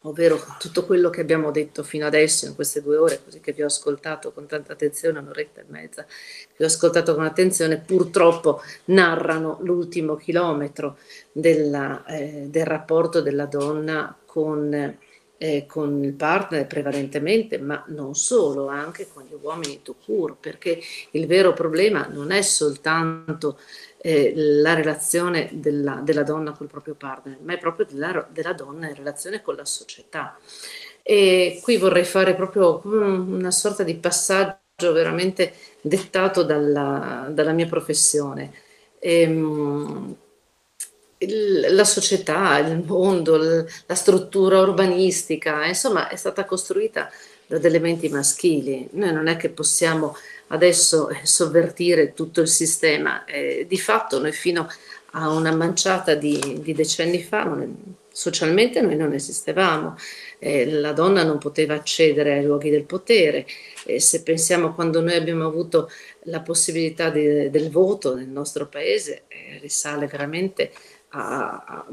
ovvero 0.00 0.42
tutto 0.58 0.86
quello 0.86 1.10
che 1.10 1.20
abbiamo 1.20 1.50
detto 1.50 1.82
fino 1.82 2.06
adesso 2.06 2.46
in 2.46 2.54
queste 2.54 2.80
due 2.80 2.96
ore, 2.96 3.20
così 3.22 3.40
che 3.40 3.52
vi 3.52 3.62
ho 3.62 3.66
ascoltato 3.66 4.32
con 4.32 4.46
tanta 4.46 4.72
attenzione, 4.72 5.18
un'oretta 5.18 5.60
e 5.60 5.64
mezza, 5.68 6.06
vi 6.56 6.64
ho 6.64 6.66
ascoltato 6.66 7.14
con 7.14 7.24
attenzione, 7.24 7.76
purtroppo 7.76 8.62
narrano 8.86 9.58
l'ultimo 9.60 10.16
chilometro 10.16 10.96
della, 11.32 12.02
eh, 12.06 12.46
del 12.48 12.64
rapporto 12.64 13.20
della 13.20 13.44
donna 13.44 14.16
con, 14.24 14.96
eh, 15.38 15.66
con 15.66 16.02
il 16.02 16.14
partner 16.14 16.66
prevalentemente, 16.66 17.58
ma 17.58 17.84
non 17.88 18.14
solo, 18.14 18.68
anche 18.68 19.08
con 19.12 19.24
gli 19.24 19.36
uomini 19.40 19.82
to 19.82 19.94
cure, 19.94 20.34
perché 20.38 20.80
il 21.12 21.26
vero 21.26 21.52
problema 21.52 22.06
non 22.06 22.30
è 22.30 22.42
soltanto 22.42 23.58
eh, 23.98 24.32
la 24.34 24.74
relazione 24.74 25.50
della, 25.52 26.00
della 26.02 26.22
donna 26.22 26.52
col 26.52 26.68
proprio 26.68 26.94
partner, 26.94 27.38
ma 27.42 27.54
è 27.54 27.58
proprio 27.58 27.86
della, 27.88 28.26
della 28.30 28.52
donna 28.52 28.88
in 28.88 28.94
relazione 28.94 29.42
con 29.42 29.54
la 29.56 29.64
società. 29.64 30.38
E 31.02 31.60
qui 31.62 31.76
vorrei 31.76 32.04
fare 32.04 32.34
proprio 32.34 32.80
una 32.84 33.50
sorta 33.50 33.82
di 33.82 33.94
passaggio 33.96 34.92
veramente 34.92 35.52
dettato 35.80 36.42
dalla, 36.42 37.28
dalla 37.30 37.52
mia 37.52 37.66
professione. 37.66 38.52
Ehm, 38.98 40.16
la 41.18 41.84
società, 41.84 42.58
il 42.58 42.82
mondo, 42.84 43.36
la 43.36 43.94
struttura 43.94 44.60
urbanistica, 44.60 45.64
insomma, 45.64 46.08
è 46.08 46.16
stata 46.16 46.44
costruita 46.44 47.10
da 47.46 47.58
delle 47.58 47.78
menti 47.78 48.08
maschili. 48.08 48.88
Noi 48.92 49.12
non 49.12 49.28
è 49.28 49.36
che 49.36 49.50
possiamo 49.50 50.16
adesso 50.48 51.08
eh, 51.08 51.20
sovvertire 51.22 52.12
tutto 52.12 52.40
il 52.40 52.48
sistema. 52.48 53.24
Eh, 53.24 53.66
di 53.68 53.78
fatto 53.78 54.20
noi 54.20 54.32
fino 54.32 54.68
a 55.12 55.30
una 55.30 55.54
manciata 55.54 56.14
di, 56.14 56.60
di 56.60 56.74
decenni 56.74 57.22
fa 57.22 57.44
non- 57.44 57.94
socialmente 58.12 58.80
noi 58.80 58.96
non 58.96 59.12
esistevamo. 59.12 59.96
Eh, 60.38 60.70
la 60.70 60.92
donna 60.92 61.22
non 61.22 61.38
poteva 61.38 61.74
accedere 61.74 62.34
ai 62.34 62.44
luoghi 62.44 62.70
del 62.70 62.84
potere. 62.84 63.46
E 63.84 64.00
se 64.00 64.22
pensiamo 64.22 64.74
quando 64.74 65.00
noi 65.00 65.14
abbiamo 65.14 65.46
avuto 65.46 65.90
la 66.24 66.40
possibilità 66.40 67.10
di- 67.10 67.50
del 67.50 67.70
voto 67.70 68.14
nel 68.14 68.28
nostro 68.28 68.66
paese, 68.68 69.24
eh, 69.28 69.58
risale 69.60 70.06
veramente 70.06 70.72
a, 71.10 71.86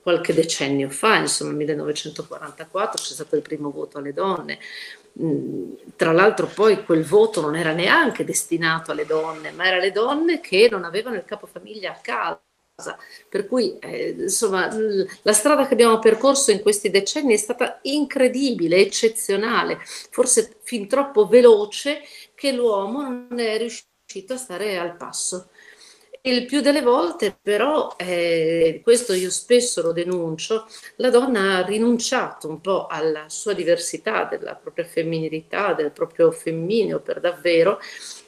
qualche 0.00 0.34
decennio 0.34 0.90
fa, 0.90 1.16
insomma 1.16 1.52
1944 1.52 3.02
c'è 3.02 3.12
stato 3.12 3.36
il 3.36 3.42
primo 3.42 3.70
voto 3.70 3.98
alle 3.98 4.12
donne. 4.12 4.58
Mm, 5.22 5.72
Tra 5.96 6.12
l'altro 6.12 6.46
poi 6.48 6.84
quel 6.84 7.04
voto 7.04 7.40
non 7.40 7.56
era 7.56 7.72
neanche 7.72 8.24
destinato 8.24 8.90
alle 8.90 9.06
donne, 9.06 9.52
ma 9.52 9.66
era 9.66 9.76
alle 9.76 9.92
donne 9.92 10.40
che 10.40 10.68
non 10.70 10.84
avevano 10.84 11.16
il 11.16 11.24
capofamiglia 11.24 11.92
a 11.92 12.00
casa. 12.00 12.40
Per 13.28 13.46
cui, 13.46 13.78
eh, 13.78 14.10
insomma, 14.18 14.68
la 15.22 15.32
strada 15.32 15.66
che 15.66 15.74
abbiamo 15.74 15.98
percorso 16.00 16.50
in 16.50 16.60
questi 16.60 16.90
decenni 16.90 17.34
è 17.34 17.36
stata 17.36 17.78
incredibile, 17.82 18.78
eccezionale, 18.78 19.78
forse 20.10 20.56
fin 20.62 20.88
troppo 20.88 21.26
veloce 21.28 22.00
che 22.34 22.50
l'uomo 22.52 23.02
non 23.02 23.38
è 23.38 23.58
riuscito 23.58 24.32
a 24.34 24.36
stare 24.36 24.76
al 24.78 24.96
passo. 24.96 25.50
Il 26.26 26.46
più 26.46 26.62
delle 26.62 26.80
volte, 26.80 27.36
però, 27.40 27.94
eh, 27.98 28.80
questo 28.82 29.12
io 29.12 29.28
spesso 29.30 29.82
lo 29.82 29.92
denuncio, 29.92 30.66
la 30.96 31.10
donna 31.10 31.58
ha 31.58 31.64
rinunciato 31.66 32.48
un 32.48 32.62
po' 32.62 32.86
alla 32.86 33.28
sua 33.28 33.52
diversità, 33.52 34.24
della 34.24 34.54
propria 34.54 34.86
femminilità, 34.86 35.74
del 35.74 35.92
proprio 35.92 36.30
femmineo 36.30 37.00
per 37.00 37.20
davvero, 37.20 37.78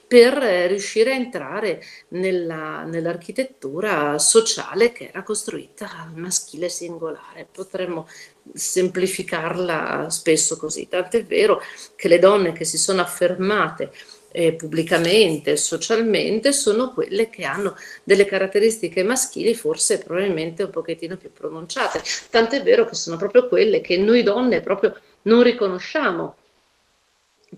per 0.06 0.36
eh, 0.42 0.66
riuscire 0.66 1.12
a 1.12 1.14
entrare 1.16 1.82
nella- 2.08 2.84
nell'architettura 2.84 4.18
sociale 4.18 4.92
che 4.92 5.08
era 5.08 5.22
costruita 5.22 5.90
al 5.98 6.14
maschile 6.16 6.68
singolare. 6.68 7.48
Potremmo 7.50 8.06
semplificarla 8.52 10.08
spesso 10.10 10.56
così, 10.58 10.86
tant'è 10.88 11.24
vero 11.24 11.60
che 11.96 12.08
le 12.08 12.18
donne 12.18 12.52
che 12.52 12.64
si 12.64 12.76
sono 12.78 13.00
affermate 13.00 13.90
eh, 14.36 14.52
pubblicamente, 14.52 15.56
socialmente, 15.56 16.52
sono 16.52 16.92
quelle 16.92 17.30
che 17.30 17.44
hanno 17.44 17.74
delle 18.04 18.26
caratteristiche 18.26 19.02
maschili 19.02 19.54
forse 19.54 19.98
probabilmente 19.98 20.64
un 20.64 20.70
pochettino 20.70 21.16
più 21.16 21.32
pronunciate. 21.32 22.02
Tant'è 22.28 22.62
vero 22.62 22.84
che 22.84 22.94
sono 22.94 23.16
proprio 23.16 23.48
quelle 23.48 23.80
che 23.80 23.96
noi 23.96 24.22
donne 24.22 24.60
proprio 24.60 24.94
non 25.22 25.42
riconosciamo 25.42 26.36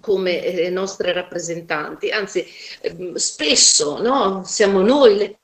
come 0.01 0.45
eh, 0.45 0.71
nostre 0.71 1.13
rappresentanti, 1.13 2.11
anzi 2.11 2.47
ehm, 2.83 3.15
spesso 3.15 4.01
no, 4.01 4.45
siamo 4.45 4.81
noi 4.81 5.17
le 5.17 5.39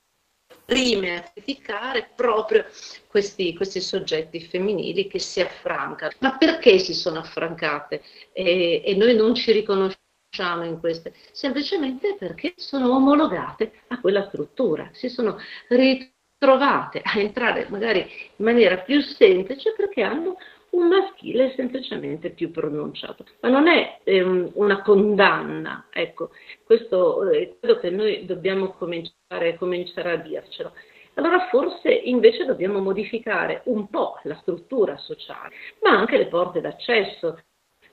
prime 0.64 1.16
a 1.16 1.30
criticare 1.32 2.10
proprio 2.14 2.64
questi, 3.08 3.54
questi 3.56 3.80
soggetti 3.80 4.40
femminili 4.40 5.08
che 5.08 5.18
si 5.18 5.40
affrancano. 5.40 6.12
Ma 6.20 6.36
perché 6.36 6.78
si 6.78 6.94
sono 6.94 7.18
affrancate 7.18 8.02
e, 8.32 8.82
e 8.84 8.94
noi 8.94 9.16
non 9.16 9.34
ci 9.34 9.50
riconosciamo 9.50 10.02
in 10.42 10.80
queste? 10.80 11.14
Semplicemente 11.32 12.16
perché 12.18 12.54
sono 12.56 12.94
omologate 12.94 13.72
a 13.88 14.00
quella 14.00 14.26
struttura, 14.26 14.88
si 14.92 15.08
sono 15.08 15.38
ritrovate 15.68 17.00
a 17.04 17.18
entrare 17.18 17.66
magari 17.70 18.00
in 18.00 18.44
maniera 18.44 18.78
più 18.78 19.00
semplice 19.00 19.72
perché 19.76 20.02
hanno 20.02 20.36
un 20.70 20.88
maschile 20.88 21.52
semplicemente 21.54 22.30
più 22.30 22.50
pronunciato. 22.50 23.24
Ma 23.40 23.48
non 23.48 23.68
è 23.68 24.00
ehm, 24.02 24.50
una 24.54 24.82
condanna, 24.82 25.86
ecco, 25.90 26.30
questo 26.64 27.30
eh, 27.30 27.56
credo 27.60 27.78
che 27.78 27.90
noi 27.90 28.24
dobbiamo 28.26 28.72
cominciare, 28.72 29.56
cominciare 29.56 30.12
a 30.12 30.16
dircelo. 30.16 30.72
Allora 31.14 31.46
forse 31.48 31.92
invece 31.92 32.44
dobbiamo 32.44 32.80
modificare 32.80 33.62
un 33.66 33.88
po' 33.88 34.18
la 34.24 34.36
struttura 34.40 34.96
sociale, 34.96 35.54
ma 35.82 35.90
anche 35.96 36.16
le 36.18 36.26
porte 36.26 36.60
d'accesso. 36.60 37.38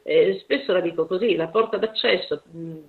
Eh, 0.04 0.40
spesso 0.40 0.74
la 0.74 0.80
dico 0.82 1.06
così, 1.06 1.36
la 1.36 1.48
porta 1.48 1.78
d'accesso 1.78 2.42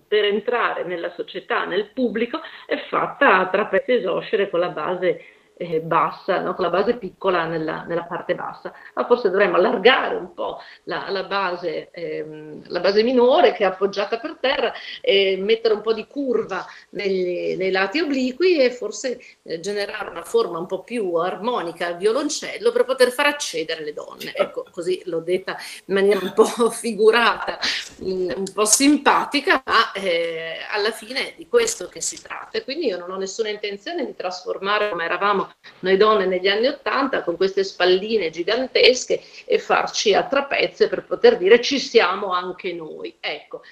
per 0.09 0.24
entrare 0.24 0.84
nella 0.84 1.12
società, 1.14 1.64
nel 1.64 1.90
pubblico, 1.93 2.40
è 2.66 2.76
fatta 2.89 3.39
a 3.39 3.48
trapezzo 3.48 3.93
esoscere 3.93 4.48
con 4.48 4.60
la 4.60 4.70
base 4.70 5.20
eh, 5.62 5.80
bassa, 5.80 6.40
no? 6.40 6.55
con 6.55 6.64
la 6.64 6.70
base 6.70 6.97
piccola 6.97 7.44
nella, 7.44 7.84
nella, 7.84 8.05
parte 8.05 8.34
bassa, 8.34 8.72
ma 8.94 9.06
forse 9.06 9.30
dovremmo 9.30 9.56
allargare 9.56 10.16
un 10.16 10.34
po' 10.34 10.59
la, 10.84 11.06
la, 11.09 11.24
base, 11.24 11.90
ehm, 11.90 12.62
la, 12.66 12.80
base, 12.80 13.02
minore 13.02 13.52
che 13.52 13.64
è 13.64 13.66
appoggiata 13.66 14.18
per 14.18 14.39
terra 14.40 14.72
e 15.01 15.36
mettere 15.39 15.74
un 15.74 15.80
po' 15.80 15.93
di 15.93 16.06
curva 16.06 16.64
negli, 16.90 17.56
nei 17.56 17.70
lati 17.70 18.01
obliqui 18.01 18.59
e 18.59 18.70
forse 18.70 19.20
eh, 19.43 19.60
generare 19.60 20.10
una 20.10 20.24
forma 20.24 20.59
un 20.59 20.66
po' 20.66 20.82
più 20.82 21.14
armonica 21.14 21.86
al 21.86 21.97
violoncello 21.97 22.72
per 22.72 22.84
poter 22.84 23.10
far 23.10 23.26
accedere 23.26 23.84
le 23.84 23.93
donne. 23.93 24.32
Ecco, 24.34 24.66
così 24.70 25.02
l'ho 25.06 25.20
detta 25.20 25.56
in 25.86 25.94
maniera 25.94 26.20
un 26.22 26.32
po' 26.32 26.44
figurata, 26.70 27.59
un 28.01 28.44
po' 28.52 28.64
simpatica, 28.64 29.62
ma 29.64 29.93
eh, 29.93 30.59
alla 30.70 30.90
fine 30.90 31.30
è 31.30 31.34
di 31.36 31.48
questo 31.48 31.89
che 31.89 32.01
si 32.01 32.20
tratta. 32.20 32.62
Quindi 32.62 32.86
io 32.86 32.98
non 32.98 33.10
ho 33.10 33.16
nessuna 33.16 33.48
intenzione 33.48 34.05
di 34.05 34.14
trasformare 34.14 34.90
come 34.90 35.05
eravamo 35.05 35.52
noi 35.81 35.97
donne 35.97 36.27
negli 36.27 36.49
anni 36.49 36.66
Ottanta 36.66 37.23
con 37.23 37.37
queste 37.37 37.65
spalline 37.65 38.31
gigantesche 38.31 39.20
e 39.45 39.59
farci 39.59 40.15
a 40.15 40.24
trapezze 40.24 40.89
per 40.89 41.05
poter 41.05 41.37
dire 41.37 41.61
ci 41.61 41.79
siamo 41.79 42.33
anche 42.33 42.73
noi. 42.73 43.16
Ecco. 43.20 43.62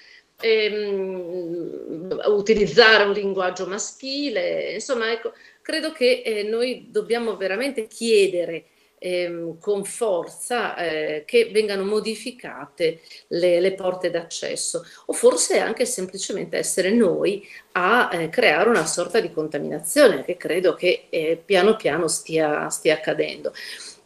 Ehm, 0.43 2.20
utilizzare 2.27 3.05
un 3.05 3.12
linguaggio 3.12 3.66
maschile, 3.66 4.73
insomma, 4.73 5.12
ecco, 5.12 5.32
credo 5.61 5.93
che 5.93 6.23
eh, 6.24 6.43
noi 6.44 6.86
dobbiamo 6.90 7.36
veramente 7.36 7.86
chiedere 7.86 8.65
ehm, 9.01 9.59
con 9.59 9.85
forza 9.85 10.77
eh, 10.77 11.24
che 11.27 11.51
vengano 11.52 11.85
modificate 11.85 13.01
le, 13.28 13.59
le, 13.59 13.72
porte 13.72 14.10
d'accesso 14.10 14.85
o 15.06 15.12
forse 15.12 15.59
anche 15.59 15.86
semplicemente 15.86 16.59
essere 16.59 16.90
noi 16.90 17.44
a 17.72 18.10
eh, 18.12 18.28
creare 18.28 18.68
una 18.68 18.86
sorta 18.86 19.20
di 19.20 19.32
contaminazione 19.32 20.22
che 20.22 20.36
credo 20.36 20.74
che 20.74 21.06
eh, 21.09 21.40
piano 21.43 21.77
piano 21.77 22.06
stia, 22.09 22.68
stia 22.68 22.94
accadendo. 22.94 23.52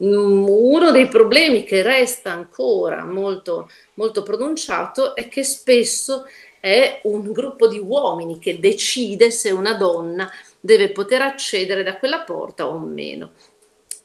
Mm, 0.02 0.46
uno 0.48 0.90
dei 0.92 1.08
problemi 1.08 1.64
che 1.64 1.82
resta 1.82 2.30
ancora 2.30 3.04
molto, 3.04 3.68
molto 3.94 4.22
pronunciato 4.22 5.14
è 5.16 5.28
che 5.28 5.42
spesso 5.42 6.24
è 6.60 7.00
un 7.04 7.30
gruppo 7.32 7.68
di 7.68 7.78
uomini 7.78 8.38
che 8.38 8.58
decide 8.58 9.30
se 9.30 9.50
una 9.50 9.74
donna 9.74 10.30
deve 10.60 10.92
poter 10.92 11.20
accedere 11.20 11.82
da 11.82 11.98
quella 11.98 12.20
porta 12.20 12.66
o 12.66 12.78
meno. 12.78 13.32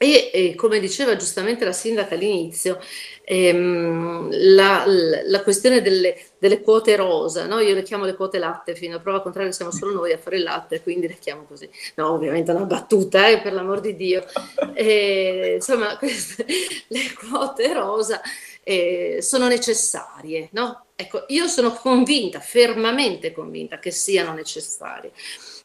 E, 0.02 0.30
e, 0.32 0.54
come 0.54 0.80
diceva 0.80 1.14
giustamente 1.14 1.62
la 1.62 1.72
sindaca 1.72 2.14
all'inizio, 2.14 2.80
ehm, 3.22 4.30
la, 4.54 4.84
la, 4.86 5.20
la, 5.26 5.42
questione 5.42 5.82
delle, 5.82 6.16
delle 6.38 6.62
quote 6.62 6.96
rosa, 6.96 7.44
no? 7.44 7.58
io 7.58 7.74
le 7.74 7.82
chiamo 7.82 8.06
le 8.06 8.14
quote 8.14 8.38
latte, 8.38 8.74
fino 8.74 8.96
a 8.96 9.00
prova 9.00 9.20
contraria 9.20 9.52
siamo 9.52 9.70
solo 9.70 9.92
noi 9.92 10.12
a 10.12 10.16
fare 10.16 10.38
il 10.38 10.42
latte, 10.42 10.80
quindi 10.80 11.06
le 11.06 11.18
chiamo 11.18 11.44
così. 11.44 11.68
No, 11.96 12.12
ovviamente 12.12 12.50
è 12.50 12.54
una 12.54 12.64
battuta, 12.64 13.28
eh, 13.28 13.42
per 13.42 13.52
l'amor 13.52 13.80
di 13.80 13.94
Dio. 13.94 14.24
E, 14.72 15.56
insomma, 15.56 15.94
queste, 16.00 16.46
le 16.86 17.12
quote 17.12 17.70
rosa 17.74 18.22
eh, 18.62 19.18
sono 19.20 19.48
necessarie, 19.48 20.48
no? 20.52 20.86
Ecco, 20.96 21.24
io 21.28 21.46
sono 21.46 21.74
convinta, 21.74 22.40
fermamente 22.40 23.32
convinta 23.32 23.78
che 23.78 23.90
siano 23.90 24.32
necessarie, 24.32 25.12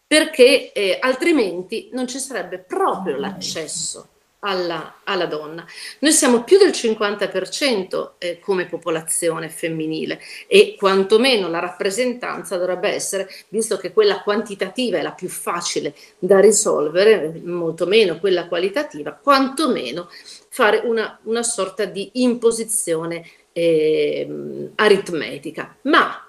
perché 0.05 0.73
eh, 0.73 0.97
altrimenti 0.99 1.87
non 1.93 2.05
ci 2.05 2.19
sarebbe 2.19 2.59
proprio 2.59 3.15
l'accesso 3.15 4.09
alla, 4.45 5.01
alla, 5.03 5.25
donna. 5.25 5.65
Noi 5.99 6.11
siamo 6.11 6.43
più 6.43 6.59
del 6.59 6.69
50% 6.69 8.11
eh, 8.19 8.39
come 8.39 8.67
popolazione 8.67 9.49
femminile 9.49 10.19
e 10.47 10.75
quantomeno 10.77 11.49
la 11.49 11.59
rappresentanza 11.59 12.57
dovrebbe 12.57 12.89
essere, 12.89 13.27
visto 13.49 13.77
che 13.77 13.91
quella 13.91 14.21
quantitativa 14.21 14.99
è 14.99 15.01
la 15.01 15.13
più 15.13 15.29
facile 15.29 15.95
da 16.19 16.39
risolvere, 16.39 17.41
molto 17.43 17.87
meno 17.87 18.19
quella 18.19 18.47
qualitativa, 18.47 19.13
quantomeno 19.13 20.09
fare 20.49 20.81
una, 20.85 21.19
una 21.23 21.43
sorta 21.43 21.85
di 21.85 22.11
imposizione 22.13 23.27
eh, 23.51 24.69
aritmetica. 24.75 25.75
Ma 25.81 26.19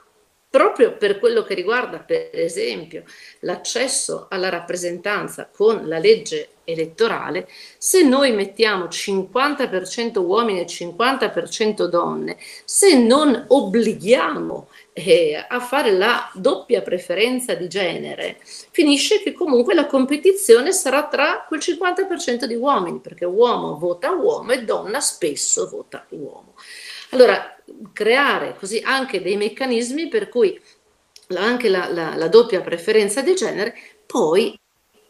proprio 0.48 0.96
per 0.96 1.18
quello 1.18 1.42
che 1.42 1.52
riguarda, 1.52 1.98
per 1.98 2.30
esempio, 2.32 3.04
l'accesso 3.40 4.26
alla 4.30 4.48
rappresentanza 4.48 5.50
con 5.52 5.86
la 5.86 5.98
legge 5.98 6.48
elettorale, 6.66 7.48
se 7.78 8.02
noi 8.02 8.32
mettiamo 8.32 8.86
50% 8.86 10.18
uomini 10.18 10.60
e 10.60 10.66
50% 10.66 11.84
donne, 11.86 12.36
se 12.64 12.98
non 12.98 13.46
obblighiamo 13.48 14.68
eh, 14.92 15.44
a 15.48 15.60
fare 15.60 15.92
la 15.92 16.30
doppia 16.34 16.82
preferenza 16.82 17.54
di 17.54 17.68
genere, 17.68 18.38
finisce 18.42 19.22
che 19.22 19.32
comunque 19.32 19.74
la 19.74 19.86
competizione 19.86 20.72
sarà 20.72 21.06
tra 21.06 21.44
quel 21.46 21.60
50% 21.60 22.44
di 22.44 22.54
uomini, 22.54 22.98
perché 23.00 23.24
uomo 23.24 23.78
vota 23.78 24.10
uomo 24.10 24.52
e 24.52 24.64
donna 24.64 25.00
spesso 25.00 25.68
vota 25.68 26.04
uomo. 26.10 26.54
Allora, 27.10 27.56
creare 27.92 28.56
così 28.58 28.80
anche 28.84 29.22
dei 29.22 29.36
meccanismi 29.36 30.08
per 30.08 30.28
cui 30.28 30.60
anche 31.34 31.68
la, 31.68 31.88
la, 31.92 32.16
la 32.16 32.28
doppia 32.28 32.60
preferenza 32.60 33.20
di 33.20 33.34
genere 33.34 33.74
poi 34.06 34.58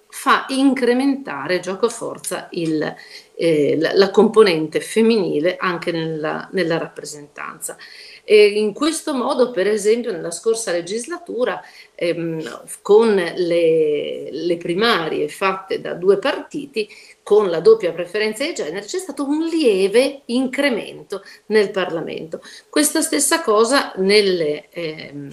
fa 0.08 0.46
incrementare 0.48 1.60
gioco 1.60 1.88
forza 1.88 2.48
il, 2.52 2.94
eh, 3.34 3.76
la, 3.78 3.92
la, 3.94 4.10
componente 4.10 4.80
femminile 4.80 5.56
anche 5.56 5.92
nella, 5.92 6.48
nella 6.52 6.78
rappresentanza. 6.78 7.76
E 8.28 8.46
in 8.58 8.72
questo 8.72 9.14
modo, 9.14 9.52
per 9.52 9.68
esempio, 9.68 10.10
nella 10.10 10.32
scorsa 10.32 10.72
legislatura, 10.72 11.62
ehm, 11.94 12.64
con 12.82 13.14
le, 13.14 14.30
le, 14.32 14.56
primarie 14.56 15.28
fatte 15.28 15.80
da 15.80 15.94
due 15.94 16.18
partiti, 16.18 16.88
con 17.22 17.50
la 17.50 17.60
doppia 17.60 17.92
preferenza 17.92 18.44
di 18.44 18.54
genere, 18.54 18.84
c'è 18.84 18.98
stato 18.98 19.24
un 19.24 19.44
lieve 19.44 20.22
incremento 20.26 21.22
nel 21.46 21.70
Parlamento. 21.70 22.40
Questa 22.68 23.00
stessa 23.00 23.42
cosa 23.42 23.92
nelle... 23.96 24.70
Ehm, 24.70 25.32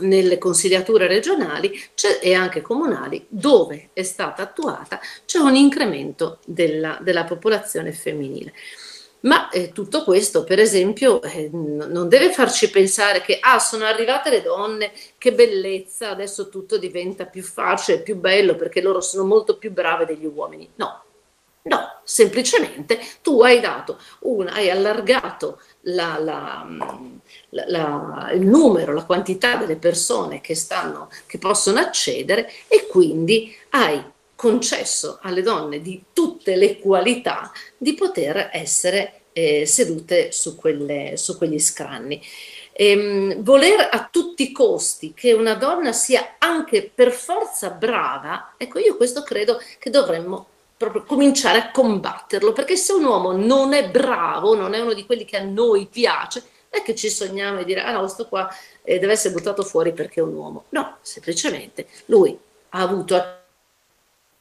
nelle 0.00 0.38
consigliature 0.38 1.06
regionali 1.06 1.72
e 2.20 2.34
anche 2.34 2.60
comunali 2.60 3.24
dove 3.28 3.90
è 3.92 4.02
stata 4.02 4.42
attuata 4.42 5.00
c'è 5.24 5.38
un 5.38 5.54
incremento 5.54 6.38
della, 6.44 6.98
della 7.00 7.24
popolazione 7.24 7.92
femminile. 7.92 8.52
Ma 9.22 9.50
eh, 9.50 9.72
tutto 9.72 10.02
questo, 10.02 10.44
per 10.44 10.58
esempio, 10.58 11.20
eh, 11.20 11.50
non 11.52 12.08
deve 12.08 12.32
farci 12.32 12.70
pensare 12.70 13.20
che 13.20 13.38
ah, 13.38 13.58
sono 13.58 13.84
arrivate 13.84 14.30
le 14.30 14.40
donne, 14.40 14.92
che 15.18 15.32
bellezza, 15.32 16.08
adesso 16.08 16.48
tutto 16.48 16.78
diventa 16.78 17.26
più 17.26 17.42
facile, 17.42 18.00
più 18.00 18.16
bello 18.16 18.54
perché 18.56 18.80
loro 18.80 19.02
sono 19.02 19.24
molto 19.26 19.58
più 19.58 19.72
brave 19.72 20.06
degli 20.06 20.24
uomini. 20.24 20.70
No, 20.76 21.02
no, 21.62 22.00
semplicemente 22.04 22.98
tu 23.22 23.42
hai 23.42 23.60
una, 24.20 24.52
hai 24.52 24.70
allargato 24.70 25.60
la, 25.82 26.18
la, 26.18 26.66
la, 27.50 28.30
il 28.32 28.46
numero, 28.46 28.92
la 28.92 29.04
quantità 29.04 29.56
delle 29.56 29.76
persone 29.76 30.40
che, 30.40 30.54
stanno, 30.54 31.10
che 31.26 31.38
possono 31.38 31.80
accedere 31.80 32.50
e 32.68 32.86
quindi 32.86 33.54
hai 33.70 34.02
concesso 34.34 35.18
alle 35.20 35.42
donne 35.42 35.82
di 35.82 36.02
tutte 36.12 36.56
le 36.56 36.78
qualità 36.78 37.52
di 37.76 37.94
poter 37.94 38.48
essere 38.52 39.20
eh, 39.32 39.66
sedute 39.66 40.32
su, 40.32 40.56
quelle, 40.56 41.16
su, 41.16 41.36
quegli 41.36 41.58
scranni. 41.58 42.22
Ehm, 42.72 43.42
voler 43.42 43.88
a 43.90 44.08
tutti 44.10 44.44
i 44.44 44.52
costi 44.52 45.12
che 45.14 45.32
una 45.32 45.54
donna 45.54 45.92
sia 45.92 46.36
anche 46.38 46.90
per 46.92 47.12
forza 47.12 47.68
brava, 47.70 48.54
ecco 48.56 48.78
io 48.78 48.96
questo 48.96 49.22
credo 49.22 49.60
che 49.78 49.90
dovremmo 49.90 50.46
proprio 50.80 51.04
cominciare 51.04 51.58
a 51.58 51.70
combatterlo, 51.70 52.54
perché 52.54 52.74
se 52.74 52.94
un 52.94 53.04
uomo 53.04 53.32
non 53.32 53.74
è 53.74 53.90
bravo, 53.90 54.54
non 54.54 54.72
è 54.72 54.80
uno 54.80 54.94
di 54.94 55.04
quelli 55.04 55.26
che 55.26 55.36
a 55.36 55.42
noi 55.42 55.84
piace, 55.84 56.40
non 56.70 56.80
è 56.80 56.82
che 56.82 56.94
ci 56.94 57.10
sogniamo 57.10 57.58
e 57.58 57.66
dire 57.66 57.82
ah 57.82 57.92
no, 57.92 57.98
questo 57.98 58.26
qua 58.26 58.48
eh, 58.82 58.98
deve 58.98 59.12
essere 59.12 59.34
buttato 59.34 59.62
fuori 59.62 59.92
perché 59.92 60.20
è 60.20 60.22
un 60.22 60.32
uomo. 60.32 60.64
No, 60.70 60.96
semplicemente 61.02 61.86
lui 62.06 62.34
ha 62.70 62.80
avuto 62.80 63.22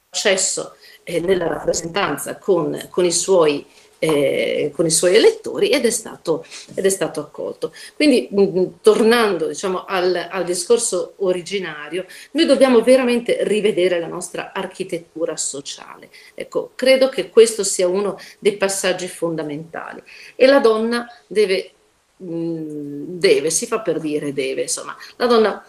accesso 0.09 0.77
eh, 1.03 1.19
nella 1.19 1.49
rappresentanza 1.49 2.37
con, 2.37 2.87
con, 2.89 3.03
i 3.03 3.11
suoi, 3.11 3.67
eh, 3.99 4.71
con 4.73 4.85
i 4.85 4.89
suoi 4.89 5.15
elettori 5.15 5.69
ed 5.69 5.85
è 5.85 5.89
stato, 5.89 6.45
ed 6.73 6.85
è 6.85 6.89
stato 6.89 7.19
accolto. 7.19 7.73
Quindi 7.95 8.27
mh, 8.31 8.79
tornando 8.81 9.47
diciamo, 9.47 9.85
al, 9.85 10.27
al 10.29 10.43
discorso 10.43 11.13
originario, 11.17 12.05
noi 12.31 12.45
dobbiamo 12.45 12.81
veramente 12.81 13.39
rivedere 13.41 13.99
la 13.99 14.07
nostra 14.07 14.51
architettura 14.53 15.35
sociale. 15.37 16.09
Ecco, 16.33 16.71
credo 16.75 17.09
che 17.09 17.29
questo 17.29 17.63
sia 17.63 17.87
uno 17.87 18.17
dei 18.39 18.57
passaggi 18.57 19.07
fondamentali 19.07 20.01
e 20.35 20.45
la 20.47 20.59
donna 20.59 21.07
deve 21.27 21.73
deve, 22.21 23.49
si 23.49 23.65
fa 23.65 23.79
per 23.79 23.97
dire 23.99 24.33
deve, 24.33 24.63
insomma, 24.63 24.95
la 25.15 25.25
donna 25.25 25.65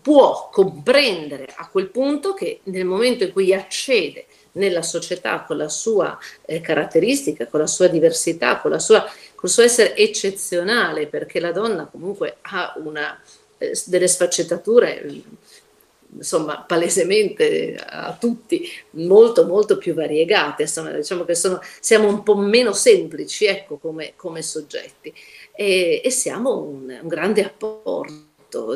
può 0.00 0.48
comprendere 0.50 1.48
a 1.54 1.68
quel 1.68 1.88
punto 1.88 2.34
che 2.34 2.60
nel 2.64 2.84
momento 2.84 3.24
in 3.24 3.32
cui 3.32 3.52
accede 3.54 4.26
nella 4.52 4.82
società 4.82 5.42
con 5.42 5.56
la 5.56 5.68
sua 5.68 6.18
eh, 6.44 6.60
caratteristica, 6.60 7.46
con 7.46 7.60
la 7.60 7.66
sua 7.66 7.88
diversità, 7.88 8.58
con, 8.58 8.70
la 8.70 8.78
sua, 8.78 9.00
con 9.00 9.48
il 9.48 9.50
suo 9.50 9.62
essere 9.62 9.96
eccezionale, 9.96 11.06
perché 11.06 11.40
la 11.40 11.52
donna 11.52 11.86
comunque 11.86 12.36
ha 12.42 12.74
una, 12.76 13.20
eh, 13.58 13.78
delle 13.86 14.08
sfaccettature 14.08 15.22
insomma 16.12 16.64
palesemente 16.66 17.76
a 17.76 18.16
tutti 18.18 18.68
molto 18.92 19.46
molto 19.46 19.78
più 19.78 19.94
variegate. 19.94 20.62
Insomma 20.62 20.90
diciamo 20.90 21.24
che 21.24 21.34
sono, 21.34 21.60
siamo 21.80 22.08
un 22.08 22.22
po' 22.22 22.36
meno 22.36 22.72
semplici 22.72 23.46
ecco 23.46 23.76
come, 23.76 24.14
come 24.16 24.42
soggetti. 24.42 25.12
E, 25.54 26.00
e 26.02 26.10
siamo 26.10 26.58
un, 26.58 26.98
un 27.02 27.08
grande 27.08 27.44
apporto 27.44 28.29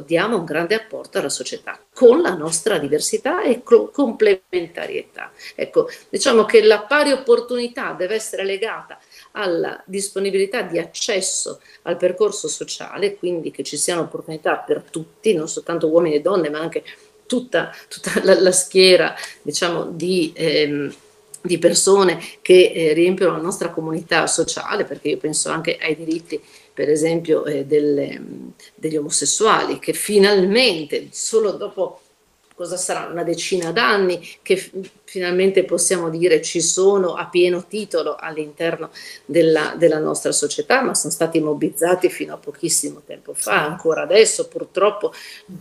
diamo 0.04 0.38
un 0.38 0.44
grande 0.44 0.74
apporto 0.74 1.18
alla 1.18 1.28
società 1.28 1.78
con 1.92 2.20
la 2.20 2.34
nostra 2.34 2.78
diversità 2.78 3.42
e 3.42 3.62
complementarietà. 3.62 5.32
Ecco, 5.54 5.88
diciamo 6.08 6.44
che 6.44 6.62
la 6.62 6.80
pari 6.80 7.12
opportunità 7.12 7.92
deve 7.92 8.14
essere 8.14 8.44
legata 8.44 8.98
alla 9.32 9.82
disponibilità 9.86 10.62
di 10.62 10.78
accesso 10.78 11.60
al 11.82 11.96
percorso 11.96 12.48
sociale, 12.48 13.16
quindi 13.16 13.50
che 13.50 13.62
ci 13.62 13.76
siano 13.76 14.02
opportunità 14.02 14.56
per 14.56 14.82
tutti, 14.90 15.34
non 15.34 15.48
soltanto 15.48 15.88
uomini 15.88 16.16
e 16.16 16.20
donne, 16.20 16.50
ma 16.50 16.60
anche 16.60 16.84
tutta, 17.26 17.74
tutta 17.88 18.20
la, 18.22 18.38
la, 18.40 18.52
schiera 18.52 19.14
diciamo, 19.42 19.84
di, 19.86 20.32
ehm, 20.34 20.94
di, 21.42 21.58
persone 21.58 22.20
che 22.42 22.72
eh, 22.74 22.92
riempiono 22.92 23.36
la 23.36 23.42
nostra 23.42 23.70
comunità 23.70 24.26
sociale, 24.26 24.84
perché 24.84 25.08
io 25.08 25.18
penso 25.18 25.50
anche 25.50 25.78
ai 25.80 25.96
diritti, 25.96 26.40
per 26.74 26.90
esempio, 26.90 27.44
eh, 27.44 27.64
delle, 27.64 28.20
degli 28.74 28.96
omosessuali, 28.96 29.78
che 29.78 29.92
finalmente, 29.92 31.08
solo 31.12 31.52
dopo 31.52 32.00
cosa 32.54 32.76
sarà, 32.76 33.06
una 33.10 33.24
decina 33.24 33.72
d'anni 33.72 34.24
che 34.42 34.70
finalmente 35.04 35.64
possiamo 35.64 36.08
dire 36.08 36.40
ci 36.40 36.60
sono 36.60 37.14
a 37.14 37.26
pieno 37.26 37.66
titolo 37.66 38.14
all'interno 38.14 38.90
della, 39.24 39.74
della, 39.76 39.98
nostra 39.98 40.30
società, 40.30 40.80
ma 40.80 40.94
sono 40.94 41.12
stati 41.12 41.40
mobbizzati 41.40 42.08
fino 42.08 42.34
a 42.34 42.38
pochissimo 42.38 43.02
tempo 43.04 43.34
fa, 43.34 43.64
ancora 43.64 44.02
adesso 44.02 44.46
purtroppo 44.46 45.12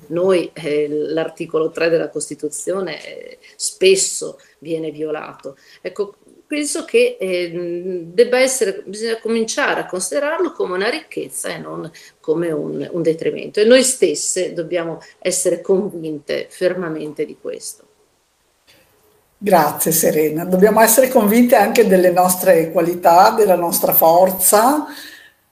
noi 0.08 0.52
eh, 0.54 0.88
l'articolo 0.88 1.72
3 1.72 1.90
della 1.90 2.10
Costituzione 2.10 3.04
eh, 3.06 3.40
spesso 3.56 4.40
viene 4.60 4.92
violato. 4.92 5.58
Ecco, 5.82 6.16
penso 6.54 6.86
che 6.86 7.18
eh, 7.20 8.04
debba 8.14 8.38
essere, 8.38 8.84
bisogna 8.86 9.18
cominciare 9.20 9.82
a 9.82 9.86
considerarlo 9.88 10.52
come 10.52 10.76
una 10.76 10.88
ricchezza 10.88 11.50
e 11.50 11.58
non 11.58 11.90
come 12.20 12.52
un, 12.52 12.88
un 12.92 13.02
detrimento. 13.02 13.60
E 13.60 13.66
noi 13.66 13.82
stesse 13.82 14.54
dobbiamo 14.54 15.02
essere 15.18 15.62
convinte 15.62 16.46
fermamente 16.52 17.26
di 17.26 17.36
questo. 17.42 17.86
Grazie 19.36 19.92
Serena, 19.92 20.46
dobbiamo 20.46 20.80
essere 20.80 21.08
convinte 21.08 21.56
anche 21.56 21.88
delle 21.88 22.12
nostre 22.12 22.72
qualità, 22.72 23.32
della 23.32 23.56
nostra 23.56 23.94
forza, 23.94 24.86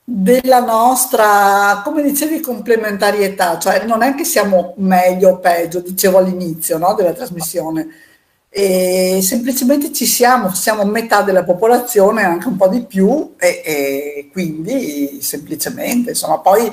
della 0.03 0.59
nostra, 0.59 1.81
come 1.83 2.03
dicevi, 2.03 2.41
complementarietà, 2.41 3.57
cioè 3.57 3.85
non 3.85 4.03
è 4.03 4.13
che 4.13 4.23
siamo 4.23 4.75
meglio 4.77 5.29
o 5.29 5.39
peggio, 5.39 5.79
dicevo 5.79 6.19
all'inizio 6.19 6.77
no, 6.77 6.93
della 6.93 7.13
trasmissione, 7.13 7.87
e 8.53 9.21
semplicemente 9.23 9.93
ci 9.93 10.05
siamo, 10.05 10.53
siamo 10.53 10.83
metà 10.83 11.21
della 11.21 11.45
popolazione, 11.45 12.25
anche 12.25 12.49
un 12.49 12.57
po' 12.57 12.67
di 12.67 12.83
più, 12.83 13.35
e, 13.37 13.61
e 13.63 14.29
quindi 14.29 15.21
semplicemente, 15.21 16.09
insomma, 16.09 16.39
poi 16.39 16.69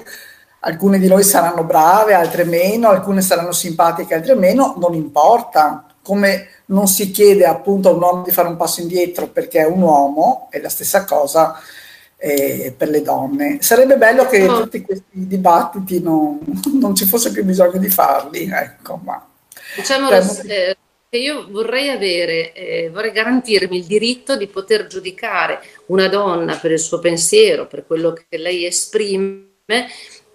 alcune 0.61 0.99
di 0.99 1.07
noi 1.07 1.23
saranno 1.23 1.63
brave, 1.63 2.15
altre 2.15 2.43
meno, 2.43 2.89
alcune 2.89 3.21
saranno 3.21 3.53
simpatiche, 3.53 4.15
altre 4.15 4.35
meno, 4.35 4.75
non 4.79 4.95
importa. 4.95 5.87
Come 6.03 6.49
non 6.67 6.89
si 6.89 7.13
chiede 7.13 7.45
appunto 7.45 7.91
a 7.91 7.93
un 7.93 8.03
uomo 8.03 8.23
di 8.23 8.33
fare 8.33 8.49
un 8.49 8.57
passo 8.57 8.81
indietro 8.81 9.29
perché 9.29 9.61
è 9.61 9.67
un 9.67 9.83
uomo, 9.83 10.49
è 10.51 10.59
la 10.59 10.71
stessa 10.71 11.05
cosa 11.05 11.61
eh, 12.17 12.75
per 12.77 12.89
le 12.89 13.03
donne. 13.03 13.59
Sarebbe 13.61 13.97
bello 13.97 14.27
che 14.27 14.45
oh. 14.49 14.63
tutti 14.63 14.83
questi 14.83 15.05
dibattiti 15.11 16.01
non, 16.03 16.41
non, 16.73 16.95
ci 16.97 17.05
fosse 17.05 17.31
più 17.31 17.45
bisogno 17.45 17.79
di 17.79 17.89
farli, 17.89 18.51
ecco, 18.51 18.99
ma... 19.05 19.25
Diciamo, 19.77 20.11
eh, 20.11 20.77
io 21.17 21.47
vorrei 21.49 21.89
avere, 21.89 22.53
eh, 22.53 22.91
vorrei 22.91 23.13
garantirmi 23.13 23.79
il 23.79 23.85
diritto 23.85 24.37
di 24.37 24.47
poter 24.47 24.87
giudicare 24.87 25.61
una 25.87 26.09
donna 26.09 26.57
per 26.57 26.73
il 26.73 26.79
suo 26.79 26.99
pensiero, 26.99 27.67
per 27.67 27.87
quello 27.87 28.13
che 28.13 28.37
lei 28.37 28.67
esprime 28.67 29.47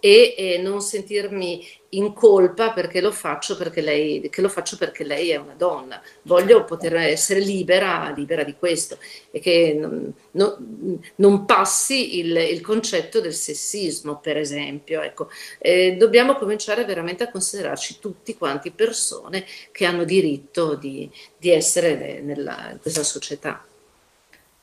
e, 0.06 0.36
e 0.38 0.58
non 0.58 0.82
sentirmi 0.82 1.66
in 1.92 2.12
colpa 2.12 2.74
perché 2.74 3.00
lo, 3.00 3.10
faccio 3.14 3.56
perché 3.56 3.80
lei, 3.80 4.28
che 4.30 4.42
lo 4.42 4.50
faccio 4.50 4.76
perché 4.76 5.06
lei 5.06 5.30
è 5.30 5.38
una 5.38 5.54
donna. 5.54 6.02
Voglio 6.24 6.66
poter 6.66 6.94
essere 6.96 7.40
libera, 7.40 8.12
libera 8.14 8.44
di 8.44 8.54
questo 8.60 8.98
e 9.32 9.40
che 9.40 9.74
non, 9.80 10.14
non, 10.32 11.00
non 11.16 11.46
passi 11.46 12.18
il, 12.18 12.36
il, 12.36 12.60
concetto 12.60 13.22
del 13.22 13.34
sessismo, 13.34 14.20
per 14.20 14.36
esempio. 14.36 15.02
Ecco, 15.02 15.30
eh, 15.58 15.96
dobbiamo 15.96 16.36
cominciare 16.36 16.84
veramente 16.84 17.24
a 17.24 17.32
considerarci 17.32 18.00
tutti 18.00 18.36
quanti 18.36 18.72
persone 18.72 19.46
che 19.72 19.86
hanno 19.86 20.04
diritto 20.04 20.76
di, 20.76 21.10
di 21.38 21.50
essere 21.50 22.20
nella, 22.20 22.72
in 22.74 22.80
questa 22.82 23.04
società. 23.04 23.66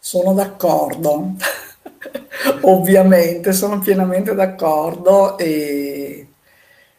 Sono 0.02 0.32
d'accordo. 0.32 1.34
Ovviamente 2.62 3.52
sono 3.52 3.78
pienamente 3.80 4.34
d'accordo 4.34 5.36
e, 5.36 6.26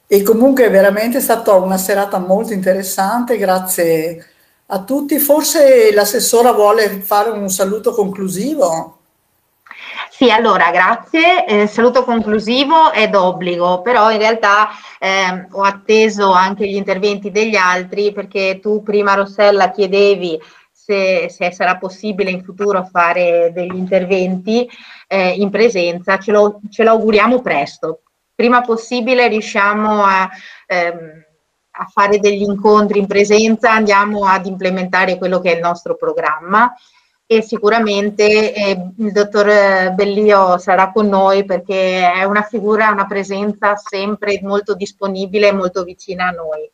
e 0.06 0.24
comunque 0.24 0.66
è 0.66 0.70
veramente 0.70 1.20
stata 1.20 1.56
una 1.56 1.78
serata 1.78 2.20
molto 2.20 2.54
interessante, 2.54 3.38
grazie 3.38 4.24
a 4.68 4.84
tutti. 4.84 5.18
Forse 5.18 5.92
l'assessora 5.92 6.52
vuole 6.52 7.02
fare 7.02 7.32
un 7.32 7.50
saluto 7.50 7.92
conclusivo. 7.92 8.98
Sì, 10.12 10.30
allora 10.30 10.70
grazie. 10.70 11.46
Eh, 11.48 11.66
saluto 11.66 12.04
conclusivo 12.04 12.92
è 12.92 13.10
d'obbligo, 13.10 13.82
però 13.82 14.12
in 14.12 14.20
realtà 14.20 14.70
eh, 15.00 15.48
ho 15.50 15.64
atteso 15.64 16.32
anche 16.32 16.68
gli 16.68 16.76
interventi 16.76 17.32
degli 17.32 17.56
altri 17.56 18.14
perché 18.14 18.60
tu 18.62 18.84
prima 18.84 19.16
Rossella 19.16 19.72
chiedevi 19.72 20.40
se, 20.84 21.30
se 21.30 21.52
sarà 21.52 21.78
possibile 21.78 22.32
in 22.32 22.44
futuro 22.44 22.84
fare 22.84 23.52
degli 23.54 23.76
interventi 23.76 24.68
eh, 25.08 25.30
in 25.30 25.52
presenza, 25.52 26.18
ce 26.18 26.32
lo, 26.32 26.60
ce 26.70 26.84
lo, 26.84 26.92
auguriamo 26.92 27.42
presto. 27.42 28.02
Prima 28.34 28.62
possibile 28.62 29.28
riusciamo 29.28 30.04
a, 30.04 30.28
ehm, 30.66 31.24
a 31.72 31.86
fare 31.86 32.20
degli 32.20 32.42
incontri 32.42 32.98
in 32.98 33.06
presenza, 33.06 33.72
andiamo 33.72 34.26
ad 34.26 34.48
implementare 34.48 35.18
quello 35.18 35.40
che 35.40 35.52
è 35.52 35.56
il 35.56 35.62
nostro 35.62 35.96
programma 35.96 36.74
e 37.28 37.44
sicuramente 37.44 38.54
eh, 38.54 38.92
il 38.98 39.12
dottor 39.12 39.94
Bellio 39.94 40.58
sarà 40.58 40.92
con 40.92 41.08
noi 41.08 41.46
perché 41.46 42.12
è 42.12 42.24
una 42.24 42.42
figura, 42.42 42.90
una 42.90 43.06
presenza 43.06 43.76
sempre 43.76 44.40
molto 44.42 44.74
disponibile 44.74 45.50
e 45.50 45.54
molto 45.54 45.84
vicina 45.84 46.28
a 46.28 46.32
noi. 46.32 46.70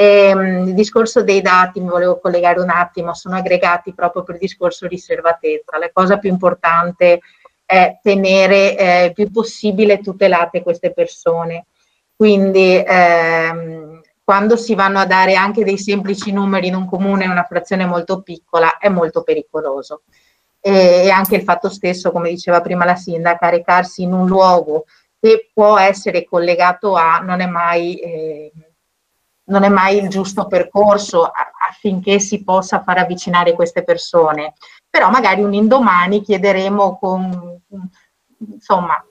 E, 0.00 0.32
um, 0.32 0.68
il 0.68 0.74
discorso 0.74 1.24
dei 1.24 1.42
dati, 1.42 1.80
mi 1.80 1.88
volevo 1.88 2.20
collegare 2.20 2.60
un 2.60 2.70
attimo, 2.70 3.14
sono 3.14 3.34
aggregati 3.34 3.92
proprio 3.92 4.22
per 4.22 4.36
il 4.36 4.42
discorso 4.42 4.86
riservatezza. 4.86 5.76
La 5.76 5.90
cosa 5.92 6.18
più 6.18 6.30
importante 6.30 7.18
è 7.64 7.98
tenere 8.00 8.78
eh, 8.78 9.04
il 9.06 9.12
più 9.12 9.28
possibile 9.32 9.98
tutelate 9.98 10.62
queste 10.62 10.92
persone. 10.92 11.66
Quindi 12.14 12.80
ehm, 12.86 14.00
quando 14.22 14.56
si 14.56 14.76
vanno 14.76 15.00
a 15.00 15.04
dare 15.04 15.34
anche 15.34 15.64
dei 15.64 15.78
semplici 15.78 16.30
numeri 16.30 16.68
in 16.68 16.76
un 16.76 16.86
comune, 16.86 17.24
in 17.24 17.30
una 17.30 17.42
frazione 17.42 17.84
molto 17.84 18.22
piccola, 18.22 18.78
è 18.78 18.88
molto 18.88 19.24
pericoloso. 19.24 20.02
E, 20.60 21.06
e 21.06 21.10
anche 21.10 21.34
il 21.34 21.42
fatto 21.42 21.68
stesso, 21.68 22.12
come 22.12 22.30
diceva 22.30 22.60
prima 22.60 22.84
la 22.84 22.94
sindaca, 22.94 23.48
recarsi 23.48 24.02
in 24.02 24.12
un 24.12 24.28
luogo 24.28 24.84
che 25.18 25.50
può 25.52 25.76
essere 25.76 26.24
collegato 26.24 26.94
a 26.94 27.18
non 27.18 27.40
è 27.40 27.46
mai... 27.46 27.96
Eh, 27.96 28.52
non 29.48 29.64
è 29.64 29.68
mai 29.68 29.98
il 29.98 30.08
giusto 30.08 30.46
percorso 30.46 31.30
affinché 31.68 32.18
si 32.18 32.42
possa 32.42 32.82
far 32.82 32.98
avvicinare 32.98 33.52
queste 33.52 33.84
persone. 33.84 34.54
Però 34.88 35.10
magari 35.10 35.42
un 35.42 35.52
indomani 35.52 36.22
chiederemo 36.22 36.98
con, 36.98 37.60
insomma, 38.38 39.02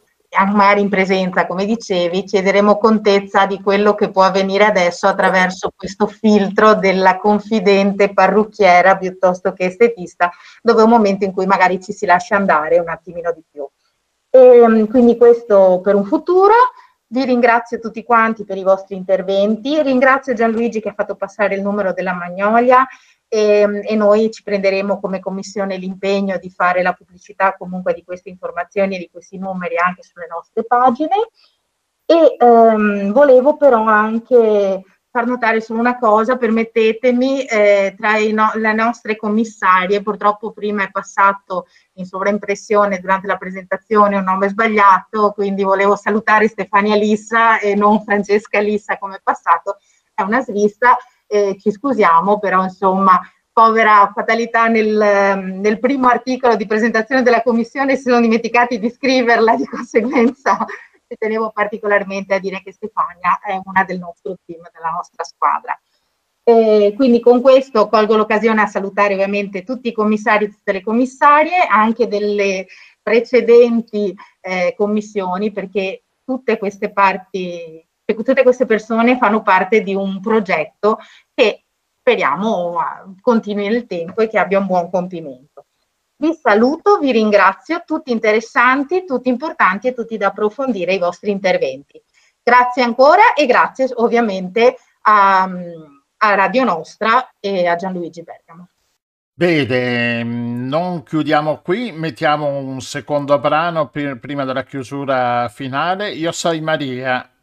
magari 0.45 0.81
in 0.81 0.89
presenza, 0.89 1.47
come 1.47 1.65
dicevi, 1.65 2.23
chiederemo 2.23 2.77
contezza 2.77 3.45
di 3.45 3.61
quello 3.61 3.95
che 3.95 4.11
può 4.11 4.23
avvenire 4.23 4.65
adesso 4.65 5.07
attraverso 5.07 5.72
questo 5.76 6.07
filtro 6.07 6.76
della 6.76 7.18
confidente 7.18 8.14
parrucchiera 8.14 8.97
piuttosto 8.97 9.53
che 9.53 9.65
estetista, 9.65 10.31
dove 10.61 10.81
è 10.81 10.84
un 10.84 10.89
momento 10.89 11.26
in 11.26 11.31
cui 11.31 11.45
magari 11.45 11.81
ci 11.81 11.93
si 11.93 12.05
lascia 12.05 12.35
andare 12.35 12.80
un 12.80 12.89
attimino 12.89 13.31
di 13.34 13.43
più. 13.49 13.68
E, 14.30 14.88
quindi 14.89 15.18
questo 15.18 15.80
per 15.81 15.95
un 15.95 16.05
futuro. 16.05 16.53
Vi 17.09 17.23
ringrazio 17.23 17.79
tutti 17.79 18.03
quanti 18.03 18.43
per 18.43 18.57
i 18.57 18.63
vostri 18.63 18.95
interventi, 18.95 19.81
ringrazio 19.81 20.34
Gianluigi 20.34 20.81
che 20.81 20.89
ha 20.89 20.93
fatto 20.93 21.15
passare 21.15 21.55
il 21.55 21.61
numero 21.61 21.93
della 21.93 22.13
Magnolia 22.13 22.85
e, 23.29 23.81
e, 23.84 23.95
noi 23.95 24.29
ci 24.29 24.43
prenderemo 24.43 24.99
come 24.99 25.19
commissione 25.19 25.77
l'impegno 25.77 26.38
di 26.38 26.49
fare 26.49 26.81
la 26.81 26.93
pubblicità 26.93 27.55
comunque 27.57 27.93
di 27.93 28.03
queste 28.03 28.29
informazioni 28.29 28.95
e 28.95 28.99
di 28.99 29.09
questi 29.09 29.38
numeri 29.38 29.75
anche 29.77 30.03
sulle 30.03 30.27
nostre 30.29 30.65
pagine. 30.65 31.15
E 32.05 32.35
ehm, 32.38 33.11
volevo 33.11 33.57
però 33.57 33.84
anche 33.84 34.84
far 35.18 35.26
notare 35.26 35.61
solo 35.61 35.80
una 35.80 35.98
cosa, 35.98 36.38
permettetemi, 36.38 37.44
eh, 37.45 37.95
tra 37.98 38.19
no, 38.31 38.52
le 38.53 38.73
nostre 38.73 39.15
commissarie, 39.15 40.03
purtroppo 40.03 40.52
prima 40.52 40.84
è 40.84 40.91
passato 40.91 41.65
in 41.94 42.06
sovraimpressione 42.06 42.99
durante 42.99 43.26
la 43.26 43.35
presentazione 43.35 44.18
un 44.18 44.23
nome 44.23 44.49
sbagliato, 44.49 45.31
quindi 45.31 45.64
volevo 45.64 45.95
salutare 45.95 46.48
Stefania 46.48 46.95
Lissa 46.95 47.57
e 47.57 47.73
non 47.73 48.03
Francesca 48.03 48.60
Lissa 48.60 48.99
come 48.99 49.15
è 49.15 49.22
passato, 49.23 49.77
è 50.14 50.22
una 50.22 50.41
svista, 50.41 50.95
eh, 51.26 51.57
ci 51.60 51.72
scusiamo, 51.72 52.38
però 52.38 52.61
insomma 52.61 53.19
povera 53.52 54.11
fatalità 54.14 54.68
nel, 54.68 55.57
nel, 55.60 55.80
primo 55.80 56.10
articolo 56.10 56.56
di 56.56 56.68
presentazione 56.68 57.23
della 57.23 57.41
commissione 57.41 57.95
si 57.95 58.03
sono 58.03 58.22
dimenticati 58.22 58.77
di 58.77 58.91
scriverla, 58.91 59.56
di 59.56 59.65
conseguenza 59.65 60.64
ci 61.07 61.15
tenevo 61.17 61.51
particolarmente 61.51 62.34
a 62.34 62.39
dire 62.39 62.61
che 62.61 62.73
Stefania 62.73 63.39
è 63.39 63.59
una 63.63 63.84
del 63.84 63.99
nostro 63.99 64.38
team, 64.45 64.61
della 64.73 64.89
nostra 64.89 65.23
squadra. 65.23 65.79
E 66.43 66.93
quindi 66.95 67.19
con 67.19 67.41
questo 67.41 67.88
colgo 67.88 68.15
l'occasione 68.15 68.61
a 68.61 68.67
salutare 68.67 69.13
ovviamente 69.13 69.63
tutti 69.63 69.89
i 69.89 69.93
commissari 69.93 70.45
e 70.45 70.49
tutte 70.49 70.71
le 70.71 70.81
commissarie, 70.81 71.65
anche 71.69 72.07
delle 72.07 72.67
precedenti 73.01 74.15
eh, 74.41 74.73
commissioni, 74.77 75.51
perché 75.51 76.03
tutte 76.23 76.57
queste 76.57 76.91
parti 76.91 77.85
tutte 78.13 78.43
queste 78.43 78.65
persone 78.65 79.17
fanno 79.17 79.41
parte 79.41 79.81
di 79.81 79.93
un 79.93 80.21
progetto 80.21 80.99
che 81.34 81.65
speriamo 81.99 82.77
continui 83.21 83.67
nel 83.67 83.85
tempo 83.85 84.21
e 84.21 84.27
che 84.29 84.38
abbia 84.38 84.59
un 84.59 84.65
buon 84.65 84.89
compimento. 84.89 85.47
Vi 86.19 86.34
saluto, 86.34 86.98
vi 86.98 87.11
ringrazio, 87.11 87.84
tutti 87.85 88.11
interessanti, 88.11 89.06
tutti 89.06 89.30
importanti 89.30 89.88
e 89.88 89.94
tutti 89.94 90.18
da 90.18 90.27
approfondire 90.27 90.95
i 90.95 90.98
vostri 90.98 91.30
interventi. 91.30 92.02
Grazie 92.41 92.81
ancora 92.81 93.34
e 93.35 93.45
grazie 93.45 93.88
ovviamente 93.94 94.77
a, 95.02 95.44
a 95.44 96.35
Radio 96.35 96.64
Nostra 96.64 97.34
e 97.39 97.68
a 97.68 97.76
Gianluigi 97.76 98.23
Bergamo. 98.23 98.69
Bene, 99.31 100.23
non 100.23 101.03
chiudiamo 101.03 101.61
qui, 101.61 101.91
mettiamo 101.91 102.48
un 102.48 102.81
secondo 102.81 103.38
brano 103.38 103.89
prima 103.89 104.44
della 104.44 104.64
chiusura 104.64 105.48
finale. 105.49 106.11
Io 106.14 106.31
sono 106.31 106.60
Maria 106.61 107.36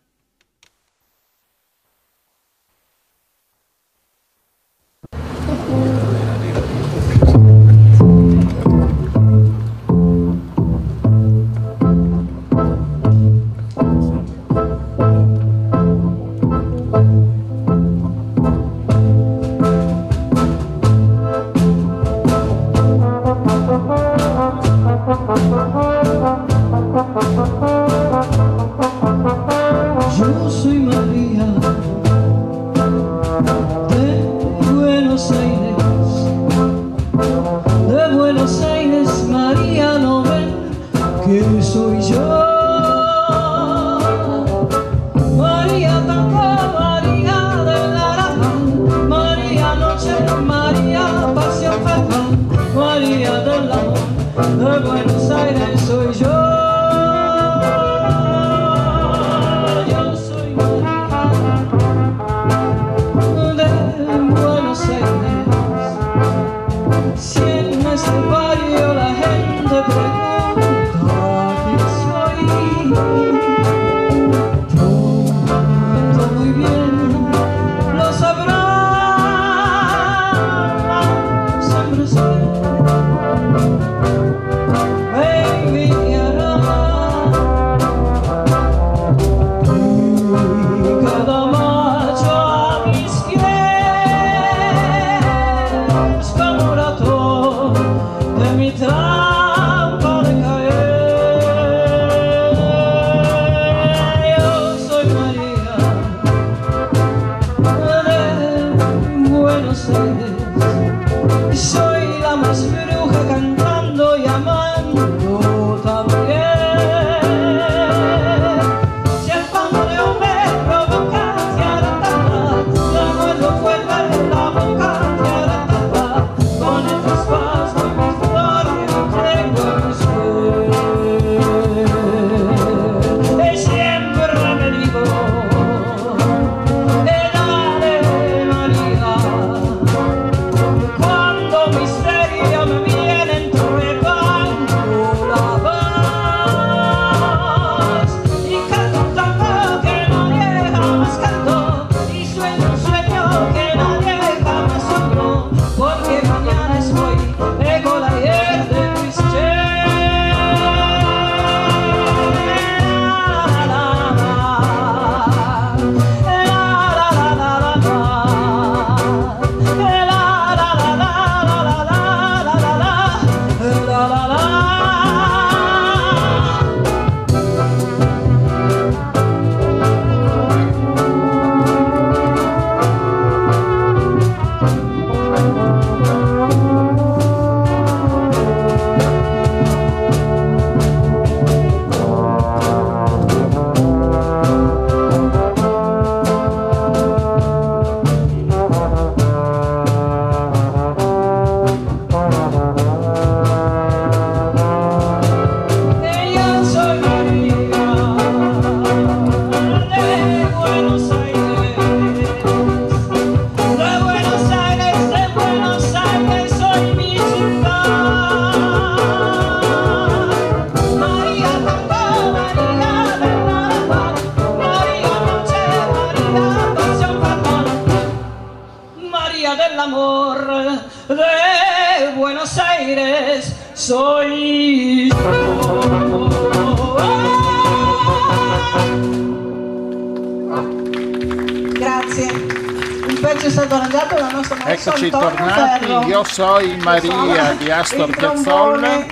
Eccoci 245.04 245.10
tornati, 245.10 245.84
Ferro. 245.84 246.06
io 246.06 246.24
soy 246.24 246.76
Maria 246.78 247.52
di 247.52 247.70
Astor 247.70 248.16
Piazzolla, 248.16 249.04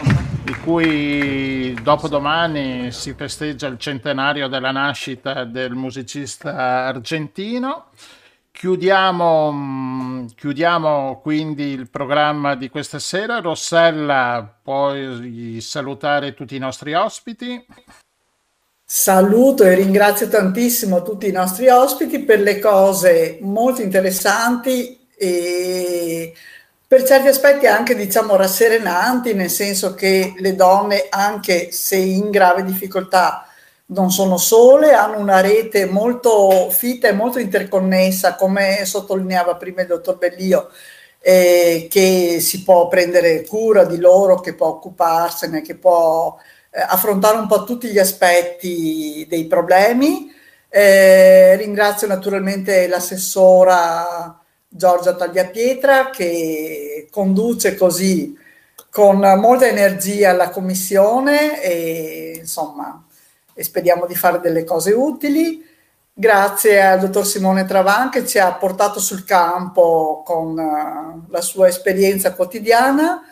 di 0.42 0.54
cui 0.54 1.76
dopodomani 1.82 2.90
si 2.90 3.12
festeggia 3.12 3.66
il 3.66 3.76
centenario 3.78 4.48
della 4.48 4.70
nascita 4.70 5.44
del 5.44 5.72
musicista 5.72 6.86
argentino. 6.86 7.88
Chiudiamo, 8.50 9.52
mm, 9.52 10.26
chiudiamo 10.34 11.20
quindi 11.20 11.64
il 11.64 11.90
programma 11.90 12.54
di 12.54 12.70
questa 12.70 12.98
sera. 12.98 13.40
Rossella, 13.40 14.60
puoi 14.62 15.60
salutare 15.60 16.32
tutti 16.32 16.56
i 16.56 16.58
nostri 16.58 16.94
ospiti. 16.94 17.66
Saluto 18.82 19.64
e 19.64 19.74
ringrazio 19.74 20.28
tantissimo 20.28 21.02
tutti 21.02 21.28
i 21.28 21.32
nostri 21.32 21.68
ospiti 21.68 22.20
per 22.20 22.40
le 22.40 22.58
cose 22.58 23.38
molto 23.42 23.82
interessanti 23.82 25.00
e 25.22 25.81
per 26.92 27.04
certi 27.04 27.28
aspetti 27.28 27.66
anche 27.66 27.96
diciamo 27.96 28.36
rasserenanti, 28.36 29.32
nel 29.32 29.48
senso 29.48 29.94
che 29.94 30.34
le 30.36 30.54
donne, 30.54 31.06
anche 31.08 31.72
se 31.72 31.96
in 31.96 32.28
grave 32.28 32.64
difficoltà, 32.64 33.46
non 33.86 34.10
sono 34.10 34.36
sole, 34.36 34.92
hanno 34.92 35.16
una 35.16 35.40
rete 35.40 35.86
molto 35.86 36.68
fitta 36.68 37.08
e 37.08 37.12
molto 37.12 37.38
interconnessa, 37.38 38.34
come 38.34 38.84
sottolineava 38.84 39.56
prima 39.56 39.80
il 39.80 39.86
dottor 39.86 40.18
Bellio, 40.18 40.68
eh, 41.20 41.86
che 41.88 42.40
si 42.40 42.62
può 42.62 42.88
prendere 42.88 43.46
cura 43.46 43.84
di 43.84 43.96
loro, 43.96 44.40
che 44.40 44.52
può 44.52 44.66
occuparsene, 44.66 45.62
che 45.62 45.76
può 45.76 46.36
eh, 46.70 46.78
affrontare 46.78 47.38
un 47.38 47.46
po' 47.46 47.64
tutti 47.64 47.88
gli 47.88 47.98
aspetti 47.98 49.24
dei 49.30 49.46
problemi. 49.46 50.30
Eh, 50.68 51.56
ringrazio 51.56 52.06
naturalmente 52.06 52.86
l'assessora 52.86 54.41
Giorgia 54.74 55.14
Tagliapietra 55.14 56.08
che 56.08 57.08
conduce 57.10 57.76
così 57.76 58.34
con 58.90 59.18
molta 59.18 59.66
energia 59.66 60.32
la 60.32 60.48
commissione 60.48 61.62
e 61.62 62.36
insomma 62.38 63.04
speriamo 63.54 64.06
di 64.06 64.14
fare 64.14 64.40
delle 64.40 64.64
cose 64.64 64.92
utili. 64.92 65.62
Grazie 66.14 66.82
al 66.82 67.00
dottor 67.00 67.26
Simone 67.26 67.64
Travan 67.64 68.10
che 68.10 68.26
ci 68.26 68.38
ha 68.38 68.52
portato 68.52 68.98
sul 69.00 69.24
campo 69.24 70.22
con 70.24 70.58
eh, 70.58 71.26
la 71.30 71.40
sua 71.40 71.68
esperienza 71.68 72.34
quotidiana. 72.34 73.22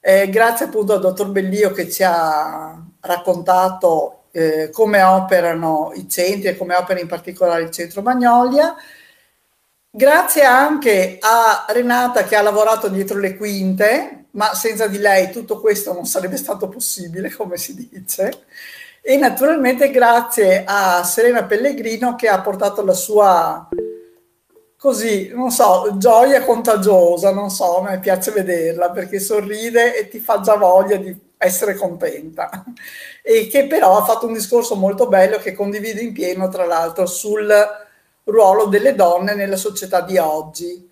Eh, 0.00 0.28
grazie 0.30 0.66
appunto 0.66 0.92
al 0.92 1.00
dottor 1.00 1.28
Bellio 1.30 1.72
che 1.72 1.90
ci 1.90 2.02
ha 2.04 2.80
raccontato 3.00 4.24
eh, 4.32 4.70
come 4.70 5.02
operano 5.02 5.92
i 5.94 6.08
centri 6.08 6.48
e 6.48 6.56
come 6.56 6.74
opera 6.74 7.00
in 7.00 7.06
particolare 7.06 7.62
il 7.62 7.70
centro 7.70 8.02
Magnolia. 8.02 8.74
Grazie 9.96 10.42
anche 10.42 11.16
a 11.18 11.64
Renata 11.70 12.24
che 12.24 12.36
ha 12.36 12.42
lavorato 12.42 12.88
dietro 12.88 13.18
le 13.18 13.34
quinte, 13.34 14.26
ma 14.32 14.52
senza 14.52 14.88
di 14.88 14.98
lei 14.98 15.30
tutto 15.30 15.58
questo 15.58 15.94
non 15.94 16.04
sarebbe 16.04 16.36
stato 16.36 16.68
possibile, 16.68 17.32
come 17.32 17.56
si 17.56 17.74
dice. 17.74 18.44
E 19.00 19.16
naturalmente 19.16 19.90
grazie 19.90 20.64
a 20.66 21.02
Serena 21.02 21.44
Pellegrino 21.44 22.14
che 22.14 22.28
ha 22.28 22.42
portato 22.42 22.84
la 22.84 22.92
sua, 22.92 23.66
così, 24.76 25.30
non 25.32 25.50
so, 25.50 25.94
gioia 25.96 26.44
contagiosa, 26.44 27.30
non 27.32 27.48
so, 27.48 27.78
a 27.78 27.82
me 27.88 27.98
piace 27.98 28.32
vederla 28.32 28.90
perché 28.90 29.18
sorride 29.18 29.96
e 29.96 30.08
ti 30.08 30.18
fa 30.18 30.40
già 30.40 30.56
voglia 30.56 30.96
di 30.96 31.18
essere 31.38 31.74
contenta. 31.74 32.64
E 33.22 33.46
che 33.46 33.66
però 33.66 33.96
ha 33.96 34.04
fatto 34.04 34.26
un 34.26 34.34
discorso 34.34 34.74
molto 34.74 35.08
bello 35.08 35.38
che 35.38 35.54
condivido 35.54 36.02
in 36.02 36.12
pieno, 36.12 36.50
tra 36.50 36.66
l'altro, 36.66 37.06
sul 37.06 37.50
ruolo 38.26 38.66
delle 38.66 38.94
donne 38.94 39.34
nella 39.34 39.56
società 39.56 40.00
di 40.02 40.18
oggi. 40.18 40.88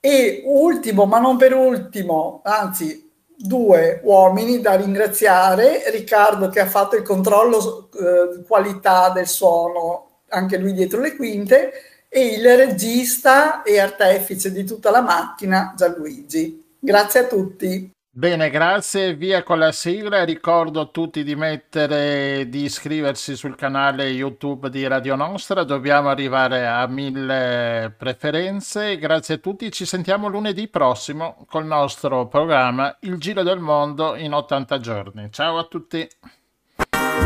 E 0.00 0.42
ultimo, 0.46 1.04
ma 1.06 1.18
non 1.18 1.36
per 1.36 1.54
ultimo, 1.54 2.40
anzi 2.44 3.08
due 3.36 4.00
uomini 4.04 4.60
da 4.60 4.74
ringraziare, 4.74 5.90
Riccardo 5.90 6.48
che 6.48 6.60
ha 6.60 6.66
fatto 6.66 6.96
il 6.96 7.02
controllo 7.02 7.88
eh, 7.92 8.42
qualità 8.46 9.10
del 9.10 9.26
suono, 9.26 10.22
anche 10.28 10.58
lui 10.58 10.72
dietro 10.72 11.00
le 11.00 11.16
quinte, 11.16 11.72
e 12.08 12.26
il 12.34 12.56
regista 12.56 13.62
e 13.62 13.78
artefice 13.78 14.52
di 14.52 14.64
tutta 14.64 14.90
la 14.90 15.00
macchina, 15.00 15.74
Gianluigi. 15.76 16.76
Grazie 16.78 17.20
a 17.20 17.26
tutti. 17.26 17.90
Bene, 18.20 18.50
grazie. 18.50 19.14
Via 19.14 19.42
con 19.42 19.58
la 19.58 19.72
sigla. 19.72 20.24
Ricordo 20.24 20.80
a 20.80 20.86
tutti 20.88 21.24
di 21.24 21.34
mettere, 21.34 22.50
di 22.50 22.64
iscriversi 22.64 23.34
sul 23.34 23.56
canale 23.56 24.08
YouTube 24.08 24.68
di 24.68 24.86
Radio 24.86 25.16
Nostra. 25.16 25.64
Dobbiamo 25.64 26.10
arrivare 26.10 26.66
a 26.66 26.86
mille 26.86 27.94
preferenze. 27.96 28.98
Grazie 28.98 29.36
a 29.36 29.38
tutti. 29.38 29.72
Ci 29.72 29.86
sentiamo 29.86 30.28
lunedì 30.28 30.68
prossimo 30.68 31.46
col 31.48 31.64
nostro 31.64 32.28
programma 32.28 32.94
Il 33.00 33.16
Giro 33.16 33.42
del 33.42 33.58
Mondo 33.58 34.14
in 34.14 34.34
80 34.34 34.78
giorni. 34.80 35.28
Ciao 35.32 35.56
a 35.56 35.64
tutti. 35.64 36.06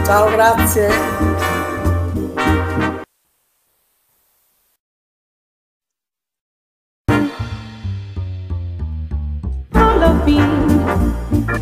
Ciao, 0.04 0.30
grazie. 0.30 1.54
me. 10.26 10.63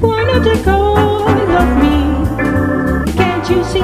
Why 0.02 0.24
not 0.24 0.44
take 0.44 0.66
all 0.66 1.28
of 1.28 1.68
me? 1.82 1.96
Can't 3.16 3.48
you 3.50 3.62
see 3.64 3.82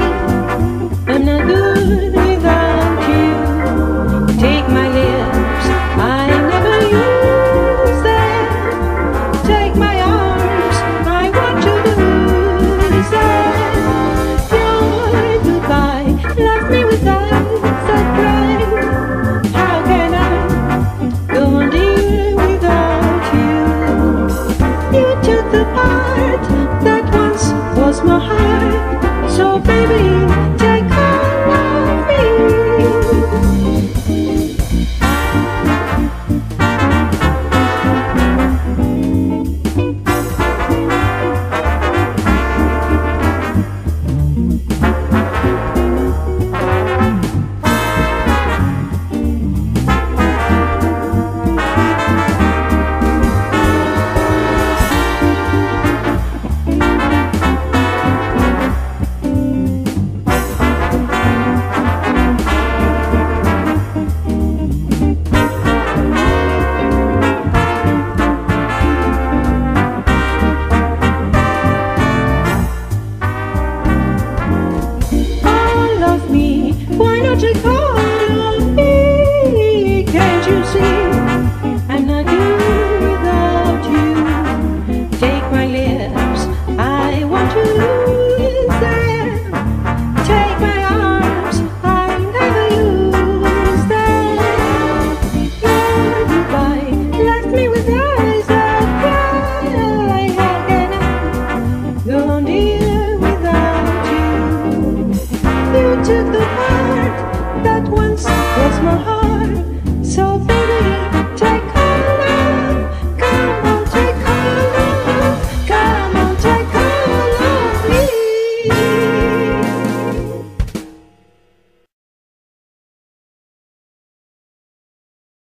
I'm 1.07 1.25
not 1.25 1.47
good 1.47 2.28